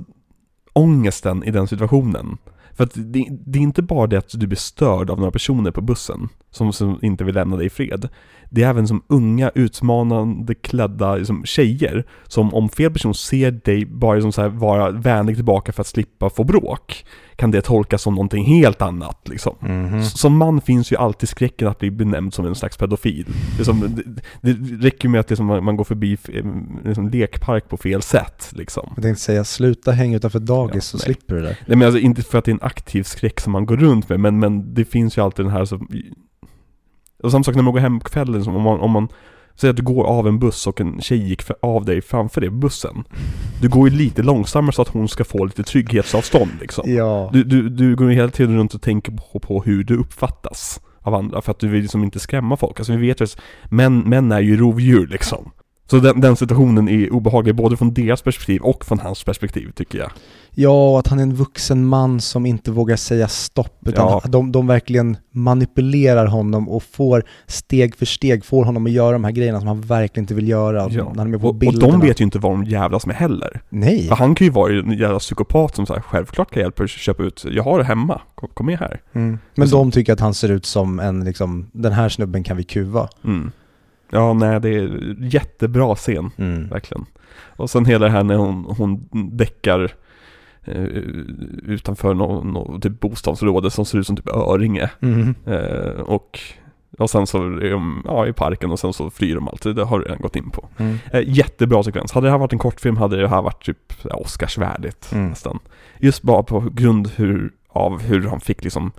ångesten 0.74 1.44
i 1.44 1.52
den 1.52 1.68
situationen. 1.68 2.38
För 2.74 2.84
att 2.84 2.92
det, 2.96 3.28
det 3.46 3.60
är 3.60 3.64
inte 3.64 3.82
bara 3.82 4.08
det 4.08 4.18
att 4.18 4.30
du 4.34 4.48
blir 4.48 4.58
störd 4.58 5.10
av 5.10 5.18
några 5.20 5.32
personer 5.32 5.72
på 5.72 5.82
bussen 5.82 6.30
som, 6.52 6.74
som 6.74 7.00
inte 7.02 7.24
vill 7.24 7.36
lämna 7.36 7.58
dig 7.58 7.66
i 7.66 7.70
fred. 7.70 8.10
Det 8.54 8.64
är 8.64 8.70
även 8.70 8.88
som 8.88 9.04
unga, 9.08 9.52
utmanande 9.56 10.56
klädda 10.56 11.16
liksom, 11.16 11.45
tjejer 11.45 12.06
som 12.28 12.54
om 12.54 12.70
fel 12.70 12.91
person 12.91 13.14
ser 13.14 13.52
dig 13.52 13.86
bara 13.86 14.22
som 14.22 14.32
så 14.32 14.41
här, 14.41 14.49
vara 14.49 14.91
vänlig 14.91 15.36
tillbaka 15.36 15.72
för 15.72 15.82
att 15.82 15.88
slippa 15.88 16.30
få 16.30 16.43
bråk 16.43 17.06
kan 17.36 17.52
det 17.52 17.62
tolkas 17.62 18.02
som 18.02 18.14
någonting 18.16 18.45
helt 18.45 18.82
annat 18.82 19.28
liksom. 19.30 19.56
Mhm. 19.60 19.99
S- 19.99 20.20
Som 20.20 20.38
man 20.38 20.62
finns 20.62 20.91
ju 20.91 20.95
alltid 20.95 21.30
skräcken 21.30 21.68
att 21.68 21.80
bli 21.80 21.91
benämnd 21.91 22.34
som 22.34 22.45
en 22.45 22.56
slags 22.56 22.78
pedofil. 22.78 23.26
Det, 23.58 23.66
som, 23.66 23.80
det, 24.41 24.54
det 24.54 24.76
räcker 24.88 25.10
med 25.10 25.20
att 25.20 25.30
liksom 25.30 25.45
man, 25.45 25.76
går 25.76 25.84
förbi 25.84 26.18
eh, 26.34 26.45
liksom 26.86 27.10
lekpark 27.10 27.70
på 27.70 27.78
fel 27.78 28.02
sätt 28.02 28.49
liksom. 28.56 28.91
Jag 28.95 29.04
tänkte 29.04 29.24
säga, 29.24 29.43
sluta 29.43 29.91
hänga 29.91 30.18
utanför 30.18 30.39
dagis 30.39 30.76
Ja, 30.76 30.82
så 30.82 30.97
nej. 30.97 31.04
slipper 31.04 31.36
du 31.36 31.41
det. 31.41 31.58
Nej 31.68 31.78
men 31.78 31.82
alltså 31.86 31.99
inte 31.99 32.24
för 32.24 32.38
att 32.38 32.45
det 32.45 32.52
är 32.52 32.54
en 32.54 32.62
aktiv 32.62 33.04
skräck 33.04 33.39
som 33.39 33.52
man 33.54 33.66
går 33.66 33.78
runt 33.78 34.10
med, 34.10 34.20
men, 34.20 34.39
men 34.39 34.74
det 34.74 34.86
finns 34.86 35.18
ju 35.18 35.22
alltid 35.24 35.45
den 35.45 35.54
här 35.54 35.66
så... 35.66 35.80
Och 37.24 37.32
samma 37.32 37.44
sak 37.44 37.56
när 37.56 37.64
man 37.64 37.74
går 37.74 37.80
hem 37.80 38.00
på 38.00 38.10
kvällen, 38.10 38.48
om 38.48 38.62
man, 38.62 38.80
om 38.80 38.92
man 38.92 39.08
Säg 39.56 39.70
att 39.70 39.76
du 39.76 39.84
går 39.84 40.04
av 40.04 40.28
en 40.28 40.40
buss 40.40 40.68
och 40.68 40.82
en 40.82 41.02
tjej 41.02 41.18
gick 41.18 41.42
för, 41.42 41.56
av 41.62 41.86
dig 41.86 42.02
framför 42.02 42.42
dig 42.42 42.50
bussen. 42.50 43.04
Du 43.62 43.70
går 43.70 43.90
ju 43.90 43.96
lite 43.96 44.24
långsammare 44.24 44.74
så 44.74 44.82
att 44.82 44.88
hon 44.88 45.08
ska 45.08 45.24
få 45.24 45.46
lite 45.46 45.64
trygghetsavstånd 45.64 46.52
liksom. 46.62 46.84
Ja. 46.88 47.30
Du, 47.34 47.44
du, 47.44 47.70
du 47.70 47.96
går 47.96 48.10
ju 48.10 48.16
hela 48.16 48.30
tiden 48.30 48.58
runt 48.58 48.74
och 48.74 48.82
tänker 48.82 49.12
på, 49.12 49.40
på 49.40 49.62
hur 49.62 49.84
du 49.84 49.98
uppfattas 49.98 50.82
av 51.00 51.16
andra 51.16 51.42
för 51.42 51.52
att 51.52 51.60
du 51.60 51.68
vill 51.68 51.82
liksom 51.82 52.04
inte 52.04 52.20
skrämma 52.20 52.58
folk. 52.58 52.80
Alltså 52.80 52.94
vi 52.94 53.08
vet 53.08 53.22
ju 53.22 53.24
att 53.24 53.38
män, 53.70 54.00
män 54.00 54.32
är 54.32 54.40
ju 54.40 54.58
rovdjur 54.58 55.08
liksom. 55.08 55.52
Så 55.92 56.00
den, 56.00 56.22
den 56.22 56.36
situationen 56.36 56.89
är 56.89 57.14
obehaglig 57.14 57.56
både 57.56 57.78
från 57.78 57.94
deras 57.94 58.22
perspektiv 58.22 58.62
och 58.62 58.86
från 58.86 59.00
hans 59.00 59.24
perspektiv 59.24 59.72
tycker 59.76 60.00
jag. 60.00 60.12
Ja, 60.56 60.92
och 60.92 61.00
att 61.00 61.08
han 61.08 61.20
är 61.20 61.24
en 61.24 61.34
vuxen 61.36 61.86
man 61.86 62.22
som 62.22 62.46
inte 62.46 62.72
vågar 62.72 62.96
säga 62.96 63.28
stopp, 63.28 63.78
utan 63.86 64.08
Ja. 64.08 64.22
de, 64.30 64.52
de 64.52 64.68
verkligen 64.68 65.18
manipulerar 65.32 66.26
honom 66.26 66.70
och 66.70 66.84
får 66.84 67.24
steg 67.48 67.96
för 67.96 68.06
steg, 68.06 68.46
får 68.46 68.66
honom 68.66 68.86
att 68.86 68.92
göra 68.92 69.12
de 69.12 69.24
här 69.24 69.32
grejerna 69.32 69.60
som 69.60 69.68
han 69.68 69.82
verkligen 69.82 70.24
inte 70.24 70.34
vill 70.34 70.48
göra. 70.50 70.88
När 70.88 71.04
han 71.04 71.20
är 71.20 71.26
med 71.26 71.42
på 71.42 71.48
och, 71.48 71.64
och 71.68 71.74
de 71.80 72.00
vet 72.00 72.22
ju 72.22 72.26
inte 72.26 72.39
vad 72.39 72.52
de 72.52 72.64
jävlas 72.64 73.06
med 73.06 73.16
heller. 73.16 73.62
Nej. 73.70 74.08
För 74.08 74.16
han 74.16 74.36
kan 74.36 74.46
ju 74.48 74.52
vara 74.52 74.74
en 74.74 74.92
jävla 74.92 75.20
psykopat 75.20 75.76
som 75.76 75.86
här, 75.89 76.02
självklart 76.02 76.52
kan 76.52 76.60
jag 76.60 76.66
hjälpa 76.66 76.84
dig 76.84 76.86
att 76.86 76.89
köpa 76.92 77.24
ut, 77.24 77.46
jag 77.52 77.64
har 77.64 77.78
det 77.78 77.86
hemma, 77.86 78.22
kom, 78.36 78.50
kom 78.54 78.66
med 78.66 78.80
här. 78.80 79.02
Mm. 79.14 79.39
Men 79.56 79.68
Så- 79.68 79.76
de 79.78 79.92
tycker 79.92 80.14
att 80.14 80.20
han 80.20 80.34
ser 80.34 80.52
ut 80.52 80.66
som 80.66 81.00
en, 81.00 81.24
liksom, 81.24 81.68
den 81.74 81.92
här 81.92 82.10
snubben 82.10 82.44
kan 82.44 82.58
vi 82.58 82.64
kuva. 82.64 83.08
Mm. 83.24 83.52
Ja, 84.12 84.34
nej 84.34 84.59
det 84.62 84.70
är 84.70 85.16
jättebra 85.20 85.95
scen. 85.95 86.32
Mm. 86.38 86.68
Verkligen. 86.70 87.05
Och 87.55 87.70
sen 87.70 87.86
hela 87.86 88.05
det 88.05 88.12
här 88.12 88.24
när 88.24 88.36
hon, 88.36 88.76
hon 88.78 89.07
däckar 89.38 89.91
eh, 90.66 90.84
utanför 91.66 92.14
något 92.14 92.45
nå, 92.45 92.80
typ 92.82 92.99
bostadsområde 92.99 93.72
som 93.72 93.86
ser 93.86 93.97
ut 93.97 94.07
som 94.07 94.16
typ 94.16 94.30
Öringe. 94.30 94.89
Mm. 95.01 95.36
Eh, 95.45 96.01
och, 96.01 96.39
och 96.97 97.09
sen 97.09 97.28
så 97.28 97.38
är 97.43 97.70
de 97.72 98.03
ja, 98.07 98.28
i 98.28 98.34
parken 98.34 98.72
och 98.72 98.80
sen 98.80 98.93
så 98.93 99.09
flyr 99.09 99.36
de 99.36 99.47
alltid. 99.47 99.76
Det 99.76 99.84
har 99.84 99.99
du 99.99 100.05
redan 100.05 100.22
gått 100.22 100.36
in 100.36 100.49
på. 100.49 100.68
Mm. 100.78 100.97
Eh, 101.14 101.24
jättebra 101.26 101.84
sekvens. 101.84 102.12
Hade 102.12 102.28
det 102.28 102.32
här 102.32 102.38
varit 102.38 102.53
en 102.53 102.59
kortfilm 102.59 102.97
hade 102.97 103.22
det 103.22 103.28
här 103.28 103.41
varit 103.41 103.66
typ 103.66 104.05
Oscarsvärdigt 104.05 105.12
Mm. 105.12 105.30
nästan. 105.30 105.59
Just 105.99 106.22
bara 106.24 106.43
på 106.43 106.59
grund 106.59 107.12
hur, 107.16 107.51
av 107.70 108.01
hur 108.01 108.28
han 108.28 108.39
fick 108.39 108.64
liksom 108.64 108.91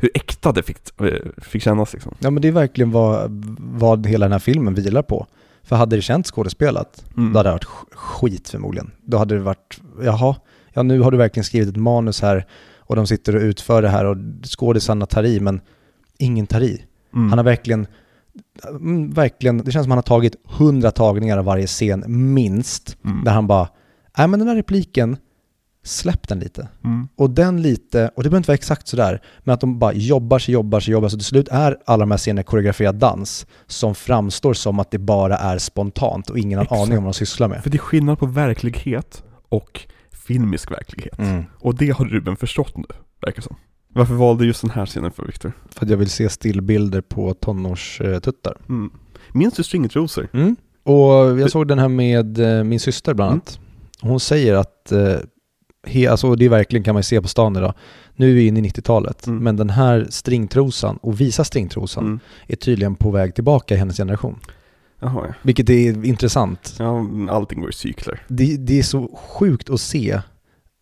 hur 0.00 0.10
äkta 0.14 0.52
det 0.52 0.62
fick, 0.62 1.00
eh, 1.00 1.30
fick 1.42 1.62
kännas 1.62 1.92
liksom. 1.92 2.14
Ja 2.18 2.30
men 2.30 2.42
det 2.42 2.48
är 2.48 2.52
verkligen 2.52 2.90
vad, 2.90 3.30
vad 3.58 4.06
hela 4.06 4.24
den 4.26 4.32
här 4.32 4.38
filmen 4.38 4.74
vilar 4.74 5.02
på. 5.02 5.26
För 5.62 5.76
hade 5.76 5.96
det 5.96 6.02
känts 6.02 6.30
skådespelat, 6.30 7.04
Mm. 7.16 7.32
då 7.32 7.38
hade 7.38 7.48
det 7.48 7.52
varit 7.52 7.64
sk- 7.64 7.94
skit 7.96 8.48
förmodligen. 8.48 8.90
Då 9.02 9.18
hade 9.18 9.34
det 9.34 9.40
varit, 9.40 9.80
jaha, 10.02 10.36
ja 10.72 10.82
nu 10.82 11.00
har 11.00 11.10
du 11.10 11.16
verkligen 11.16 11.44
skrivit 11.44 11.68
ett 11.68 11.76
manus 11.76 12.22
här 12.22 12.46
och 12.78 12.96
de 12.96 13.06
sitter 13.06 13.36
och 13.36 13.42
utför 13.42 13.82
det 13.82 13.88
här 13.88 14.04
och 14.04 14.16
skådisarna 14.58 15.06
tar 15.06 15.24
i, 15.24 15.40
men 15.40 15.60
ingen 16.18 16.46
tar 16.46 16.60
i. 16.60 16.82
Mm. 17.14 17.28
Han 17.28 17.38
har 17.38 17.44
verkligen, 17.44 17.86
mm, 18.68 19.10
verkligen, 19.10 19.58
det 19.58 19.72
känns 19.72 19.84
som 19.84 19.90
han 19.90 19.98
har 19.98 20.02
tagit 20.02 20.36
hundra 20.44 20.90
tagningar 20.90 21.38
av 21.38 21.44
varje 21.44 21.66
scen, 21.66 22.04
minst, 22.34 22.96
Mm. 23.04 23.24
där 23.24 23.32
han 23.32 23.46
bara, 23.46 23.68
nej 24.18 24.28
men 24.28 24.38
den 24.38 24.48
här 24.48 24.56
repliken, 24.56 25.16
släpp 25.82 26.28
den 26.28 26.38
lite. 26.38 26.68
Mm. 26.84 27.08
Och 27.16 27.30
den 27.30 27.62
lite, 27.62 28.10
och 28.16 28.22
det 28.22 28.30
behöver 28.30 28.36
inte 28.36 28.50
vara 28.50 28.54
exakt 28.54 28.88
sådär, 28.88 29.22
men 29.44 29.54
att 29.54 29.60
de 29.60 29.78
bara 29.78 29.92
jobbar 29.92 30.38
sig, 30.38 30.54
jobbar 30.54 30.80
sig, 30.80 30.92
jobbar 30.92 31.08
så 31.08 31.16
till 31.16 31.26
slut 31.26 31.48
är 31.48 31.76
alla 31.86 32.00
de 32.00 32.10
här 32.10 32.18
scenerna 32.18 32.42
koreograferad 32.42 32.94
dans 32.94 33.46
som 33.66 33.94
framstår 33.94 34.54
som 34.54 34.78
att 34.78 34.90
det 34.90 34.98
bara 34.98 35.36
är 35.36 35.58
spontant 35.58 36.30
och 36.30 36.38
ingen 36.38 36.58
har 36.58 36.64
Exakt. 36.64 36.80
aning 36.80 36.98
om 36.98 37.04
vad 37.04 37.12
de 37.12 37.18
sysslar 37.18 37.48
med. 37.48 37.62
För 37.62 37.70
det 37.70 37.76
är 37.76 37.78
skillnad 37.78 38.18
på 38.18 38.26
verklighet 38.26 39.24
och 39.48 39.80
filmisk 40.12 40.70
verklighet. 40.70 41.18
Mm. 41.18 41.44
Och 41.58 41.74
det 41.74 41.90
har 41.90 42.04
Ruben 42.04 42.36
förstått 42.36 42.76
nu, 42.76 42.84
verkar 43.22 43.42
som. 43.42 43.56
Varför 43.88 44.14
valde 44.14 44.46
just 44.46 44.60
den 44.60 44.70
här 44.70 44.86
scenen 44.86 45.10
för 45.10 45.26
Victor? 45.26 45.52
För 45.70 45.84
att 45.84 45.90
jag 45.90 45.96
vill 45.96 46.10
se 46.10 46.28
stillbilder 46.28 47.00
på 47.00 47.34
tonårstuttar. 47.34 48.56
Mm. 48.68 48.90
Minns 49.32 49.54
du 49.54 49.62
Stringetrosor? 49.62 50.28
Mm. 50.32 50.56
Och 50.82 51.40
jag 51.40 51.50
såg 51.50 51.68
den 51.68 51.78
här 51.78 51.88
med 51.88 52.38
eh, 52.38 52.64
min 52.64 52.80
syster 52.80 53.14
bland 53.14 53.32
annat. 53.32 53.60
Hon 54.00 54.20
säger 54.20 54.54
att, 54.54 54.92
eh, 54.92 55.16
he, 55.86 56.06
alltså 56.10 56.34
det 56.34 56.44
är 56.44 56.48
verkligen 56.48 56.84
kan 56.84 56.94
man 56.94 57.02
se 57.02 57.20
på 57.22 57.28
stan 57.28 57.56
idag, 57.56 57.74
nu 58.16 58.30
är 58.30 58.34
vi 58.34 58.46
inne 58.46 58.58
i 58.60 58.62
90-talet, 58.62 59.26
Mm. 59.26 59.44
men 59.44 59.56
den 59.56 59.70
här 59.70 60.06
stringtrosan 60.10 60.96
och 60.96 61.20
visa 61.20 61.44
stringtrosan 61.44 62.04
Mm. 62.04 62.20
är 62.46 62.56
tydligen 62.56 62.94
på 62.94 63.10
väg 63.10 63.34
tillbaka 63.34 63.74
i 63.74 63.78
hennes 63.78 63.96
generation. 63.96 64.38
Jaha 65.00 65.24
ja. 65.28 65.34
Vilket 65.42 65.70
är 65.70 66.04
intressant. 66.04 66.74
ja. 66.78 67.06
Allting 67.30 67.60
går 67.60 67.70
i 67.70 67.72
cykler. 67.72 68.22
Det, 68.28 68.56
det 68.56 68.78
är 68.78 68.82
så 68.82 69.16
sjukt 69.38 69.70
att 69.70 69.80
se. 69.80 70.20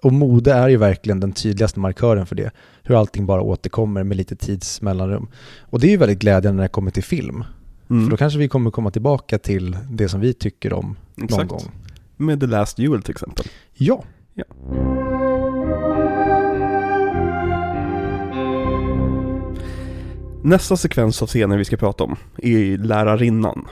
Och 0.02 0.12
mode 0.12 0.52
är 0.52 0.68
ju 0.68 0.76
verkligen 0.76 1.20
den 1.20 1.32
tydligaste 1.32 1.80
markören 1.80 2.26
för 2.26 2.36
det. 2.36 2.50
Hur 2.82 2.94
allting 3.00 3.26
bara 3.26 3.40
återkommer 3.42 4.04
med 4.04 4.16
lite 4.16 4.36
tidsmellanrum. 4.36 5.28
Och 5.60 5.80
det 5.80 5.86
är 5.86 5.90
ju 5.90 5.96
väldigt 5.96 6.18
glädjande 6.18 6.56
när 6.56 6.62
det 6.62 6.68
kommer 6.68 6.90
till 6.90 7.02
film. 7.04 7.44
Mm. 7.90 8.04
För 8.04 8.10
då 8.10 8.16
kanske 8.16 8.38
vi 8.38 8.48
kommer 8.48 8.70
komma 8.70 8.90
tillbaka 8.90 9.38
till 9.38 9.76
det 9.90 10.08
som 10.08 10.20
vi 10.20 10.32
tycker 10.34 10.72
om 10.72 10.96
någon 11.14 11.24
Exakt. 11.24 11.48
gång. 11.48 11.62
Med 12.16 12.40
The 12.40 12.46
Last 12.46 12.76
Duel 12.76 13.02
till 13.02 13.10
exempel. 13.10 13.46
Ja. 13.74 14.04
Nästa 20.42 20.76
sekvens 20.76 21.22
av 21.22 21.26
scener 21.26 21.58
vi 21.58 21.64
ska 21.64 21.76
prata 21.76 22.04
om 22.04 22.16
är 22.36 22.78
lärarinnan. 22.78 23.64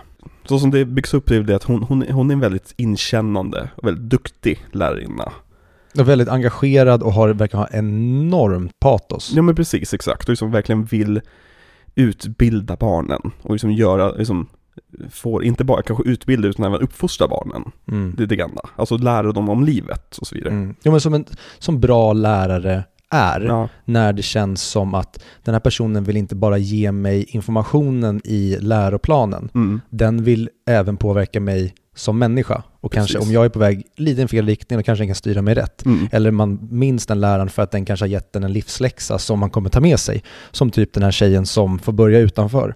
Så 0.44 0.58
som 0.58 0.70
det 0.70 0.84
byggs 0.84 1.14
upp 1.14 1.30
är 1.30 1.40
det 1.40 1.56
att 1.56 1.64
hon, 1.64 1.82
hon, 1.82 2.02
hon 2.10 2.30
är 2.30 2.34
en 2.34 2.40
väldigt 2.40 2.74
inkännande 2.76 3.70
och 3.76 3.88
väldigt 3.88 4.10
duktig 4.10 4.66
lärarinna. 4.72 5.32
Och 5.98 6.08
väldigt 6.08 6.28
engagerad 6.28 7.02
och 7.02 7.12
har, 7.12 7.28
verkar 7.28 7.58
ha 7.58 7.68
enormt 7.72 8.80
patos. 8.80 9.32
Ja 9.34 9.42
men 9.42 9.54
precis, 9.54 9.94
exakt. 9.94 10.22
Och 10.22 10.28
liksom 10.28 10.50
verkligen 10.50 10.84
vill 10.84 11.20
utbilda 11.94 12.76
barnen 12.76 13.30
och 13.42 13.52
liksom 13.52 13.72
göra, 13.72 14.10
liksom, 14.10 14.46
får 15.10 15.44
inte 15.44 15.64
bara 15.64 15.82
kanske 15.82 16.08
utbilda 16.08 16.48
utan 16.48 16.64
även 16.64 16.80
uppfostra 16.80 17.28
barnen. 17.28 17.72
Mm. 17.88 18.14
Det 18.18 18.36
gamla. 18.36 18.60
Alltså 18.76 18.96
lära 18.96 19.32
dem 19.32 19.48
om 19.48 19.64
livet 19.64 20.18
och 20.18 20.26
så 20.26 20.34
vidare. 20.34 20.52
Mm. 20.52 20.74
Ja, 20.82 20.90
men 20.90 21.00
som 21.00 21.14
en 21.14 21.24
som 21.58 21.80
bra 21.80 22.12
lärare 22.12 22.84
är, 23.10 23.40
Ja, 23.40 23.68
när 23.84 24.12
det 24.12 24.22
känns 24.22 24.62
som 24.62 24.94
att 24.94 25.24
den 25.44 25.54
här 25.54 25.60
personen 25.60 26.04
vill 26.04 26.16
inte 26.16 26.34
bara 26.34 26.58
ge 26.58 26.92
mig 26.92 27.24
informationen 27.28 28.20
i 28.24 28.56
läroplanen, 28.60 29.48
mm, 29.54 29.80
den 29.90 30.24
vill 30.24 30.48
även 30.68 30.96
påverka 30.96 31.40
mig 31.40 31.74
som 31.94 32.18
människa. 32.18 32.62
Och 32.80 32.92
kanske 32.92 33.14
Precis. 33.14 33.28
om 33.28 33.34
jag 33.34 33.44
är 33.44 33.48
på 33.48 33.58
väg 33.58 33.86
lite 33.96 34.22
i 34.22 34.28
fel 34.28 34.46
riktning, 34.46 34.78
då 34.78 34.82
kanske 34.82 35.00
den 35.00 35.08
kan 35.08 35.14
styra 35.14 35.42
mig 35.42 35.54
rätt. 35.54 35.86
mm. 35.86 36.08
Eller 36.12 36.30
man 36.30 36.68
minns 36.70 37.06
den 37.06 37.20
läraren 37.20 37.48
för 37.48 37.62
att 37.62 37.70
den 37.70 37.84
kanske 37.84 38.04
har 38.04 38.08
gett 38.08 38.32
den 38.32 38.44
en 38.44 38.52
livsläxa 38.52 39.18
som 39.18 39.38
man 39.38 39.50
kommer 39.50 39.70
ta 39.70 39.80
med 39.80 40.00
sig. 40.00 40.22
Som 40.50 40.70
typ 40.70 40.92
den 40.92 41.02
här 41.02 41.10
tjejen 41.10 41.46
som 41.46 41.78
får 41.78 41.92
börja 41.92 42.18
utanför. 42.18 42.74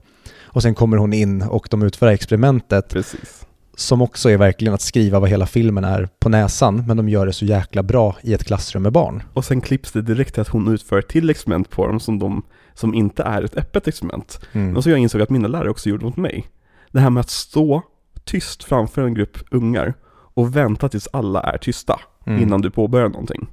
Och 0.53 0.63
sen 0.63 0.75
kommer 0.75 0.97
hon 0.97 1.13
in 1.13 1.43
och 1.43 1.69
de 1.71 1.83
utför 1.83 2.07
experimentet 2.07 2.89
Precis. 2.89 3.47
som 3.77 4.03
också 4.03 4.31
är 4.31 4.37
verkligen 4.37 4.75
att 4.75 4.81
skriva 4.81 5.21
vad 5.21 5.31
hela 5.31 5.47
filmen 5.47 5.85
är 5.85 6.09
på 6.21 6.29
näsan, 6.29 6.85
men 6.87 6.97
de 6.97 7.09
gör 7.09 7.27
det 7.27 7.33
så 7.33 7.45
jäkla 7.45 7.83
bra 7.83 8.17
i 8.23 8.35
ett 8.35 8.45
klassrum 8.45 8.83
med 8.83 8.93
barn. 8.93 9.23
Och 9.33 9.45
sen 9.45 9.61
klipps 9.61 9.93
det 9.93 10.03
direkt 10.03 10.35
till 10.35 10.41
att 10.41 10.49
hon 10.49 10.69
utför 10.69 10.99
ett 10.99 11.09
till 11.09 11.31
experiment 11.31 11.71
på 11.71 11.87
dem 11.87 12.01
som, 12.01 12.19
de, 12.19 12.43
som 12.75 12.95
inte 12.95 13.23
är 13.23 13.43
ett 13.43 13.57
öppet 13.57 13.89
experiment. 13.89 14.41
Mm. 14.53 14.77
Och 14.77 14.85
så 14.85 14.91
jag 14.91 14.99
insåg 14.99 15.21
att 15.23 15.31
mina 15.31 15.49
lärare 15.49 15.71
också 15.71 15.89
gjorde 15.89 16.05
mot 16.05 16.17
mig. 16.17 16.47
Det 16.93 17.01
här 17.01 17.11
med 17.11 17.21
att 17.21 17.31
stå 17.31 17.83
tyst 18.25 18.65
framför 18.65 19.03
en 19.03 19.15
grupp 19.15 19.39
ungar 19.51 19.95
och 20.35 20.57
vänta 20.57 20.89
tills 20.89 21.09
alla 21.13 21.41
är 21.41 21.59
tysta 21.59 22.01
Mm. 22.27 22.43
innan 22.43 22.61
du 22.61 22.71
påbörjar 22.71 23.09
någonting. 23.09 23.47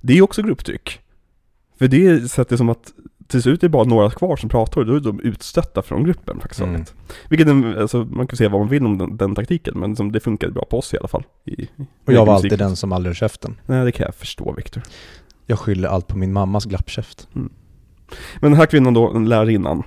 Det 0.00 0.18
är 0.18 0.22
också 0.22 0.42
grupptryck. 0.42 1.00
För 1.78 1.88
det 1.88 2.30
sätter 2.30 2.56
som 2.56 2.68
att 2.68 2.92
till 3.30 3.42
slut 3.42 3.62
är 3.62 3.68
det 3.68 3.72
bara 3.72 3.84
några 3.84 4.10
kvar 4.10 4.36
som 4.36 4.48
pratar 4.48 4.80
och 4.80 4.86
då 4.86 4.94
är 4.94 5.00
de 5.00 5.20
utstötta 5.20 5.82
från 5.82 6.04
gruppen 6.04 6.38
praktiskt 6.38 6.60
Mm. 6.60 6.84
Vilket 7.28 7.48
alltså, 7.78 8.04
man 8.04 8.26
kan 8.26 8.36
säga 8.36 8.48
vad 8.48 8.60
man 8.60 8.68
vill 8.68 8.86
om 8.86 8.98
den, 8.98 9.16
den 9.16 9.34
taktiken, 9.34 9.78
men 9.78 9.90
liksom, 9.90 10.12
det 10.12 10.20
funkade 10.20 10.52
bra 10.52 10.64
på 10.64 10.78
oss 10.78 10.94
i 10.94 10.98
alla 10.98 11.08
fall. 11.08 11.24
I, 11.44 11.68
Och 12.04 12.12
jag 12.12 12.26
var 12.26 12.34
alltid 12.34 12.58
den 12.58 12.76
som 12.76 12.92
aldrig 12.92 13.08
höll 13.08 13.16
käften. 13.16 13.56
Nej, 13.66 13.84
det 13.84 13.92
kan 13.92 14.04
jag 14.04 14.14
förstå 14.14 14.52
Viktor. 14.52 14.82
Jag 15.46 15.58
skyller 15.58 15.88
allt 15.88 16.06
på 16.06 16.18
min 16.18 16.32
mammas 16.32 16.64
glappkäft. 16.64 17.28
Men 17.32 17.50
den 18.40 18.54
här 18.54 18.66
kvinnan 18.66 18.94
då, 18.94 19.18
lärarinnan, 19.18 19.82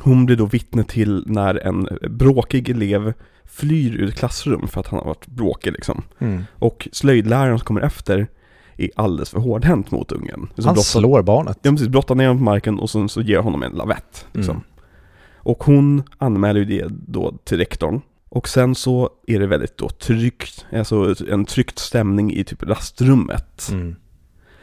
hon 0.00 0.26
blir 0.26 0.36
då 0.36 0.46
vittne 0.46 0.84
till 0.84 1.24
när 1.26 1.54
en 1.54 1.88
bråkig 2.10 2.68
elev 2.68 3.12
flyr 3.44 3.96
ur 3.96 4.10
klassrum 4.10 4.68
för 4.68 4.80
att 4.80 4.86
han 4.86 4.98
har 4.98 5.06
varit 5.06 5.26
bråkig 5.26 5.72
liksom. 5.72 6.02
Mm. 6.18 6.44
Och 6.54 6.88
slöjdläraren 6.92 7.58
som 7.58 7.66
kommer 7.66 7.80
efter 7.80 8.28
är 8.76 8.90
alldeles 8.96 9.30
för 9.30 9.38
hårdhänt 9.40 9.90
mot 9.90 10.12
ungen. 10.12 10.48
Så 10.56 10.62
Han 10.68 10.74
brottar- 10.74 10.82
slår 10.82 11.22
barnet. 11.22 11.58
Ja 11.62 11.70
precis, 11.70 11.88
brottar 11.88 12.14
ner 12.14 12.26
honom 12.28 12.38
på 12.38 12.44
marken 12.44 12.78
och 12.78 12.90
sen 12.90 13.08
så 13.08 13.20
ger 13.22 13.38
honom 13.38 13.62
en 13.62 13.72
lavett. 13.72 14.26
Liksom. 14.32 14.54
Mm. 14.54 14.66
Och 15.36 15.64
hon 15.64 16.02
anmäler 16.18 16.60
ju 16.60 16.66
det 16.78 16.86
då 16.90 17.32
till 17.44 17.58
rektorn. 17.58 18.00
Och 18.28 18.48
sen 18.48 18.74
så 18.74 19.10
är 19.26 19.40
det 19.40 19.46
väldigt 19.46 19.76
då 19.76 19.88
tryckt, 19.88 20.66
alltså 20.72 21.14
en 21.30 21.44
tryckt 21.44 21.78
stämning 21.78 22.32
i 22.32 22.44
typ 22.44 22.62
rastrummet. 22.62 23.68
Mm. 23.72 23.96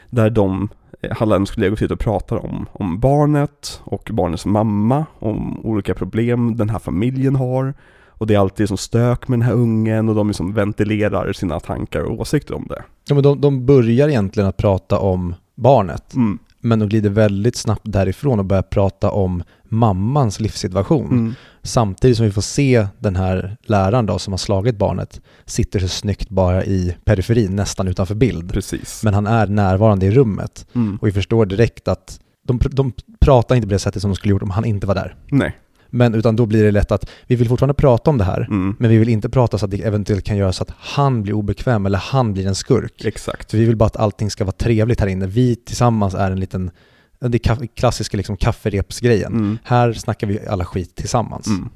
Där 0.10 0.30
de, 0.30 0.70
eh, 1.02 1.18
Hallands 1.18 1.52
kollegor 1.52 1.76
sitter 1.76 1.94
och 1.94 2.00
pratar 2.00 2.46
om, 2.46 2.66
om 2.72 3.00
barnet 3.00 3.82
och 3.84 4.10
barnets 4.14 4.46
mamma, 4.46 5.06
om 5.20 5.66
olika 5.66 5.94
problem 5.94 6.56
den 6.56 6.70
här 6.70 6.80
familjen 6.80 7.36
har. 7.36 7.74
Och 8.20 8.28
det 8.28 8.34
är 8.36 8.40
alltid 8.40 8.68
som 8.68 8.78
stök 8.78 9.28
med 9.28 9.40
den 9.40 9.46
här 9.46 9.54
ungen 9.54 10.10
och 10.10 10.16
de 10.16 10.28
liksom 10.28 10.54
ventilerar 10.54 11.34
sina 11.34 11.60
tankar 11.60 12.02
och 12.02 12.20
åsikter 12.20 12.54
om 12.56 12.66
det. 12.70 12.84
Ja, 13.08 13.14
men 13.14 13.24
de, 13.24 13.42
de 13.42 13.66
börjar 13.66 14.10
egentligen 14.10 14.50
att 14.50 14.58
prata 14.58 15.00
om 15.00 15.36
barnet, 15.56 16.14
Mm. 16.16 16.40
men 16.60 16.80
de 16.80 16.90
glider 16.90 17.10
väldigt 17.10 17.56
snabbt 17.56 17.82
därifrån 17.84 18.40
och 18.40 18.46
börjar 18.46 18.62
prata 18.64 19.12
om 19.12 19.44
mammans 19.64 20.40
livssituation. 20.40 21.06
Mm. 21.12 21.34
Samtidigt 21.64 22.18
som 22.18 22.26
vi 22.26 22.32
får 22.32 22.42
se 22.42 22.88
den 23.00 23.16
här 23.16 23.58
läraren 23.64 24.06
då 24.06 24.20
som 24.20 24.34
har 24.34 24.38
slagit 24.38 24.78
barnet 24.78 25.22
sitter 25.46 25.80
så 25.80 25.88
snyggt 25.88 26.30
bara 26.30 26.64
i 26.66 26.96
periferin, 27.06 27.56
nästan 27.56 27.88
utanför 27.88 28.16
bild. 28.16 28.54
Precis. 28.54 29.04
Men 29.04 29.14
han 29.14 29.28
är 29.28 29.48
närvarande 29.48 30.06
i 30.06 30.12
rummet 30.12 30.66
Mm. 30.76 30.98
och 31.02 31.08
vi 31.08 31.12
förstår 31.12 31.46
direkt 31.46 31.88
att 31.88 32.20
de, 32.48 32.60
de 32.72 32.92
pratar 33.20 33.56
inte 33.56 33.68
på 33.68 33.74
det 33.74 33.80
sättet 33.80 34.02
som 34.02 34.12
de 34.12 34.16
skulle 34.16 34.32
gjort 34.32 34.44
om 34.44 34.50
han 34.50 34.66
inte 34.66 34.88
var 34.88 34.96
där. 34.96 35.16
Nej. 35.32 35.58
Men 35.90 36.16
utan 36.16 36.36
då 36.36 36.46
blir 36.46 36.64
det 36.64 36.72
lätt 36.72 36.92
att 36.92 37.10
vi 37.28 37.36
vill 37.36 37.48
fortfarande 37.50 37.74
prata 37.74 38.10
om 38.10 38.18
det 38.18 38.24
här, 38.24 38.42
Mm. 38.50 38.76
men 38.80 38.90
vi 38.90 38.98
vill 38.98 39.10
inte 39.10 39.30
prata 39.30 39.58
så 39.58 39.66
att 39.66 39.72
det 39.72 39.82
eventuellt 39.82 40.26
kan 40.26 40.38
göra 40.38 40.54
så 40.54 40.64
att 40.64 40.74
han 40.78 41.24
blir 41.24 41.34
obekväm 41.34 41.86
eller 41.86 41.98
han 41.98 42.34
blir 42.34 42.48
en 42.48 42.56
skurk. 42.56 43.06
Exakt. 43.06 43.54
Vi 43.54 43.66
vill 43.66 43.76
bara 43.76 43.86
att 43.86 43.98
allting 43.98 44.30
ska 44.32 44.44
vara 44.44 44.52
trevligt 44.52 45.00
här 45.00 45.08
inne. 45.08 45.28
Vi 45.28 45.56
tillsammans 45.56 46.14
är 46.14 46.32
en 46.32 46.40
liten, 46.40 46.72
det 47.20 47.40
klassiska 47.76 48.18
liksom 48.18 48.38
kafferepsgrejen. 48.38 49.34
Mm. 49.34 49.58
Här 49.64 49.94
snackar 49.94 50.28
vi 50.28 50.48
alla 50.48 50.66
skit 50.66 50.96
tillsammans. 50.96 51.48
Mm. 51.48 51.70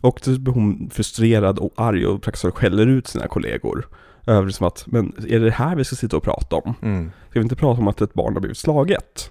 Och 0.00 0.20
då 0.24 0.38
blir 0.38 0.52
hon 0.52 0.90
frustrerad 0.92 1.58
och 1.58 1.72
arg 1.76 2.06
och 2.06 2.22
praktiskt 2.22 2.54
skäller 2.54 2.86
ut 2.86 3.06
sina 3.06 3.26
kollegor. 3.28 3.88
Över 4.26 4.50
som 4.50 4.66
att, 4.66 4.84
men 4.86 5.12
är 5.28 5.40
det 5.40 5.50
här 5.50 5.76
vi 5.76 5.84
ska 5.84 5.96
sitta 5.96 6.16
och 6.16 6.22
prata 6.22 6.56
om? 6.56 6.74
Mm. 6.82 7.10
Ska 7.30 7.38
vi 7.38 7.42
inte 7.42 7.56
prata 7.56 7.80
om 7.80 7.88
att 7.88 8.00
ett 8.00 8.14
barn 8.14 8.34
har 8.34 8.40
blivit 8.40 8.58
slaget? 8.58 9.30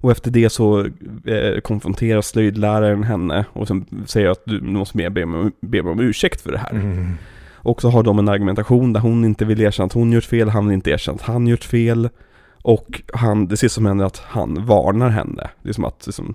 Och 0.00 0.10
efter 0.10 0.30
det 0.30 0.50
så 0.50 0.80
eh, 1.24 1.60
konfronterar 1.64 2.20
slöjdläraren 2.20 3.02
henne 3.02 3.44
och 3.52 3.68
sen 3.68 4.04
säger 4.06 4.28
att 4.28 4.42
du 4.44 4.60
måste 4.60 5.10
be 5.10 5.26
mig, 5.26 5.40
om, 5.40 5.52
be 5.60 5.80
om 5.80 6.00
ursäkt 6.00 6.40
för 6.40 6.52
det 6.52 6.58
här. 6.58 6.70
Mm. 6.70 7.14
Och 7.54 7.80
så 7.80 7.90
har 7.90 8.02
de 8.02 8.18
en 8.18 8.28
argumentation 8.28 8.92
där 8.92 9.00
hon 9.00 9.24
inte 9.24 9.44
vill 9.44 9.60
erkänna 9.60 9.86
att 9.86 9.92
hon 9.92 10.12
gjort 10.12 10.24
fel, 10.24 10.48
han 10.48 10.66
vill 10.66 10.74
inte 10.74 10.90
erkänna 10.90 11.14
att 11.16 11.22
han 11.22 11.46
gjort 11.46 11.64
fel. 11.64 12.08
Och 12.62 13.02
han, 13.12 13.46
det 13.46 13.56
sista 13.56 13.74
som 13.74 13.86
händer 13.86 14.04
är 14.04 14.06
att 14.06 14.18
han 14.18 14.66
varnar 14.66 15.08
henne. 15.08 15.50
Det 15.62 15.68
är 15.68 15.72
som 15.72 15.84
att 15.84 16.06
liksom, 16.06 16.34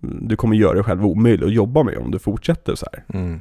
du 0.00 0.36
kommer 0.36 0.56
göra 0.56 0.74
dig 0.74 0.82
själv 0.82 1.06
omöjlig 1.06 1.46
att 1.46 1.52
jobba 1.52 1.82
med 1.82 1.98
om 1.98 2.10
du 2.10 2.18
fortsätter 2.18 2.74
så 2.74 2.86
här. 2.92 3.20
Mm. 3.20 3.40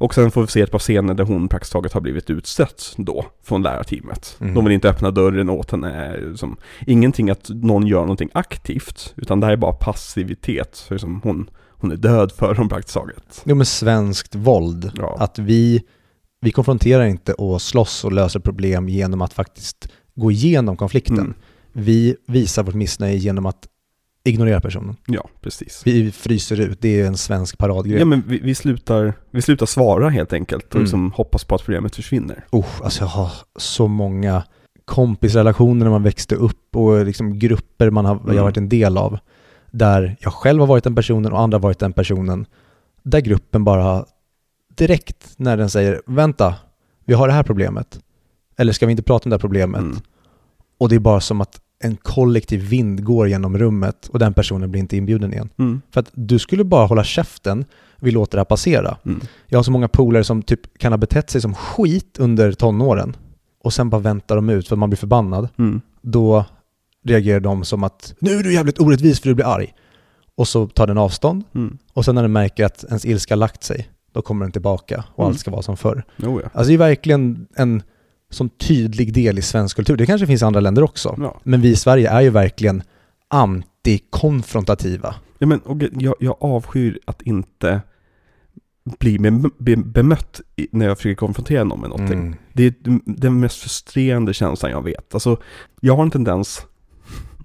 Och 0.00 0.14
sen 0.14 0.30
får 0.30 0.40
vi 0.40 0.46
se 0.46 0.60
ett 0.60 0.70
par 0.70 0.78
scener 0.78 1.14
där 1.14 1.24
hon 1.24 1.48
praktiskt 1.48 1.72
taget 1.72 1.92
har 1.92 2.00
blivit 2.00 2.30
utstött 2.30 2.94
då 2.96 3.26
från 3.42 3.62
lärarteamet. 3.62 4.36
Mm. 4.40 4.54
De 4.54 4.64
vill 4.64 4.74
inte 4.74 4.88
öppna 4.90 5.10
dörren 5.10 5.50
åt 5.50 5.70
henne. 5.70 6.18
Som, 6.36 6.56
ingenting 6.86 7.30
att 7.30 7.48
någon 7.48 7.86
gör 7.86 8.00
någonting 8.00 8.30
aktivt, 8.34 9.14
utan 9.16 9.40
det 9.40 9.46
här 9.46 9.52
är 9.52 9.56
bara 9.56 9.72
passivitet. 9.72 10.74
Så 10.74 10.94
liksom 10.94 11.20
hon, 11.24 11.50
hon 11.70 11.92
är 11.92 11.96
död 11.96 12.32
för 12.32 12.54
dem 12.54 12.68
praktiskt 12.68 12.94
taget. 12.94 13.42
Jo 13.44 13.54
men 13.54 13.66
svenskt 13.66 14.34
våld. 14.34 14.92
Ja. 14.96 15.16
Att 15.18 15.38
vi, 15.38 15.82
vi 16.40 16.50
konfronterar 16.50 17.04
inte 17.04 17.32
och 17.32 17.62
slåss 17.62 18.04
och 18.04 18.12
löser 18.12 18.40
problem 18.40 18.88
genom 18.88 19.22
att 19.22 19.32
faktiskt 19.32 19.88
gå 20.14 20.30
igenom 20.30 20.76
konflikten. 20.76 21.18
Mm. 21.18 21.34
Vi 21.72 22.16
visar 22.26 22.62
vårt 22.62 22.74
missnöje 22.74 23.16
genom 23.16 23.46
att 23.46 23.66
ignorera 24.24 24.60
personen. 24.60 24.96
Ja, 25.06 25.28
precis. 25.40 25.82
Vi 25.86 26.12
fryser 26.12 26.60
ut, 26.60 26.80
det 26.80 27.00
är 27.00 27.06
en 27.06 27.16
svensk 27.16 27.58
paradgrej. 27.58 27.98
Ja 27.98 28.04
men 28.04 28.22
vi, 28.26 28.38
vi, 28.38 28.54
slutar, 28.54 29.12
vi 29.30 29.42
slutar 29.42 29.66
svara 29.66 30.08
helt 30.08 30.32
enkelt 30.32 30.64
och 30.68 30.74
Mm. 30.74 30.82
liksom 30.84 31.12
hoppas 31.12 31.44
på 31.44 31.54
att 31.54 31.62
problemet 31.64 31.96
försvinner. 31.96 32.44
Oh, 32.52 32.66
alltså 32.84 33.00
jag 33.02 33.08
har 33.08 33.30
så 33.56 33.88
många 33.88 34.42
kompisrelationer 34.84 35.84
när 35.84 35.90
man 35.90 36.02
växte 36.02 36.34
upp 36.34 36.76
och 36.76 37.06
liksom 37.06 37.38
grupper 37.38 37.90
man 37.90 38.04
har, 38.04 38.14
jag 38.14 38.24
Mm. 38.24 38.36
har 38.36 38.44
varit 38.44 38.56
en 38.56 38.68
del 38.68 38.98
av. 38.98 39.18
Där 39.70 40.16
jag 40.20 40.32
själv 40.32 40.60
har 40.60 40.66
varit 40.66 40.84
den 40.84 40.94
personen 40.94 41.32
och 41.32 41.40
andra 41.40 41.56
har 41.58 41.62
varit 41.62 41.78
den 41.78 41.92
personen. 41.92 42.46
Där 43.02 43.20
gruppen 43.20 43.64
bara 43.64 44.04
direkt 44.74 45.32
när 45.36 45.56
den 45.56 45.70
säger 45.70 46.02
vänta, 46.06 46.54
vi 47.04 47.14
har 47.14 47.28
det 47.28 47.34
här 47.34 47.42
problemet. 47.42 47.98
Eller 48.58 48.72
ska 48.72 48.86
vi 48.86 48.90
inte 48.90 49.02
prata 49.02 49.24
om 49.26 49.30
det 49.30 49.34
här 49.36 49.40
problemet? 49.40 49.80
Mm. 49.80 49.96
Och 50.78 50.88
det 50.88 50.94
är 50.94 50.98
bara 50.98 51.20
som 51.20 51.40
att 51.40 51.60
en 51.82 51.96
kollektiv 51.96 52.60
vind 52.60 53.04
går 53.04 53.28
genom 53.28 53.58
rummet 53.58 54.08
och 54.12 54.18
den 54.18 54.34
personen 54.34 54.70
blir 54.70 54.80
inte 54.80 54.96
inbjuden 54.96 55.32
igen. 55.32 55.48
Mm. 55.58 55.80
För 55.90 56.00
att 56.00 56.10
du 56.14 56.38
skulle 56.38 56.64
bara 56.64 56.86
hålla 56.86 57.04
käften, 57.04 57.64
vi 57.96 58.10
låter 58.10 58.36
det 58.36 58.40
här 58.40 58.44
passera. 58.44 58.96
Mm. 59.06 59.20
Jag 59.46 59.58
har 59.58 59.62
så 59.62 59.70
många 59.72 59.88
polare 59.88 60.24
som 60.24 60.42
typ 60.42 60.78
kan 60.78 60.92
ha 60.92 60.96
betett 60.96 61.30
sig 61.30 61.40
som 61.40 61.54
skit 61.54 62.16
under 62.18 62.52
tonåren 62.52 63.16
och 63.64 63.72
sen 63.72 63.90
bara 63.90 64.00
väntar 64.00 64.36
de 64.36 64.48
ut 64.50 64.68
för 64.68 64.74
att 64.74 64.78
man 64.78 64.90
blir 64.90 64.96
förbannad. 64.96 65.48
Mm. 65.58 65.80
Då 66.02 66.44
reagerar 67.04 67.40
de 67.40 67.64
som 67.64 67.84
att 67.84 68.14
nu 68.18 68.30
är 68.38 68.42
du 68.42 68.52
jävligt 68.54 68.80
orättvis 68.80 69.20
för 69.20 69.28
du 69.28 69.34
blir 69.34 69.46
arg. 69.54 69.74
Och 70.34 70.48
så 70.48 70.66
tar 70.68 70.86
den 70.86 70.98
avstånd 70.98 71.44
Mm. 71.54 71.78
och 71.92 72.04
sen 72.04 72.14
när 72.14 72.22
den 72.22 72.32
märker 72.32 72.64
att 72.64 72.84
ens 72.84 73.04
ilska 73.04 73.34
lagt 73.34 73.62
sig, 73.64 73.88
då 74.12 74.22
kommer 74.22 74.44
den 74.44 74.52
tillbaka 74.52 75.04
och 75.14 75.24
Mm. 75.24 75.30
allt 75.30 75.40
ska 75.40 75.50
vara 75.50 75.62
som 75.62 75.76
förr. 75.76 76.02
Jo, 76.16 76.40
ja. 76.42 76.48
Alltså 76.52 76.68
det 76.68 76.74
är 76.74 76.78
verkligen 76.78 77.46
en 77.56 77.82
sån 78.30 78.48
tydlig 78.48 79.14
del 79.14 79.38
i 79.38 79.42
svensk 79.42 79.76
kultur. 79.76 79.96
Det 79.96 80.06
kanske 80.06 80.26
finns 80.26 80.42
i 80.42 80.44
andra 80.44 80.60
länder 80.60 80.82
också. 80.82 81.14
Ja. 81.18 81.40
Men 81.42 81.60
vi 81.60 81.68
i 81.68 81.76
Sverige 81.76 82.10
är 82.10 82.20
ju 82.20 82.30
verkligen 82.30 82.82
antikonfrontativa. 83.28 85.14
Ja, 85.38 85.46
men, 85.46 85.60
och 85.60 85.82
jag, 85.92 86.14
jag 86.20 86.36
avskyr 86.40 87.00
att 87.04 87.22
inte 87.22 87.80
bli 88.98 89.18
be, 89.18 89.50
be, 89.58 89.76
bemött 89.76 90.40
när 90.70 90.86
jag 90.86 90.96
försöker 90.96 91.14
konfrontera 91.14 91.64
någon 91.64 91.80
med 91.80 91.90
någonting. 91.90 92.20
Mm. 92.20 92.34
Det 92.52 92.64
är 92.64 92.74
den 93.04 93.40
mest 93.40 93.58
frustrerande 93.60 94.34
känslan 94.34 94.70
jag 94.70 94.84
vet. 94.84 95.14
Alltså, 95.14 95.40
jag 95.80 95.96
har 95.96 96.02
en 96.02 96.10
tendens 96.10 96.66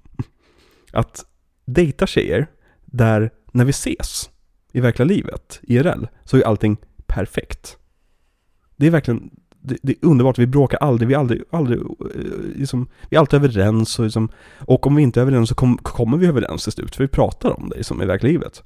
att 0.91 1.25
dejta 1.65 2.07
tjejer 2.07 2.47
där 2.85 3.31
när 3.51 3.65
vi 3.65 3.69
ses 3.69 4.29
i 4.71 4.79
verkliga 4.79 5.05
livet, 5.05 5.59
IRL, 5.63 6.05
så 6.23 6.37
är 6.37 6.41
allting 6.41 6.77
perfekt. 7.07 7.77
Det 8.75 8.87
är 8.87 8.91
verkligen, 8.91 9.29
det, 9.67 9.77
det 9.81 9.91
är 9.91 10.07
underbart, 10.07 10.39
vi 10.39 10.47
bråkar 10.47 10.77
aldrig, 10.77 11.07
vi 11.07 11.13
är 11.13 11.19
aldrig, 11.19 11.43
aldrig 11.49 11.79
eh, 11.79 11.85
liksom, 12.55 12.87
vi 13.09 13.15
är 13.15 13.19
alltid 13.19 13.39
överens 13.43 13.99
och, 13.99 14.05
liksom, 14.05 14.29
och 14.59 14.87
om 14.87 14.95
vi 14.95 15.03
inte 15.03 15.19
är 15.19 15.21
överens 15.21 15.49
så 15.49 15.55
kom, 15.55 15.77
kommer 15.77 16.17
vi 16.17 16.27
överens 16.27 16.63
till 16.63 16.73
slut, 16.73 16.95
för 16.95 17.03
vi 17.03 17.07
pratar 17.07 17.59
om 17.59 17.71
det 17.75 17.83
som 17.83 18.01
i 18.01 18.05
verkliga 18.05 18.31
livet. 18.31 18.63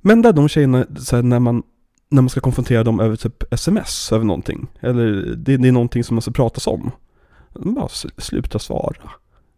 Men 0.00 0.22
där 0.22 0.32
de 0.32 0.48
tjejerna, 0.48 0.86
så 0.98 1.16
här, 1.16 1.22
när 1.22 1.40
man 1.40 1.62
när 2.08 2.22
man 2.22 2.28
ska 2.28 2.40
konfrontera 2.40 2.84
dem 2.84 3.00
över 3.00 3.16
typ 3.16 3.52
sms, 3.52 4.12
över 4.12 4.24
någonting. 4.24 4.66
Eller 4.80 5.04
det, 5.36 5.56
det 5.56 5.68
är 5.68 5.72
någonting 5.72 6.04
som 6.04 6.14
man 6.14 6.22
ska 6.22 6.30
pratas 6.30 6.66
om. 6.66 6.90
Bara 7.54 7.86
sl- 7.86 8.20
sluta 8.20 8.58
svara. 8.58 9.10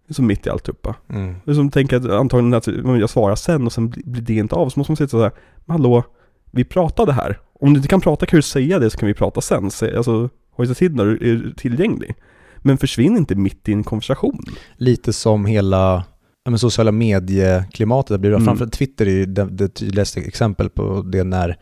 Det 0.07 0.13
är 0.13 0.15
som 0.15 0.27
mitt 0.27 0.47
i 0.47 0.51
alltihopa. 0.51 0.95
Mm. 1.09 1.35
Det 1.45 1.51
är 1.51 1.55
som 1.55 1.71
tänker 1.71 1.97
att 1.97 2.11
antagligen 2.11 2.55
att 2.55 2.67
jag 3.01 3.11
svarar 3.11 3.37
sen 3.37 3.67
och 3.67 3.73
sen 3.73 3.89
blir 3.89 4.23
det 4.23 4.35
inte 4.35 4.55
av. 4.55 4.69
Så 4.69 4.81
måste 4.81 4.91
man 4.91 4.97
sitta 4.97 5.09
sådär, 5.09 5.31
men 5.65 5.75
hallå, 5.75 6.05
vi 6.51 6.65
pratade 6.65 7.13
här. 7.13 7.41
Om 7.61 7.73
du 7.73 7.79
inte 7.79 7.89
kan 7.89 8.01
prata 8.01 8.27
kan 8.27 8.37
du 8.39 8.43
säga 8.43 8.79
det 8.79 8.91
så 8.91 8.99
kan 8.99 9.07
vi 9.07 9.15
prata 9.15 9.41
sen. 9.41 9.71
Så, 9.71 9.97
alltså, 9.97 10.29
hojta 10.51 10.75
till 10.75 10.95
när 10.95 11.05
du 11.05 11.13
är 11.33 11.55
tillgänglig. 11.57 12.15
Men 12.59 12.79
försvinn 12.79 13.17
inte 13.17 13.35
mitt 13.35 13.69
i 13.69 13.73
en 13.73 13.85
konversation. 13.85 14.43
Lite 14.77 15.13
som 15.13 15.47
hela 15.47 16.05
ja, 16.45 16.51
men 16.51 16.59
sociala 16.59 16.93
medieklimatet. 16.93 18.09
Det 18.09 18.19
blir 18.19 18.31
Mm. 18.31 18.45
Framför 18.45 18.67
Twitter 18.67 19.07
är 19.07 19.11
ju 19.11 19.27
det, 19.27 19.45
det 19.45 19.69
tydligaste 19.69 20.21
exempel 20.21 20.69
på 20.69 21.03
det 21.03 21.25
när 21.25 21.57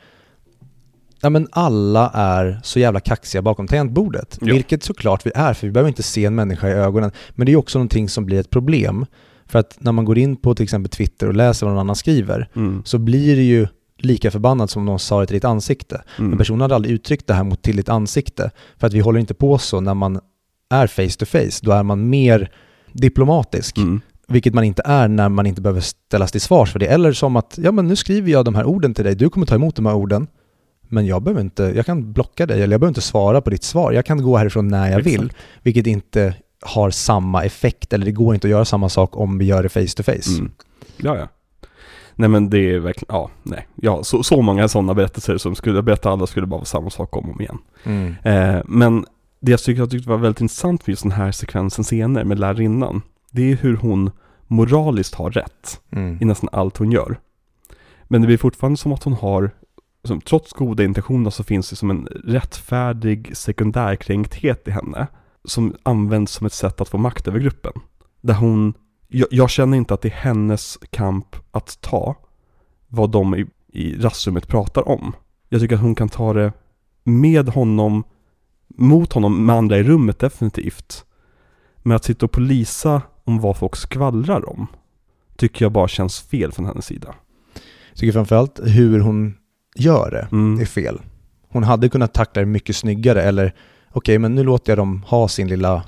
ja 1.20 1.30
men 1.30 1.48
alla 1.52 2.10
är 2.14 2.60
så 2.62 2.78
jävla 2.78 3.00
kaxiga 3.00 3.42
bakom 3.42 3.66
tangentbordet. 3.68 4.38
Ja. 4.40 4.54
Vilket 4.54 4.82
såklart 4.82 5.26
vi 5.26 5.30
är, 5.34 5.54
för 5.54 5.66
vi 5.66 5.70
behöver 5.72 5.88
inte 5.88 6.02
se 6.02 6.24
en 6.24 6.34
människa 6.34 6.68
i 6.68 6.72
ögonen. 6.72 7.10
Men 7.30 7.46
det 7.46 7.52
är 7.52 7.56
också 7.56 7.78
någonting 7.78 8.08
som 8.08 8.26
blir 8.26 8.40
ett 8.40 8.50
problem. 8.50 9.06
För 9.46 9.58
att 9.58 9.76
när 9.80 9.92
man 9.92 10.04
går 10.04 10.18
in 10.18 10.36
på 10.36 10.54
till 10.54 10.62
exempel 10.64 10.90
Twitter 10.90 11.26
och 11.28 11.34
läser 11.34 11.66
vad 11.66 11.72
någon 11.74 11.80
annan 11.80 11.96
skriver, 11.96 12.48
Mm. 12.54 12.82
så 12.84 12.98
blir 12.98 13.36
det 13.36 13.42
ju 13.42 13.66
lika 14.04 14.30
förbannat 14.30 14.70
som 14.70 14.84
någon 14.84 14.98
sa 14.98 15.20
det 15.20 15.26
till 15.26 15.34
ditt 15.36 15.44
ansikte. 15.44 16.02
Men 16.16 16.26
Mm. 16.26 16.38
personen 16.38 16.60
hade 16.60 16.74
aldrig 16.74 16.94
uttryckt 16.94 17.26
det 17.26 17.34
här 17.34 17.44
mot 17.44 17.62
till 17.62 17.76
ditt 17.76 17.88
ansikte. 17.88 18.50
För 18.78 18.86
att 18.86 18.92
vi 18.92 19.00
håller 19.00 19.20
inte 19.20 19.34
på 19.34 19.58
så 19.58 19.80
när 19.80 19.94
man 19.94 20.20
är 20.70 20.86
face 20.86 21.18
to 21.18 21.24
face. 21.26 21.58
Då 21.62 21.72
är 21.72 21.82
man 21.82 22.08
mer 22.10 22.50
diplomatisk. 22.92 23.78
Mm. 23.78 24.00
Vilket 24.28 24.54
man 24.54 24.64
inte 24.64 24.82
är 24.84 25.08
när 25.08 25.28
man 25.28 25.46
inte 25.46 25.60
behöver 25.60 25.80
ställas 25.80 26.32
till 26.32 26.40
svars 26.40 26.72
för 26.72 26.78
det. 26.78 26.86
Eller 26.86 27.12
som 27.12 27.36
att, 27.36 27.58
ja 27.62 27.72
men 27.72 27.86
nu 27.88 27.96
skriver 27.96 28.32
jag 28.32 28.44
de 28.44 28.54
här 28.54 28.64
orden 28.64 28.94
till 28.94 29.04
dig, 29.04 29.14
du 29.14 29.30
kommer 29.30 29.46
ta 29.46 29.54
emot 29.54 29.76
de 29.76 29.86
här 29.86 29.94
orden. 29.94 30.26
Men 30.88 31.06
jag 31.06 31.22
behöver 31.22 31.40
inte, 31.40 31.62
jag 31.76 31.86
kan 31.86 32.12
blocka 32.12 32.46
dig 32.46 32.62
eller 32.62 32.72
jag 32.74 32.80
behöver 32.80 32.90
inte 32.90 33.00
svara 33.00 33.40
på 33.40 33.50
ditt 33.50 33.62
svar. 33.64 33.92
Jag 33.92 34.06
kan 34.06 34.22
gå 34.22 34.36
härifrån 34.36 34.68
när 34.68 34.90
jag 34.90 35.00
vill. 35.02 35.14
Exakt. 35.24 35.36
Vilket 35.62 35.86
inte 35.86 36.34
har 36.60 36.90
samma 36.90 37.44
effekt, 37.44 37.92
eller 37.92 38.04
det 38.06 38.12
går 38.12 38.34
inte 38.34 38.46
att 38.46 38.50
göra 38.50 38.64
samma 38.64 38.88
sak 38.88 39.16
om 39.16 39.38
vi 39.38 39.44
gör 39.44 39.62
det 39.62 39.68
face 39.68 39.86
to 39.96 40.02
face. 40.02 40.30
Mm. 40.38 40.50
Ja, 40.96 41.16
ja. 41.18 41.28
Nej 42.16 42.28
men 42.28 42.50
det 42.50 42.74
är 42.74 42.78
verkligen, 42.78 43.14
ja, 43.14 43.30
nej. 43.42 43.68
Ja, 43.74 44.04
så, 44.04 44.22
så 44.22 44.42
många 44.42 44.68
sådana 44.68 44.94
berättelser 44.94 45.38
som 45.38 45.54
skulle 45.54 45.76
jag 45.76 45.84
berätta 45.84 46.10
alla 46.10 46.26
skulle 46.26 46.46
bara 46.46 46.56
vara 46.56 46.64
samma 46.64 46.90
sak 46.90 47.16
om 47.16 47.24
och 47.24 47.34
om 47.34 47.40
igen. 47.40 47.58
Mm. 47.84 48.14
Eh, 48.22 48.62
men 48.66 49.06
det 49.40 49.50
jag 49.50 49.60
tyckte, 49.60 49.82
jag 49.82 49.90
tyckte 49.90 50.10
var 50.10 50.16
väldigt 50.16 50.40
intressant 50.40 50.86
med 50.86 50.92
just 50.92 51.02
den 51.02 51.12
här 51.12 51.32
sekvensen 51.32 51.84
scener 51.84 52.24
med 52.24 52.38
lärarinnan, 52.38 53.02
det 53.30 53.52
är 53.52 53.56
hur 53.56 53.76
hon 53.76 54.10
moraliskt 54.46 55.14
har 55.14 55.30
rätt 55.30 55.80
Mm. 55.90 56.18
i 56.20 56.24
nästan 56.24 56.48
allt 56.52 56.76
hon 56.76 56.92
gör. 56.92 57.18
Men 58.04 58.20
det 58.20 58.26
blir 58.26 58.38
fortfarande 58.38 58.76
som 58.76 58.92
att 58.92 59.02
hon 59.02 59.12
har, 59.12 59.50
som, 60.04 60.20
trots 60.20 60.52
goda 60.52 60.84
intentioner 60.84 61.30
så 61.30 61.44
finns 61.44 61.70
det 61.70 61.76
som 61.76 61.90
en 61.90 62.06
rättfärdig 62.24 63.36
sekundärkränkthet 63.36 64.68
i 64.68 64.70
henne. 64.70 65.06
Som 65.44 65.74
används 65.82 66.32
som 66.32 66.46
ett 66.46 66.52
sätt 66.52 66.80
att 66.80 66.88
få 66.88 66.98
makt 66.98 67.28
över 67.28 67.40
gruppen. 67.40 67.72
Där 68.20 68.34
hon, 68.34 68.74
jag, 69.14 69.28
jag 69.30 69.50
känner 69.50 69.76
inte 69.76 69.94
att 69.94 70.00
det 70.02 70.08
är 70.08 70.12
hennes 70.12 70.78
kamp 70.90 71.36
att 71.50 71.80
ta 71.80 72.16
vad 72.88 73.10
de 73.10 73.34
i, 73.34 73.46
i 73.72 73.96
rastrummet 73.96 74.48
pratar 74.48 74.88
om. 74.88 75.12
Jag 75.48 75.60
tycker 75.60 75.74
att 75.74 75.80
hon 75.82 75.94
kan 75.94 76.08
ta 76.08 76.32
det 76.32 76.52
med 77.04 77.48
honom, 77.48 78.04
mot 78.68 79.12
honom, 79.12 79.46
med 79.46 79.56
andra 79.56 79.78
i 79.78 79.82
rummet 79.82 80.18
definitivt. 80.18 81.04
Men 81.82 81.96
att 81.96 82.04
sitta 82.04 82.26
och 82.26 82.32
polisa 82.32 83.02
om 83.24 83.40
vad 83.40 83.56
folk 83.56 83.76
skvallrar 83.76 84.48
om 84.48 84.66
tycker 85.36 85.64
jag 85.64 85.72
bara 85.72 85.88
känns 85.88 86.20
fel 86.20 86.52
från 86.52 86.66
hennes 86.66 86.86
sida. 86.86 87.14
Jag 87.90 87.98
tycker 87.98 88.12
framförallt 88.12 88.60
hur 88.64 89.00
hon 89.00 89.34
gör 89.76 90.10
det 90.10 90.28
Mm. 90.36 90.60
är 90.60 90.64
fel. 90.64 91.00
Hon 91.48 91.62
hade 91.62 91.88
kunnat 91.88 92.14
tackla 92.14 92.40
det 92.40 92.46
mycket 92.46 92.76
snyggare 92.76 93.22
eller 93.22 93.54
okej 93.92 94.18
men 94.18 94.34
nu 94.34 94.42
låter 94.44 94.72
jag 94.72 94.78
dem 94.78 95.02
ha 95.06 95.28
sin 95.28 95.48
lilla 95.48 95.82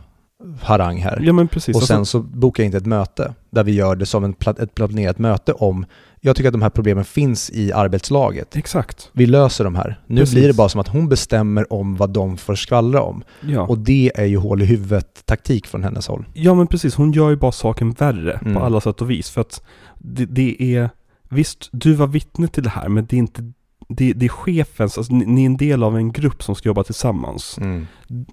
harang 0.62 0.96
här. 0.98 1.20
Ja 1.22 1.32
men 1.32 1.48
precis. 1.48 1.76
och 1.76 1.82
sen 1.82 1.98
Alltså, 1.98 2.22
så 2.22 2.28
bokar 2.28 2.62
jag 2.62 2.66
inte 2.68 2.76
ett 2.78 2.86
möte 2.86 3.34
där 3.50 3.64
vi 3.64 3.72
gör 3.72 3.96
det 3.96 4.06
som 4.06 4.24
en 4.24 4.34
pla- 4.34 4.62
ett 4.62 4.74
planerat 4.74 5.18
möte 5.18 5.52
om, 5.52 5.86
jag 6.20 6.36
tycker 6.36 6.48
att 6.48 6.52
de 6.52 6.62
här 6.62 6.70
problemen 6.70 7.04
finns 7.04 7.50
i 7.50 7.72
arbetslaget. 7.72 8.56
exakt. 8.56 9.10
Vi 9.12 9.26
löser 9.26 9.64
de 9.64 9.74
här. 9.74 10.00
Nu 10.06 10.20
Precis. 10.20 10.34
blir 10.34 10.46
det 10.48 10.54
bara 10.54 10.68
som 10.68 10.80
att 10.80 10.88
hon 10.88 11.08
bestämmer 11.08 11.72
om 11.72 11.96
vad 11.96 12.10
de 12.10 12.36
får 12.36 12.54
skvallra 12.54 13.02
om. 13.02 13.22
Ja. 13.40 13.60
Och 13.60 13.78
det 13.78 14.12
är 14.14 14.24
ju 14.24 14.36
hål 14.36 14.62
i 14.62 14.64
huvudet 14.64 15.22
taktik 15.26 15.66
från 15.66 15.82
hennes 15.82 16.08
håll. 16.08 16.24
ja 16.34 16.54
men 16.54 16.66
precis, 16.66 16.94
hon 16.94 17.12
gör 17.12 17.30
ju 17.30 17.36
bara 17.36 17.52
saken 17.52 17.90
värre 17.90 18.32
Mm. 18.42 18.54
på 18.54 18.60
alla 18.60 18.80
sätt 18.80 19.00
och 19.02 19.10
vis. 19.10 19.30
För 19.30 19.40
att 19.40 19.62
det, 19.98 20.24
det 20.26 20.74
är, 20.76 20.90
visst 21.28 21.68
du 21.72 21.92
var 21.94 22.06
vittne 22.06 22.48
till 22.48 22.62
det 22.62 22.70
här 22.70 22.88
men 22.88 23.06
det 23.06 23.16
är 23.16 23.18
inte, 23.18 23.52
det, 23.88 24.12
det 24.12 24.26
är 24.26 24.30
chefens, 24.30 24.98
alltså 24.98 25.14
ni, 25.14 25.26
ni 25.26 25.42
är 25.42 25.46
en 25.46 25.56
del 25.56 25.82
av 25.82 25.96
en 25.96 26.12
grupp 26.12 26.42
som 26.42 26.54
ska 26.54 26.68
jobba 26.68 26.84
tillsammans. 26.84 27.58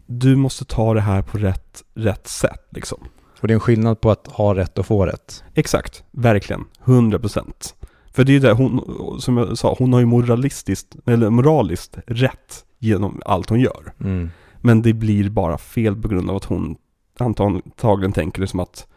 Du 0.06 0.36
måste 0.36 0.66
ta 0.66 0.94
det 0.94 1.02
här 1.02 1.22
på 1.22 1.38
rätt, 1.38 1.84
rätt 1.94 2.28
sätt 2.28 2.68
liksom. 2.70 2.98
Och 3.42 3.48
det 3.48 3.52
är 3.52 3.56
en 3.56 3.60
skillnad 3.60 4.02
på 4.02 4.12
att 4.12 4.28
ha 4.28 4.56
rätt 4.56 4.78
och 4.78 4.86
få 4.86 5.06
rätt. 5.06 5.44
Exakt, 5.54 6.04
verkligen. 6.12 6.66
100%. 6.84 7.74
För 8.12 8.24
det 8.24 8.32
är 8.32 8.34
ju 8.34 8.40
det, 8.40 8.52
hon, 8.52 8.82
som 9.22 9.38
jag 9.38 9.58
sa, 9.58 9.76
hon 9.80 9.94
har 9.94 10.00
ju 10.00 10.06
moralistiskt, 10.06 10.96
eller 11.06 11.30
moraliskt 11.30 11.98
rätt 12.08 12.66
genom 12.80 13.22
allt 13.26 13.50
hon 13.50 13.60
gör. 13.60 13.94
Men 14.62 14.82
det 14.82 14.94
blir 14.94 15.30
bara 15.30 15.58
fel 15.58 16.02
på 16.02 16.08
grund 16.08 16.30
av 16.30 16.36
att 16.36 16.46
hon 16.46 16.76
antagligen 17.20 18.14
tänker 18.14 18.42
det 18.42 18.48
som 18.48 18.60
att 18.60 18.88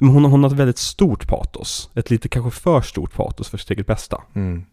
hon, 0.00 0.24
hon 0.24 0.42
har 0.42 0.50
ett 0.50 0.56
väldigt 0.56 0.78
stort 0.78 1.28
patos. 1.28 1.90
Ett 1.94 2.10
lite 2.10 2.28
kanske 2.28 2.60
för 2.60 2.80
stort 2.80 3.14
patos 3.14 3.48
för 3.48 3.58
sitt 3.58 3.70
eget 3.70 3.86
bästa. 3.86 4.22
Mm. 4.34 4.64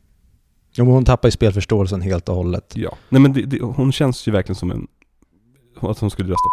Jo, 0.78 0.86
men 0.86 0.94
hon 0.94 1.06
tappar 1.06 1.28
ju 1.28 1.32
spelförståelsen 1.32 2.02
helt 2.02 2.30
och 2.30 2.36
hållet. 2.36 2.74
Ja. 2.76 2.98
Nej 3.10 3.22
men 3.22 3.34
det, 3.34 3.42
det, 3.42 3.62
hon 3.62 3.92
känns 3.92 4.28
ju 4.28 4.32
verkligen 4.32 4.56
som 4.56 4.72
en... 4.72 4.88
Att 5.80 6.00
hon 6.00 6.10
skulle 6.10 6.30
rösta 6.30 6.50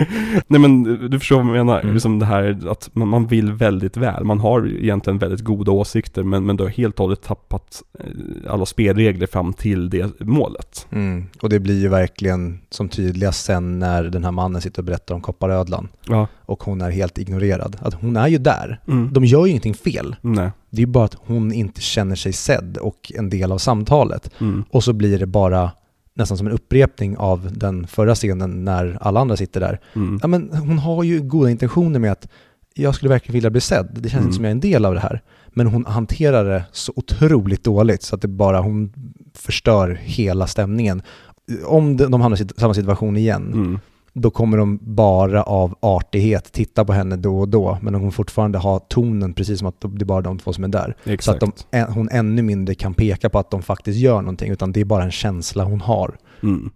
Nej 0.46 0.60
men 0.60 0.82
du 1.10 1.18
förstår 1.18 1.36
vad 1.36 1.46
jag 1.46 1.66
menar. 1.66 1.80
Mm. 1.80 1.94
Liksom 1.94 2.18
det 2.18 2.26
här 2.26 2.68
att 2.70 2.90
man, 2.92 3.08
man 3.08 3.26
vill 3.26 3.52
väldigt 3.52 3.96
väl. 3.96 4.24
Man 4.24 4.40
har 4.40 4.68
egentligen 4.68 5.18
väldigt 5.18 5.40
goda 5.40 5.72
åsikter 5.72 6.22
men, 6.22 6.46
men 6.46 6.56
du 6.56 6.62
har 6.64 6.70
helt 6.70 6.94
och 7.00 7.04
hållet 7.04 7.22
tappat 7.22 7.82
eh, 7.98 8.52
alla 8.52 8.66
spelregler 8.66 9.26
fram 9.26 9.52
till 9.52 9.90
det 9.90 10.20
målet. 10.20 10.86
Mm. 10.92 11.24
Och 11.42 11.48
det 11.48 11.60
blir 11.60 11.80
ju 11.80 11.88
verkligen 11.88 12.58
som 12.70 12.88
tydligast 12.88 13.44
sen 13.44 13.78
när 13.78 14.04
den 14.04 14.24
här 14.24 14.30
mannen 14.32 14.62
sitter 14.62 14.78
och 14.82 14.86
berättar 14.86 15.14
om 15.14 15.20
kopparödlan 15.20 15.88
Ja. 16.08 16.26
och 16.46 16.62
hon 16.62 16.80
är 16.80 16.90
helt 16.90 17.18
ignorerad. 17.18 17.76
Att 17.80 17.94
hon 17.94 18.16
är 18.16 18.28
ju 18.28 18.38
där. 18.38 18.80
Mm. 18.88 19.12
De 19.12 19.24
gör 19.24 19.44
ju 19.44 19.50
ingenting 19.50 19.74
fel. 19.74 20.16
Nej. 20.20 20.50
Det 20.70 20.82
är 20.82 20.86
bara 20.86 21.04
att 21.04 21.16
hon 21.26 21.52
inte 21.52 21.80
känner 21.80 22.16
sig 22.16 22.32
sedd 22.32 22.76
och 22.76 23.12
en 23.14 23.30
del 23.30 23.52
av 23.52 23.58
samtalet. 23.58 24.30
Mm. 24.40 24.64
Och 24.70 24.84
så 24.84 24.92
blir 24.92 25.18
det 25.18 25.26
bara 25.26 25.70
nästan 26.20 26.38
som 26.38 26.46
en 26.46 26.52
upprepning 26.52 27.16
av 27.16 27.48
den 27.52 27.86
förra 27.86 28.14
scenen 28.14 28.64
när 28.64 28.98
alla 29.00 29.20
andra 29.20 29.36
sitter 29.36 29.60
där. 29.60 29.80
Mm. 29.94 30.18
Ja, 30.22 30.28
men 30.28 30.50
hon 30.52 30.78
har 30.78 31.02
ju 31.04 31.20
goda 31.20 31.50
intentioner 31.50 31.98
med 31.98 32.12
att 32.12 32.28
jag 32.74 32.94
skulle 32.94 33.08
verkligen 33.08 33.34
vilja 33.34 33.50
bli 33.50 33.60
sedd. 33.60 33.88
Det 34.00 34.08
känns 34.08 34.14
Mm. 34.20 34.24
inte 34.26 34.34
som 34.36 34.44
jag 34.44 34.48
är 34.50 34.54
en 34.54 34.60
del 34.60 34.84
av 34.84 34.94
det 34.94 35.00
här. 35.00 35.20
Men 35.48 35.66
hon 35.66 35.86
hanterar 35.86 36.44
det 36.44 36.64
så 36.72 36.92
otroligt 36.96 37.64
dåligt 37.64 38.02
så 38.02 38.14
att 38.14 38.22
det 38.22 38.28
bara, 38.28 38.60
hon 38.60 38.92
förstör 39.34 39.98
hela 40.02 40.46
stämningen. 40.46 41.02
Om 41.66 41.96
de 41.96 42.20
hamnar 42.20 42.42
i 42.42 42.48
samma 42.56 42.74
situation 42.74 43.16
igen, 43.16 43.52
Mm. 43.52 43.78
Då 44.12 44.30
kommer 44.30 44.58
de 44.58 44.78
bara 44.82 45.42
av 45.42 45.74
artighet 45.80 46.52
titta 46.52 46.84
på 46.84 46.92
henne 46.92 47.16
då 47.16 47.38
och 47.38 47.48
då, 47.48 47.78
men 47.82 47.92
de 47.92 47.98
kommer 47.98 48.10
fortfarande 48.10 48.58
ha 48.58 48.78
tonen 48.78 49.34
precis 49.34 49.58
som 49.58 49.68
att 49.68 49.80
det 49.80 50.02
är 50.02 50.04
bara 50.04 50.20
de 50.20 50.38
två 50.38 50.52
som 50.52 50.64
är 50.64 50.68
där. 50.68 50.96
Så 51.04 51.10
Exakt. 51.10 51.42
att 51.42 51.66
de, 51.70 51.82
hon 51.82 52.08
ännu 52.08 52.42
mindre 52.42 52.74
kan 52.74 52.94
peka 52.94 53.30
på 53.30 53.38
att 53.38 53.50
de 53.50 53.62
faktiskt 53.62 53.98
gör 53.98 54.20
någonting, 54.22 54.50
utan 54.50 54.72
det 54.72 54.80
är 54.80 54.84
bara 54.84 55.04
en 55.04 55.10
känsla 55.10 55.64
hon 55.64 55.80
har. 55.80 56.18
Mm. 56.42 56.70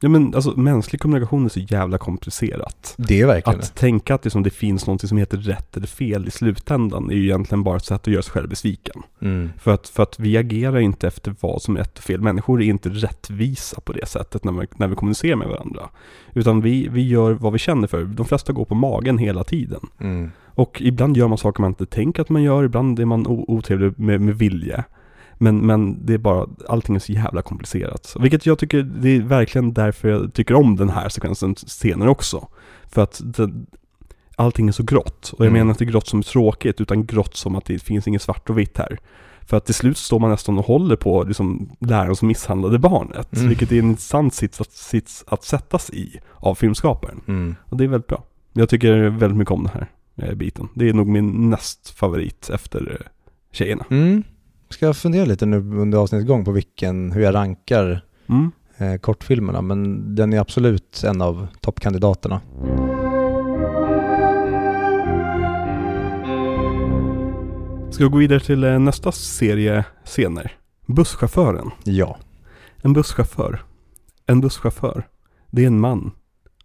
Ja 0.00 0.08
men 0.08 0.34
alltså 0.34 0.50
mänsklig 0.50 1.00
kommunikation 1.00 1.44
är 1.44 1.48
så 1.48 1.60
jävla 1.60 1.98
komplicerat. 1.98 2.94
Det 2.98 3.20
är 3.20 3.26
verkligen 3.26 3.60
Att 3.60 3.74
tänka 3.74 4.14
att 4.14 4.24
liksom, 4.24 4.42
det 4.42 4.50
finns 4.50 4.86
något 4.86 5.08
som 5.08 5.18
heter 5.18 5.38
rätt 5.38 5.76
eller 5.76 5.86
fel 5.86 6.28
i 6.28 6.30
slutändan 6.30 7.10
är 7.10 7.14
ju 7.14 7.24
egentligen 7.24 7.62
bara 7.62 7.76
ett 7.76 7.84
sätt 7.84 8.00
att 8.00 8.12
göra 8.12 8.22
sig 8.22 8.32
själv 8.32 8.48
besviken. 8.48 9.02
det. 9.18 9.26
Mm. 9.26 9.50
För 9.58 9.74
att, 9.74 9.88
för 9.88 10.02
att 10.02 10.20
vi 10.20 10.36
agerar 10.36 10.78
inte 10.78 11.06
efter 11.06 11.34
vad 11.40 11.62
som 11.62 11.76
är 11.76 11.80
rätt 11.80 11.98
och 11.98 12.04
fel. 12.04 12.20
Människor 12.20 12.62
är 12.62 12.66
inte 12.66 12.88
rättvisa 12.88 13.80
på 13.80 13.92
det 13.92 14.06
sättet 14.06 14.44
när 14.44 14.52
vi, 14.52 14.66
när 14.76 14.88
vi 14.88 14.94
kommunicerar 14.94 15.36
med 15.36 15.48
varandra. 15.48 15.88
Utan 16.32 16.60
vi, 16.60 16.88
vi 16.88 17.08
gör 17.08 17.32
vad 17.32 17.52
vi 17.52 17.58
känner 17.58 17.86
för. 17.86 18.04
De 18.04 18.26
flesta 18.26 18.52
går 18.52 18.64
på 18.64 18.74
magen 18.74 19.18
hela 19.18 19.44
tiden. 19.44 19.80
Mm. 20.00 20.30
Och 20.46 20.82
ibland 20.82 21.16
gör 21.16 21.28
man 21.28 21.38
saker 21.38 21.60
man 21.60 21.70
inte 21.70 21.86
tänker 21.86 22.22
att 22.22 22.28
man 22.28 22.42
gör, 22.42 22.64
ibland 22.64 22.98
är 22.98 23.04
man 23.04 23.26
otrevlig 23.26 23.98
med, 23.98 24.20
med 24.20 24.38
vilje. 24.38 24.84
Men, 25.38 25.66
men 25.66 26.06
det 26.06 26.14
är 26.14 26.18
bara, 26.18 26.46
allting 26.68 26.94
är 26.96 27.00
så 27.00 27.12
jävla 27.12 27.42
komplicerat. 27.42 28.16
Vilket 28.20 28.46
jag 28.46 28.58
tycker, 28.58 28.82
det 28.82 29.08
är 29.16 29.20
verkligen 29.20 29.72
därför 29.72 30.08
jag 30.08 30.34
tycker 30.34 30.54
om 30.54 30.76
den 30.76 30.88
här 30.88 31.08
sekvensen 31.08 31.56
senare 31.56 32.10
också. 32.10 32.48
För 32.86 33.02
att 33.02 33.20
det, 33.24 33.50
allting 34.36 34.68
är 34.68 34.72
så 34.72 34.82
grått. 34.82 35.32
Och 35.32 35.40
jag 35.44 35.50
Mm. 35.50 35.58
menar 35.58 35.70
inte 35.70 35.84
grått 35.84 36.06
som 36.06 36.18
är 36.18 36.22
tråkigt, 36.22 36.80
utan 36.80 37.06
grått 37.06 37.36
som 37.36 37.56
att 37.56 37.64
det 37.64 37.78
finns 37.78 38.08
inget 38.08 38.22
svart 38.22 38.50
och 38.50 38.58
vitt 38.58 38.78
här. 38.78 38.98
För 39.46 39.56
att 39.56 39.64
till 39.64 39.74
slut 39.74 39.96
står 39.98 40.18
man 40.18 40.30
nästan 40.30 40.58
och 40.58 40.64
håller 40.64 40.96
på 40.96 41.22
liksom, 41.24 41.70
läraren 41.80 42.16
som 42.16 42.28
misshandlade 42.28 42.78
barnet. 42.78 43.36
Mm. 43.36 43.48
Vilket 43.48 43.72
är 43.72 43.78
en 43.78 43.88
intressant 43.88 44.34
sits 44.34 44.60
att, 44.60 44.72
sits 44.72 45.24
att 45.26 45.44
sättas 45.44 45.90
i 45.90 46.20
av 46.36 46.54
filmskaparen. 46.54 47.20
Mm. 47.28 47.54
Och 47.64 47.76
det 47.76 47.84
är 47.84 47.88
väldigt 47.88 48.06
bra. 48.08 48.24
Jag 48.52 48.68
tycker 48.68 49.08
väldigt 49.08 49.38
mycket 49.38 49.52
om 49.52 49.62
den 49.62 49.72
här 49.72 49.88
eh, 50.28 50.34
biten. 50.34 50.68
Det 50.74 50.88
är 50.88 50.92
nog 50.92 51.06
min 51.06 51.50
näst 51.50 51.90
favorit 51.90 52.50
efter 52.54 52.96
eh, 53.00 53.06
Tjejerna. 53.52 53.84
Mm. 53.90 54.22
Ska 54.70 54.86
jag 54.86 54.96
fundera 54.96 55.24
lite 55.24 55.46
nu 55.46 55.56
under 55.56 55.98
avsnittets 55.98 56.28
gång 56.28 56.44
på 56.44 56.52
vilken, 56.52 57.12
hur 57.12 57.22
jag 57.22 57.34
rankar 57.34 58.04
Mm. 58.28 58.50
eh, 58.76 58.96
kortfilmerna, 59.00 59.62
men 59.62 60.14
den 60.14 60.32
är 60.32 60.40
absolut 60.40 61.02
en 61.06 61.22
av 61.22 61.46
toppkandidaterna. 61.60 62.40
Ska 67.90 68.04
vi 68.04 68.10
gå 68.10 68.18
vidare 68.18 68.40
till 68.40 68.64
eh, 68.64 68.78
nästa 68.78 69.12
serie 69.12 69.84
scener? 70.04 70.52
Busschauffören. 70.86 71.70
Ja. 71.84 72.16
En 72.82 72.92
busschaufför. 72.92 73.62
En 74.26 74.40
busschaufför. 74.40 75.06
Det 75.50 75.62
är 75.62 75.66
en 75.66 75.80
man 75.80 76.10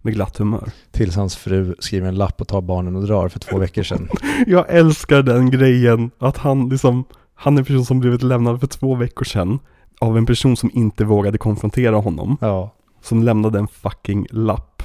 med 0.01 0.13
glatt 0.13 0.37
humör. 0.37 0.71
Tills 0.91 1.15
hans 1.15 1.35
fru 1.35 1.75
skriver 1.79 2.07
en 2.07 2.15
lapp 2.15 2.41
och 2.41 2.47
tar 2.47 2.61
barnen 2.61 2.95
och 2.95 3.03
drar 3.07 3.29
för 3.29 3.39
två 3.39 3.57
veckor 3.57 3.83
sedan. 3.83 4.09
Jag 4.47 4.65
älskar 4.69 5.21
den 5.23 5.49
grejen 5.51 6.11
att 6.19 6.37
han 6.37 6.69
liksom, 6.69 7.03
han 7.35 7.55
är 7.57 7.59
en 7.61 7.65
person 7.65 7.85
som 7.85 7.99
blivit 7.99 8.23
lämnad 8.23 8.59
för 8.59 8.67
två 8.67 8.95
veckor 8.95 9.25
sedan 9.25 9.59
av 9.99 10.17
en 10.17 10.25
person 10.25 10.57
som 10.57 10.69
inte 10.73 11.05
vågade 11.05 11.37
konfrontera 11.37 11.95
honom. 11.95 12.37
Ja. 12.41 12.73
Som 13.01 13.23
lämnade 13.23 13.59
en 13.59 13.67
fucking 13.67 14.27
lapp. 14.31 14.83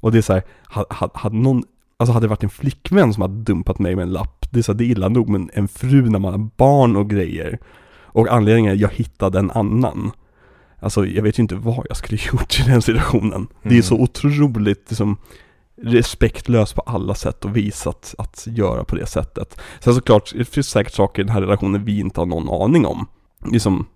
Och 0.00 0.12
det 0.12 0.18
är 0.18 0.22
så 0.22 0.32
här, 0.32 0.42
hade, 0.64 1.10
hade 1.14 1.36
någon, 1.36 1.62
alltså 1.96 2.12
hade 2.12 2.24
det 2.24 2.30
varit 2.30 2.42
en 2.42 2.50
flickvän 2.50 3.14
som 3.14 3.22
hade 3.22 3.34
dumpat 3.34 3.78
mig 3.78 3.96
med 3.96 4.02
en 4.02 4.12
lapp, 4.12 4.46
det 4.50 4.58
är 4.58 4.62
så 4.62 4.72
här, 4.72 4.78
det 4.78 4.84
är 4.84 4.86
illa 4.86 5.08
nog, 5.08 5.28
men 5.28 5.50
en 5.54 5.68
fru 5.68 6.08
när 6.10 6.18
man 6.18 6.32
har 6.32 6.48
barn 6.56 6.96
och 6.96 7.10
grejer. 7.10 7.58
Och 8.14 8.28
anledningen 8.32 8.72
är, 8.72 8.76
jag 8.76 8.90
hittade 8.92 9.38
en 9.38 9.50
annan. 9.50 10.10
Alltså 10.80 11.06
jag 11.06 11.22
vet 11.22 11.38
ju 11.38 11.42
inte 11.42 11.54
vad 11.54 11.86
jag 11.88 11.96
skulle 11.96 12.20
gjort 12.32 12.60
i 12.60 12.62
den 12.70 12.82
situationen. 12.82 13.46
Det 13.62 13.68
är 13.68 13.72
Mm. 13.72 13.82
så 13.82 14.00
otroligt 14.00 14.84
liksom, 14.90 15.16
respektlös 15.82 16.72
på 16.72 16.80
alla 16.80 17.14
sätt 17.14 17.44
och 17.44 17.56
vis 17.56 17.86
att, 17.86 18.14
att 18.18 18.46
göra 18.46 18.84
på 18.84 18.96
det 18.96 19.06
sättet. 19.06 19.60
Sen 19.80 19.94
såklart, 19.94 20.32
det 20.34 20.44
finns 20.44 20.68
säkert 20.68 20.92
saker 20.92 21.22
i 21.22 21.24
den 21.24 21.34
här 21.34 21.40
relationen 21.40 21.84
vi 21.84 22.00
inte 22.00 22.20
har 22.20 22.26
någon 22.26 22.62
aning 22.62 22.86
om. 22.86 23.06
Liksom, 23.50 23.86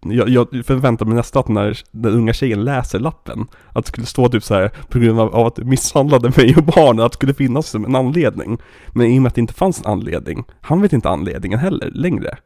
jag, 0.00 0.28
jag 0.28 0.66
förväntar 0.66 1.06
mig 1.06 1.14
nästan 1.14 1.40
att 1.40 1.48
när 1.48 1.78
den 1.90 2.12
unga 2.12 2.32
tjejen 2.32 2.64
läser 2.64 2.98
lappen, 2.98 3.46
att 3.72 3.84
det 3.84 3.88
skulle 3.88 4.06
stå 4.06 4.28
typ 4.28 4.44
så 4.44 4.54
här 4.54 4.72
på 4.88 4.98
grund 4.98 5.20
av, 5.20 5.34
av 5.34 5.46
att 5.46 5.56
du 5.56 5.64
misshandlade 5.64 6.32
mig 6.36 6.56
och 6.56 6.64
barnen, 6.64 7.04
att 7.04 7.12
det 7.12 7.16
skulle 7.16 7.34
finnas 7.34 7.68
som 7.68 7.84
en 7.84 7.96
anledning. 7.96 8.58
Men 8.92 9.06
i 9.06 9.18
och 9.18 9.22
med 9.22 9.28
att 9.28 9.34
det 9.34 9.40
inte 9.40 9.54
fanns 9.54 9.80
en 9.80 9.92
anledning, 9.92 10.44
han 10.60 10.82
vet 10.82 10.92
inte 10.92 11.08
anledningen 11.08 11.58
heller 11.58 11.90
längre. 11.94 12.36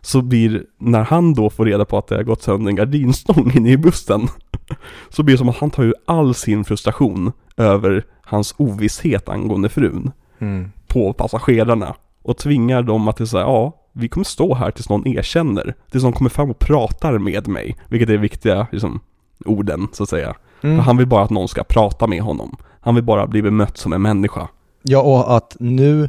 Så 0.00 0.22
blir, 0.22 0.64
när 0.78 1.02
han 1.02 1.34
då 1.34 1.50
får 1.50 1.64
reda 1.64 1.84
på 1.84 1.98
att 1.98 2.06
det 2.06 2.16
har 2.16 2.22
gått 2.22 2.42
sönder 2.42 2.70
en 2.70 2.76
gardinstång 2.76 3.52
inne 3.56 3.70
i 3.70 3.76
bussen, 3.76 4.28
så 5.08 5.22
blir 5.22 5.34
det 5.34 5.38
som 5.38 5.48
att 5.48 5.56
han 5.58 5.70
tar 5.70 5.82
ju 5.82 5.94
all 6.06 6.34
sin 6.34 6.64
frustration 6.64 7.32
över 7.56 8.04
hans 8.22 8.54
ovisshet 8.58 9.28
angående 9.28 9.68
frun 9.68 10.12
Mm. 10.38 10.70
på 10.88 11.12
passagerarna 11.12 11.94
och 12.22 12.36
tvingar 12.36 12.82
dem 12.82 13.08
att 13.08 13.28
säga 13.28 13.42
ja, 13.42 13.72
vi 13.92 14.08
kommer 14.08 14.24
stå 14.24 14.54
här 14.54 14.70
tills 14.70 14.88
någon 14.88 15.06
erkänner, 15.06 15.74
tills 15.90 16.04
någon 16.04 16.12
kommer 16.12 16.30
fram 16.30 16.50
och 16.50 16.58
pratar 16.58 17.18
med 17.18 17.48
mig, 17.48 17.76
vilket 17.88 18.08
är 18.10 18.16
viktiga 18.16 18.66
liksom, 18.72 19.00
orden 19.44 19.88
så 19.92 20.02
att 20.02 20.08
säga. 20.08 20.34
Mm. 20.62 20.76
För 20.76 20.84
han 20.84 20.96
vill 20.96 21.06
bara 21.06 21.22
att 21.22 21.30
någon 21.30 21.48
ska 21.48 21.64
prata 21.64 22.06
med 22.06 22.22
honom. 22.22 22.56
Han 22.80 22.94
vill 22.94 23.04
bara 23.04 23.26
bli 23.26 23.42
bemött 23.42 23.76
som 23.76 23.92
en 23.92 24.02
människa. 24.02 24.48
Ja, 24.82 25.00
och 25.02 25.36
att 25.36 25.56
nu, 25.60 26.08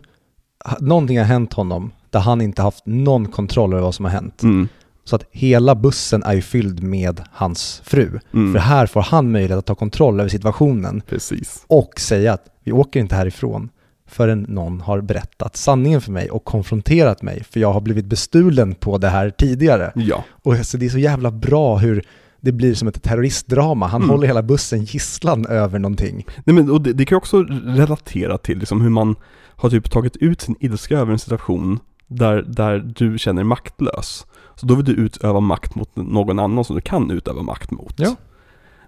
någonting 0.80 1.18
har 1.18 1.26
hänt 1.26 1.54
honom 1.54 1.92
där 2.10 2.20
han 2.20 2.42
inte 2.42 2.62
haft 2.62 2.86
någon 2.86 3.26
kontroll 3.26 3.74
över 3.74 3.84
vad 3.84 3.96
som 3.96 4.06
har 4.06 4.12
hänt. 4.12 4.44
Mm. 4.44 4.68
Så 5.08 5.16
att 5.16 5.26
hela 5.32 5.76
bussen 5.76 6.24
är 6.24 6.34
ju 6.34 6.42
fylld 6.42 6.84
med 6.84 7.22
hans 7.32 7.82
fru. 7.86 8.20
Mm. 8.34 8.54
För 8.54 8.60
här 8.60 8.86
får 8.86 9.02
han 9.02 9.32
möjlighet 9.32 9.58
att 9.60 9.66
ta 9.66 9.76
kontroll 9.76 10.20
över 10.20 10.30
situationen 10.30 11.02
Precis. 11.10 11.66
och 11.68 12.00
säga 12.00 12.34
att 12.34 12.46
vi 12.64 12.72
åker 12.72 13.00
inte 13.00 13.16
härifrån 13.16 13.70
förrän 14.10 14.42
någon 14.42 14.82
har 14.82 15.02
berättat 15.02 15.56
sanningen 15.58 16.02
för 16.02 16.12
mig 16.12 16.30
och 16.32 16.46
konfronterat 16.46 17.22
mig, 17.22 17.44
för 17.44 17.60
jag 17.60 17.74
har 17.74 17.82
blivit 17.82 18.06
bestulen 18.06 18.76
på 18.76 18.98
det 18.98 19.08
här 19.10 19.30
tidigare. 19.30 19.92
Ja. 19.96 20.24
Och 20.30 20.56
så 20.66 20.78
det 20.78 20.86
är 20.86 20.90
så 20.90 20.98
jävla 21.00 21.32
bra 21.32 21.78
hur 21.78 22.04
det 22.42 22.52
blir 22.52 22.74
som 22.76 22.88
ett 22.88 23.04
terroristdrama. 23.04 23.88
Han 23.88 24.02
Mm. 24.02 24.10
håller 24.10 24.28
hela 24.28 24.44
bussen 24.44 24.84
gisslan 24.84 25.46
över 25.46 25.80
någonting. 25.80 26.26
Nej 26.46 26.54
men 26.56 26.72
och 26.72 26.82
det, 26.82 26.94
det 26.94 27.06
kan 27.06 27.18
också 27.18 27.44
relatera 27.66 28.38
till 28.38 28.58
liksom 28.58 28.82
hur 28.82 28.90
man 28.90 29.16
har 29.56 29.70
typ 29.70 29.92
tagit 29.92 30.18
ut 30.18 30.42
sin 30.42 30.56
ilska 30.60 30.98
över 31.00 31.12
en 31.14 31.20
situation 31.20 31.80
där, 32.08 32.42
där 32.48 32.94
du 32.96 33.18
känner 33.18 33.44
maktlös. 33.44 34.26
Så 34.60 34.66
då 34.66 34.76
vill 34.76 34.86
du 34.86 34.92
utöva 34.92 35.40
makt 35.40 35.76
mot 35.76 35.96
någon 35.96 36.40
annan 36.40 36.64
som 36.64 36.76
du 36.76 36.82
kan 36.82 37.12
utöva 37.12 37.42
makt 37.42 37.72
mot. 37.72 37.94
Ja. 37.98 38.16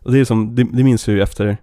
Och 0.04 0.12
det 0.12 0.20
är 0.20 0.26
som, 0.26 0.56
det, 0.56 0.64
det 0.64 0.84
minns 0.84 1.08
jag 1.08 1.16
ju 1.16 1.22
efter, 1.22 1.58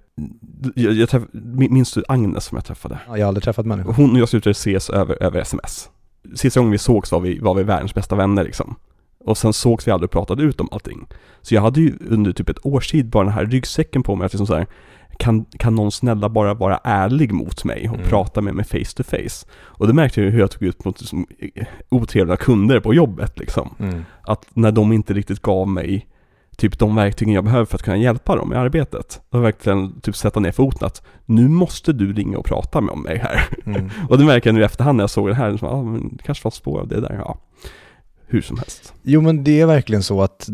jag, 0.75 0.93
jag 0.93 1.09
träff, 1.09 1.23
minns 1.55 1.93
du 1.93 2.05
Agnes 2.09 2.45
som 2.45 2.57
jag 2.57 2.65
träffade? 2.65 2.99
Jag 3.07 3.13
har 3.13 3.29
aldrig 3.29 3.45
träffat 3.45 3.67
människor. 3.67 3.93
Hon 3.93 4.11
och 4.11 4.19
jag 4.19 4.29
slutade 4.29 4.51
ses 4.51 4.91
över, 4.91 5.23
över 5.23 5.41
sms. 5.41 5.89
Sista 6.35 6.61
gången 6.61 6.73
vi 6.73 6.79
sågs 6.79 7.13
var 7.13 7.21
vi, 7.21 7.39
var 7.39 7.55
vi 7.55 7.63
världens 7.63 7.95
bästa 7.95 8.17
vänner 8.17 8.45
liksom. 8.45 8.77
Och 9.19 9.39
sen 9.39 9.53
sågs 9.53 9.87
vi 9.89 9.93
aldrig 9.93 10.09
och 10.09 10.13
pratade 10.13 10.43
ut 10.43 10.61
om 10.61 10.69
allting. 10.73 11.07
Så 11.43 11.55
jag 11.55 11.63
hade 11.63 11.81
ju 11.81 11.99
under 12.09 12.33
typ 12.33 12.49
ett 12.49 12.67
års 12.67 12.91
tid 12.91 13.07
bara 13.07 13.25
den 13.25 13.33
här 13.33 13.47
ryggsäcken 13.47 14.03
på 14.03 14.17
mig 14.17 14.27
att 14.27 14.33
liksom 14.33 14.47
så 14.47 14.55
här, 14.55 14.67
kan, 15.19 15.45
kan 15.45 15.75
någon 15.75 15.93
snälla 15.93 16.29
bara 16.29 16.55
vara 16.55 16.81
ärlig 16.85 17.33
mot 17.33 17.65
mig 17.65 17.89
och 17.89 17.95
Mm. 17.97 18.09
prata 18.09 18.41
med 18.41 18.55
mig 18.55 18.65
face 18.65 18.97
to 18.97 19.03
face? 19.03 19.47
Och 19.57 19.87
det 19.87 19.93
märkte 19.93 20.21
jag 20.21 20.25
ju 20.25 20.31
hur 20.33 20.41
jag 20.41 20.51
tog 20.51 20.63
ut 20.63 20.85
mot 20.85 21.01
liksom, 21.01 21.27
otrevliga 21.89 22.37
kunder 22.37 22.81
på 22.81 22.95
jobbet 22.95 23.39
liksom. 23.39 23.75
Mm. 23.79 24.05
Att 24.23 24.47
när 24.55 24.73
de 24.73 24.93
inte 24.93 25.15
riktigt 25.15 25.43
gav 25.43 25.69
mig 25.69 26.07
typ 26.57 26.79
de 26.79 26.95
verktygen 26.95 27.35
jag 27.35 27.45
behöver 27.45 27.65
för 27.65 27.75
att 27.75 27.83
kunna 27.83 27.97
hjälpa 27.97 28.37
dem 28.37 28.53
i 28.53 28.57
arbetet. 28.57 29.21
Då 29.31 29.39
verkligen 29.39 30.01
typ 30.01 30.17
sätta 30.17 30.41
ner 30.41 30.53
foten 30.53 30.87
att 30.87 31.03
nu 31.25 31.49
måste 31.49 31.93
du 31.93 32.13
ringa 32.13 32.39
och 32.39 32.45
prata 32.45 32.81
med 32.81 32.97
mig 32.97 33.19
här. 33.19 33.43
Mm. 33.67 33.91
Och 34.09 34.19
det 34.19 34.25
märker 34.25 34.49
jag 34.51 34.55
nu 34.55 34.61
i 34.61 34.65
efterhand 34.65 34.97
när 34.97 35.03
jag 35.03 35.11
såg 35.11 35.29
det 35.29 35.35
här, 35.35 35.57
så, 35.57 35.67
ah, 35.67 35.83
men 35.83 36.17
det 36.17 36.23
kanske 36.23 36.45
var 36.45 36.51
spår 36.51 36.81
av 36.81 36.89
det 36.89 37.01
där, 37.01 37.15
ja. 37.25 37.39
Hur 38.29 38.41
som 38.43 38.59
helst. 38.59 38.95
Jo 39.03 39.21
men 39.21 39.45
det 39.45 39.61
är 39.61 39.67
verkligen 39.67 40.03
så 40.03 40.23
att 40.23 40.47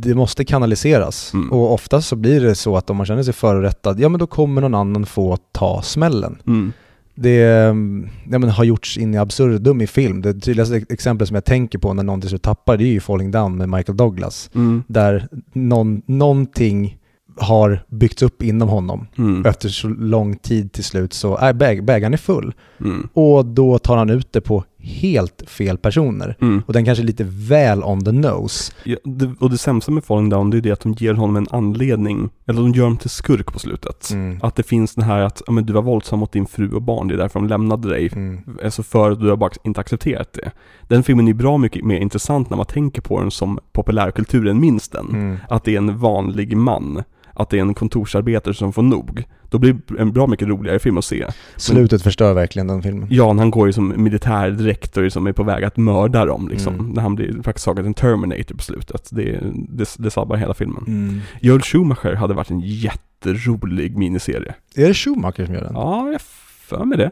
det 0.00 0.14
måste 0.14 0.44
kanaliseras. 0.44 1.34
Mm. 1.34 1.52
Och 1.52 1.72
oftast 1.72 2.08
så 2.08 2.16
blir 2.16 2.40
det 2.40 2.54
så 2.54 2.76
att 2.76 2.90
om 2.90 2.96
man 2.96 3.06
känner 3.06 3.22
sig 3.22 3.34
förorättad, 3.34 4.00
ja 4.00 4.08
men 4.08 4.18
då 4.18 4.26
kommer 4.26 4.60
någon 4.60 4.74
annan 4.74 5.06
få 5.06 5.36
ta 5.52 5.82
smällen. 5.82 6.38
Mm. 6.46 6.72
Det 7.14 7.42
mm, 7.44 8.08
ja, 8.30 8.38
men, 8.38 8.50
har 8.50 8.64
gjorts 8.64 8.98
in 8.98 9.14
i 9.14 9.18
absurdum 9.18 9.80
i 9.80 9.86
film. 9.86 10.22
Det 10.22 10.34
tydligaste 10.34 10.82
exemplet 10.88 11.28
som 11.28 11.34
jag 11.34 11.44
tänker 11.44 11.78
på 11.78 11.94
när 11.94 12.02
någon 12.02 12.20
till 12.20 12.30
slut 12.30 12.42
tappar 12.42 12.76
det 12.76 12.84
är 12.84 12.92
ju 12.92 13.00
Falling 13.00 13.30
Down 13.30 13.56
med 13.56 13.68
Michael 13.68 13.96
Douglas. 13.96 14.50
Mm. 14.54 14.82
Där 14.86 15.28
någon, 15.52 16.02
någonting 16.06 16.98
har 17.40 17.84
byggts 17.88 18.22
upp 18.22 18.42
inom 18.42 18.68
honom. 18.68 19.06
Mm. 19.18 19.46
Efter 19.46 19.68
så 19.68 19.88
lång 19.88 20.36
tid 20.36 20.72
till 20.72 20.84
slut 20.84 21.12
så 21.12 21.36
är 21.36 21.52
bäg, 21.52 21.84
bägaren 21.84 22.12
är 22.12 22.18
full. 22.18 22.54
Mm. 22.80 23.08
Och 23.12 23.46
då 23.46 23.78
tar 23.78 23.96
han 23.96 24.10
ut 24.10 24.32
det 24.32 24.40
på 24.40 24.64
helt 24.80 25.42
fel 25.46 25.78
personer. 25.78 26.36
Mm. 26.40 26.62
Och 26.66 26.72
den 26.72 26.84
kanske 26.84 27.02
är 27.02 27.06
lite 27.06 27.26
väl 27.28 27.84
on 27.84 28.04
the 28.04 28.12
nose. 28.12 28.72
Ja, 28.84 28.96
det, 29.04 29.30
och 29.40 29.50
det 29.50 29.58
sämsta 29.58 29.92
med 29.92 30.04
Falling 30.04 30.28
Down, 30.28 30.50
det 30.50 30.56
är 30.56 30.60
det 30.60 30.70
att 30.70 30.80
de 30.80 30.92
ger 30.92 31.14
honom 31.14 31.36
en 31.36 31.46
anledning, 31.50 32.30
eller 32.46 32.62
de 32.62 32.72
gör 32.72 32.84
honom 32.84 32.98
till 32.98 33.10
skurk 33.10 33.52
på 33.52 33.58
slutet. 33.58 34.10
Mm. 34.10 34.38
Att 34.42 34.56
det 34.56 34.62
finns 34.62 34.94
den 34.94 35.04
här 35.04 35.20
att, 35.20 35.42
ja 35.46 35.52
men 35.52 35.66
du 35.66 35.72
var 35.72 35.82
våldsam 35.82 36.18
mot 36.18 36.32
din 36.32 36.46
fru 36.46 36.72
och 36.72 36.82
barn, 36.82 37.08
det 37.08 37.14
är 37.14 37.18
därför 37.18 37.40
de 37.40 37.48
lämnade 37.48 37.88
dig. 37.88 38.10
Mm. 38.12 38.40
Alltså 38.64 38.82
för 38.82 39.10
att 39.10 39.20
du 39.20 39.28
har 39.28 39.36
bara 39.36 39.50
inte 39.64 39.80
accepterat 39.80 40.32
det. 40.32 40.50
Den 40.88 41.02
filmen 41.02 41.28
är 41.28 41.34
bra 41.34 41.58
mycket 41.58 41.84
mer 41.84 41.96
intressant 41.96 42.50
när 42.50 42.56
man 42.56 42.66
tänker 42.66 43.02
på 43.02 43.20
den 43.20 43.30
som 43.30 43.58
populärkulturen 43.72 44.60
minns 44.60 44.88
den. 44.88 45.08
Mm. 45.08 45.36
Att 45.48 45.64
det 45.64 45.74
är 45.74 45.78
en 45.78 45.98
vanlig 45.98 46.56
man. 46.56 47.02
Att 47.38 47.50
det 47.50 47.56
är 47.58 47.60
en 47.62 47.74
kontorsarbetare 47.74 48.54
som 48.54 48.72
får 48.72 48.82
nog. 48.82 49.24
Då 49.50 49.58
blir 49.58 49.72
det 49.86 49.98
en 50.00 50.12
bra 50.12 50.26
mycket 50.26 50.48
roligare 50.48 50.78
film 50.78 50.98
att 50.98 51.04
se. 51.04 51.26
Slutet 51.56 52.02
förstör 52.02 52.34
verkligen 52.34 52.66
den 52.66 52.82
filmen. 52.82 53.08
Jan 53.10 53.38
han 53.38 53.50
går 53.50 53.66
ju 53.66 53.72
som 53.72 54.02
militärdräkt 54.02 54.96
och 54.96 55.02
liksom 55.02 55.26
är 55.26 55.32
på 55.32 55.42
väg 55.42 55.64
att 55.64 55.76
mörda 55.76 56.24
dem 56.24 56.48
liksom. 56.48 56.74
Mm. 56.74 56.86
När 56.90 57.02
han 57.02 57.14
blir 57.14 57.42
praktiskt 57.42 57.64
taget 57.64 57.86
en 57.86 57.94
Terminator 57.94 58.54
på 58.54 58.62
slutet. 58.62 59.08
Det, 59.12 59.40
det, 59.68 59.94
det 59.98 60.10
sabbar 60.10 60.36
hela 60.36 60.54
filmen. 60.54 60.84
Mm. 60.86 61.20
Joel 61.40 61.62
Schumacher 61.62 62.14
hade 62.14 62.34
varit 62.34 62.50
en 62.50 62.60
jätterolig 62.60 63.96
miniserie. 63.96 64.54
Är 64.76 64.88
det 64.88 64.94
Schumacher 64.94 65.44
som 65.46 65.54
gör 65.54 65.62
den? 65.64 65.72
Ja, 65.74 66.08
jag 66.12 66.20
för 66.20 66.84
med 66.84 66.98
det. 66.98 67.10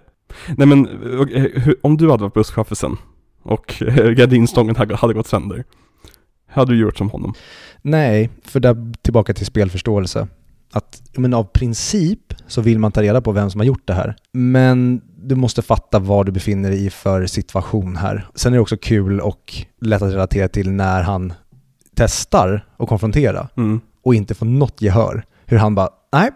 Nej 0.56 0.66
men, 0.66 0.86
eh, 0.86 1.42
hur- 1.62 1.76
om 1.82 1.96
du 1.96 2.10
hade 2.10 2.22
varit 2.22 2.34
busschauffören 2.34 2.96
och 3.42 3.82
eh, 3.82 4.10
gardinstången 4.10 4.76
hade 4.76 5.14
gått 5.14 5.26
sönder. 5.26 5.64
Hade 6.56 6.72
du 6.72 6.78
gjort 6.80 6.98
som 6.98 7.10
honom? 7.10 7.34
Nej, 7.82 8.30
för 8.44 8.60
där 8.60 8.92
tillbaka 9.02 9.34
till 9.34 9.46
spelförståelse. 9.46 10.28
Att, 10.72 11.02
men 11.16 11.34
av 11.34 11.44
princip 11.44 12.34
så 12.46 12.60
vill 12.60 12.78
man 12.78 12.92
ta 12.92 13.02
reda 13.02 13.20
på 13.20 13.32
vem 13.32 13.50
som 13.50 13.60
har 13.60 13.64
gjort 13.66 13.86
det 13.86 13.94
här. 13.94 14.16
Men 14.32 15.00
du 15.18 15.34
måste 15.34 15.62
fatta 15.62 15.98
vad 15.98 16.26
du 16.26 16.32
befinner 16.32 16.70
dig 16.70 16.86
i 16.86 16.90
för 16.90 17.26
situation 17.26 17.96
här. 17.96 18.26
Sen 18.34 18.52
är 18.52 18.56
det 18.56 18.62
också 18.62 18.76
kul 18.76 19.20
och 19.20 19.54
lätt 19.80 20.02
att 20.02 20.12
relatera 20.12 20.48
till 20.48 20.70
när 20.70 21.02
han 21.02 21.32
testar 21.96 22.66
och 22.76 22.88
konfrontera 22.88 23.48
Mm. 23.56 23.80
och 24.02 24.14
inte 24.14 24.34
får 24.34 24.46
något 24.46 24.82
gehör. 24.82 25.24
Hur 25.46 25.58
han 25.58 25.74
bara, 25.74 25.88
nej, 26.12 26.30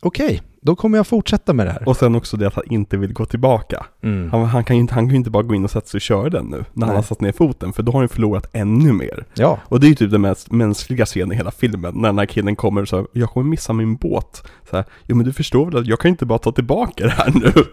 okej, 0.00 0.42
då 0.62 0.76
kommer 0.76 0.98
jag 0.98 1.06
fortsätta 1.06 1.52
med 1.52 1.66
det 1.66 1.72
här. 1.72 1.88
Och 1.88 1.96
sen 1.96 2.14
också 2.14 2.36
det 2.36 2.46
att 2.46 2.54
han 2.54 2.64
inte 2.70 2.96
vill 2.96 3.12
gå 3.12 3.24
tillbaka. 3.24 3.86
Mm. 4.02 4.30
Han, 4.30 4.44
han, 4.44 4.64
kan 4.64 4.76
ju 4.76 4.80
inte, 4.80 4.94
han 4.94 5.04
kan 5.04 5.10
ju 5.10 5.16
inte 5.16 5.30
bara 5.30 5.42
gå 5.42 5.54
in 5.54 5.64
och 5.64 5.70
sätta 5.70 5.86
sig 5.86 5.98
och 5.98 6.02
köra 6.02 6.30
den 6.30 6.46
nu, 6.46 6.56
när 6.56 6.86
han 6.86 6.94
Nej. 6.94 6.96
har 6.96 7.02
satt 7.02 7.20
ner 7.20 7.32
foten, 7.32 7.72
för 7.72 7.82
då 7.82 7.92
har 7.92 7.98
han 7.98 8.08
förlorat 8.08 8.46
ännu 8.52 8.92
mer. 8.92 9.24
Ja, 9.34 9.58
Och 9.64 9.80
det 9.80 9.86
är 9.86 9.88
ju 9.88 9.94
typ 9.94 10.10
den 10.10 10.20
mest 10.20 10.52
mänskliga 10.52 11.06
scenen 11.06 11.32
i 11.32 11.36
hela 11.36 11.50
filmen, 11.50 11.94
när 11.96 12.08
den 12.08 12.18
här 12.18 12.26
killen 12.26 12.56
kommer 12.56 12.82
och 12.82 12.88
säger 12.88 13.06
jag 13.12 13.30
kommer 13.30 13.50
missa 13.50 13.72
min 13.72 13.96
båt. 13.96 14.46
Så 14.70 14.76
här, 14.76 14.84
jo 15.06 15.16
men 15.16 15.26
du 15.26 15.32
förstår 15.32 15.66
väl 15.66 15.76
att 15.76 15.86
jag 15.86 16.00
kan 16.00 16.08
inte 16.08 16.26
bara 16.26 16.38
ta 16.38 16.52
tillbaka 16.52 17.04
det 17.04 17.10
här 17.10 17.32
nu? 17.34 17.52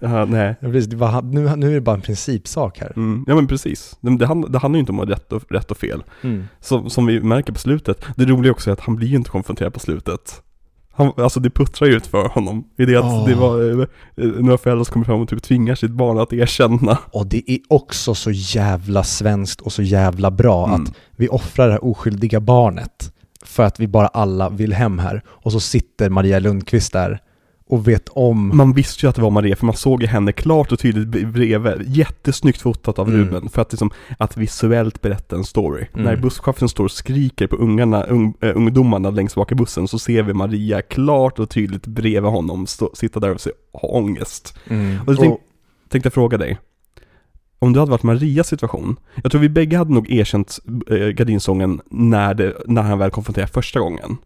ja, 0.00 0.24
nej. 0.24 0.56
Ja, 0.60 0.68
precis. 0.68 0.94
Var, 0.94 1.22
nu, 1.22 1.56
nu 1.56 1.70
är 1.70 1.74
det 1.74 1.80
bara 1.80 1.96
en 1.96 2.02
principsak 2.02 2.78
här. 2.80 2.92
Mm, 2.96 3.24
ja 3.28 3.34
men 3.34 3.46
precis. 3.46 3.98
Det, 4.00 4.16
det, 4.16 4.26
handlar, 4.26 4.48
det 4.48 4.58
handlar 4.58 4.76
ju 4.76 4.80
inte 4.80 4.92
om 4.92 5.00
rätt 5.00 5.32
och, 5.32 5.42
rätt 5.48 5.70
och 5.70 5.76
fel. 5.76 6.04
Mm. 6.22 6.44
Som, 6.60 6.90
som 6.90 7.06
vi 7.06 7.20
märker 7.20 7.52
på 7.52 7.58
slutet, 7.58 8.04
det 8.16 8.24
roliga 8.24 8.52
också 8.52 8.70
är 8.70 8.72
att 8.72 8.80
han 8.80 8.96
blir 8.96 9.08
ju 9.08 9.16
inte 9.16 9.30
konfronterad 9.30 9.74
på 9.74 9.80
slutet. 9.80 10.42
Han, 11.04 11.24
alltså 11.24 11.40
det 11.40 11.50
puttrar 11.50 11.88
ju 11.88 11.94
ut 11.96 12.06
för 12.06 12.28
honom. 12.28 12.64
I 12.78 12.84
det 12.84 12.96
att 12.96 13.04
Åh. 13.04 13.28
det 13.28 13.34
var 13.34 13.80
eh, 13.80 13.86
några 14.16 14.58
föräldrar 14.58 14.84
som 14.84 14.92
kommer 14.92 15.06
fram 15.06 15.20
och 15.20 15.28
typ 15.28 15.42
tvingar 15.42 15.74
sitt 15.74 15.90
barn 15.90 16.18
att 16.18 16.32
erkänna. 16.32 16.98
Och 17.12 17.26
det 17.26 17.50
är 17.50 17.58
också 17.68 18.14
så 18.14 18.30
jävla 18.30 19.04
svenskt 19.04 19.60
och 19.60 19.72
så 19.72 19.82
jävla 19.82 20.30
bra 20.30 20.66
Mm. 20.66 20.82
att 20.82 20.92
vi 21.16 21.28
offrar 21.28 21.66
det 21.66 21.72
här 21.72 21.84
oskyldiga 21.84 22.40
barnet 22.40 23.12
för 23.44 23.62
att 23.62 23.80
vi 23.80 23.88
bara 23.88 24.06
alla 24.06 24.48
vill 24.48 24.72
hem 24.72 24.98
här. 24.98 25.22
Och 25.26 25.52
så 25.52 25.60
sitter 25.60 26.10
Maria 26.10 26.38
Lundqvist 26.38 26.92
där 26.92 27.20
och 27.70 27.88
vet 27.88 28.08
om... 28.08 28.56
Man 28.56 28.72
visste 28.72 29.06
ju 29.06 29.10
att 29.10 29.16
det 29.16 29.22
var 29.22 29.30
Maria, 29.30 29.56
för 29.56 29.66
man 29.66 29.76
såg 29.76 30.02
ju 30.02 30.08
henne 30.08 30.32
klart 30.32 30.72
och 30.72 30.78
tydligt 30.78 31.28
bredvid. 31.28 31.96
Jättesnyggt 31.96 32.60
fotat 32.60 32.98
av 32.98 33.08
Mm. 33.08 33.20
Ruben, 33.20 33.48
för 33.48 33.62
att, 33.62 33.72
liksom, 33.72 33.90
att 34.18 34.36
visuellt 34.36 35.00
berätta 35.00 35.36
en 35.36 35.44
story. 35.44 35.86
Mm. 35.94 36.04
När 36.04 36.16
busschauffören 36.16 36.68
står 36.68 36.84
och 36.84 36.90
skriker 36.90 37.46
på 37.46 37.56
ungarna, 37.56 38.02
ung, 38.02 38.34
äh, 38.40 38.56
ungdomarna 38.56 39.10
längst 39.10 39.34
bak 39.34 39.52
i 39.52 39.54
bussen, 39.54 39.88
så 39.88 39.98
ser 39.98 40.22
vi 40.22 40.32
Maria 40.32 40.82
klart 40.82 41.38
och 41.38 41.50
tydligt 41.50 41.86
bredvid 41.86 42.30
honom 42.30 42.66
stå, 42.66 42.90
sitta 42.94 43.20
där 43.20 43.34
och 43.34 43.40
se, 43.40 43.50
ha 43.72 43.88
ångest. 43.88 44.58
Mm. 44.66 44.98
Och 45.06 45.12
jag 45.12 45.18
tänk, 45.18 45.40
tänkte 45.88 46.06
jag 46.06 46.14
fråga 46.14 46.38
dig, 46.38 46.58
om 47.58 47.72
det 47.72 47.80
hade 47.80 47.90
varit 47.90 48.02
Marias 48.02 48.48
situation, 48.48 48.96
jag 49.22 49.32
tror 49.32 49.40
vi 49.40 49.48
bägge 49.48 49.76
hade 49.76 49.94
nog 49.94 50.10
erkänt 50.10 50.58
äh, 50.90 50.96
gardinsången 50.96 51.80
när, 51.90 52.34
det, 52.34 52.56
när 52.66 52.82
han 52.82 52.98
väl 52.98 53.10
konfronterade 53.10 53.52
första 53.52 53.80
gången. 53.80 54.16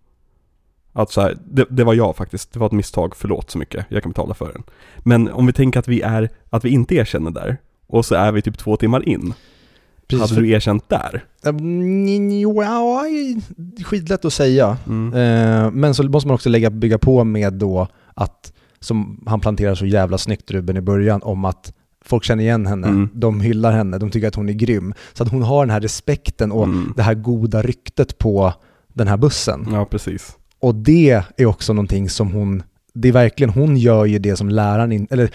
Att 0.96 1.10
så 1.12 1.20
här, 1.20 1.36
det, 1.50 1.66
det 1.70 1.84
var 1.84 1.94
jag 1.94 2.16
faktiskt, 2.16 2.52
det 2.52 2.58
var 2.58 2.66
ett 2.66 2.72
misstag, 2.72 3.16
förlåt 3.16 3.50
så 3.50 3.58
mycket, 3.58 3.86
jag 3.88 4.02
kan 4.02 4.12
betala 4.12 4.34
för 4.34 4.52
den. 4.52 4.62
Men 4.98 5.30
om 5.30 5.46
vi 5.46 5.52
tänker 5.52 5.78
att 5.80 5.88
vi 5.88 6.00
är, 6.00 6.28
att 6.50 6.64
vi 6.64 6.68
inte 6.70 6.94
erkänner 6.94 7.30
där, 7.30 7.56
och 7.86 8.04
så 8.04 8.14
är 8.14 8.32
vi 8.32 8.42
typ 8.42 8.58
två 8.58 8.76
timmar 8.76 9.08
in, 9.08 9.34
Precis, 10.06 10.20
hade 10.20 10.34
för- 10.34 10.40
du 10.42 10.50
erkänt 10.50 10.88
där? 10.88 11.24
Ja, 12.62 13.04
skitlätt 13.84 14.24
att 14.24 14.32
säga. 14.32 14.76
Mm. 14.86 15.14
Eh, 15.14 15.70
men 15.70 15.94
så 15.94 16.02
måste 16.02 16.26
man 16.28 16.34
också 16.34 16.48
lägga, 16.48 16.70
bygga 16.70 16.98
på 16.98 17.24
med 17.24 17.52
då 17.52 17.88
att, 18.14 18.52
som 18.80 19.24
han 19.26 19.40
planterar 19.40 19.74
så 19.74 19.86
jävla 19.86 20.18
snyggt 20.18 20.50
Ruben 20.50 20.76
i 20.76 20.80
början, 20.80 21.22
om 21.22 21.44
att 21.44 21.72
folk 22.04 22.24
känner 22.24 22.42
igen 22.44 22.66
henne, 22.66 22.86
Mm. 22.88 23.08
de 23.12 23.40
hyllar 23.40 23.72
henne, 23.72 23.98
de 23.98 24.10
tycker 24.10 24.28
att 24.28 24.34
hon 24.34 24.48
är 24.48 24.52
grym. 24.52 24.94
Så 25.12 25.22
att 25.22 25.28
hon 25.30 25.42
har 25.42 25.66
den 25.66 25.70
här 25.70 25.80
respekten 25.80 26.52
och 26.52 26.64
Mm. 26.64 26.92
det 26.96 27.02
här 27.02 27.14
goda 27.14 27.62
ryktet 27.62 28.18
på 28.18 28.52
den 28.92 29.08
här 29.08 29.16
bussen. 29.16 29.68
Ja, 29.72 29.84
precis. 29.84 30.36
Och 30.64 30.74
det 30.74 31.22
är 31.36 31.46
också 31.46 31.72
någonting 31.72 32.08
som 32.08 32.32
hon, 32.32 32.62
det 32.94 33.08
är 33.08 33.12
verkligen, 33.12 33.50
hon 33.50 33.76
gör 33.76 34.04
ju 34.04 34.18
det 34.18 34.36
som 34.36 34.48
läraren, 34.48 34.92
in, 34.92 35.06
eller 35.10 35.30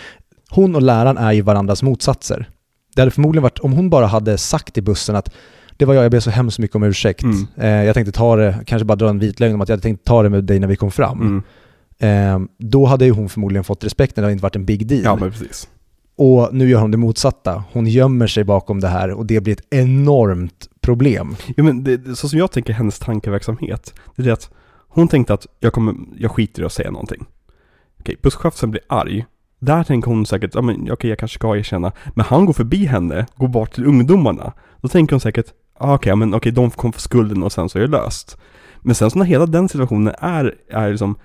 hon 0.49 0.75
och 0.75 0.81
läraren 0.81 1.17
är 1.17 1.31
ju 1.31 1.41
varandras 1.41 1.83
motsatser. 1.83 2.49
Det 2.95 3.01
hade 3.01 3.11
förmodligen 3.11 3.43
varit, 3.43 3.59
om 3.59 3.73
hon 3.73 3.89
bara 3.89 4.05
hade 4.05 4.37
sagt 4.37 4.77
i 4.77 4.81
bussen 4.81 5.15
att 5.15 5.31
det 5.77 5.85
var 5.85 5.93
jag, 5.93 6.03
jag 6.03 6.11
ber 6.11 6.19
så 6.19 6.29
hemskt 6.29 6.59
mycket 6.59 6.75
om 6.75 6.83
ursäkt. 6.83 7.23
Mm. 7.23 7.47
Eh, 7.57 7.67
jag 7.85 7.93
tänkte 7.93 8.11
ta 8.11 8.35
det, 8.35 8.59
kanske 8.65 8.85
bara 8.85 8.95
dra 8.95 9.09
en 9.09 9.19
vit 9.19 9.39
lögn 9.39 9.55
om 9.55 9.61
att 9.61 9.69
jag 9.69 9.73
hade 9.73 9.81
tänkt 9.83 10.03
ta 10.03 10.23
det 10.23 10.29
med 10.29 10.43
dig 10.43 10.59
när 10.59 10.67
vi 10.67 10.75
kom 10.75 10.91
fram. 10.91 11.43
Mm. 11.99 12.43
Eh, 12.43 12.49
då 12.57 12.85
hade 12.85 13.05
ju 13.05 13.11
hon 13.11 13.29
förmodligen 13.29 13.63
fått 13.63 13.83
respekten, 13.83 14.21
det 14.21 14.25
hade 14.25 14.31
inte 14.33 14.43
varit 14.43 14.55
en 14.55 14.65
big 14.65 14.87
deal. 14.87 15.01
Ja, 15.03 15.15
men 15.15 15.31
precis. 15.31 15.67
Och 16.17 16.49
nu 16.51 16.69
gör 16.69 16.81
hon 16.81 16.91
det 16.91 16.97
motsatta. 16.97 17.63
Hon 17.71 17.87
gömmer 17.87 18.27
sig 18.27 18.43
bakom 18.43 18.79
det 18.79 18.87
här 18.87 19.11
och 19.11 19.25
det 19.25 19.39
blir 19.41 19.53
ett 19.53 19.65
enormt 19.69 20.69
problem. 20.81 21.35
Ja, 21.55 21.63
men 21.63 21.83
det- 21.83 22.15
så 22.17 22.29
som 22.29 22.39
jag 22.39 22.51
tänker 22.51 22.73
hennes 22.73 22.99
tankeverksamhet, 22.99 23.93
det 24.15 24.21
är 24.21 24.25
det 24.25 24.33
att 24.33 24.49
hon 24.89 25.07
tänkte 25.07 25.33
att 25.33 25.47
jag, 25.59 25.73
kommer, 25.73 25.95
jag 26.17 26.31
skiter 26.31 26.61
i 26.61 26.65
att 26.65 26.73
säga 26.73 26.91
någonting. 26.91 27.25
Okej, 27.99 28.15
busschauffören 28.21 28.71
blir 28.71 28.81
arg. 28.87 29.25
Där 29.59 29.83
tänker 29.83 30.07
hon 30.07 30.25
säkert, 30.25 30.55
ja 30.55 30.61
men 30.61 30.91
okej 30.91 31.09
jag 31.09 31.19
kanske 31.19 31.35
ska 31.35 31.57
erkänna. 31.57 31.91
Men 32.15 32.25
han 32.25 32.45
går 32.45 32.53
förbi 32.53 32.85
henne, 32.85 33.25
går 33.35 33.47
bort 33.47 33.71
till 33.71 33.85
ungdomarna. 33.85 34.53
Då 34.81 34.87
tänker 34.87 35.13
hon 35.13 35.19
säkert, 35.19 35.45
ah, 35.73 35.95
okej, 35.95 36.15
men 36.15 36.33
okej 36.33 36.51
de 36.51 36.69
kommer 36.71 36.91
få 36.91 36.99
skulden 36.99 37.43
och 37.43 37.51
sen 37.51 37.69
så 37.69 37.77
är 37.77 37.81
det 37.81 37.87
löst. 37.87 38.37
Men 38.81 38.95
sen 38.95 39.11
så 39.11 39.19
när 39.19 39.25
hela 39.25 39.45
den 39.45 39.69
situationen 39.69 40.15
är, 40.19 40.55
är 40.69 40.89
liksom 40.91 41.15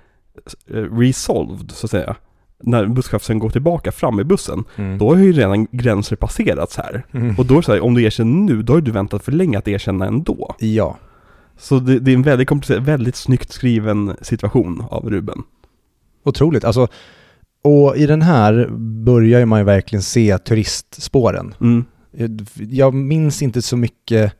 eh, 0.69 0.97
resolved, 0.97 1.71
så 1.71 1.85
att 1.85 1.91
säga. 1.91 2.15
När 2.63 2.85
busschauffören 2.85 3.39
går 3.39 3.49
tillbaka 3.49 3.91
fram 3.91 4.19
i 4.19 4.23
bussen, 4.23 4.63
då 4.99 5.09
har 5.09 5.17
ju 5.17 5.31
redan 5.31 5.67
gränser 5.71 6.15
passerats 6.15 6.77
här. 6.77 7.05
Mm. 7.11 7.35
Och 7.37 7.45
då 7.45 7.53
är 7.53 7.57
det 7.57 7.63
så 7.63 7.73
här, 7.73 7.83
om 7.83 7.93
du 7.93 8.03
erkänner 8.03 8.53
nu, 8.53 8.63
då 8.63 8.73
har 8.73 8.81
du 8.81 8.91
väntat 8.91 9.23
för 9.23 9.31
länge 9.31 9.57
att 9.57 9.67
erkänna 9.67 10.05
ändå. 10.05 10.55
Ja. 10.59 10.97
Så 11.57 11.79
det, 11.79 11.99
det 11.99 12.11
är 12.11 12.15
en 12.15 12.21
väldigt 12.21 12.47
komplicerad, 12.47 12.83
väldigt 12.83 13.15
snyggt 13.15 13.51
skriven 13.51 14.15
situation 14.21 14.83
av 14.89 15.09
Ruben. 15.09 15.43
Otroligt. 16.25 16.63
Alltså, 16.63 16.87
och 17.63 17.97
i 17.97 18.05
den 18.05 18.21
här 18.21 18.67
börjar 19.05 19.45
man 19.45 19.59
ju 19.59 19.65
verkligen 19.65 20.03
se 20.03 20.37
turistspåren. 20.37 21.53
Mm. 21.61 21.85
Jag 22.69 22.93
minns 22.93 23.41
inte 23.41 23.61
så 23.61 23.77
mycket. 23.77 24.33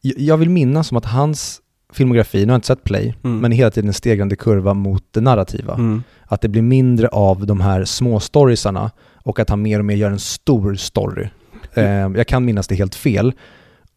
Jag- 0.00 0.36
vill 0.36 0.50
minnas 0.50 0.88
som 0.88 0.96
att 0.96 1.04
hans 1.04 1.60
filmografi, 1.92 2.38
nu 2.38 2.44
har 2.46 2.52
jag 2.52 2.56
inte 2.58 2.66
sett 2.66 2.84
Play, 2.84 3.14
Mm. 3.24 3.38
men 3.38 3.52
hela 3.52 3.70
tiden 3.70 3.88
en 3.88 3.94
stegrande 3.94 4.36
kurva 4.36 4.74
mot 4.74 5.04
det 5.10 5.20
narrativa. 5.20 5.74
Mm. 5.74 6.02
Att 6.26 6.40
det 6.40 6.48
blir 6.48 6.62
mindre 6.62 7.08
av 7.08 7.46
de 7.46 7.60
här 7.60 7.84
små 7.84 8.20
storiesarna 8.20 8.90
och 9.24 9.38
att 9.38 9.50
han 9.50 9.62
mer 9.62 9.78
och 9.78 9.84
mer 9.84 9.94
gör 9.96 10.10
en 10.10 10.18
stor 10.18 10.74
story. 10.74 11.28
Eh, 11.74 11.84
jag 11.84 12.26
kan 12.26 12.44
minnas 12.44 12.66
det 12.68 12.74
helt 12.74 12.94
fel. 12.94 13.32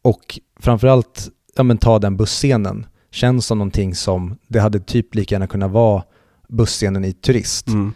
Och 0.02 0.40
framförallt, 0.60 1.30
ja 1.58 1.64
men 1.64 1.78
ta 1.78 2.00
den 2.00 2.18
busscenen, 2.18 2.86
känns 3.12 3.46
som 3.46 3.58
någonting 3.58 3.96
som, 3.96 4.36
det 4.48 4.60
hade 4.60 4.80
typ 4.80 5.16
lika 5.16 5.36
gärna 5.36 5.48
kunnat 5.48 5.72
vara 5.72 6.04
busscenen 6.48 7.06
i 7.06 7.14
Turist, 7.14 7.68
Mm. 7.68 7.94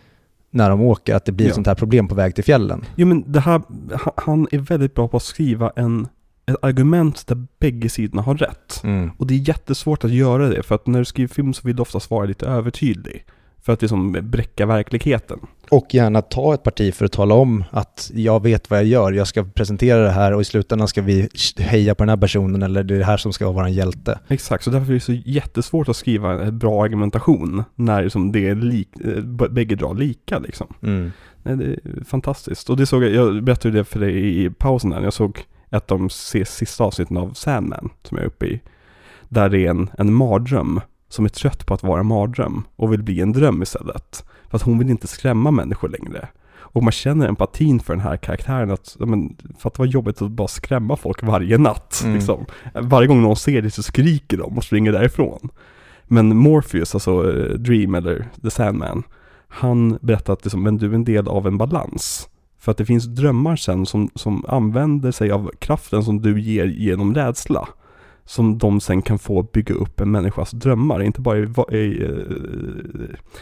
när 0.52 0.70
de 0.70 0.82
åker, 0.82 1.16
att 1.16 1.26
det 1.26 1.32
blir 1.32 1.46
Ja. 1.46 1.50
ett 1.50 1.56
sånt 1.56 1.68
här 1.68 1.76
problem 1.76 2.08
på 2.08 2.16
väg 2.16 2.36
till 2.36 2.44
fjällen. 2.44 2.86
Jo 2.96 3.08
men 3.08 3.32
det 3.32 3.40
här, 3.40 3.62
ha- 4.06 4.14
han 4.18 4.48
är 4.52 4.58
väldigt 4.58 4.96
bra 4.96 5.08
på 5.08 5.18
att 5.18 5.24
skriva 5.24 5.72
en, 5.76 6.08
ett 6.46 6.56
argument 6.62 7.28
där 7.28 7.46
bägge 7.60 7.90
sidorna 7.90 8.22
har 8.22 8.36
rätt. 8.36 8.82
Och 9.18 9.28
det 9.28 9.34
är 9.34 9.48
jättesvårt 9.50 10.04
att 10.04 10.12
göra 10.12 10.50
det, 10.50 10.64
för 10.64 10.76
att 10.76 10.88
när 10.88 11.00
du 11.00 11.06
skriver 11.06 11.34
film 11.34 11.54
så 11.54 11.62
vill 11.68 11.76
du 11.76 11.82
oftast 11.82 12.10
vara 12.12 12.26
lite 12.26 12.46
övertydlig. 12.46 13.26
För 13.70 13.74
att 13.74 13.82
liksom 13.82 14.12
bräcka 14.12 14.66
verkligheten. 14.66 15.40
Och 15.70 15.94
gärna 15.94 16.22
ta 16.22 16.54
ett 16.54 16.64
parti 16.64 16.94
för 16.94 17.06
att 17.06 17.12
tala 17.12 17.36
om 17.36 17.64
att 17.72 18.12
jag 18.14 18.44
vet 18.44 18.70
vad 18.70 18.80
jag 18.80 18.86
gör, 18.86 19.12
jag 19.12 19.28
ska 19.28 19.44
presentera 19.44 20.04
det 20.04 20.10
här 20.10 20.34
och 20.34 20.42
i 20.42 20.44
slutändan 20.44 20.88
ska 20.88 21.02
vi 21.02 21.30
heja 21.58 21.96
på 21.96 22.04
den 22.04 22.10
här 22.10 22.18
personen 22.18 22.62
eller 22.62 22.84
det 22.84 22.96
är 22.96 23.00
det 23.00 23.06
här 23.06 23.18
som 23.18 23.34
ska 23.34 23.46
vara 23.52 23.66
vår 23.66 23.68
hjälte. 23.68 24.20
Exakt, 24.28 24.64
så 24.64 24.70
därför 24.70 24.90
är 24.90 24.94
det 24.94 25.00
så 25.00 25.14
jättesvårt 25.14 25.90
att 25.90 25.96
skriva 25.96 26.44
en 26.44 26.60
bra 26.60 26.84
argumentation 26.84 27.64
när 27.76 28.04
liksom 28.04 28.32
det 28.32 28.48
är 28.48 28.56
lik, 28.56 28.90
eh, 29.06 29.24
bägge 29.50 29.76
drar 29.76 29.94
lika 29.94 30.40
liksom. 30.40 30.74
Mm. 30.84 31.12
Nej, 31.44 31.56
det 31.56 31.66
är 31.66 32.04
fantastiskt. 32.04 32.70
Och 32.70 32.78
det 32.78 32.86
såg 32.86 33.04
jag, 33.04 33.12
jag 33.12 33.44
berättade 33.44 33.78
det 33.78 33.84
för 33.84 34.00
dig 34.00 34.46
i 34.46 34.50
pausen 34.50 34.92
här, 34.92 35.02
jag 35.02 35.14
såg 35.14 35.40
ett 35.70 35.92
av 35.92 36.00
de 36.00 36.10
sista 36.10 36.84
avsnitten 36.84 37.18
av 37.18 37.34
Sandman, 37.34 37.90
som 38.04 38.18
jag 38.18 38.24
är 38.24 38.28
uppe 38.28 38.46
i. 38.46 38.62
Där 39.30 39.50
det 39.50 39.66
är 39.66 39.70
en, 39.70 39.90
en 39.98 40.14
mardröm, 40.14 40.82
som 41.10 41.26
är 41.26 41.30
trött 41.30 41.66
på 41.66 41.74
att 41.74 41.84
vara 41.84 42.00
en 42.00 42.06
mardröm 42.06 42.64
och 42.76 42.94
vill 42.94 43.04
bli 43.04 43.22
en 43.22 43.32
dröm 43.32 43.62
istället. 43.62 44.26
För 44.50 44.58
att 44.58 44.62
hon 44.62 44.80
vill 44.80 44.90
inte 44.90 45.08
skrämma 45.08 45.52
människor 45.52 45.90
längre. 45.90 46.28
Och 46.72 46.84
man 46.84 46.92
känner 46.92 47.28
empatin 47.28 47.80
för 47.80 47.94
den 47.94 48.04
här 48.04 48.18
karaktären, 48.18 48.72
att, 48.72 48.96
men, 49.00 49.36
för 49.60 49.68
att 49.70 49.74
det 49.74 49.82
var 49.82 49.86
jobbigt 49.86 50.22
att 50.22 50.32
bara 50.32 50.48
skrämma 50.48 50.96
folk 50.96 51.24
varje 51.24 51.58
natt. 51.58 52.02
Mm. 52.04 52.16
Liksom. 52.16 52.46
Varje 52.74 53.08
gång 53.08 53.22
någon 53.22 53.36
ser 53.36 53.62
det 53.62 53.72
så 53.72 53.84
skriker 53.84 54.38
de 54.38 54.58
och 54.58 54.64
springer 54.64 54.92
därifrån. 54.92 55.50
Men 56.08 56.38
Morpheus, 56.38 56.96
alltså 56.96 57.32
eh, 57.32 57.54
Dream 57.54 57.96
eller 57.96 58.28
The 58.42 58.50
Sandman, 58.50 59.04
han 59.48 59.98
berättar 60.02 60.34
att 60.34 60.46
liksom, 60.46 60.64
men 60.64 60.78
du 60.78 60.90
är 60.90 60.96
en 60.96 61.04
del 61.04 61.28
av 61.28 61.48
en 61.48 61.58
balans. 61.58 62.30
För 62.60 62.72
att 62.72 62.78
det 62.78 62.86
finns 62.86 63.06
drömmar 63.06 63.56
sen 63.56 63.86
som, 63.86 64.10
som 64.16 64.46
använder 64.48 65.12
sig 65.12 65.32
av 65.32 65.52
kraften 65.60 66.04
som 66.04 66.22
du 66.22 66.42
ger 66.42 66.66
genom 66.66 67.16
rädsla. 67.16 67.68
Som 68.30 68.58
de 68.58 68.80
sen 68.82 69.02
kan 69.02 69.20
få 69.20 69.44
bygga 69.44 69.76
upp 69.76 70.00
en 70.00 70.12
människas 70.12 70.52
drömmar, 70.52 71.02
inte 71.02 71.22
bara 71.22 71.38
i, 71.38 71.42
i, 71.78 72.04
eh, 72.04 72.10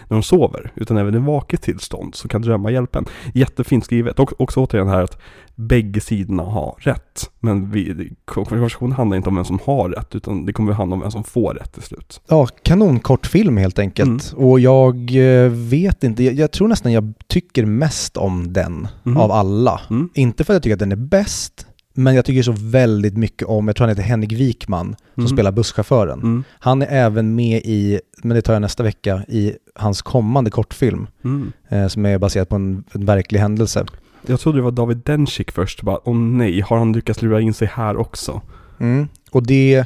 när 0.08 0.16
de 0.18 0.24
sover, 0.24 0.72
utan 0.76 0.98
även 0.98 1.16
i 1.16 1.18
vaket 1.18 1.62
tillstånd 1.62 2.16
så 2.16 2.28
kan 2.28 2.42
drömmar 2.42 2.70
hjälpa 2.70 3.00
en. 3.00 3.06
Jättefint 3.34 3.86
skrivet. 3.86 4.20
Och 4.20 4.42
också 4.42 4.60
återigen 4.60 4.88
här 4.88 5.02
att 5.04 5.18
bägge 5.56 6.02
sidorna 6.02 6.44
har 6.44 6.76
rätt. 6.80 7.32
Men 7.40 7.72
vi, 7.72 8.14
konversationen 8.26 8.92
handlar 8.92 9.18
inte 9.18 9.30
om 9.30 9.36
vem 9.36 9.46
som 9.46 9.60
har 9.66 9.90
rätt, 9.90 10.16
utan 10.16 10.46
det 10.46 10.54
kommer 10.54 10.72
att 10.72 10.78
handla 10.78 10.94
om 10.94 11.00
vem 11.02 11.12
som 11.12 11.24
får 11.24 11.54
rätt 11.54 11.74
till 11.74 11.84
slut. 11.84 12.22
Ja, 12.28 12.48
kanonkort 12.64 13.26
film 13.28 13.58
helt 13.58 13.80
enkelt. 13.80 14.34
Och 14.38 14.60
jag 14.60 14.96
eh, 15.16 15.50
vet 15.52 16.04
inte, 16.04 16.24
jag, 16.24 16.34
jag 16.34 16.52
tror 16.52 16.68
nästan 16.68 16.92
jag 16.92 17.14
tycker 17.28 17.66
mest 17.66 18.18
om 18.18 18.54
den 18.54 18.88
Mhm. 19.04 19.18
av 19.18 19.32
alla. 19.32 19.82
Mm. 19.90 20.10
Inte 20.14 20.44
för 20.44 20.54
att 20.54 20.56
jag 20.56 20.64
tycker 20.64 20.74
att 20.76 20.80
den 20.80 20.92
är 20.92 20.96
bäst, 20.96 21.68
men 21.98 22.16
jag 22.16 22.26
tycker 22.26 22.44
så 22.44 22.52
väldigt 22.58 23.18
mycket 23.18 23.48
om, 23.48 23.68
jag 23.68 23.76
tror 23.76 23.88
han 23.88 23.90
heter 23.98 24.10
Henrik 24.10 24.32
Wikman, 24.32 24.96
som 25.14 25.24
Mm. 25.24 25.28
spelar 25.38 25.52
busschauffören. 25.52 26.20
Mm. 26.20 26.44
Han 26.60 26.82
är 26.82 26.88
även 26.88 27.36
med 27.36 27.62
i, 27.66 28.00
men 28.24 28.36
det 28.36 28.42
tar 28.42 28.54
jag 28.54 28.62
nästa 28.62 28.84
vecka, 28.84 29.24
i 29.28 29.54
hans 29.76 30.02
kommande 30.02 30.50
kortfilm, 30.52 31.08
Mm. 31.24 31.52
eh, 31.70 31.88
som 31.88 32.06
är 32.06 32.18
baserad 32.18 32.50
på 32.50 32.56
en, 32.56 32.84
en 32.92 33.06
verklig 33.06 33.40
händelse. 33.40 33.86
Jag 34.26 34.40
trodde 34.40 34.58
det 34.58 34.62
var 34.62 34.72
David 34.72 34.98
Dencik 34.98 35.52
först, 35.52 35.82
bara 35.82 36.00
åh 36.10 36.16
nej, 36.16 36.62
har 36.62 36.78
han 36.78 36.94
lyckats 36.94 37.22
lura 37.22 37.42
in 37.42 37.54
sig 37.54 37.68
här 37.74 37.98
också? 37.98 38.42
Mm. 38.80 39.08
Och 39.32 39.44
det, 39.48 39.86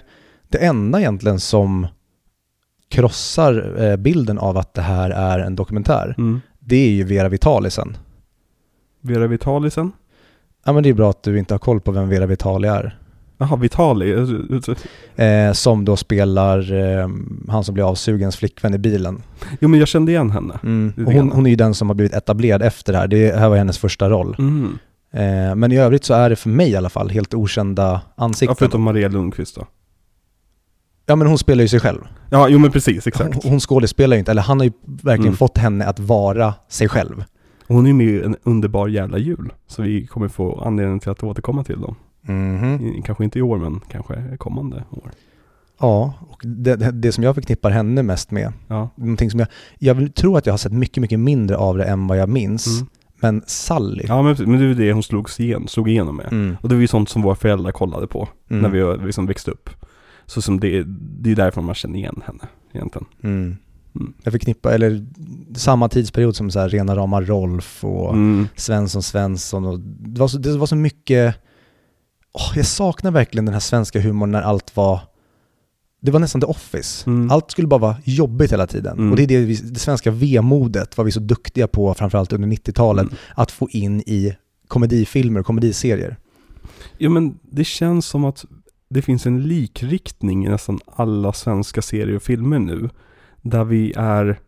det 0.49 0.57
enda 0.57 0.99
egentligen 0.99 1.39
som 1.39 1.87
krossar 2.89 3.83
eh, 3.83 3.95
bilden 3.95 4.37
av 4.39 4.57
att 4.57 4.73
det 4.73 4.81
här 4.81 5.09
är 5.09 5.39
en 5.39 5.55
dokumentär, 5.55 6.15
Mm. 6.17 6.41
det 6.59 6.75
är 6.75 6.89
ju 6.91 7.03
Vera 7.03 7.29
Vitalisen. 7.29 7.97
Vera 9.01 9.27
Vitalisen? 9.27 9.91
Ja 10.65 10.73
men 10.73 10.83
det 10.83 10.89
är 10.89 10.93
bra 10.93 11.09
att 11.09 11.23
du 11.23 11.39
inte 11.39 11.53
har 11.53 11.59
koll 11.59 11.81
på 11.81 11.91
vem 11.91 12.09
Vera 12.09 12.25
Vitali 12.25 12.67
är. 12.67 12.97
Jaha, 13.37 13.55
Vitali? 13.55 14.11
Eh, 15.15 15.53
som 15.53 15.85
då 15.85 15.97
spelar 15.97 16.73
eh, 16.73 17.07
han 17.49 17.63
som 17.63 17.73
blir 17.73 17.89
avsugens 17.89 18.35
flickvän 18.35 18.73
i 18.73 18.77
bilen. 18.77 19.23
Jo 19.59 19.69
men 19.69 19.79
jag 19.79 19.87
kände 19.87 20.11
igen 20.11 20.31
henne. 20.31 20.59
Mm. 20.63 20.93
Hon, 21.05 21.31
hon 21.31 21.45
är 21.45 21.49
ju 21.49 21.55
den 21.55 21.73
som 21.73 21.89
har 21.89 21.95
blivit 21.95 22.13
etablerad 22.13 22.61
efter 22.61 22.93
det 22.93 22.99
här. 22.99 23.07
Det 23.07 23.35
här 23.39 23.49
var 23.49 23.57
hennes 23.57 23.77
första 23.77 24.09
roll. 24.09 24.35
Mm. 24.39 24.77
Eh, 25.13 25.55
men 25.55 25.71
i 25.71 25.77
övrigt 25.77 26.03
så 26.03 26.13
är 26.13 26.29
det 26.29 26.35
för 26.35 26.49
mig 26.49 26.69
i 26.69 26.75
alla 26.75 26.89
fall 26.89 27.09
helt 27.09 27.33
okända 27.33 27.83
Ja, 27.83 28.23
ansikten. 28.23 28.55
förutom 28.55 28.81
Maria 28.81 29.07
Lundqvist 29.07 29.55
då. 29.55 29.65
Ja 31.05 31.15
men 31.15 31.27
hon 31.27 31.37
spelar 31.37 31.61
ju 31.61 31.67
sig 31.67 31.79
själv. 31.79 31.99
Ja, 32.29 32.47
jo 32.49 32.59
men 32.59 32.71
precis, 32.71 33.07
exakt. 33.07 33.33
Hon, 33.35 33.51
hon 33.51 33.59
skådespelar 33.59 34.15
ju 34.15 34.19
inte, 34.19 34.31
eller 34.31 34.41
han 34.41 34.59
har 34.59 34.65
ju 34.65 34.71
verkligen 34.85 35.21
Mm. 35.27 35.37
fått 35.37 35.57
henne 35.57 35.85
att 35.85 35.99
vara 35.99 36.53
sig 36.69 36.89
själv. 36.89 37.23
Hon 37.71 37.87
är 37.87 37.93
med 37.93 38.05
i 38.07 38.21
en 38.23 38.35
underbar 38.43 38.87
jävla 38.87 39.17
jul. 39.17 39.53
Så 39.67 39.81
vi 39.81 40.07
kommer 40.07 40.27
få 40.27 40.61
anledning 40.61 40.99
till 40.99 41.09
att 41.09 41.23
återkomma 41.23 41.63
till 41.63 41.81
dem. 41.81 41.95
I- 42.81 43.01
Kanske 43.05 43.23
inte 43.23 43.39
i 43.39 43.41
år, 43.41 43.57
men 43.57 43.79
kanske 43.91 44.37
kommande 44.37 44.83
år. 44.89 45.11
Ja, 45.79 46.13
och 46.29 46.41
det, 46.43 46.75
det, 46.75 47.11
som 47.11 47.23
jag 47.23 47.35
förknippar 47.35 47.69
henne 47.71 48.03
mest 48.03 48.31
med, 48.31 48.53
Ja. 48.67 48.89
någonting 48.95 49.31
som 49.31 49.39
jag, 49.39 49.49
jag 49.79 49.93
vill 49.95 50.11
tro 50.11 50.37
att 50.37 50.45
jag 50.45 50.53
har 50.53 50.57
sett 50.57 50.71
mycket, 50.73 51.01
mycket 51.01 51.19
mindre 51.19 51.57
av 51.57 51.77
det 51.77 51.83
än 51.83 52.07
vad 52.07 52.17
jag 52.17 52.29
minns, 52.29 52.67
Mm. 52.81 52.89
men 53.21 53.41
Sally. 53.47 54.03
Ja 54.07 54.21
men, 54.21 54.35
men 54.39 54.51
det 54.59 54.65
är 54.65 54.67
ju 54.67 54.73
det 54.73 54.93
hon 54.93 55.03
slogs 55.03 55.39
igen, 55.39 55.67
slog 55.67 55.89
igenom 55.89 56.15
med. 56.15 56.27
Mm. 56.31 56.55
Och 56.61 56.69
det 56.69 56.75
var 56.75 56.81
ju 56.81 56.87
sånt 56.87 57.09
som 57.09 57.21
våra 57.21 57.35
föräldrar 57.35 57.71
kollade 57.71 58.07
på 58.07 58.27
Mm. 58.49 58.61
när 58.61 58.69
vi 58.69 59.05
liksom 59.05 59.25
växte 59.25 59.51
upp. 59.51 59.69
Så 60.25 60.41
som 60.41 60.59
det, 60.59 60.83
det 61.21 61.31
är 61.31 61.35
därför 61.35 61.61
man 61.61 61.75
känner 61.75 61.99
igen 61.99 62.21
henne 62.25 62.43
egentligen. 62.73 63.07
Mm. 63.23 63.57
Mm. 63.95 64.13
Jag 64.23 64.31
förknippar, 64.33 64.71
eller 64.71 65.05
samma 65.55 65.89
tidsperiod 65.89 66.35
som 66.35 66.51
så 66.51 66.59
här 66.59 66.69
rena 66.69 66.95
rama 66.95 67.21
Rolf 67.21 67.83
och 67.83 68.13
Mm. 68.13 68.47
Svensson 68.55 69.03
Svensson 69.03 69.65
och 69.65 69.79
det 69.79 70.19
var 70.19 70.27
så, 70.27 70.37
det 70.37 70.57
var 70.57 70.65
så 70.67 70.75
mycket, 70.75 71.35
åh, 72.33 72.51
jag 72.55 72.65
saknar 72.65 73.11
verkligen 73.11 73.45
den 73.45 73.53
här 73.53 73.59
svenska 73.59 74.01
humorn 74.01 74.31
när 74.31 74.41
allt 74.41 74.75
var, 74.75 74.99
det 76.01 76.11
var 76.11 76.19
nästan 76.19 76.41
The 76.41 76.47
Office. 76.47 77.09
Mm. 77.09 77.31
Allt 77.31 77.51
skulle 77.51 77.67
bara 77.67 77.79
vara 77.79 77.95
jobbigt 78.03 78.51
hela 78.51 78.67
tiden. 78.67 78.97
Mm. 78.97 79.11
Och 79.11 79.17
det 79.17 79.23
är 79.23 79.27
det, 79.27 79.37
vi, 79.37 79.55
det 79.55 79.79
svenska 79.79 80.11
vemodet 80.11 80.97
var 80.97 81.05
vi 81.05 81.11
så 81.11 81.19
duktiga 81.19 81.67
på, 81.67 81.93
framförallt 81.93 82.33
under 82.33 82.47
90-talet, 82.47 83.03
Mm. 83.03 83.15
att 83.35 83.51
få 83.51 83.69
in 83.69 84.01
i 84.01 84.35
komedifilmer 84.67 85.39
och 85.39 85.45
komediserier. 85.45 86.17
Jo 86.97 87.09
men 87.11 87.39
det 87.51 87.63
känns 87.63 88.05
som 88.05 88.25
att 88.25 88.45
det 88.89 89.01
finns 89.01 89.25
en 89.25 89.43
likriktning 89.43 90.45
i 90.45 90.49
nästan 90.49 90.79
alla 90.85 91.33
svenska 91.33 91.81
serier 91.81 92.15
och 92.15 92.23
filmer 92.23 92.59
nu. 92.59 92.89
Där 93.41 93.63
vi 93.63 93.93
är 93.97 94.39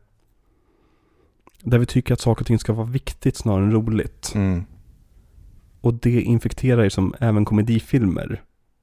där 1.63 1.77
vi 1.77 1.85
tycker 1.85 2.13
att 2.13 2.21
saker 2.21 2.41
och 2.41 2.47
ting 2.47 2.59
ska 2.59 2.73
vara 2.73 2.87
viktigt 2.87 3.35
snarare 3.35 3.63
än 3.63 3.71
roligt. 3.71 4.31
Mm. 4.35 4.65
Och 5.81 5.93
det 5.93 6.21
infekterar 6.21 6.83
ju 6.83 6.89
som 6.89 7.13
även 7.19 7.45
komedifilmer. 7.45 8.41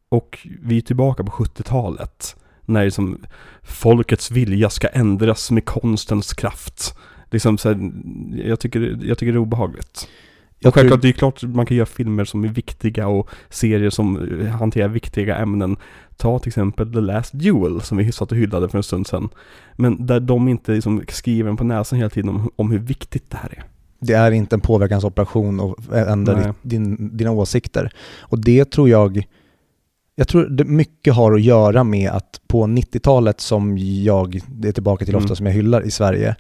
Och 0.09 0.39
vi 0.63 0.77
är 0.77 0.81
tillbaka 0.81 1.25
på 1.25 1.33
70-talet. 1.33 2.37
När 2.65 2.85
liksom 2.85 3.19
folkets 3.63 4.31
vilja 4.31 4.71
ska 4.71 4.89
ändras 4.89 5.51
med 5.51 5.65
konstens 5.65 6.33
kraft. 6.33 6.99
Liksom 7.31 7.59
så 7.59 7.69
här, 7.69 7.93
jag, 8.45 8.61
tycker, 8.61 8.81
jag 8.81 9.19
tycker 9.19 9.33
det 9.33 9.37
är 9.37 9.43
obehagligt. 9.43 10.09
Jag 10.63 10.71
Och 10.71 10.75
självklart, 10.75 11.01
tror, 11.01 11.03
det 11.03 11.17
är 11.17 11.19
klart 11.19 11.43
man 11.43 11.67
kan 11.67 11.77
göra 11.77 11.87
filmer 11.87 12.25
som 12.25 12.45
är 12.45 12.49
viktiga 12.49 13.09
och 13.09 13.31
serier 13.49 13.91
som 13.91 14.41
eh, 14.41 14.47
hanterar 14.47 14.89
viktiga 14.89 15.37
ämnen. 15.37 15.77
Ta 16.17 16.39
till 16.39 16.49
exempel 16.49 16.93
The 16.93 17.01
Last 17.01 17.33
Duel 17.33 17.81
som 17.81 17.99
vi 17.99 18.13
satt 18.13 18.33
och 18.33 18.39
hyllade 18.39 18.69
för 18.69 18.79
en 18.79 18.83
stund 18.83 19.07
sedan. 19.07 19.29
Men 19.77 20.07
där 20.07 20.21
de 20.21 20.49
inte 20.49 20.73
liksom 20.73 21.03
skriver 21.09 21.55
på 21.55 21.65
näsan 21.65 21.99
hela 21.99 22.11
tiden 22.11 22.29
om, 22.29 22.51
om 22.57 22.71
hur 22.71 22.79
viktigt 22.79 23.31
det 23.31 23.37
här 23.37 23.55
är. 23.57 23.65
det 24.01 24.13
är 24.13 24.31
inte 24.31 24.57
en 24.57 24.61
påverkansoperation 24.61 25.61
och 25.61 25.95
ändra 25.95 26.37
Nej. 26.37 26.53
din, 26.63 27.17
dina 27.17 27.31
åsikter. 27.31 27.93
Och 28.21 28.39
det 28.41 28.65
tror 28.71 28.89
jag, 28.89 29.29
jag 30.17 30.29
tror 30.29 30.45
det 30.49 30.65
mycket 30.65 31.15
har 31.15 31.35
att 31.35 31.43
göra 31.43 31.85
med 31.85 32.11
att 32.11 32.41
på 32.47 32.65
90-talet 32.65 33.41
som 33.41 33.79
jag, 33.79 34.41
det 34.49 34.69
är 34.69 34.73
tillbaka 34.73 35.05
till 35.05 35.17
ofta 35.17 35.27
Mm. 35.27 35.37
som 35.37 35.47
jag 35.47 35.53
hyllar 35.53 35.83
i 35.87 35.91
Sverige, 35.91 36.37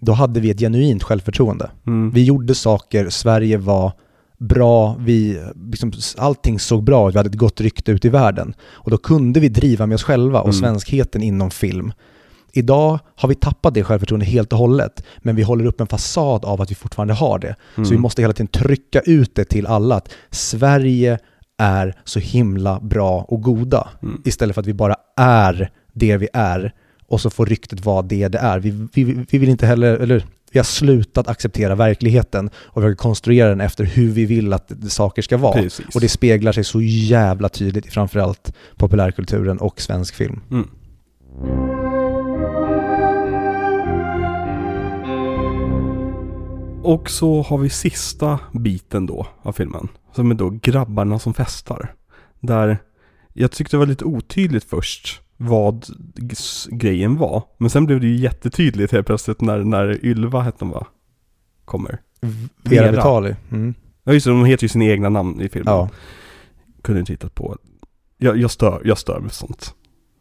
då 0.00 0.12
hade 0.12 0.40
vi 0.40 0.50
ett 0.50 0.58
genuint 0.60 1.02
självförtroende. 1.02 1.70
Mm. 1.86 2.10
Vi 2.10 2.24
gjorde 2.24 2.54
saker, 2.54 3.08
Sverige 3.10 3.56
var 3.58 3.92
bra, 4.38 4.96
vi, 4.98 5.40
liksom, 5.70 5.92
allting 6.16 6.58
såg 6.58 6.82
bra 6.84 7.08
ut, 7.08 7.14
vi 7.14 7.18
hade 7.18 7.28
ett 7.30 7.34
gott 7.34 7.60
rykte 7.60 7.92
ute 7.92 8.06
i 8.06 8.10
världen. 8.10 8.54
Och 8.70 8.90
då 8.90 8.98
kunde 8.98 9.40
vi 9.40 9.48
driva 9.48 9.86
med 9.86 9.94
oss 9.94 10.02
själva 10.02 10.40
och 10.40 10.46
Mm. 10.48 10.60
svenskheten 10.60 11.22
inom 11.22 11.50
film. 11.50 11.92
Idag 12.52 12.98
har 13.16 13.28
vi 13.28 13.34
tappat 13.34 13.74
det 13.74 13.84
självförtroendet 13.84 14.28
helt 14.28 14.52
och 14.52 14.58
hållet, 14.58 15.04
men 15.18 15.36
vi 15.36 15.42
håller 15.42 15.64
upp 15.64 15.80
en 15.80 15.86
fasad 15.86 16.44
av 16.44 16.60
att 16.62 16.70
vi 16.70 16.74
fortfarande 16.74 17.14
har 17.14 17.38
det. 17.38 17.54
Så 17.74 17.82
vi 17.82 17.88
Mm. 17.88 18.02
måste 18.02 18.22
hela 18.22 18.32
tiden 18.34 18.46
trycka 18.46 19.00
ut 19.00 19.34
det 19.34 19.44
till 19.44 19.66
alla 19.66 19.94
att 19.96 20.08
Sverige 20.30 21.18
är 21.58 21.94
så 22.04 22.18
himla 22.20 22.80
bra 22.80 23.24
och 23.28 23.42
goda. 23.42 23.88
Mm. 24.02 24.22
Istället 24.24 24.54
för 24.54 24.60
att 24.60 24.66
vi 24.66 24.74
bara 24.74 24.94
är 25.16 25.70
det 25.92 26.16
vi 26.16 26.28
är 26.32 26.72
och 27.08 27.20
så 27.20 27.30
får 27.30 27.46
ryktet 27.46 27.84
vara 27.84 28.02
det 28.02 28.28
det 28.28 28.38
är. 28.38 28.58
Vi, 28.58 28.88
vi, 28.94 29.04
vi 29.30 29.38
vill 29.38 29.48
inte 29.48 29.66
heller, 29.66 29.96
eller 29.96 30.24
vi 30.52 30.58
har 30.58 30.64
slutat 30.64 31.28
acceptera 31.28 31.74
verkligheten 31.74 32.50
och 32.56 32.82
vi 32.82 32.86
har 32.86 32.94
konstruera 32.94 33.48
den 33.48 33.60
efter 33.60 33.84
hur 33.84 34.10
vi 34.10 34.24
vill 34.24 34.52
att 34.52 34.72
saker 34.88 35.22
ska 35.22 35.36
vara. 35.36 35.62
Precis. 35.62 35.94
Och 35.94 36.00
det 36.00 36.08
speglar 36.08 36.52
sig 36.52 36.64
så 36.64 36.80
jävla 36.82 37.48
tydligt 37.48 37.86
i 37.86 37.90
framförallt 37.90 38.52
populärkulturen 38.76 39.58
och 39.58 39.80
svensk 39.80 40.14
film. 40.14 40.40
Mm. 40.50 40.68
Och 46.82 47.10
så 47.10 47.42
har 47.42 47.58
vi 47.58 47.70
sista 47.70 48.38
biten 48.52 49.06
då 49.06 49.26
av 49.42 49.52
filmen. 49.52 49.88
Som 50.14 50.30
är 50.30 50.34
då 50.34 50.50
grabbarna 50.50 51.18
som 51.18 51.34
festar. 51.34 51.94
Där 52.40 52.78
jag 53.32 53.50
tyckte 53.50 53.76
det 53.76 53.78
var 53.78 53.86
lite 53.86 54.04
otydligt 54.04 54.64
först 54.64 55.20
vad 55.40 55.86
grejen 56.70 57.16
var. 57.16 57.42
Men 57.58 57.70
sen 57.70 57.86
blev 57.86 58.00
det 58.00 58.06
ju 58.06 58.16
jättetydligt 58.16 58.92
helt 58.92 59.06
plötsligt 59.06 59.40
när, 59.40 59.58
när 59.58 60.04
Ylva 60.04 60.40
hette 60.40 60.64
hon 60.64 60.70
va? 60.70 60.86
Kommer. 61.64 61.98
Vera 62.62 62.82
Vera. 62.82 62.90
Vitali. 62.90 63.34
Mm. 63.50 63.74
Ja 64.04 64.12
just 64.12 64.26
det, 64.26 64.30
de 64.32 64.44
heter 64.44 64.64
ju 64.64 64.68
sina 64.68 64.84
egna 64.84 65.08
namn 65.08 65.40
i 65.40 65.48
filmen. 65.48 65.74
Ja. 65.74 65.88
Kunde 66.82 67.00
inte 67.00 67.12
hittat 67.12 67.34
på. 67.34 67.56
Jag, 68.18 68.36
jag, 68.36 68.50
stör, 68.50 68.82
jag 68.84 68.98
stör 68.98 69.20
mig 69.20 69.30
sånt. 69.30 69.74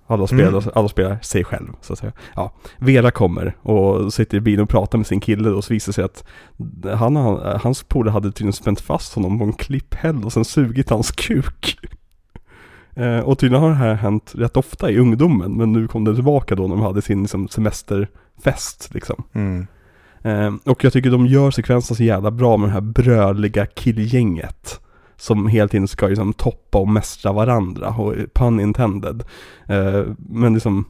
Alla 0.09 0.27
spelar, 0.27 0.47
Mm. 0.61 0.71
alla 0.75 0.87
spelar 0.89 1.19
sig 1.21 1.43
själv, 1.43 1.67
så 1.81 1.93
att 1.93 1.99
säga. 1.99 2.11
Ja, 2.35 2.53
Vera 2.77 3.11
kommer 3.11 3.57
och 3.61 4.13
sitter 4.13 4.37
i 4.37 4.41
bilen 4.41 4.63
och 4.63 4.69
pratar 4.69 4.97
med 4.97 5.07
sin 5.07 5.19
kille 5.19 5.49
och 5.49 5.63
så 5.63 5.73
visar 5.73 5.89
det 5.89 5.93
sig 5.93 6.03
att 6.03 6.23
han, 6.99 7.15
han, 7.15 7.59
hans 7.61 7.83
polare 7.83 8.11
hade 8.13 8.31
tydligen 8.31 8.53
spänt 8.53 8.81
fast 8.81 9.13
honom 9.13 9.39
på 9.39 9.45
en 9.45 9.53
klipphäll 9.53 10.23
och 10.25 10.33
sen 10.33 10.45
sugit 10.45 10.89
hans 10.89 11.11
kuk. 11.11 11.79
Eh, 12.97 13.19
och 13.19 13.39
tydligen 13.39 13.63
har 13.63 13.69
det 13.69 13.75
här 13.75 13.93
hänt 13.93 14.33
rätt 14.35 14.57
ofta 14.57 14.91
i 14.91 14.97
ungdomen, 14.97 15.57
men 15.57 15.73
nu 15.73 15.87
kom 15.87 16.03
det 16.03 16.15
tillbaka 16.15 16.55
då 16.55 16.63
när 16.67 16.75
de 16.75 16.81
hade 16.81 17.01
sin 17.01 17.21
liksom, 17.21 17.47
semesterfest 17.47 18.93
liksom. 18.93 19.23
Mm. 19.33 19.67
Eh, 20.21 20.53
och 20.71 20.83
jag 20.83 20.93
tycker 20.93 21.11
de 21.11 21.25
gör 21.25 21.51
sekvenserna 21.51 21.95
så 21.95 22.03
jävla 22.03 22.31
bra 22.31 22.57
med 22.57 22.69
det 22.69 22.73
här 22.73 22.81
brödliga 22.81 23.65
killgänget. 23.65 24.79
Som 25.15 25.47
hela 25.47 25.67
tiden 25.67 25.87
ska 25.87 26.07
liksom 26.07 26.33
toppa 26.33 26.77
och 26.77 26.87
mästra 26.87 27.33
varandra, 27.33 27.89
och 27.89 28.13
pun 28.33 28.59
intended. 28.59 29.23
Eh, 29.67 30.03
men 30.17 30.53
liksom, 30.53 30.85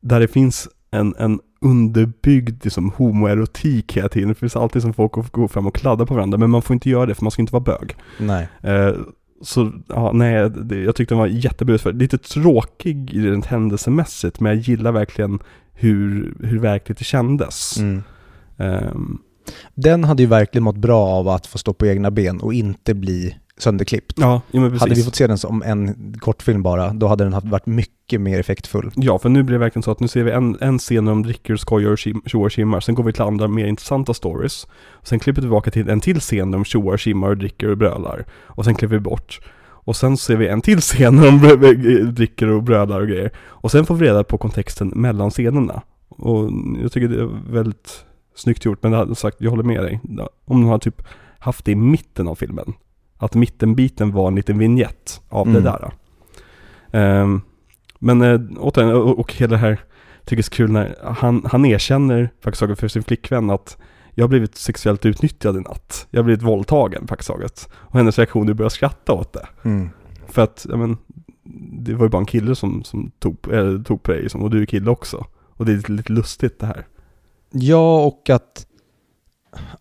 där 0.00 0.20
det 0.20 0.28
finns 0.28 0.68
en, 0.90 1.14
en 1.18 1.40
underbyggd 1.60 2.64
liksom, 2.64 2.90
homoerotik 2.96 3.96
hela 3.96 4.08
tiden. 4.08 4.28
Det 4.28 4.34
finns 4.34 4.56
alltid 4.56 4.82
som 4.82 4.92
folk 4.92 5.12
går 5.12 5.48
fram 5.48 5.66
och 5.66 5.74
kladdar 5.74 6.06
på 6.06 6.14
varandra, 6.14 6.38
men 6.38 6.50
man 6.50 6.62
får 6.62 6.74
inte 6.74 6.90
göra 6.90 7.06
det 7.06 7.14
för 7.14 7.24
man 7.24 7.30
ska 7.30 7.42
inte 7.42 7.52
vara 7.52 7.64
bög. 7.64 7.96
Nej. 8.18 8.48
Eh, 8.62 8.94
så, 9.42 9.72
ja, 9.88 10.12
nej, 10.12 10.50
det, 10.50 10.82
jag 10.82 10.96
tyckte 10.96 11.14
den 11.14 11.18
var 11.18 11.26
jättebra. 11.26 11.78
för 11.78 11.92
Lite 11.92 12.18
tråkig 12.18 13.10
rent 13.14 13.46
händelsemässigt, 13.46 14.40
men 14.40 14.52
jag 14.52 14.60
gillar 14.60 14.92
verkligen 14.92 15.38
hur, 15.72 16.34
hur 16.40 16.58
verkligt 16.58 16.98
det 16.98 17.04
kändes. 17.04 17.78
Mm. 17.78 18.02
Ehm, 18.56 19.18
Den 19.74 20.04
hade 20.04 20.22
ju 20.22 20.28
verkligen 20.28 20.64
mått 20.64 20.76
bra 20.76 21.06
av 21.06 21.28
att 21.28 21.46
få 21.46 21.58
stå 21.58 21.72
på 21.72 21.86
egna 21.86 22.10
ben 22.10 22.40
och 22.40 22.54
inte 22.54 22.94
bli 22.94 23.36
sönderklippt. 23.58 24.12
ja, 24.16 24.40
ja. 24.50 24.60
Hade 24.60 24.94
vi 24.94 25.02
fått 25.02 25.14
se 25.14 25.26
den 25.26 25.38
som 25.38 25.62
en 25.62 26.14
kortfilm 26.20 26.62
bara, 26.62 26.92
då 26.92 27.06
hade 27.06 27.24
den 27.24 27.32
haft- 27.32 27.46
varit 27.46 27.66
mycket 27.66 28.20
mer 28.20 28.40
effektfull. 28.40 28.90
Ja, 28.94 29.18
för 29.18 29.28
nu 29.28 29.42
blir 29.42 29.52
det 29.52 29.58
verkligen 29.58 29.82
så 29.82 29.90
att 29.90 30.00
nu 30.00 30.08
ser 30.08 30.24
vi 30.24 30.30
en, 30.30 30.56
en 30.60 30.78
scen 30.78 31.04
när 31.04 31.12
de 31.12 31.22
dricker, 31.22 31.56
skojar 31.56 31.90
och 31.90 31.98
tjoar 31.98 32.44
och 32.44 32.50
kimmar. 32.50 32.80
Sen 32.80 32.94
går 32.94 33.04
vi 33.04 33.12
till 33.12 33.22
andra 33.22 33.48
mer 33.48 33.66
intressanta 33.66 34.14
stories. 34.14 34.64
Och 34.90 35.06
sen 35.08 35.18
klipper 35.18 35.40
vi 35.40 35.44
tillbaka 35.44 35.70
till 35.70 35.88
en 35.88 36.00
till 36.00 36.20
scen 36.20 36.50
där 36.50 36.58
de 36.58 36.64
tjoar, 36.64 36.96
kimmar 36.96 37.28
och 37.28 37.36
dricker 37.36 37.68
och 37.70 37.78
brölar. 37.78 38.24
Och 38.46 38.64
sen 38.64 38.74
klipper 38.74 38.96
vi 38.96 39.00
bort. 39.00 39.40
Och 39.86 39.96
sen 39.96 40.16
ser 40.16 40.36
vi 40.36 40.48
en 40.48 40.60
till 40.60 40.80
scen 40.80 41.16
när 41.16 41.24
de 41.24 41.38
brö- 41.38 42.02
dricker 42.10 42.48
och 42.48 42.62
brölar 42.62 43.00
och 43.00 43.08
grejer. 43.08 43.30
Och 43.46 43.70
sen 43.70 43.86
får 43.86 43.94
vi 43.94 44.06
reda 44.06 44.24
på 44.24 44.38
kontexten 44.38 44.88
mellan 44.94 45.30
scenerna. 45.30 45.82
Och 46.08 46.50
jag 46.82 46.92
tycker 46.92 47.08
det 47.08 47.22
är 47.22 47.52
väldigt 47.52 48.04
snyggt 48.34 48.64
gjort, 48.64 48.82
men 48.82 48.92
det 48.92 48.98
hade 48.98 49.14
sagt, 49.14 49.36
jag 49.40 49.50
håller 49.50 49.62
med 49.62 49.82
dig. 49.82 50.00
Om 50.44 50.60
de 50.60 50.64
hade 50.64 50.84
typ 50.84 51.02
haft 51.38 51.64
det 51.64 51.72
i 51.72 51.74
mitten 51.76 52.28
av 52.28 52.34
filmen. 52.34 52.72
Att 53.24 53.34
mittenbiten 53.34 54.12
var 54.12 54.28
en 54.28 54.34
liten 54.34 54.58
vignett 54.58 55.20
av 55.28 55.48
Mm. 55.48 55.62
det 55.62 55.70
där. 55.70 55.92
Ehm, 56.92 57.40
men 57.98 58.22
äh, 58.22 58.40
återigen, 58.58 58.94
och, 58.94 59.18
och 59.18 59.32
hela 59.32 59.50
det 59.50 59.56
här 59.58 59.80
tycker 60.24 60.36
jag 60.36 60.38
är 60.38 60.42
så 60.42 60.50
kul 60.50 60.72
när 60.72 60.96
han, 61.02 61.46
han 61.50 61.64
erkänner 61.64 62.30
faktiskt 62.40 62.80
för 62.80 62.88
sin 62.88 63.02
flickvän 63.02 63.50
att 63.50 63.78
jag 64.14 64.24
har 64.24 64.28
blivit 64.28 64.56
sexuellt 64.56 65.06
utnyttjad 65.06 65.56
i 65.56 65.60
natt. 65.60 66.06
Jag 66.10 66.18
har 66.18 66.24
blivit 66.24 66.42
våldtagen 66.42 67.06
faktiskt. 67.06 67.68
Och 67.72 67.98
hennes 67.98 68.18
reaktion 68.18 68.46
är 68.46 68.50
att 68.50 68.56
börja 68.56 68.70
skratta 68.70 69.12
åt 69.12 69.32
det. 69.32 69.46
Mm. 69.62 69.90
För 70.26 70.42
att, 70.42 70.66
ja 70.70 70.76
men, 70.76 70.96
det 71.72 71.94
var 71.94 72.06
ju 72.06 72.10
bara 72.10 72.20
en 72.20 72.26
kille 72.26 72.54
som, 72.54 72.84
som 72.84 73.10
tog, 73.18 73.36
äh, 73.52 73.82
tog 73.82 74.02
på 74.02 74.12
dig 74.12 74.22
liksom, 74.22 74.42
och 74.42 74.50
du 74.50 74.62
är 74.62 74.66
kille 74.66 74.90
också. 74.90 75.26
Och 75.56 75.66
det 75.66 75.72
är 75.72 75.76
lite, 75.76 75.92
lite 75.92 76.12
lustigt 76.12 76.60
det 76.60 76.66
här. 76.66 76.86
Ja, 77.50 78.04
och 78.04 78.30
att 78.30 78.66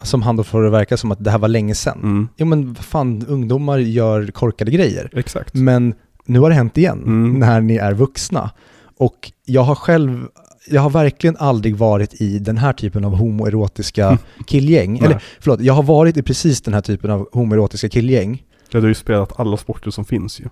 som 0.02 0.22
han 0.22 0.36
då 0.36 0.44
får 0.44 0.64
det 0.64 0.70
verka 0.70 0.98
som 0.98 1.12
att 1.12 1.24
det 1.24 1.32
här 1.32 1.38
var 1.38 1.48
länge 1.48 1.76
sedan. 1.76 2.00
Mm, 2.04 2.28
Jo 2.38 2.45
men 2.45 2.74
vad 2.74 2.86
fan, 2.86 3.26
ungdomar 3.28 3.78
gör 3.78 4.28
korkade 4.28 4.72
grejer. 4.72 5.10
exakt. 5.14 5.54
Men 5.54 5.94
nu 6.26 6.40
har 6.40 6.50
det 6.50 6.56
hänt 6.56 6.78
igen 6.78 7.04
Mm. 7.04 7.40
när 7.40 7.62
ni 7.62 7.76
är 7.76 7.94
vuxna. 7.94 8.52
Och 8.98 9.32
jag 9.45 9.62
har 9.62 9.76
själv, 9.76 10.28
jag 10.70 10.82
har 10.82 10.90
verkligen 10.90 11.38
aldrig 11.40 11.76
varit 11.76 12.22
i 12.22 12.40
den 12.40 12.58
här 12.58 12.74
typen 12.74 13.06
av 13.06 13.16
homoerotiska 13.16 14.18
killgäng. 14.48 14.94
Nej. 14.94 15.02
Eller 15.06 15.24
förlåt, 15.40 15.62
jag 15.62 15.74
har 15.74 15.84
varit 15.84 16.18
i 16.18 16.22
precis 16.24 16.62
den 16.62 16.74
här 16.74 16.82
typen 16.82 17.12
av 17.12 17.30
homoerotiska 17.34 17.90
killgäng. 17.90 18.44
Ja, 18.72 18.80
du 18.80 18.82
har 18.82 18.88
ju 18.88 18.94
spelat 18.94 19.40
alla 19.40 19.58
sporter 19.58 19.91
som 19.91 20.06
finns 20.06 20.40
ju. 20.41 20.45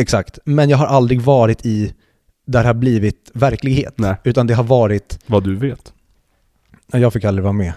Exakt, 0.00 0.38
men 0.44 0.70
jag 0.70 0.78
har 0.78 0.86
aldrig 0.86 1.20
varit 1.20 1.66
i 1.66 1.94
där 2.46 2.62
det 2.62 2.66
har 2.68 2.74
blivit 2.74 3.30
verklighet. 3.34 3.94
Nej. 3.96 4.14
Utan 4.24 4.46
det 4.46 4.54
har 4.54 4.64
varit, 4.64 5.18
Vad 5.26 5.44
du 5.44 5.56
vet. 5.56 5.92
jag 6.92 7.12
fick 7.12 7.24
aldrig 7.24 7.42
vara 7.42 7.52
med. 7.52 7.72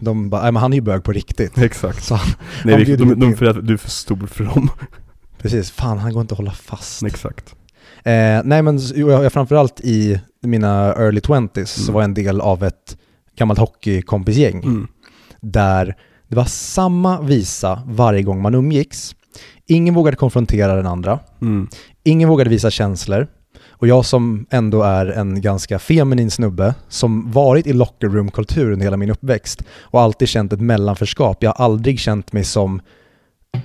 De 0.00 0.30
bara, 0.30 0.42
nej 0.42 0.52
men 0.52 0.62
han 0.62 0.72
är 0.72 0.76
ju 0.76 0.80
bög 0.82 1.04
på 1.04 1.12
riktigt. 1.12 1.58
Exakt. 1.62 2.04
Så 2.04 2.14
han, 2.14 2.28
Nej, 2.64 2.84
vi, 2.84 2.96
de, 2.96 3.20
de, 3.20 3.36
för 3.36 3.46
att 3.46 3.66
du 3.66 3.72
är 3.72 3.78
för 3.78 3.90
stor 3.90 4.26
för 4.26 4.44
dem. 4.44 4.70
precis, 5.42 5.70
fan 5.70 5.98
han 5.98 6.12
går 6.12 6.20
inte 6.20 6.32
att 6.34 6.38
hålla 6.38 6.52
fast. 6.52 7.02
Exakt. 7.02 7.54
Eh, 8.04 8.40
nej 8.44 8.62
men 8.62 8.78
jag, 8.94 9.24
jag 9.24 9.32
framförallt 9.32 9.80
i 9.80 10.20
mina 10.42 10.94
early 10.94 11.20
20s 11.20 11.64
så 11.64 11.82
Mm. 11.82 11.94
var 11.94 12.00
jag 12.00 12.04
en 12.08 12.14
del 12.14 12.40
av 12.40 12.64
ett 12.64 12.96
gammalt 13.38 13.58
hockeykompisgäng. 13.60 14.64
Mm. 14.64 14.88
där 15.40 15.96
det 16.28 16.36
var 16.36 16.44
samma 16.44 17.20
visa 17.22 17.82
varje 17.86 18.22
gång 18.22 18.42
man 18.42 18.54
umgicks. 18.54 19.14
Ingen 19.66 19.94
vågade 19.94 20.16
konfrontera 20.16 20.74
den 20.76 20.86
andra. 20.86 21.18
Mm. 21.42 21.68
Ingen 22.04 22.28
vågade 22.28 22.50
visa 22.50 22.70
känslor. 22.70 23.26
Och 23.78 23.88
jag 23.88 24.04
som 24.04 24.46
ändå 24.50 24.82
är 24.82 25.06
en 25.06 25.40
ganska 25.40 25.78
feminin 25.78 26.30
snubbe, 26.30 26.74
som 26.88 27.30
varit 27.30 27.66
i 27.66 27.72
locker 27.72 28.08
room-kultur 28.08 28.72
under 28.72 28.84
hela 28.84 28.96
min 28.96 29.10
uppväxt 29.10 29.62
och 29.80 30.00
alltid 30.00 30.28
känt 30.28 30.52
ett 30.52 30.60
mellanförskap. 30.60 31.42
Jag 31.42 31.52
har 31.52 31.64
aldrig 31.64 32.00
känt 32.00 32.32
mig 32.32 32.44
som, 32.44 32.80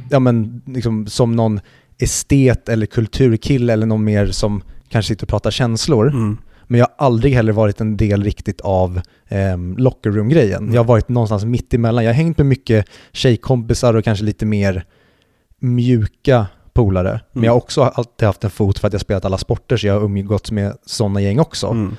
ja 0.10 0.20
men, 0.20 0.62
liksom, 0.66 1.08
som 1.08 1.36
någon 1.36 1.60
estet 1.98 2.70
eller 2.70 2.86
kulturkille 2.86 3.74
eller 3.74 3.86
någon 3.86 4.04
mer 4.04 4.28
som 4.28 4.64
kanske 4.90 5.14
sitter 5.14 5.26
och 5.26 5.30
pratar 5.30 5.52
känslor. 5.52 6.08
Mm. 6.08 6.38
Men 6.68 6.80
jag 6.80 6.88
har 6.98 7.06
aldrig 7.06 7.34
heller 7.34 7.52
varit 7.52 7.82
en 7.82 7.98
del 7.98 8.24
riktigt 8.24 8.62
av 8.62 9.02
eh, 9.28 9.58
locker 9.78 10.12
room-grejen. 10.12 10.74
Jag 10.74 10.80
har 10.80 10.88
varit 10.88 11.10
någonstans 11.10 11.46
mitt 11.46 11.74
emellan. 11.74 12.04
Jag 12.04 12.12
har 12.12 12.16
hängt 12.16 12.38
med 12.38 12.48
mycket 12.48 12.86
tjejkompisar 13.12 13.94
och 13.94 14.04
kanske 14.04 14.26
lite 14.26 14.46
mer 14.46 14.86
mjuka 15.60 16.48
polare. 16.74 17.22
Men 17.32 17.38
Mm. 17.40 17.46
jag 17.46 17.52
har 17.52 17.58
också 17.58 17.82
alltid 17.84 18.26
haft 18.26 18.44
en 18.44 18.50
fot 18.50 18.80
för 18.80 18.88
att 18.88 18.94
jag 18.94 19.02
spelat 19.02 19.26
alla 19.26 19.38
sporter 19.38 19.78
så 19.78 19.88
jag 19.88 19.94
har 19.94 20.02
umgåtts 20.06 20.52
med 20.52 20.78
sådana 20.86 21.22
gäng 21.22 21.40
också. 21.40 21.68
Mm. 21.68 21.96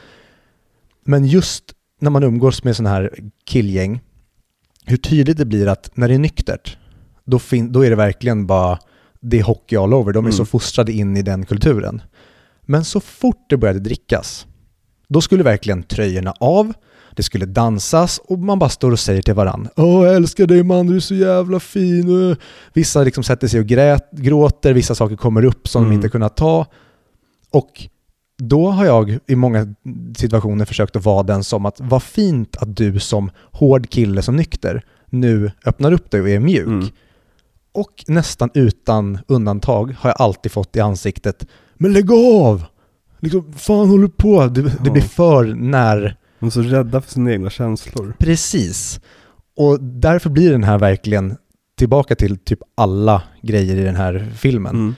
Men 1.05 1.27
just 1.27 1.65
när 2.01 2.11
man 2.11 2.23
umgås 2.23 2.65
med 2.65 2.77
sådana 2.77 2.94
här 2.94 3.15
killgäng, 3.47 4.01
hur 4.86 4.97
tydligt 4.97 5.36
det 5.36 5.44
blir 5.44 5.69
att 5.69 5.90
när 5.97 6.09
det 6.09 6.15
är 6.15 6.19
nyktert, 6.19 6.77
då, 7.24 7.39
fin- 7.39 7.73
då 7.73 7.85
är 7.85 7.90
det 7.90 7.97
verkligen 7.97 8.47
bara, 8.47 8.78
det 9.20 9.39
är 9.39 9.43
hockey 9.43 9.77
all 9.77 9.94
over. 9.94 10.12
De 10.12 10.24
är 10.24 10.28
Mm. 10.28 10.36
så 10.36 10.44
fostrade 10.44 10.93
in 10.93 11.16
i 11.16 11.23
den 11.23 11.47
kulturen. 11.47 12.03
Men 12.62 12.85
så 12.85 13.01
fort 13.01 13.47
det 13.49 13.57
började 13.57 13.81
drickas, 13.81 14.47
då 15.09 15.20
skulle 15.20 15.43
verkligen 15.43 15.82
tröjorna 15.82 16.35
av, 16.40 16.73
det 17.16 17.22
skulle 17.22 17.47
dansas 17.47 18.20
och 18.24 18.39
man 18.39 18.59
bara 18.59 18.70
står 18.70 18.90
och 18.90 18.98
säger 18.98 19.22
till 19.22 19.34
varann 19.34 19.68
Åh, 19.76 20.05
jag 20.06 20.14
älskar 20.14 20.47
dig 20.47 20.62
man, 20.62 20.86
du 20.86 20.97
är 20.97 21.01
så 21.01 21.14
jävla 21.14 21.60
fin. 21.60 22.30
Äh." 22.30 22.36
Vissa 22.72 23.02
liksom 23.02 23.24
sätter 23.24 23.48
sig 23.48 23.60
och 23.60 23.66
grät, 23.66 24.09
gråter, 24.12 24.72
vissa 24.72 24.94
saker 24.94 25.16
kommer 25.16 25.44
upp 25.44 25.68
som 25.68 25.82
de 25.82 25.86
Mm. 25.86 25.94
inte 25.94 26.09
kunnat 26.09 26.36
ta. 26.36 26.66
Och 27.51 27.89
då 28.39 28.70
har 28.70 28.84
jag 28.84 29.18
i 29.26 29.36
många 29.36 29.74
situationer 30.16 30.64
försökt 30.64 30.97
att 30.97 31.05
vara 31.05 31.22
den 31.22 31.44
som 31.44 31.66
att 31.66 31.80
vad 31.80 32.02
fint 32.02 32.56
att 32.56 32.76
du 32.76 33.01
som 33.01 33.30
hård 33.52 33.90
kille 33.90 34.22
som 34.22 34.36
nykter 34.36 34.84
nu 35.10 35.51
öppnar 35.66 35.93
upp 35.93 36.10
dig 36.10 36.20
och 36.20 36.28
är 36.28 36.40
mjuk. 36.40 36.66
Mm. 36.66 36.89
Och 37.74 38.05
nästan 38.06 38.51
utan 38.55 39.18
undantag 39.26 39.94
har 39.98 40.10
jag 40.10 40.20
alltid 40.20 40.52
fått 40.52 40.76
i 40.76 40.80
ansiktet 40.80 41.47
Men 41.74 41.93
lägg 41.93 42.12
av! 42.12 42.64
Liksom, 43.20 43.52
fan 43.52 43.89
håller 43.89 44.02
du 44.02 44.09
på? 44.09 44.47
Det, 44.47 44.62
det 44.84 44.90
blir 44.90 45.02
för 45.02 45.44
när... 45.44 46.16
De 46.43 46.47
är 46.47 46.51
så 46.51 46.62
rädda 46.62 47.01
för 47.01 47.10
sina 47.10 47.32
egna 47.32 47.51
känslor. 47.51 48.14
Precis. 48.19 49.01
Och 49.56 49.81
därför 49.82 50.31
blir 50.31 50.52
den 50.52 50.64
här 50.64 50.78
verkligen 50.78 51.36
tillbaka 51.78 52.14
till 52.14 52.39
typ 52.39 52.59
alla 52.74 53.23
grejer 53.43 53.77
i 53.77 53.85
den 53.85 53.97
här 53.97 54.32
filmen. 54.36 54.74
Mm. 54.74 54.94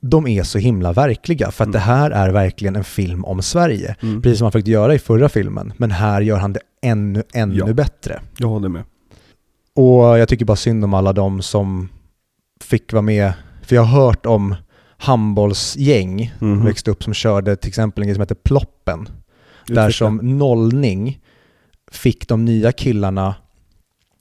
De 0.00 0.26
är 0.26 0.42
så 0.42 0.58
himla 0.58 0.92
verkliga 0.92 1.50
för 1.50 1.64
att 1.64 1.68
Mm. 1.68 1.72
det 1.72 1.78
här 1.78 2.10
är 2.10 2.30
verkligen 2.30 2.76
en 2.76 2.84
film 2.84 3.24
om 3.24 3.42
Sverige. 3.42 3.96
Mm. 4.02 4.22
Precis 4.22 4.38
som 4.38 4.44
han 4.44 4.52
fick 4.52 4.66
göra 4.68 4.94
i 4.94 4.98
förra 4.98 5.28
filmen. 5.28 5.72
Men 5.76 5.90
här 5.90 6.20
gör 6.20 6.36
han 6.38 6.52
det 6.52 6.60
ännu, 6.82 7.22
ännu 7.34 7.54
Ja. 7.56 7.72
bättre. 7.72 8.20
Jag 8.38 8.48
håller 8.48 8.68
med. 8.68 8.82
Och 9.76 10.18
jag 10.18 10.28
tycker 10.28 10.44
bara 10.44 10.56
synd 10.56 10.84
om 10.84 10.94
alla 10.94 11.12
de 11.12 11.42
som 11.42 11.88
fick 12.64 12.92
vara 12.92 13.02
med. 13.02 13.32
För 13.62 13.76
jag 13.76 13.82
har 13.82 14.04
hört 14.04 14.26
om 14.26 14.54
handbollsgäng 14.96 16.34
Mhm. 16.38 16.56
som 16.58 16.64
växte 16.66 16.90
upp 16.90 17.02
som 17.04 17.14
körde 17.14 17.56
till 17.56 17.68
exempel 17.68 18.02
en 18.02 18.08
grej 18.08 18.14
som 18.14 18.22
heter 18.22 18.34
Ploppen. 18.34 19.08
Där 19.66 19.72
Utveckla. 19.72 19.90
som 19.92 20.16
nollning 20.38 21.20
fick 21.92 22.28
de 22.28 22.44
nya 22.44 22.72
killarna, 22.72 23.34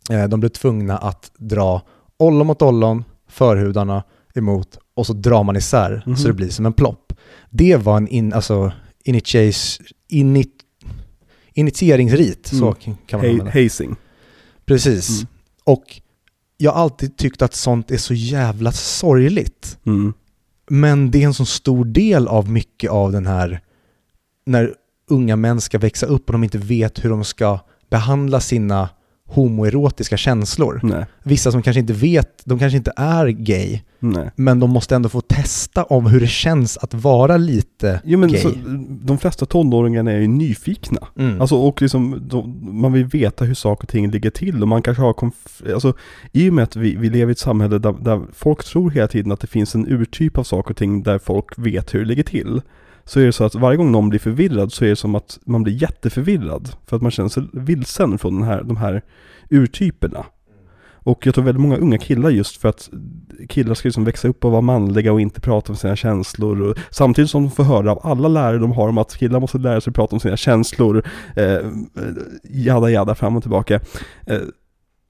eh, 0.10 0.24
de 0.28 0.40
blev 0.40 0.50
tvungna 0.50 0.98
att 0.98 1.32
dra 1.38 1.82
ollon 2.18 2.48
mot 2.48 2.62
ollon, 2.62 3.04
förhudarna 3.28 4.04
emot 4.36 4.78
och 4.94 5.06
så 5.08 5.14
drar 5.14 5.44
man 5.44 5.56
isär 5.58 6.04
Mhm. 6.06 6.16
så 6.16 6.28
det 6.28 6.34
blir 6.34 6.50
som 6.50 6.66
en 6.66 6.74
plopp. 6.74 7.14
Det 7.50 7.76
var 7.76 7.98
en 7.98 8.08
in, 8.08 8.34
alltså, 8.34 8.72
initias, 9.04 9.80
init, 10.08 10.54
initieringsrit, 11.54 12.48
så 12.48 12.66
Mm. 12.86 12.98
kan 13.08 13.20
man 13.20 13.30
använda. 13.30 13.52
hazing. 13.52 13.96
Precis. 14.66 15.10
Mm. 15.10 15.28
Och 15.64 16.02
jag 16.58 16.72
har 16.72 16.82
alltid 16.82 17.18
tyckt 17.18 17.42
att 17.42 17.54
sånt 17.56 17.92
är 17.92 17.98
så 17.98 18.14
jävla 18.14 18.72
sorgligt. 18.72 19.78
Mm. 19.86 20.14
Men 20.70 21.12
det 21.12 21.22
är 21.22 21.26
en 21.26 21.34
så 21.34 21.46
stor 21.46 21.86
del 21.86 22.28
av 22.28 22.50
mycket 22.50 22.92
av 22.92 23.12
den 23.12 23.26
här, 23.26 23.62
när 24.46 24.74
unga 25.12 25.36
män 25.36 25.62
ska 25.62 25.78
växa 25.80 26.06
upp 26.06 26.30
och 26.30 26.34
de 26.34 26.44
inte 26.44 26.58
vet 26.58 27.06
hur 27.06 27.10
de 27.10 27.24
ska 27.24 27.60
behandla 27.90 28.40
sina 28.40 28.90
homoerotiska 29.28 30.18
känslor. 30.18 30.80
Nej. 30.84 31.06
Vissa 31.24 31.52
som 31.52 31.62
kanske 31.62 31.80
inte 31.80 31.94
vet, 31.94 32.42
de 32.46 32.60
kanske 32.60 32.78
inte 32.78 32.94
är 32.96 33.28
gay, 33.28 33.80
Nej. 34.00 34.32
men 34.36 34.60
de 34.60 34.70
måste 34.70 34.96
ändå 34.96 35.10
få 35.10 35.22
testa 35.22 35.84
om 35.84 36.06
hur 36.06 36.20
det 36.20 36.28
känns 36.28 36.78
att 36.78 36.94
vara 36.94 37.38
lite 37.38 38.02
Jo 38.04 38.20
men 38.20 38.30
gay. 38.32 38.42
så, 38.42 38.50
de 38.90 39.18
flesta 39.18 39.46
tonåringarna 39.46 40.12
är 40.12 40.20
ju 40.20 40.28
nyfikna. 40.28 41.08
Mm. 41.18 41.42
Alltså 41.42 41.56
och 41.56 41.82
liksom, 41.82 42.22
de, 42.28 42.60
man 42.82 42.94
vill 42.94 43.06
veta 43.06 43.46
hur 43.46 43.54
saker 43.54 43.84
och 43.84 43.90
ting 43.90 44.12
ligger 44.12 44.30
till 44.30 44.62
och 44.62 44.68
man 44.68 44.82
kanske 44.82 45.04
har 45.04 45.14
konf- 45.14 45.74
alltså 45.74 45.94
i 46.32 46.50
och 46.50 46.54
med 46.54 46.64
att 46.64 46.76
vi, 46.76 46.96
vi 46.96 47.10
lever 47.10 47.30
i 47.30 47.32
ett 47.32 47.40
samhälle 47.40 47.80
där, 47.80 47.96
där 48.02 48.22
folk 48.34 48.64
tror 48.66 48.92
hela 48.92 49.08
tiden 49.08 49.32
att 49.32 49.40
det 49.40 49.48
finns 49.48 49.76
en 49.76 49.88
urtyp 49.88 50.38
av 50.38 50.44
saker 50.44 50.72
och 50.72 50.78
ting 50.78 51.04
där 51.04 51.20
folk 51.20 51.46
vet 51.58 51.94
hur 51.94 52.00
det 52.00 52.06
ligger 52.06 52.24
till. 52.24 52.62
Så 53.06 53.20
är 53.20 53.26
det 53.26 53.34
så 53.34 53.44
att 53.44 53.56
varje 53.56 53.78
gång 53.78 53.92
någon 53.92 54.10
blir 54.10 54.20
förvirrad 54.20 54.72
så 54.72 54.86
är 54.86 54.90
det 54.90 54.96
som 54.96 55.16
att 55.16 55.40
man 55.46 55.64
blir 55.64 55.82
jätteförvirrad. 55.82 56.70
För 56.88 56.96
att 56.96 57.02
man 57.02 57.12
känner 57.12 57.30
sig 57.30 57.44
vilsen 57.54 58.18
från 58.18 58.36
den 58.36 58.44
här, 58.44 58.64
de 58.64 58.78
här 58.78 59.02
urtyperna. 59.50 60.26
Och 61.04 61.26
jag 61.26 61.36
tror 61.36 61.46
väldigt 61.46 61.62
många 61.62 61.78
unga 61.78 61.98
killar 61.98 62.30
just 62.30 62.58
för 62.58 62.70
att 62.70 62.90
killar 63.50 63.74
ska 63.74 63.88
liksom 63.88 64.04
växa 64.04 64.28
upp 64.28 64.46
och 64.46 64.52
vara 64.52 64.62
manliga 64.62 65.14
och 65.14 65.22
inte 65.22 65.42
prata 65.42 65.72
om 65.72 65.78
sina 65.78 65.96
känslor. 65.96 66.62
Och 66.62 66.78
samtidigt 66.90 67.32
som 67.32 67.44
de 67.44 67.52
får 67.52 67.64
höra 67.64 67.92
av 67.92 68.00
alla 68.04 68.28
lärare 68.28 68.58
de 68.58 68.72
har 68.72 68.90
om 68.90 68.98
att 68.98 69.18
killar 69.18 69.40
måste 69.40 69.58
lära 69.58 69.82
sig 69.82 69.94
prata 69.94 70.16
om 70.16 70.20
sina 70.20 70.38
känslor. 70.38 71.04
Eh, 71.36 71.54
eh 71.54 71.62
jada 72.44 72.90
jada 72.90 73.16
fram 73.16 73.38
och 73.38 73.44
tillbaka. 73.44 73.80
Eh, 74.28 74.40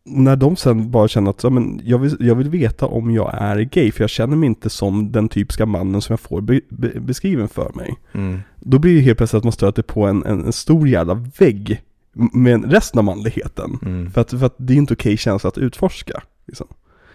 när 0.03 0.35
de 0.35 0.55
sen 0.55 0.91
bara 0.91 1.07
känner 1.07 1.29
att 1.29 1.43
ja, 1.43 1.49
men 1.49 1.81
jag, 1.83 1.97
vill, 1.97 2.17
jag 2.19 2.35
vill 2.35 2.49
veta 2.49 2.85
om 2.85 3.11
jag 3.11 3.33
är 3.33 3.61
gay 3.61 3.91
för 3.91 4.03
jag 4.03 4.09
känner 4.09 4.35
mig 4.35 4.47
inte 4.47 4.69
som 4.69 5.11
den 5.11 5.29
typiska 5.29 5.65
mannen 5.65 6.01
som 6.01 6.13
jag 6.13 6.19
får 6.19 6.41
be, 6.41 6.61
be, 6.69 6.99
beskriven 6.99 7.47
för 7.47 7.71
mig. 7.75 7.95
Mm. 8.11 8.39
Då 8.59 8.79
blir 8.79 8.95
det 8.95 9.01
helt 9.01 9.17
plötsligt 9.17 9.37
att 9.37 9.43
man 9.43 9.51
stöter 9.51 9.83
på 9.83 10.05
en, 10.05 10.25
en, 10.25 10.45
en 10.45 10.53
stor 10.53 10.87
jävla 10.87 11.13
vägg 11.13 11.81
med 12.13 12.71
resten 12.71 12.99
av 12.99 13.05
manligheten. 13.05 13.79
Mm. 13.81 14.11
För 14.11 14.21
att, 14.21 14.29
för 14.29 14.45
att 14.45 14.55
det 14.57 14.73
är 14.73 14.77
inte 14.77 14.93
okej 14.93 15.17
känsla 15.17 15.47
att 15.47 15.57
utforska. 15.57 16.23
Liksom. 16.45 16.67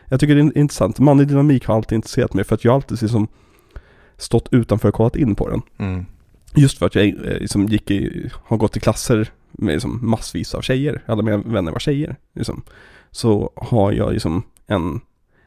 Jag 0.09 0.21
tycker 0.21 0.35
det 0.35 0.41
är 0.41 0.59
intressant. 0.59 0.99
Manlig 0.99 1.29
dynamik 1.29 1.67
har 1.67 1.75
alltid 1.75 1.97
intresserat 1.97 2.35
mig 2.35 2.45
för 2.45 2.55
att 2.55 2.65
jag 2.65 2.75
alltid 2.75 3.03
liksom 3.03 3.29
stått 4.17 4.49
utanför 4.51 4.89
och 4.89 4.95
kollat 4.95 5.17
in 5.17 5.35
på 5.35 5.49
den. 5.49 5.63
Mm. 5.79 6.07
Just 6.55 6.79
för 6.79 6.87
att 6.87 6.95
jag 6.95 7.07
eh, 7.07 7.39
liksom 7.39 7.67
gick 7.67 7.91
i, 7.91 8.31
har 8.45 8.57
gått 8.57 8.77
i 8.77 8.81
klasser 8.81 9.31
med 9.59 9.73
liksom 9.73 10.11
massvis 10.11 10.55
av 10.55 10.61
tjejer. 10.61 11.03
Alla 11.07 11.23
mina 11.23 11.37
vänner 11.37 11.73
var 11.73 11.79
tjejer. 11.79 12.17
Liksom. 12.35 12.63
Så 13.11 13.53
har 13.57 13.93
jag 13.93 14.13
liksom 14.13 14.43
en 14.67 15.01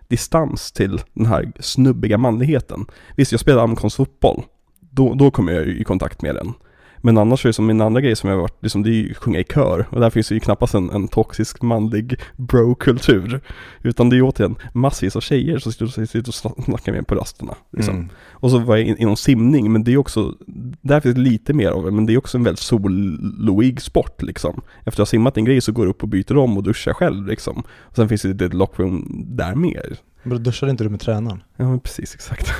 distans 0.07 0.71
till 0.71 1.01
den 1.13 1.25
här 1.25 1.51
snubbiga 1.59 2.17
manligheten. 2.17 2.85
Visst, 3.15 3.31
jag 3.31 3.41
spelar 3.41 3.63
amerikansk 3.63 3.97
fotboll. 3.97 4.43
Då, 4.79 5.13
då 5.13 5.31
kommer 5.31 5.51
jag 5.51 5.67
i 5.67 5.83
kontakt 5.83 6.21
med 6.21 6.35
den. 6.35 6.53
Men 7.01 7.17
annars 7.17 7.45
är 7.45 7.49
det 7.49 7.53
som 7.53 7.65
min 7.65 7.81
andra 7.81 8.01
grej 8.01 8.15
som 8.15 8.29
jag 8.29 8.37
har 8.37 8.41
varit, 8.41 8.63
liksom, 8.63 8.83
det 8.83 8.89
är 8.89 8.93
ju 8.93 9.13
sjunga 9.13 9.39
i 9.39 9.43
kör. 9.43 9.85
Och 9.89 9.99
där 9.99 10.09
finns 10.09 10.27
det 10.27 10.33
ju 10.33 10.39
knappast 10.39 10.73
en, 10.73 10.89
en 10.89 11.07
toxisk 11.07 11.61
manlig 11.61 12.19
bro-kultur. 12.37 13.41
Utan 13.81 14.09
det 14.09 14.15
är 14.15 14.17
ju 14.17 14.23
återigen 14.23 14.55
massvis 14.73 15.15
av 15.15 15.21
tjejer 15.21 15.59
som 15.59 15.71
sitter 15.71 16.05
sitter 16.05 16.29
och 16.29 16.63
snackar 16.63 16.91
med 16.91 17.07
på 17.07 17.15
rasterna. 17.15 17.55
Liksom. 17.71 17.95
Mm. 17.95 18.09
Och 18.31 18.51
så 18.51 18.59
var 18.59 18.77
jag 18.77 18.85
in, 18.85 18.97
inom 18.97 19.17
simning, 19.17 19.71
men 19.71 19.83
det 19.83 19.93
är 19.93 19.97
också, 19.97 20.35
där 20.81 20.99
finns 20.99 21.15
det 21.15 21.21
lite 21.21 21.53
mer 21.53 21.69
av 21.69 21.83
det, 21.83 21.91
men 21.91 22.05
det 22.05 22.13
är 22.13 22.17
också 22.17 22.37
en 22.37 22.43
väldigt 22.43 22.59
soloig 22.59 23.81
sport 23.81 24.21
liksom. 24.21 24.61
Efter 24.79 24.89
att 24.89 24.97
ha 24.97 25.05
simmat 25.05 25.37
en 25.37 25.45
grej 25.45 25.61
så 25.61 25.71
går 25.71 25.83
du 25.83 25.89
upp 25.89 26.03
och 26.03 26.09
byter 26.09 26.37
om 26.37 26.57
och 26.57 26.63
duschar 26.63 26.93
själv 26.93 27.27
liksom. 27.27 27.63
Och 27.79 27.95
sen 27.95 28.09
finns 28.09 28.21
det 28.21 28.45
ett 28.45 28.53
lockroom 28.53 29.23
där 29.27 29.55
mer. 29.55 29.97
Men 30.23 30.37
då 30.37 30.43
duschade 30.43 30.71
inte 30.71 30.83
du 30.83 30.89
med 30.89 30.99
tränaren? 30.99 31.43
Ja 31.55 31.69
men 31.69 31.79
precis, 31.79 32.15
exakt. 32.15 32.51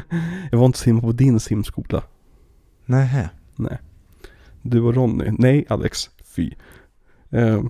jag 0.50 0.58
var 0.58 0.66
inte 0.66 0.78
simma 0.78 1.00
på 1.00 1.12
din 1.12 1.40
simskola. 1.40 2.02
Nej. 2.86 3.28
Nej. 3.56 3.78
Du 4.62 4.80
och 4.80 4.94
Ronny. 4.94 5.30
Nej, 5.38 5.64
Alex. 5.68 6.10
Fy. 6.24 6.50
Eh, 7.30 7.62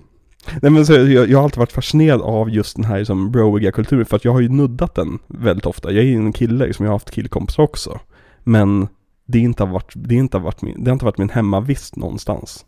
nej 0.61 0.71
men 0.71 0.85
så, 0.85 0.93
jag, 0.93 1.29
jag 1.29 1.37
har 1.37 1.43
alltid 1.43 1.57
varit 1.59 1.71
fascinerad 1.71 2.21
av 2.21 2.49
just 2.49 2.75
den 2.75 2.85
här 2.85 2.97
liksom, 2.97 3.31
broiga 3.31 3.71
kulturen 3.71 4.05
för 4.05 4.15
att 4.15 4.25
jag 4.25 4.31
har 4.31 4.39
ju 4.41 4.49
nuddat 4.49 4.95
den 4.95 5.19
väldigt 5.27 5.65
ofta. 5.65 5.91
Jag 5.91 6.03
är 6.03 6.07
ju 6.07 6.15
en 6.15 6.33
kille, 6.33 6.65
liksom, 6.67 6.85
jag 6.85 6.91
har 6.91 6.95
haft 6.95 7.11
killkompisar 7.11 7.63
också. 7.63 7.99
Men 8.43 8.87
det, 9.25 9.39
inte 9.39 9.63
har 9.63 9.71
varit, 9.71 9.93
det, 9.95 10.15
inte 10.15 10.37
har 10.37 10.43
varit 10.43 10.61
min, 10.61 10.83
det 10.83 10.89
har 10.89 10.93
inte 10.93 11.05
varit 11.05 11.17
min 11.17 11.29
hemmavist 11.29 11.95
någonstans. 11.95 12.65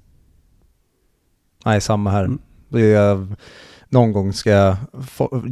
Nej, 1.65 1.81
samma 1.81 2.11
här. 2.11 2.25
Mm. 2.25 2.39
Det 2.69 2.81
är, 2.81 2.93
jag- 3.09 3.35
någon 3.89 4.11
gång 4.11 4.33
ska 4.33 4.49
jag 4.49 4.75
få, 5.07 5.43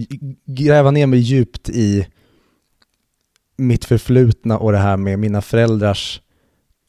gräva 0.46 0.92
ner 0.92 1.08
mig 1.08 1.20
djupt 1.20 1.70
i 1.70 2.08
mitt 3.58 3.86
förflutna 3.86 4.58
och 4.58 4.72
det 4.72 4.78
här 4.78 4.98
med 4.98 5.20
mina 5.20 5.42
föräldrars 5.42 6.22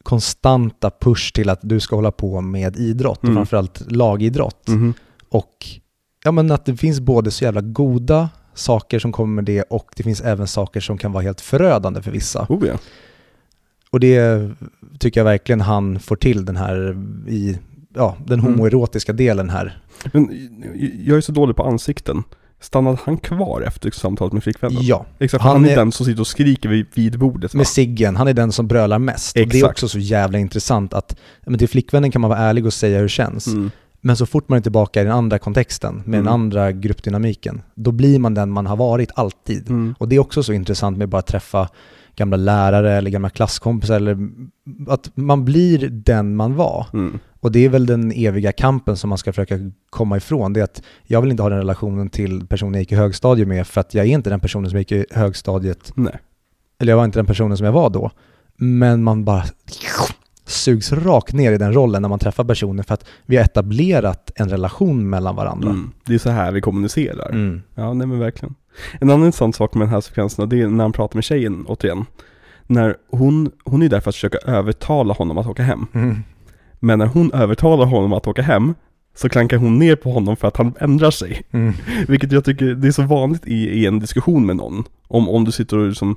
konstanta 0.05 0.91
push 1.01 1.33
till 1.33 1.49
att 1.51 1.59
du 1.63 1.81
ska 1.81 1.97
hålla 1.97 2.11
på 2.11 2.41
med 2.41 2.77
idrott 2.77 3.19
och 3.19 3.25
Mm. 3.25 3.37
framförallt 3.37 3.83
lagidrott. 3.93 4.69
Mhm. 4.69 4.95
Och 5.29 5.67
ja, 6.25 6.33
men 6.33 6.51
att 6.51 6.65
det 6.65 6.77
finns 6.77 7.01
både 7.01 7.31
så 7.31 7.45
jävla 7.45 7.61
goda 7.61 8.29
saker 8.55 8.99
som 8.99 9.13
kommer 9.13 9.35
med 9.35 9.45
det 9.45 9.63
och 9.63 9.91
det 9.97 10.03
finns 10.03 10.21
även 10.21 10.47
saker 10.47 10.81
som 10.81 10.99
kan 10.99 11.13
vara 11.13 11.23
helt 11.23 11.41
förödande 11.41 12.03
för 12.03 12.11
vissa. 12.11 12.47
Oh 12.49 12.67
ja. 12.67 12.79
Och 13.91 14.01
det 14.01 14.51
tycker 14.99 15.21
jag 15.21 15.25
verkligen 15.25 15.61
han 15.61 16.01
får 16.01 16.17
till 16.17 16.45
den 16.45 16.57
här 16.57 16.97
i 17.29 17.59
ja, 17.95 18.17
den 18.27 18.41
Mm. 18.41 18.53
homoerotiska 18.53 19.13
delen 19.13 19.51
här. 19.51 19.83
Men 20.13 20.49
jag 21.05 21.17
är 21.17 21.21
så 21.21 21.33
dålig 21.33 21.57
på 21.57 21.63
ansikten. 21.63 22.23
Stannade 22.65 22.99
han 23.05 23.17
kvar 23.17 23.61
efter 23.67 23.91
samtalet 23.91 24.33
med 24.33 24.43
flickvännen? 24.43 24.79
Ja, 24.81 25.07
Exakt, 25.19 25.45
Han 25.45 25.53
han, 25.53 25.65
är 25.65 25.71
är- 25.73 25.77
den 25.77 25.93
som 25.93 26.07
sitter 26.07 26.21
och 26.21 26.27
skriker 26.27 26.69
vid, 26.69 26.87
vid 26.95 27.19
bordet 27.19 27.55
va? 27.55 27.59
med 27.59 27.67
Siggen, 27.67 28.17
han 28.17 28.29
är 28.29 28.35
den 28.35 28.53
som 28.53 28.67
brölar 28.67 28.99
mest. 28.99 29.37
Och 29.37 29.43
det 29.49 29.55
är 29.55 29.57
Exakt. 29.59 29.71
också 29.73 29.89
så 29.89 29.99
jävla 29.99 30.39
intressant 30.39 30.95
att 30.95 31.17
men 31.47 31.59
till 31.59 31.69
flickvännen 31.69 32.11
kan 32.11 32.21
man 32.21 32.31
vara 32.31 32.39
ärlig 32.41 32.67
och 32.67 32.73
säga 32.73 32.97
hur 32.97 33.03
det 33.03 33.09
känns. 33.09 33.47
Mm. 33.47 33.71
Men 34.01 34.17
så 34.17 34.27
fort 34.27 34.49
man 34.49 34.59
är 34.59 34.63
tillbaka 34.63 35.01
i 35.01 35.05
den 35.05 35.13
andra 35.13 35.39
kontexten, 35.39 35.95
med 35.95 36.05
Mm. 36.07 36.25
den 36.25 36.29
andra 36.35 36.73
gruppdynamiken, 36.73 37.63
då 37.75 37.93
blir 37.93 38.19
man 38.19 38.35
den 38.35 38.51
man 38.51 38.67
har 38.67 38.77
varit 38.77 39.11
alltid. 39.15 39.71
Mm. 39.71 39.95
Och 39.99 40.09
det 40.09 40.17
är 40.17 40.21
också 40.21 40.43
så 40.43 40.53
intressant 40.53 40.99
med 40.99 41.09
bara 41.09 41.19
att 41.19 41.27
träffa 41.27 41.69
gamla 42.17 42.37
lärare 42.37 42.93
eller 42.93 43.11
gamla 43.11 43.31
klasskompisar, 43.31 43.97
eller 43.97 44.19
att 44.89 45.11
man 45.15 45.45
blir 45.45 45.89
den 45.89 46.37
man 46.37 46.55
var. 46.55 46.87
Mm. 46.93 47.19
Och 47.45 47.53
det 47.53 47.65
är 47.65 47.69
väl 47.69 47.87
den 47.87 48.13
eviga 48.13 48.53
kampen 48.53 48.97
som 48.97 49.09
man 49.09 49.19
ska 49.19 49.33
försöka 49.33 49.59
komma 49.91 50.17
ifrån. 50.17 50.53
Det 50.53 50.61
är 50.61 50.65
att 50.65 50.83
jag 51.03 51.21
vill 51.21 51.31
inte 51.31 51.43
ha 51.43 51.51
den 51.51 51.59
relationen 51.59 52.09
till 52.09 52.47
personen 52.47 52.75
jag 52.75 52.81
gick 52.81 52.93
i 52.93 52.95
högstadiet 52.95 53.49
med 53.49 53.67
för 53.67 53.81
att 53.81 53.95
jag 53.95 54.07
är 54.07 54.11
inte 54.11 54.31
den 54.31 54.41
personen 54.41 54.71
som 54.71 54.79
gick 54.79 54.93
i 54.93 55.07
högstadiet, 55.11 55.93
Nej. 55.95 56.19
eller 56.79 56.93
jag 56.93 56.97
var 56.97 57.05
inte 57.05 57.19
den 57.19 57.27
personen 57.27 57.57
som 57.57 57.65
jag 57.65 57.73
var 57.73 57.91
då. 57.91 58.11
Men 58.57 59.03
man 59.03 59.25
bara 59.25 59.45
sugs 60.47 60.93
rakt 60.93 61.33
ner 61.33 61.53
i 61.53 61.59
den 61.59 61.73
rollen 61.73 62.03
när 62.03 62.09
man 62.09 62.19
träffar 62.19 62.45
personen 62.45 62.85
för 62.85 62.95
att 62.95 63.07
vi 63.27 63.37
har 63.37 63.45
etablerat 63.45 64.31
en 64.35 64.49
relation 64.49 65.11
mellan 65.11 65.37
varandra. 65.37 65.71
Mm. 65.71 65.93
Det 66.05 66.15
är 66.15 66.19
så 66.19 66.31
här 66.31 66.53
vi 66.53 66.61
kommunicerar. 66.61 67.31
Mm. 67.31 67.63
Ja, 67.75 67.93
nej 67.93 68.07
men 68.07 68.19
verkligen. 68.19 68.55
En 69.01 69.11
annan 69.11 69.27
intressant 69.27 69.57
sak 69.57 69.75
med 69.75 69.87
den 69.87 69.95
här 69.95 70.01
sekvensen, 70.01 70.49
det 70.49 70.61
är 70.61 70.69
när 70.69 70.85
han 70.85 70.93
pratar 70.93 71.17
med 71.17 71.25
tjejen 71.25 71.65
återigen. 71.67 72.05
När 72.67 72.97
hon, 73.11 73.51
hon 73.65 73.83
är 73.83 73.89
där 73.89 74.01
för 74.01 74.09
att 74.09 74.15
försöka 74.15 74.39
övertala 74.39 75.15
honom 75.15 75.39
att 75.39 75.47
åka 75.47 75.63
hem. 75.63 75.87
Mm. 75.95 76.23
Men 76.81 76.99
när 76.99 77.07
hon 77.07 77.33
övertalar 77.33 77.87
honom 77.87 78.13
att 78.13 78.27
åka 78.27 78.43
hem, 78.43 78.75
så 79.15 79.29
klankar 79.29 79.57
hon 79.57 79.79
ner 79.79 79.97
på 79.97 80.13
honom 80.13 80.37
för 80.37 80.49
att 80.49 80.57
han 80.57 80.75
ändrar 80.79 81.11
sig. 81.11 81.43
Mm. 81.51 81.73
Vilket 82.09 82.33
jag 82.33 82.45
tycker, 82.45 82.67
det 82.67 82.89
är 82.89 82.93
så 82.93 83.03
vanligt 83.03 83.47
i, 83.47 83.55
i 83.55 83.87
en 83.87 83.99
diskussion 83.99 84.47
med 84.47 84.57
någon. 84.57 84.85
Om, 85.09 85.29
om 85.29 85.45
du 85.45 85.53
sitter 85.53 85.79
och 85.79 85.89
liksom 85.89 86.17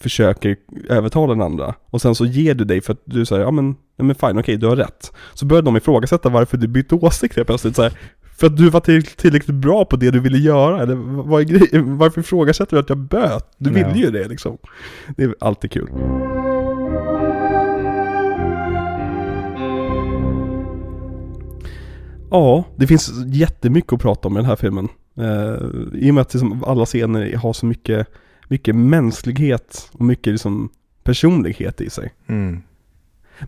försöker 0.00 0.56
övertala 0.88 1.32
den 1.32 1.42
andra. 1.42 1.74
Och 1.90 2.02
sen 2.02 2.14
så 2.14 2.26
ger 2.26 2.54
du 2.54 2.64
dig 2.64 2.80
för 2.80 2.92
att 2.92 3.02
du 3.04 3.26
säger, 3.26 3.42
ja 3.42 3.50
men, 3.50 3.76
ja, 3.96 4.04
men 4.04 4.16
fine, 4.16 4.38
okej, 4.38 4.56
du 4.56 4.66
har 4.66 4.76
rätt. 4.76 5.12
Så 5.34 5.46
börjar 5.46 5.62
de 5.62 5.76
ifrågasätta 5.76 6.28
varför 6.28 6.56
du 6.56 6.68
bytte 6.68 6.94
åsikt 6.94 7.36
helt 7.36 7.48
plötsligt. 7.48 7.76
Så 7.76 7.82
här, 7.82 7.92
för 8.36 8.46
att 8.46 8.56
du 8.56 8.70
var 8.70 8.80
till, 8.80 9.06
tillräckligt 9.06 9.56
bra 9.56 9.84
på 9.84 9.96
det 9.96 10.10
du 10.10 10.20
ville 10.20 10.38
göra, 10.38 10.82
eller 10.82 10.94
vad 11.22 11.40
är 11.40 11.44
grejen? 11.44 11.98
Varför 11.98 12.20
ifrågasätter 12.20 12.76
du 12.76 12.80
att 12.80 12.88
jag 12.88 12.98
böt? 12.98 13.54
Du 13.58 13.70
ville 13.70 13.94
ju 13.94 14.10
det 14.10 14.28
liksom. 14.28 14.58
Det 15.16 15.24
är 15.24 15.34
alltid 15.40 15.70
kul. 15.70 15.88
Ja, 22.34 22.64
det 22.76 22.86
finns 22.86 23.12
jättemycket 23.26 23.92
att 23.92 24.00
prata 24.00 24.28
om 24.28 24.36
i 24.36 24.40
den 24.40 24.46
här 24.46 24.56
filmen. 24.56 24.88
Eh, 25.16 25.54
I 25.92 26.10
och 26.10 26.14
med 26.14 26.22
att 26.22 26.34
liksom 26.34 26.64
alla 26.64 26.86
scener 26.86 27.36
har 27.36 27.52
så 27.52 27.66
mycket, 27.66 28.06
mycket 28.48 28.76
mänsklighet 28.76 29.90
och 29.92 30.04
mycket 30.04 30.32
liksom 30.32 30.70
personlighet 31.04 31.80
i 31.80 31.90
sig. 31.90 32.12
Mm. 32.26 32.62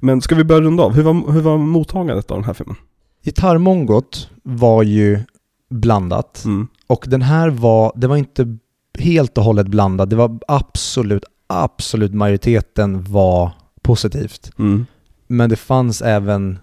Men 0.01 0.21
ska 0.21 0.35
vi 0.35 0.45
börja 0.45 0.61
runda 0.61 0.83
av? 0.83 0.95
Hur 0.95 1.03
var, 1.03 1.33
hur 1.33 1.41
var 1.41 1.59
mottagandet 1.59 2.31
av 2.31 2.37
den 2.37 2.45
här 2.45 2.55
filmen? 2.55 2.77
Gitarrmongot 3.25 4.31
var 4.43 4.83
ju 4.83 5.21
blandat. 5.71 6.45
Mm. 6.45 6.69
Och 6.87 7.05
den 7.09 7.23
här 7.23 7.49
var, 7.51 7.93
det 7.97 8.07
var 8.07 8.17
inte 8.17 8.59
helt 8.99 9.39
och 9.39 9.45
hållet 9.45 9.69
blandad. 9.69 10.09
Det 10.09 10.17
var 10.17 10.39
absolut, 10.49 11.25
absolut 11.47 12.15
majoriteten 12.15 13.05
var 13.05 13.51
positivt. 13.83 14.51
Mm. 14.59 14.87
Men 15.27 15.51
det 15.51 15.57
fanns 15.57 16.03
även 16.03 16.59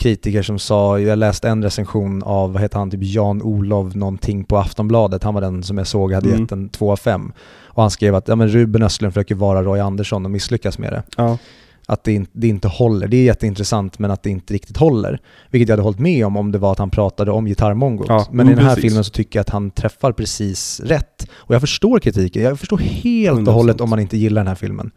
kritiker 0.00 0.42
som 0.42 0.58
sa, 0.58 0.98
jag 1.00 1.18
läste 1.18 1.48
en 1.48 1.62
recension 1.62 2.22
av, 2.22 2.52
vad 2.52 2.62
heter 2.62 2.78
han, 2.78 2.90
typ 2.90 3.00
Jan-Olov 3.02 3.96
någonting 3.96 4.44
på 4.44 4.58
Aftonbladet. 4.58 5.22
Han 5.24 5.34
var 5.34 5.40
den 5.40 5.62
som 5.62 5.78
jag 5.78 5.86
såg 5.86 6.12
hade 6.12 6.28
Mm. 6.28 6.40
gett 6.40 6.52
en 6.52 6.68
2 6.68 6.92
av 6.92 6.96
5. 6.96 7.32
Och 7.64 7.82
han 7.82 7.90
skrev 7.90 8.14
att 8.14 8.28
ja, 8.28 8.36
men 8.36 8.48
Ruben 8.48 8.82
Östlund 8.82 9.14
försöker 9.14 9.34
vara 9.34 9.62
Roy 9.62 9.80
Andersson 9.80 10.24
och 10.24 10.30
misslyckas 10.30 10.78
med 10.78 10.92
det. 10.92 11.02
Ja. 11.16 11.38
Att 11.86 12.04
det, 12.04 12.24
det 12.32 12.48
inte 12.48 12.68
håller. 12.68 13.08
Det 13.08 13.16
är 13.16 13.24
jätteintressant 13.24 13.98
men 13.98 14.10
att 14.10 14.22
det 14.22 14.30
inte 14.30 14.54
riktigt 14.54 14.76
håller. 14.76 15.20
Vilket 15.50 15.68
jag 15.68 15.72
hade 15.72 15.82
hållit 15.82 15.98
med 15.98 16.26
om 16.26 16.36
om 16.36 16.52
det 16.52 16.58
var 16.58 16.72
att 16.72 16.78
han 16.78 16.90
pratade 16.90 17.30
om 17.30 17.46
gitarrmongot. 17.46 18.06
Ja, 18.08 18.26
men 18.32 18.48
i 18.48 18.54
den 18.54 18.64
här 18.64 18.74
precis. 18.74 18.90
filmen 18.90 19.04
så 19.04 19.10
tycker 19.10 19.38
jag 19.38 19.40
att 19.40 19.50
han 19.50 19.70
träffar 19.70 20.12
precis 20.12 20.80
rätt. 20.84 21.26
Och 21.32 21.54
jag 21.54 21.60
förstår 21.60 21.98
kritiken. 21.98 22.42
Jag 22.42 22.58
förstår 22.58 22.78
helt 22.78 23.38
och 23.38 23.44
100%. 23.44 23.50
hållet 23.52 23.80
om 23.80 23.90
man 23.90 24.00
inte 24.00 24.16
gillar 24.16 24.40
den 24.40 24.48
här 24.48 24.54
filmen. 24.54 24.90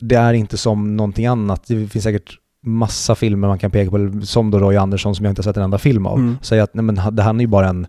Det 0.00 0.14
är 0.16 0.32
inte 0.32 0.56
som 0.56 0.96
någonting 0.96 1.26
annat. 1.26 1.64
Det 1.66 1.86
finns 1.88 2.04
säkert 2.04 2.36
massa 2.62 3.14
filmer 3.14 3.48
man 3.48 3.58
kan 3.58 3.70
peka 3.70 3.90
på, 3.90 4.20
som 4.22 4.50
då 4.50 4.58
Roy 4.58 4.76
Andersson 4.76 5.14
som 5.14 5.24
jag 5.24 5.32
inte 5.32 5.40
har 5.40 5.44
sett 5.44 5.56
en 5.56 5.62
enda 5.62 5.78
film 5.78 6.06
av. 6.06 6.18
Mm. 6.18 6.36
Säga 6.42 6.62
att 6.62 6.74
nej, 6.74 6.82
men, 6.84 6.94
det 7.12 7.22
här 7.22 7.34
är 7.34 7.40
ju 7.40 7.46
bara 7.46 7.68
en, 7.68 7.86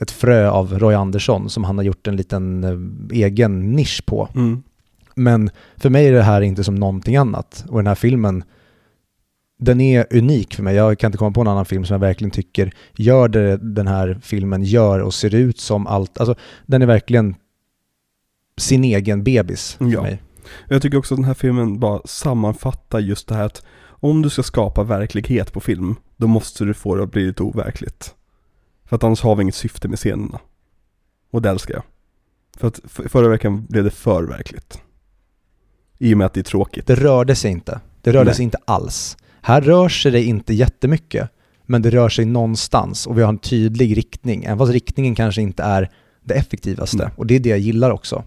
ett 0.00 0.10
frö 0.10 0.50
av 0.50 0.78
Roy 0.78 0.94
Andersson 0.94 1.50
som 1.50 1.64
han 1.64 1.78
har 1.78 1.84
gjort 1.84 2.06
en 2.06 2.16
liten 2.16 2.64
eh, 2.64 3.18
egen 3.18 3.72
nisch 3.72 4.06
på. 4.06 4.28
Mm. 4.34 4.62
Men 5.14 5.50
för 5.76 5.90
mig 5.90 6.06
är 6.06 6.12
det 6.12 6.22
här 6.22 6.40
inte 6.40 6.64
som 6.64 6.74
någonting 6.74 7.16
annat. 7.16 7.64
Och 7.68 7.78
den 7.78 7.86
här 7.86 7.94
filmen, 7.94 8.44
den 9.58 9.80
är 9.80 10.06
unik 10.10 10.54
för 10.54 10.62
mig. 10.62 10.74
Jag 10.74 10.98
kan 10.98 11.08
inte 11.08 11.18
komma 11.18 11.30
på 11.30 11.40
en 11.40 11.48
annan 11.48 11.64
film 11.64 11.84
som 11.84 11.94
jag 11.94 12.00
verkligen 12.00 12.30
tycker 12.30 12.72
gör 12.96 13.28
det 13.28 13.56
den 13.56 13.86
här 13.86 14.18
filmen 14.22 14.62
gör 14.62 14.98
och 15.00 15.14
ser 15.14 15.34
ut 15.34 15.58
som 15.58 15.86
allt. 15.86 16.18
Alltså, 16.20 16.34
den 16.66 16.82
är 16.82 16.86
verkligen 16.86 17.34
sin 18.56 18.84
egen 18.84 19.24
bebis 19.24 19.74
för 19.74 19.84
Ja. 19.84 20.02
mig. 20.02 20.22
Jag 20.68 20.82
tycker 20.82 20.98
också 20.98 21.14
att 21.14 21.18
den 21.18 21.24
här 21.24 21.34
filmen 21.34 21.78
bara 21.80 22.00
sammanfattar 22.04 22.98
just 22.98 23.28
det 23.28 23.34
här 23.34 23.44
att 23.44 23.62
om 24.04 24.22
du 24.22 24.30
ska 24.30 24.42
skapa 24.42 24.82
verklighet 24.82 25.52
på 25.52 25.60
film, 25.60 25.96
då 26.16 26.26
måste 26.26 26.64
du 26.64 26.74
få 26.74 26.94
det 26.94 27.02
att 27.02 27.10
bli 27.10 27.26
lite 27.26 27.42
overkligt. 27.42 28.14
För 28.84 28.96
att 28.96 29.04
annars 29.04 29.22
har 29.22 29.36
vi 29.36 29.42
inget 29.42 29.54
syfte 29.54 29.88
med 29.88 29.98
scenerna. 29.98 30.40
Och 31.30 31.42
det 31.42 31.50
älskar 31.50 31.74
jag. 31.74 31.82
För 32.56 32.68
att 32.68 32.80
förra 32.86 33.28
veckan 33.28 33.66
blev 33.66 33.84
det 33.84 33.90
för 33.90 34.22
verkligt. 34.22 34.80
I 35.98 36.14
och 36.14 36.18
med 36.18 36.26
att 36.26 36.34
det 36.34 36.40
är 36.40 36.44
tråkigt. 36.44 36.86
Det 36.86 36.94
rörde 36.94 37.34
sig 37.34 37.50
inte. 37.50 37.80
Det 38.00 38.12
rörde 38.12 38.24
Nej. 38.24 38.34
sig 38.34 38.44
inte 38.44 38.58
alls. 38.64 39.16
Här 39.42 39.60
rör 39.60 39.88
sig 39.88 40.12
det 40.12 40.22
inte 40.22 40.54
jättemycket, 40.54 41.30
men 41.66 41.82
det 41.82 41.90
rör 41.90 42.08
sig 42.08 42.24
någonstans 42.24 43.06
och 43.06 43.18
vi 43.18 43.22
har 43.22 43.28
en 43.28 43.38
tydlig 43.38 43.96
riktning, 43.96 44.44
även 44.44 44.58
fast 44.58 44.72
riktningen 44.72 45.14
kanske 45.14 45.42
inte 45.42 45.62
är 45.62 45.90
det 46.22 46.34
effektivaste. 46.34 46.96
Nej. 46.96 47.08
Och 47.16 47.26
det 47.26 47.34
är 47.34 47.40
det 47.40 47.48
jag 47.48 47.58
gillar 47.58 47.90
också. 47.90 48.24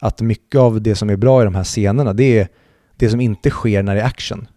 Att 0.00 0.20
mycket 0.20 0.60
av 0.60 0.82
det 0.82 0.94
som 0.94 1.10
är 1.10 1.16
bra 1.16 1.42
i 1.42 1.44
de 1.44 1.54
här 1.54 1.64
scenerna, 1.64 2.12
det 2.12 2.38
är 2.38 2.48
det 2.96 3.10
som 3.10 3.20
inte 3.20 3.50
sker 3.50 3.82
när 3.82 3.94
det 3.94 4.00
är 4.00 4.06
action. 4.06 4.48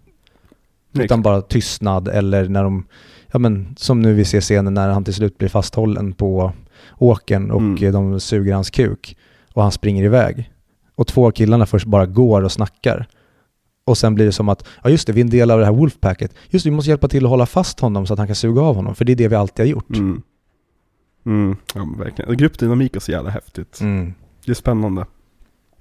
Nej, 0.92 1.06
Utan 1.06 1.22
bara 1.22 1.42
tystnad 1.42 2.08
eller 2.08 2.50
när 2.50 2.64
de, 2.64 2.86
ja 3.32 3.40
men 3.40 3.76
som 3.78 4.02
nu 4.02 4.14
vi 4.14 4.26
ser 4.26 4.42
scenen 4.42 4.74
när 4.74 4.90
han 4.90 5.04
till 5.04 5.14
slut 5.14 5.38
blir 5.38 5.50
fasthållen 5.50 6.14
på 6.14 6.54
åkern 6.98 7.52
och 7.52 7.62
Mm. 7.62 7.92
de 7.92 8.20
suger 8.20 8.54
hans 8.54 8.70
kuk 8.70 9.18
och 9.54 9.64
han 9.64 9.72
springer 9.72 10.04
iväg. 10.04 10.52
Och 10.96 11.08
två 11.08 11.28
av 11.28 11.32
killarna 11.32 11.66
först 11.66 11.86
bara 11.86 12.06
går 12.06 12.42
och 12.44 12.52
snackar. 12.52 13.08
Och 13.86 13.98
sen 13.98 14.16
blir 14.16 14.26
det 14.26 14.32
som 14.32 14.50
att, 14.50 14.68
ja 14.84 14.90
just 14.90 15.08
det, 15.08 15.14
vi 15.14 15.22
är 15.22 15.26
en 15.26 15.30
del 15.30 15.52
av 15.52 15.60
det 15.60 15.66
här 15.66 15.74
Wolfpacket. 15.74 16.34
Just 16.50 16.64
det, 16.66 16.70
vi 16.70 16.76
måste 16.76 16.90
hjälpa 16.90 17.08
till 17.08 17.24
att 17.26 17.30
hålla 17.30 17.46
fast 17.46 17.80
honom 17.80 18.06
så 18.08 18.14
att 18.14 18.20
han 18.20 18.28
kan 18.28 18.36
suga 18.36 18.62
av 18.62 18.76
honom, 18.76 18.96
för 18.96 19.06
det 19.06 19.12
är 19.12 19.16
det 19.16 19.28
vi 19.28 19.36
alltid 19.36 19.66
har 19.66 19.70
gjort. 19.72 19.90
Mm. 19.90 20.22
Mm, 21.26 21.56
ja 21.76 21.88
verkligen. 21.98 22.38
Gruppdynamik 22.38 22.96
är 22.96 23.00
så 23.00 23.12
jävla 23.12 23.30
häftigt. 23.30 23.82
Mm. 23.82 24.14
Det 24.46 24.52
är 24.52 24.56
spännande. 24.56 25.06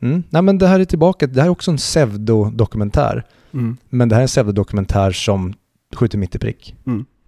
Mm. 0.03 0.23
Nej 0.31 0.43
men 0.43 0.59
det 0.59 0.67
här 0.67 0.81
är 0.81 0.85
tillbaka, 0.85 1.27
det 1.27 1.41
här 1.41 1.47
är 1.47 1.51
också 1.51 1.71
en 1.71 1.77
pseudodokumentär. 1.77 3.25
Mm. 3.53 3.77
Men 3.89 4.09
det 4.09 4.15
här 4.15 4.21
är 4.21 4.25
en 4.25 4.29
pseudodokumentär 4.29 5.11
som 5.11 5.55
skjuter 5.95 6.19
mitt 6.19 6.35
i 6.35 6.39
prick. 6.39 6.75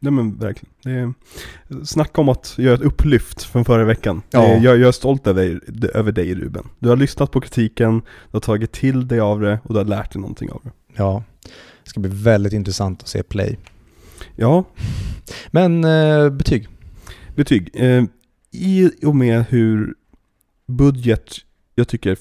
Nej 0.00 0.12
men 0.12 0.38
verkligen. 0.38 0.72
Det 0.82 0.90
är, 0.90 1.84
snacka 1.84 2.20
om 2.20 2.28
att 2.28 2.54
göra 2.58 2.74
ett 2.74 2.80
upplyft 2.80 3.42
från 3.42 3.64
förra 3.64 3.84
veckan. 3.84 4.22
Ja. 4.30 4.42
Är, 4.42 4.54
jag, 4.64 4.78
jag 4.78 4.88
är 4.88 4.92
stolt 4.92 5.26
över, 5.26 5.60
dig- 5.66 5.90
över 5.94 6.12
dig 6.12 6.34
Ruben. 6.34 6.64
Du 6.78 6.88
har 6.88 6.96
lyssnat 6.96 7.30
på 7.30 7.40
kritiken, 7.40 7.98
du 8.00 8.32
har 8.32 8.40
tagit 8.40 8.72
till 8.72 9.08
dig 9.08 9.20
av 9.20 9.40
det 9.40 9.58
och 9.64 9.74
du 9.74 9.78
har 9.80 9.84
lärt 9.84 10.12
dig 10.12 10.20
någonting 10.20 10.50
av 10.50 10.60
det. 10.64 10.70
Ja, 10.96 11.24
det 11.84 11.90
ska 11.90 12.00
bli 12.00 12.10
väldigt 12.14 12.52
intressant 12.52 13.02
att 13.02 13.08
se 13.08 13.22
Play. 13.22 13.58
Ja, 14.36 14.64
Men 15.50 15.84
eh, 15.84 16.30
betyg? 16.30 16.68
betyg. 17.36 17.70
Eh, 17.74 18.04
I 18.50 18.90
och 19.06 19.16
med 19.16 19.44
hur 19.48 19.94
budget 20.68 21.34
jag 21.74 21.88
tycker 21.88 22.14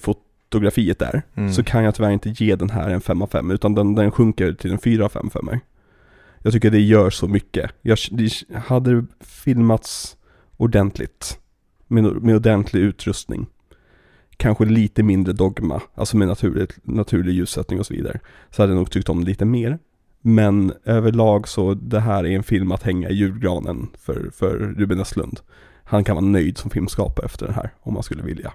fotografiet 0.52 1.02
är, 1.02 1.22
Mm. 1.36 1.54
så 1.54 1.64
kan 1.64 1.84
jag 1.84 1.96
tyvärr 1.96 2.12
inte 2.12 2.30
ge 2.30 2.56
den 2.56 2.70
här 2.70 2.90
en 2.90 3.02
5 3.02 3.22
av 3.22 3.28
5, 3.28 3.52
utan 3.52 3.76
den, 3.76 3.96
den 3.96 4.12
sjunker 4.12 4.54
till 4.54 4.72
en 4.72 4.80
4 4.80 5.06
av 5.06 5.10
5 5.10 5.30
för 5.30 5.42
mig. 5.42 5.60
Jag 6.44 6.54
tycker 6.54 6.72
det 6.72 6.80
gör 6.80 7.10
så 7.10 7.28
mycket. 7.28 7.72
Jag, 7.82 7.98
det 8.12 8.32
hade 8.58 9.06
filmats 9.20 10.18
ordentligt, 10.58 11.40
med, 11.88 12.04
med 12.04 12.36
ordentlig 12.36 12.82
utrustning, 12.82 13.48
kanske 14.38 14.66
lite 14.66 15.04
mindre 15.04 15.34
dogma, 15.34 15.82
alltså 15.96 16.18
med 16.18 16.28
naturlig, 16.28 16.70
naturlig 16.84 17.34
ljussättning 17.34 17.80
och 17.80 17.86
så 17.86 17.94
vidare, 17.94 18.20
så 18.50 18.62
hade 18.62 18.74
jag 18.74 18.78
nog 18.78 18.92
tyckt 18.92 19.10
om 19.10 19.24
lite 19.24 19.46
mer. 19.46 19.80
Men 20.22 20.74
överlag 20.86 21.48
så, 21.48 21.74
det 21.74 22.00
här 22.00 22.24
är 22.26 22.30
en 22.36 22.44
film 22.44 22.72
att 22.72 22.84
hänga 22.84 23.10
i 23.10 23.14
julgranen 23.14 23.88
för, 23.98 24.30
för 24.34 24.58
Ruben 24.78 25.00
Östlund. 25.00 25.40
Han 25.84 26.04
kan 26.04 26.16
vara 26.16 26.26
nöjd 26.26 26.58
som 26.58 26.70
filmskapare 26.72 27.26
efter 27.26 27.46
den 27.46 27.56
här, 27.56 27.70
om 27.82 27.94
man 27.94 28.04
skulle 28.04 28.24
vilja. 28.24 28.54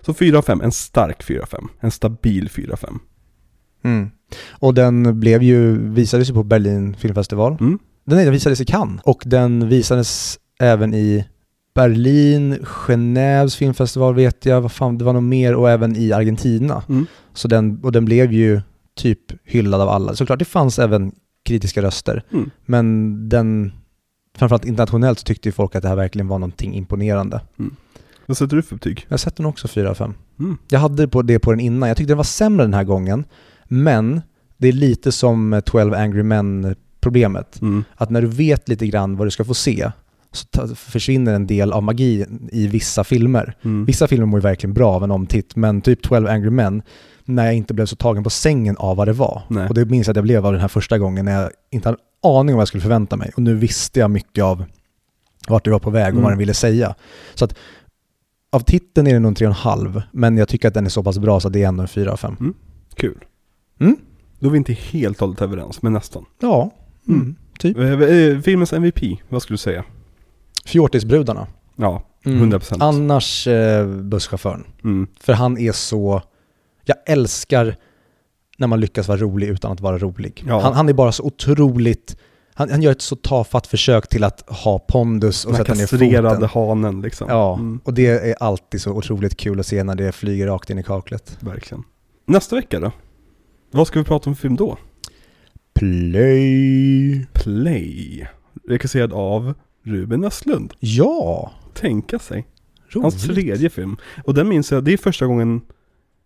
Så 0.00 0.14
4 0.14 0.38
av 0.38 0.42
5, 0.42 0.60
en 0.60 0.72
stark 0.72 1.22
4 1.22 1.42
av 1.42 1.46
5. 1.46 1.68
En 1.80 1.90
stabil 1.90 2.48
4 2.50 2.72
av 2.72 2.76
5. 2.76 2.98
Mm. 3.84 4.10
Och 4.50 4.74
den 4.74 5.20
blev 5.20 5.42
ju, 5.42 5.78
visades 5.88 6.30
ju 6.30 6.34
på 6.34 6.42
Berlin 6.42 6.96
filmfestival. 6.98 7.56
Mm. 7.60 7.78
Den, 8.04 8.16
nej, 8.16 8.24
den 8.24 8.32
visades 8.32 8.60
i 8.60 8.64
Cannes 8.64 9.00
och 9.04 9.22
den 9.26 9.68
visades 9.68 10.38
även 10.60 10.94
i 10.94 11.24
Berlin, 11.74 12.54
Genèves 12.64 13.56
filmfestival 13.56 14.14
vet 14.14 14.46
jag, 14.46 14.60
vad 14.60 14.72
fan, 14.72 14.98
det 14.98 15.04
var 15.04 15.12
nog 15.12 15.22
mer 15.22 15.54
och 15.54 15.70
även 15.70 15.96
i 15.96 16.12
Argentina. 16.12 16.82
Mm. 16.88 17.06
Så 17.34 17.48
den, 17.48 17.80
och 17.82 17.92
den 17.92 18.04
blev 18.04 18.32
ju 18.32 18.60
typ 18.96 19.20
hyllad 19.44 19.80
av 19.80 19.88
alla. 19.88 20.14
Såklart 20.14 20.38
det 20.38 20.44
fanns 20.44 20.78
även 20.78 21.12
kritiska 21.44 21.82
röster, 21.82 22.22
Mm. 22.32 22.50
men 22.66 23.28
den, 23.28 23.72
framförallt 24.38 24.64
internationellt 24.64 25.18
så 25.18 25.24
tyckte 25.24 25.48
ju 25.48 25.52
folk 25.52 25.74
att 25.74 25.82
det 25.82 25.88
här 25.88 25.96
verkligen 25.96 26.28
var 26.28 26.38
någonting 26.38 26.74
imponerande. 26.74 27.40
Vad 28.28 28.36
sätter 28.36 28.56
du 28.56 28.62
för 28.62 28.74
betyg? 28.76 29.06
Jag 29.08 29.20
sätter 29.20 29.42
nog 29.42 29.50
också 29.50 29.68
4 29.68 29.90
av 29.90 29.94
5. 29.94 30.14
Mm. 30.40 30.56
Jag 30.68 30.80
hade 30.80 31.08
på 31.08 31.22
det 31.22 31.38
på 31.38 31.50
den 31.50 31.60
innan, 31.60 31.88
jag 31.88 31.96
tyckte 31.96 32.10
den 32.10 32.16
var 32.16 32.24
sämre 32.24 32.64
den 32.64 32.74
här 32.74 32.84
gången, 32.84 33.24
men 33.64 34.20
det 34.56 34.68
är 34.68 34.72
lite 34.72 35.12
som 35.12 35.62
12 35.66 35.94
Angry 35.94 36.22
Men-problemet. 36.22 37.60
Mm. 37.60 37.84
Att 37.96 38.10
när 38.10 38.22
du 38.22 38.28
vet 38.28 38.68
lite 38.68 38.86
grann 38.86 39.16
vad 39.16 39.26
du 39.26 39.30
ska 39.30 39.44
få 39.44 39.54
se, 39.54 39.90
så 40.32 40.74
försvinner 40.74 41.34
en 41.34 41.46
del 41.46 41.72
av 41.72 41.82
magi 41.82 42.26
i 42.52 42.66
vissa 42.66 43.04
filmer. 43.04 43.54
Mm. 43.62 43.84
Vissa 43.84 44.08
filmer 44.08 44.26
mår 44.26 44.40
ju 44.40 44.42
verkligen 44.42 44.74
bra 44.74 44.92
av 44.94 45.04
en 45.04 45.10
omtitt, 45.10 45.56
men 45.56 45.80
typ 45.80 46.02
12 46.02 46.26
Angry 46.28 46.50
Men, 46.50 46.82
när 47.24 47.44
jag 47.44 47.54
inte 47.54 47.74
blev 47.74 47.86
så 47.86 47.96
tagen 47.96 48.24
på 48.24 48.30
sängen 48.30 48.76
av 48.76 48.96
vad 48.96 49.08
det 49.08 49.12
var. 49.12 49.42
Nej. 49.48 49.68
Och 49.68 49.74
det 49.74 49.84
minns 49.84 50.06
jag 50.06 50.12
att 50.12 50.16
jag 50.16 50.24
blev 50.24 50.46
av 50.46 50.52
den 50.52 50.60
här 50.60 50.68
första 50.68 50.98
gången 50.98 51.24
när 51.24 51.42
jag 51.42 51.50
inte 51.70 51.88
hade 51.88 51.98
en 52.22 52.30
aning 52.30 52.54
om 52.54 52.56
vad 52.56 52.60
jag 52.60 52.68
skulle 52.68 52.82
förvänta 52.82 53.16
mig. 53.16 53.30
Och 53.36 53.42
nu 53.42 53.54
visste 53.54 54.00
jag 54.00 54.10
mycket 54.10 54.44
av 54.44 54.64
vart 55.48 55.64
det 55.64 55.70
var 55.70 55.78
på 55.78 55.90
väg 55.90 56.04
och 56.04 56.10
Mm. 56.10 56.22
vad 56.22 56.32
den 56.32 56.38
ville 56.38 56.54
säga. 56.54 56.94
Så 57.34 57.44
att 57.44 57.54
av 58.50 58.60
titeln 58.60 59.06
är 59.06 59.12
det 59.12 59.18
nog 59.18 59.42
en 59.42 59.52
3,5, 59.52 60.02
men 60.12 60.36
jag 60.36 60.48
tycker 60.48 60.68
att 60.68 60.74
den 60.74 60.86
är 60.86 60.90
så 60.90 61.02
pass 61.02 61.18
bra 61.18 61.40
så 61.40 61.48
det 61.48 61.62
är 61.62 61.68
ändå 61.68 61.82
en 61.82 61.88
4 61.88 62.12
av 62.12 62.16
5. 62.16 62.54
Kul. 62.94 63.24
Mm. 63.80 63.96
Då 64.38 64.46
är 64.46 64.50
vi 64.50 64.58
inte 64.58 64.72
helt 64.72 65.16
och 65.22 65.26
hållet 65.26 65.42
överens, 65.42 65.82
men 65.82 65.92
nästan. 65.92 66.24
Ja, 66.40 66.70
mm. 67.08 67.20
Mm. 67.20 67.36
typ. 67.58 67.78
Eh, 67.78 67.92
eh, 67.92 68.40
filmens 68.40 68.72
MVP, 68.72 69.18
vad 69.28 69.42
skulle 69.42 69.54
du 69.54 69.58
säga? 69.58 69.84
Fjortisbrudarna. 70.64 71.46
Ja, 71.76 72.02
Mm. 72.24 72.52
100%. 72.52 72.76
Annars 72.80 73.46
eh, 73.46 73.86
busschauffören. 73.86 74.64
Mm. 74.84 75.06
För 75.20 75.32
han 75.32 75.58
är 75.58 75.72
så... 75.72 76.22
Jag 76.84 76.96
älskar 77.06 77.76
när 78.58 78.66
man 78.66 78.80
lyckas 78.80 79.08
vara 79.08 79.18
rolig 79.18 79.48
utan 79.48 79.72
att 79.72 79.80
vara 79.80 79.98
rolig. 79.98 80.44
Ja. 80.46 80.60
Han, 80.60 80.72
han 80.74 80.88
är 80.88 80.92
bara 80.92 81.12
så 81.12 81.22
otroligt... 81.22 82.16
Han, 82.58 82.70
han 82.70 82.82
gör 82.82 82.92
ett 82.92 83.02
så 83.02 83.16
tafatt 83.16 83.66
försök 83.66 84.08
till 84.08 84.24
att 84.24 84.50
ha 84.50 84.78
pondus 84.78 85.44
och 85.44 85.52
Den 85.52 85.58
sätta 85.58 85.74
ner 85.74 85.80
kastrerade 85.80 86.48
foten. 86.48 86.48
hanen 86.48 87.00
liksom. 87.00 87.28
Ja, 87.30 87.54
Mm, 87.54 87.80
och 87.84 87.94
det 87.94 88.06
är 88.06 88.34
alltid 88.42 88.80
så 88.80 88.92
otroligt 88.92 89.36
kul 89.36 89.60
att 89.60 89.66
se 89.66 89.84
när 89.84 89.94
det 89.94 90.12
flyger 90.12 90.46
rakt 90.46 90.70
in 90.70 90.78
i 90.78 90.82
kaklet. 90.82 91.36
verkligen. 91.40 91.84
Nästa 92.26 92.56
vecka 92.56 92.80
då? 92.80 92.92
Vad 93.70 93.86
ska 93.86 93.98
vi 93.98 94.04
prata 94.04 94.30
om 94.30 94.36
för 94.36 94.42
film 94.42 94.56
då? 94.56 94.78
Play! 95.74 97.26
Play. 97.32 98.26
Regisserad 98.68 99.12
av 99.12 99.54
Ruben 99.84 100.24
Östlund. 100.24 100.74
Ja! 100.80 101.52
Tänka 101.74 102.18
sig. 102.18 102.46
Roligt. 102.88 103.02
Hans 103.02 103.22
tredje 103.26 103.70
film. 103.70 103.96
Och 104.24 104.34
den 104.34 104.48
minns 104.48 104.72
jag, 104.72 104.84
det 104.84 104.92
är 104.92 104.96
första 104.96 105.26
gången, 105.26 105.60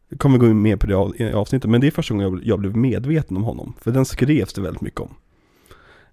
jag 0.08 0.18
kommer 0.18 0.38
gå 0.38 0.46
in 0.46 0.62
mer 0.62 0.76
på 0.76 0.86
det 0.86 1.34
avsnittet, 1.34 1.70
men 1.70 1.80
det 1.80 1.86
är 1.86 1.90
första 1.90 2.14
gången 2.14 2.30
jag, 2.32 2.40
jag 2.44 2.58
blev 2.60 2.76
medveten 2.76 3.36
om 3.36 3.42
honom. 3.42 3.74
För 3.80 3.90
den 3.90 4.04
skrevs 4.04 4.52
det 4.52 4.60
väldigt 4.60 4.82
mycket 4.82 5.00
om. 5.00 5.14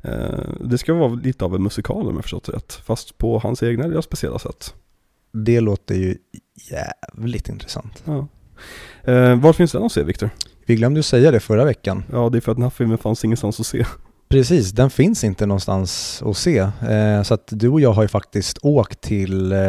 Eh, 0.01 0.39
det 0.59 0.77
ska 0.77 0.93
vara 0.93 1.13
lite 1.13 1.45
av 1.45 1.55
en 1.55 1.63
musikal 1.63 2.07
om 2.07 2.15
jag 2.15 2.23
förstått 2.23 2.43
det 2.43 2.51
rätt. 2.51 2.73
Fast 2.73 3.17
på 3.17 3.39
hans 3.39 3.63
egna 3.63 3.87
lilla 3.87 4.01
speciella 4.01 4.39
sätt. 4.39 4.73
Det 5.31 5.59
låter 5.59 5.95
ju 5.95 6.17
jävligt 6.71 7.49
intressant. 7.49 8.03
Ja. 8.05 8.27
Eh, 9.03 9.39
var 9.39 9.53
finns 9.53 9.71
den 9.71 9.83
att 9.83 9.91
se 9.91 10.03
Viktor? 10.03 10.29
Vi 10.65 10.75
glömde 10.75 10.99
ju 10.99 11.03
säga 11.03 11.31
det 11.31 11.39
förra 11.39 11.65
veckan. 11.65 12.03
Ja, 12.11 12.29
det 12.29 12.37
är 12.37 12.41
för 12.41 12.51
att 12.51 12.57
den 12.57 12.63
här 12.63 12.69
filmen 12.69 12.97
fanns 12.97 13.25
ingenstans 13.25 13.59
att 13.59 13.65
se. 13.65 13.85
Precis, 14.29 14.71
den 14.71 14.89
finns 14.89 15.23
inte 15.23 15.45
någonstans 15.45 16.21
att 16.25 16.37
se. 16.37 16.57
Eh, 16.57 17.23
så 17.23 17.33
att 17.33 17.47
du 17.47 17.69
och 17.69 17.81
jag 17.81 17.91
har 17.93 18.01
ju 18.01 18.07
faktiskt 18.07 18.57
åkt 18.61 19.01
till 19.01 19.51
eh, 19.51 19.59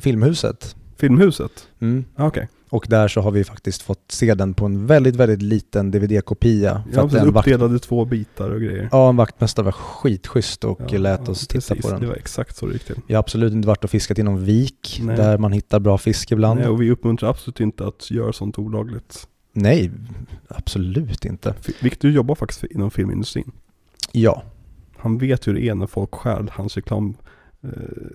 Filmhuset. 0.00 0.76
Filmhuset? 0.96 1.68
Mm. 1.80 2.04
Ah, 2.16 2.26
Okej. 2.26 2.48
Och 2.70 2.86
där 2.88 3.08
så 3.08 3.20
har 3.20 3.30
vi 3.30 3.44
faktiskt 3.44 3.82
fått 3.82 4.04
se 4.08 4.34
den 4.34 4.54
på 4.54 4.64
en 4.66 4.86
väldigt, 4.86 5.16
väldigt 5.16 5.42
liten 5.42 5.90
DVD-kopia. 5.90 6.82
Ja, 6.92 7.02
precis. 7.08 7.22
vakt, 7.22 7.48
Uppdelade 7.48 7.76
i 7.76 7.78
två 7.78 8.04
bitar 8.04 8.50
och 8.50 8.60
grejer. 8.60 8.88
ja, 8.92 9.08
en 9.08 9.16
vaktmästare 9.16 9.64
var 9.64 9.72
skitschysst 9.72 10.64
och 10.64 10.80
Ja, 10.88 10.98
lät 10.98 11.28
oss 11.28 11.46
titta 11.48 11.54
precis. 11.74 11.82
på 11.86 11.90
den. 11.90 12.00
Det 12.00 12.06
var 12.06 12.14
exakt 12.14 12.56
så 12.56 12.66
det 12.66 12.72
gick 12.72 12.84
till. 12.84 12.96
Jag 13.06 13.16
har 13.16 13.20
absolut 13.20 13.52
inte 13.52 13.68
varit 13.68 13.84
och 13.84 13.90
fiskat 13.90 14.18
i 14.18 14.22
någon 14.22 14.44
vik 14.44 15.00
Nej. 15.02 15.16
där 15.16 15.38
man 15.38 15.52
hittar 15.52 15.80
bra 15.80 15.98
fisk 15.98 16.32
ibland. 16.32 16.54
Nej, 16.60 16.64
Nej, 16.66 16.72
och 16.74 16.82
vi 16.82 16.90
uppmuntrar 16.90 17.30
absolut 17.30 17.60
inte 17.60 17.86
att 17.86 18.10
göra 18.10 18.32
sånt 18.32 18.58
olagligt. 18.58 19.28
absolut 20.48 21.24
inte. 21.24 21.54
F- 21.60 21.74
Victor 21.82 22.10
jobbar 22.10 22.34
faktiskt 22.34 22.64
inom 22.64 22.90
filmindustrin. 22.90 23.52
Ja, 24.12 24.42
Han 24.96 25.18
vet 25.18 25.46
hur 25.46 25.54
det 25.54 25.62
är 25.68 25.74
när 25.74 25.86
folk 25.86 26.14
stjäl 26.14 26.50
hans 26.54 26.76
reklam 26.76 27.14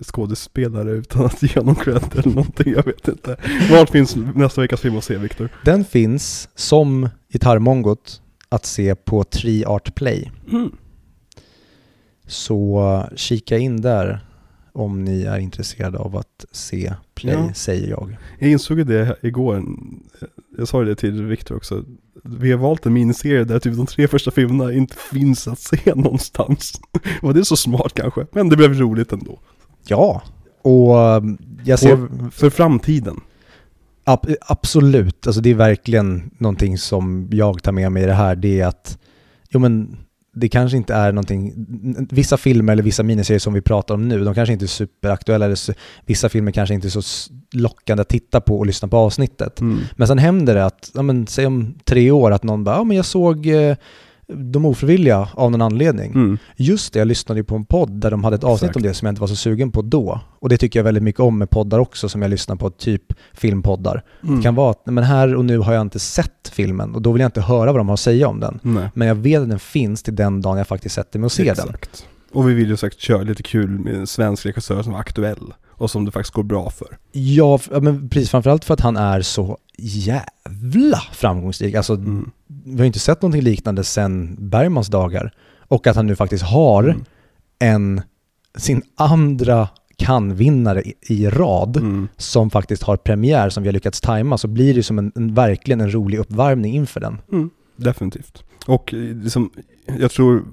skådespelare 0.02 0.90
utan 0.90 1.26
att 1.26 1.42
ge 1.42 1.62
någon 1.62 1.74
cred 1.74 2.02
eller 2.12 2.34
någonting, 2.34 2.72
jag 2.72 2.84
vet 2.84 3.08
inte. 3.08 3.36
Vart 3.70 3.90
finns 3.90 4.16
nästa 4.16 4.60
veckas 4.60 4.80
film 4.80 4.96
att 4.96 5.04
se 5.04 5.18
Viktor? 5.18 5.48
den 5.64 5.84
finns 5.84 6.48
som 6.54 7.08
Gitarrmongot 7.32 8.22
att 8.48 8.66
se 8.66 8.94
på 8.94 9.24
Tree 9.24 9.66
Art 9.66 9.94
Play. 9.94 10.30
Mm. 10.52 10.70
Så 12.26 13.02
kika 13.16 13.58
in 13.58 13.80
där 13.80 14.26
om 14.72 15.04
ni 15.04 15.22
är 15.22 15.38
intresserade 15.38 15.98
av 15.98 16.16
att 16.16 16.44
se 16.52 16.94
Play, 17.14 17.34
Ja. 17.34 17.54
säger 17.54 17.88
jag. 17.90 18.16
Jag 18.38 18.50
insåg 18.50 18.86
det 18.86 19.16
igår, 19.22 19.62
jag 20.58 20.68
sa 20.68 20.80
det 20.84 20.94
till 20.94 21.22
Viktor 21.24 21.56
också. 21.56 21.84
Vi 22.24 22.50
har 22.52 22.58
valt 22.58 22.86
en 22.86 22.92
miniserie 22.92 23.44
där 23.44 23.58
typ 23.58 23.76
de 23.76 23.86
tre 23.86 24.08
första 24.08 24.30
filmerna 24.30 24.72
inte 24.72 24.96
finns 25.12 25.48
att 25.48 25.58
se 25.58 25.76
någonstans. 25.94 26.80
Var 27.22 27.32
det 27.32 27.44
så 27.44 27.56
smart 27.56 27.92
kanske? 27.94 28.26
Men 28.32 28.48
det 28.48 28.56
blev 28.56 28.74
roligt 28.74 29.12
ändå. 29.12 29.38
Ja, 29.86 30.22
och 30.62 30.96
um, 30.96 31.38
jag 31.64 31.78
ser... 31.78 32.30
För 32.30 32.50
framtiden. 32.50 33.20
Ab- 34.04 34.34
absolut, 34.40 35.26
alltså 35.26 35.40
det 35.42 35.50
är 35.50 35.54
verkligen 35.54 36.30
någonting 36.38 36.78
som 36.78 37.28
jag 37.32 37.62
tar 37.62 37.72
med 37.72 37.92
mig 37.92 38.02
i 38.02 38.06
det 38.06 38.12
här. 38.14 38.36
Det 38.36 38.60
är 38.60 38.66
att, 38.66 38.98
jo 39.50 39.60
men 39.60 39.96
det 40.34 40.48
kanske 40.48 40.76
inte 40.76 40.94
är 40.94 41.12
någonting, 41.12 41.54
vissa 42.10 42.36
filmer 42.36 42.72
eller 42.72 42.82
vissa 42.82 43.02
miniserier 43.02 43.38
som 43.38 43.54
vi 43.54 43.60
pratar 43.60 43.94
om 43.94 44.08
nu, 44.08 44.24
de 44.24 44.34
kanske 44.34 44.52
inte 44.52 44.64
är 44.64 44.66
superaktuella, 44.66 45.44
eller 45.44 45.58
vissa 46.06 46.28
filmer 46.28 46.52
kanske 46.52 46.74
inte 46.74 46.88
är 46.88 47.00
så 47.00 47.30
lockande 47.52 48.00
att 48.00 48.08
titta 48.08 48.40
på 48.40 48.58
och 48.58 48.66
lyssna 48.66 48.88
på 48.88 48.96
avsnittet. 48.96 49.60
Mm. 49.60 49.80
Men 49.96 50.08
sen 50.08 50.18
händer 50.18 50.54
det 50.54 50.64
att, 50.64 50.90
ja 50.94 51.02
men 51.02 51.26
säg 51.26 51.46
om 51.46 51.74
tre 51.84 52.10
år 52.10 52.30
att 52.30 52.42
någon 52.42 52.64
bara, 52.64 52.76
ja 52.76 52.84
men 52.84 52.96
jag 52.96 53.06
såg 53.06 53.46
eh, 53.46 53.76
De 54.28 54.64
ofrivilliga 54.64 55.28
av 55.34 55.50
någon 55.50 55.62
anledning. 55.62 56.12
Mm. 56.12 56.38
Just 56.56 56.92
det, 56.92 56.98
jag 56.98 57.08
lyssnade 57.08 57.40
ju 57.40 57.44
på 57.44 57.56
en 57.56 57.64
podd 57.64 57.90
där 57.90 58.10
de 58.10 58.24
hade 58.24 58.36
ett 58.36 58.44
avsnitt 58.44 58.62
Exakt. 58.70 58.76
om 58.76 58.82
det 58.82 58.94
som 58.94 59.06
jag 59.06 59.12
inte 59.12 59.20
var 59.20 59.28
så 59.28 59.36
sugen 59.36 59.72
på 59.72 59.82
då. 59.82 60.20
Och 60.38 60.48
det 60.48 60.56
tycker 60.56 60.78
jag 60.78 60.84
väldigt 60.84 61.02
mycket 61.02 61.20
om 61.20 61.38
med 61.38 61.50
poddar 61.50 61.78
också 61.78 62.08
som 62.08 62.22
jag 62.22 62.30
lyssnar 62.30 62.56
på, 62.56 62.70
typ 62.70 63.02
filmpoddar. 63.32 64.02
Mm. 64.22 64.36
Det 64.36 64.42
kan 64.42 64.54
vara 64.54 64.70
att, 64.70 64.86
men 64.86 65.04
här 65.04 65.34
och 65.34 65.44
nu 65.44 65.58
har 65.58 65.72
jag 65.72 65.82
inte 65.82 65.98
sett 65.98 66.48
filmen 66.52 66.94
och 66.94 67.02
då 67.02 67.12
vill 67.12 67.20
jag 67.20 67.28
inte 67.28 67.40
höra 67.40 67.72
vad 67.72 67.80
de 67.80 67.88
har 67.88 67.94
att 67.94 68.00
säga 68.00 68.28
om 68.28 68.40
den. 68.40 68.58
Nej. 68.62 68.88
Men 68.94 69.08
jag 69.08 69.14
vet 69.14 69.42
att 69.42 69.48
den 69.48 69.58
finns 69.58 70.02
till 70.02 70.16
den 70.16 70.40
dagen 70.42 70.58
jag 70.58 70.68
faktiskt 70.68 70.94
sätter 70.94 71.18
mig 71.18 71.24
och 71.26 71.32
ser 71.32 71.44
den. 71.44 71.68
Exakt. 71.68 72.06
Och 72.32 72.48
vi 72.48 72.54
vill 72.54 72.68
ju 72.68 72.76
säkert 72.76 73.00
köra 73.00 73.22
lite 73.22 73.42
kul 73.42 73.70
med 73.70 73.94
en 73.94 74.06
svensk 74.06 74.46
regissör 74.46 74.82
som 74.82 74.94
är 74.94 74.98
aktuell. 74.98 75.52
Och 75.76 75.90
som 75.90 76.04
det 76.04 76.10
faktiskt 76.10 76.34
går 76.34 76.42
bra 76.42 76.70
för. 76.70 76.98
Ja, 77.12 77.58
men 77.80 78.08
precis 78.08 78.30
framförallt 78.30 78.64
för 78.64 78.74
att 78.74 78.80
han 78.80 78.96
är 78.96 79.20
så 79.20 79.58
jävla 79.78 80.98
framgångsrik. 81.12 81.74
Alltså, 81.74 81.94
Mm. 81.94 82.30
Vi 82.64 82.78
har 82.78 82.84
inte 82.86 82.98
sett 82.98 83.22
någonting 83.22 83.42
liknande 83.42 83.84
sedan 83.84 84.36
Bergmans 84.38 84.88
dagar. 84.88 85.32
Och 85.68 85.86
att 85.86 85.96
han 85.96 86.06
nu 86.06 86.16
faktiskt 86.16 86.44
har 86.44 86.82
Mm. 86.84 87.04
en, 87.58 88.00
sin 88.58 88.82
andra 88.96 89.68
kan-vinnare 89.96 90.82
i, 90.82 90.94
i 91.08 91.28
rad 91.30 91.76
Mm. 91.76 92.08
som 92.16 92.50
faktiskt 92.50 92.82
har 92.82 92.96
premiär 92.96 93.48
som 93.48 93.62
vi 93.62 93.68
har 93.68 93.72
lyckats 93.72 94.00
tajma 94.00 94.38
så 94.38 94.48
blir 94.48 94.74
det 94.74 94.82
som 94.82 94.98
en, 94.98 95.12
en, 95.14 95.34
verkligen 95.34 95.80
en 95.80 95.94
rolig 95.94 96.18
uppvärmning 96.18 96.74
inför 96.74 97.00
den. 97.00 97.18
Mm, 97.32 97.50
definitivt. 97.76 98.44
Och 98.66 98.92
liksom, 98.92 99.50
jag 99.98 100.10
tror, 100.10 100.44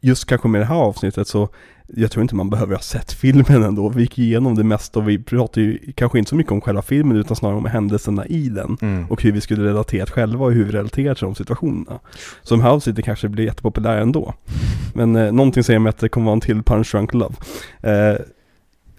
just 0.00 0.24
kanske 0.24 0.48
med 0.48 0.60
det 0.60 0.64
här 0.64 0.74
avsnittet 0.76 1.28
så, 1.28 1.48
jag 1.96 2.10
tror 2.10 2.22
inte 2.22 2.34
man 2.34 2.50
behöver 2.50 2.74
ha 2.74 2.80
sett 2.82 3.12
filmen 3.12 3.62
ändå. 3.62 3.88
Vi 3.88 4.00
gick 4.02 4.18
igenom 4.18 4.54
det 4.54 4.64
mesta 4.64 4.98
och 4.98 5.08
vi 5.08 5.18
pratar 5.18 5.60
ju 5.60 5.78
kanske 5.94 6.18
inte 6.18 6.28
så 6.28 6.36
mycket 6.36 6.52
om 6.52 6.60
själva 6.60 6.82
filmen 6.82 7.16
utan 7.16 7.36
snarare 7.36 7.56
om 7.56 7.64
händelserna 7.64 8.26
i 8.26 8.48
den. 8.48 9.06
Och 9.10 9.22
hur 9.22 9.32
vi 9.32 9.40
skulle 9.40 9.64
relatera 9.68 10.06
själva 10.06 10.44
och 10.44 10.52
hur 10.52 10.64
vi 10.64 10.72
relaterar 10.72 11.14
till 11.14 11.24
de 11.24 11.34
situationerna. 11.34 11.98
Så 12.42 12.56
här 12.60 12.70
avsnitten 12.70 13.04
kanske 13.04 13.28
blir 13.28 13.44
jättepopulära 13.44 14.00
ändå. 14.00 14.34
Men 14.94 15.16
eh, 15.16 15.32
någonting 15.32 15.64
säger 15.64 15.78
mig 15.78 15.90
att 15.90 15.98
det 15.98 16.08
kommer 16.08 16.24
vara 16.26 16.34
en 16.34 16.40
till 16.40 16.62
Punch 16.62 16.92
Drunk 16.92 17.14
Love. 17.14 17.34
Eh, 17.82 17.92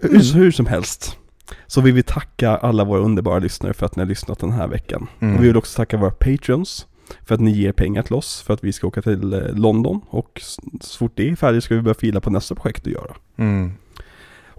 hur, 0.02 0.10
Mm. 0.10 0.22
hur 0.34 0.52
som 0.52 0.66
helst. 0.66 1.16
Så 1.68 1.82
vill 1.82 1.94
vi 1.94 2.04
tacka 2.04 2.50
alla 2.58 2.84
våra 2.84 3.00
underbara 3.00 3.40
lyssnare 3.40 3.74
för 3.74 3.86
att 3.86 3.96
ni 3.96 4.02
har 4.02 4.08
lyssnat 4.08 4.40
den 4.40 4.52
här 4.52 4.68
veckan. 4.68 5.08
Mm. 5.20 5.36
Och 5.36 5.44
vi 5.44 5.48
vill 5.48 5.58
också 5.58 5.78
tacka 5.78 5.98
våra 5.98 6.12
patreons 6.12 6.86
för 7.26 7.36
att 7.36 7.42
ni 7.42 7.52
ger 7.52 7.72
pengar 7.72 8.02
till 8.02 8.16
oss 8.16 8.42
för 8.42 8.54
att 8.54 8.64
vi 8.64 8.74
ska 8.74 8.88
åka 8.88 9.02
till 9.02 9.34
eh, 9.34 9.40
London 9.54 10.02
och 10.10 10.42
så 10.82 10.98
fort 10.98 11.12
det 11.16 11.30
är 11.30 11.36
färdigt 11.36 11.64
ska 11.64 11.76
vi 11.76 11.82
börja 11.82 11.96
fila 11.96 12.22
på 12.22 12.30
nästa 12.30 12.56
projekt 12.56 12.88
att 12.88 12.94
göra. 12.94 13.16
Mm. 13.38 13.72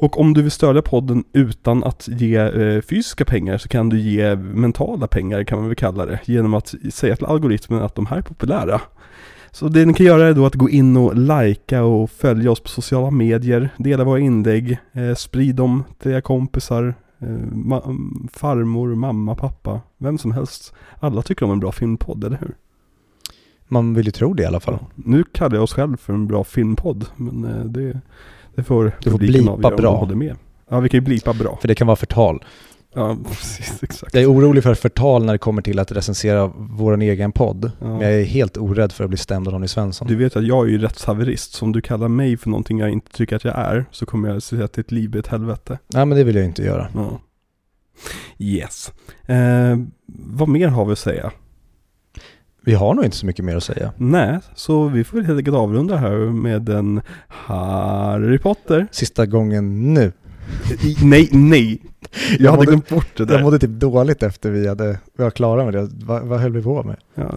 Och 0.01 0.21
om 0.21 0.35
du 0.35 0.43
vill 0.43 0.51
stödja 0.51 0.83
podden 0.83 1.25
utan 1.33 1.85
att 1.85 2.09
ge 2.09 2.37
eh, 2.37 2.81
fysiska 2.81 3.25
pengar 3.25 3.59
så 3.59 3.69
kan 3.69 3.89
du 3.89 4.01
ge 4.01 4.37
mentala 4.37 5.07
pengar 5.07 5.45
kan 5.45 5.59
man 5.59 5.69
väl 5.69 5.77
kalla 5.77 6.07
det 6.07 6.21
genom 6.25 6.55
att 6.55 6.75
säga 6.91 7.17
till 7.17 7.27
algoritmen 7.27 7.83
att 7.83 7.95
de 7.95 8.07
här 8.07 8.17
är 8.17 8.23
populära. 8.23 8.81
Så 9.51 9.69
det 9.69 9.87
ni 9.87 9.95
kan 9.95 10.07
göra 10.07 10.29
är 10.29 10.33
då 10.33 10.47
att 10.47 10.55
gå 10.55 10.71
in 10.71 10.97
och 10.97 11.17
likea 11.17 11.85
och 11.85 12.11
följa 12.11 12.51
oss 12.51 12.61
på 12.61 12.69
sociala 12.69 13.11
medier, 13.11 13.71
dela 13.77 14.05
våra 14.05 14.19
inlägg, 14.19 14.79
eh, 14.93 15.15
sprid 15.15 15.55
dem 15.55 15.85
till 15.99 16.13
era 16.13 16.21
kompisar, 16.21 16.95
ma- 17.27 18.29
farmor, 18.33 18.95
mamma, 18.95 19.35
pappa, 19.35 19.81
vem 19.99 20.19
som 20.19 20.33
helst. 20.33 20.75
Alla 21.01 21.23
tycker 21.23 21.45
om 21.47 21.53
en 21.53 21.61
bra 21.61 21.73
filmpodd, 21.73 22.25
eller 22.25 22.37
hur? 22.37 22.55
Man 23.69 23.95
vill 23.95 24.07
ju 24.07 24.13
tro 24.13 24.35
det 24.35 24.43
i 24.43 24.47
alla 24.47 24.61
fall. 24.61 24.79
Nu 24.95 25.25
kallar 25.33 25.57
jag 25.57 25.63
oss 25.63 25.73
själv 25.73 25.97
för 25.97 26.13
en 26.13 26.27
bra 26.27 26.45
filmpodd, 26.45 27.07
men 27.17 27.45
eh, 27.45 27.65
det, 27.65 28.01
det 28.55 28.63
får 28.63 28.93
Du 29.03 29.11
får 29.11 29.19
blipa 29.19 29.51
om 29.53 29.61
bra. 29.61 29.97
håller 29.97 30.15
med. 30.15 30.37
Ja, 30.69 30.81
vi 30.81 30.89
kan 30.89 30.99
ju 30.99 31.05
blipa 31.05 31.33
bra. 31.35 31.59
För 31.61 31.69
det 31.69 31.75
kan 31.75 31.87
vara 31.87 31.97
förtal. 31.97 32.45
Ja, 32.95 33.17
precis, 33.29 33.83
exakt. 33.83 34.15
Jag 34.15 34.23
är 34.23 34.33
orolig 34.33 34.63
för 34.63 34.75
förtal 34.75 35.25
när 35.25 35.33
det 35.33 35.39
kommer 35.39 35.63
till 35.63 35.79
att 35.79 35.93
recensera 35.93 36.53
vår 36.57 37.03
egen 37.03 37.33
podd. 37.33 37.73
Ja. 37.81 37.87
Men 37.87 38.01
jag 38.01 38.13
är 38.13 38.25
helt 38.25 38.57
orädd 38.57 38.93
för 38.93 39.05
att 39.05 39.11
bli 39.11 39.19
stämd 39.19 39.49
av 39.49 39.55
Ronny 39.55 39.69
Svensson. 39.69 40.09
Du 40.09 40.17
vet 40.17 40.37
att 40.37 40.47
jag 40.47 40.67
är 40.67 40.71
ju 40.71 40.79
rättshaverist, 40.79 41.53
så 41.53 41.65
om 41.65 41.73
du 41.73 41.81
kallar 41.81 42.09
mig 42.09 42.37
för 42.37 42.51
någonting 42.51 42.79
jag 42.79 42.91
inte 42.91 43.13
tycker 43.13 43.37
att 43.37 43.45
jag 43.45 43.59
är, 43.59 43.85
så 43.91 44.07
kommer 44.07 44.29
jag 44.29 44.43
säga 44.43 44.65
att 44.65 44.73
ditt 44.73 44.93
liv 44.93 45.15
är 45.15 45.19
ett 45.19 45.27
helvete. 45.27 45.79
Nej 45.95 46.07
men 46.07 46.19
det 46.19 46.25
vill 46.25 46.37
jag 46.37 46.45
inte 46.45 46.63
göra. 46.63 46.89
Ja. 46.95 47.21
Yes. 48.39 48.93
Eh, 49.27 49.79
vad 50.07 50.49
mer 50.49 50.69
har 50.69 50.85
vi 50.85 50.93
att 50.93 50.99
säga? 50.99 51.33
Vi 52.65 52.75
har 52.75 52.95
nog 52.95 53.05
inte 53.05 53.17
så 53.17 53.27
mycket 53.27 53.45
mer 53.45 53.57
att 53.57 53.65
säga. 53.65 53.93
Nej, 53.97 54.39
så 54.55 54.89
vi 54.89 55.05
får 55.05 55.17
väl 55.17 55.27
helt 55.27 55.39
enkelt 55.39 55.57
avrunda 55.57 55.97
här 55.97 56.17
med 56.17 56.69
en 56.69 57.01
Harry 57.29 58.39
Potter. 58.39 58.87
Sista 58.91 59.27
gången 59.27 59.95
nu. 59.95 60.13
Nej, 61.03 61.29
nej! 61.33 61.83
Jag, 62.31 62.41
Jag 62.41 62.51
hade 62.51 62.57
mådde- 62.57 62.67
glömt 62.67 62.89
bort 62.89 63.07
det 63.17 63.25
där. 63.25 63.35
Jag 63.35 63.43
mådde 63.43 63.59
typ 63.59 63.71
dåligt 63.71 64.23
efter 64.23 64.51
vi 64.51 64.69
hade, 64.69 64.99
vi 65.17 65.23
var 65.25 65.31
klara 65.31 65.65
med 65.65 65.75
det. 65.75 65.89
Vad, 66.05 66.23
vad 66.23 66.41
höll 66.41 66.53
vi 66.53 66.63
på 66.63 66.83
med? 66.83 66.97
Ja, 67.15 67.35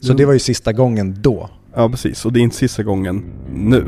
Så 0.00 0.12
det 0.12 0.24
var 0.24 0.32
ju 0.32 0.38
sista 0.38 0.72
gången 0.72 1.16
då. 1.20 1.50
ja, 1.74 1.88
precis. 1.88 2.24
Och 2.24 2.32
det 2.32 2.40
är 2.40 2.42
inte 2.42 2.56
sista 2.56 2.82
gången 2.82 3.24
nu. 3.54 3.84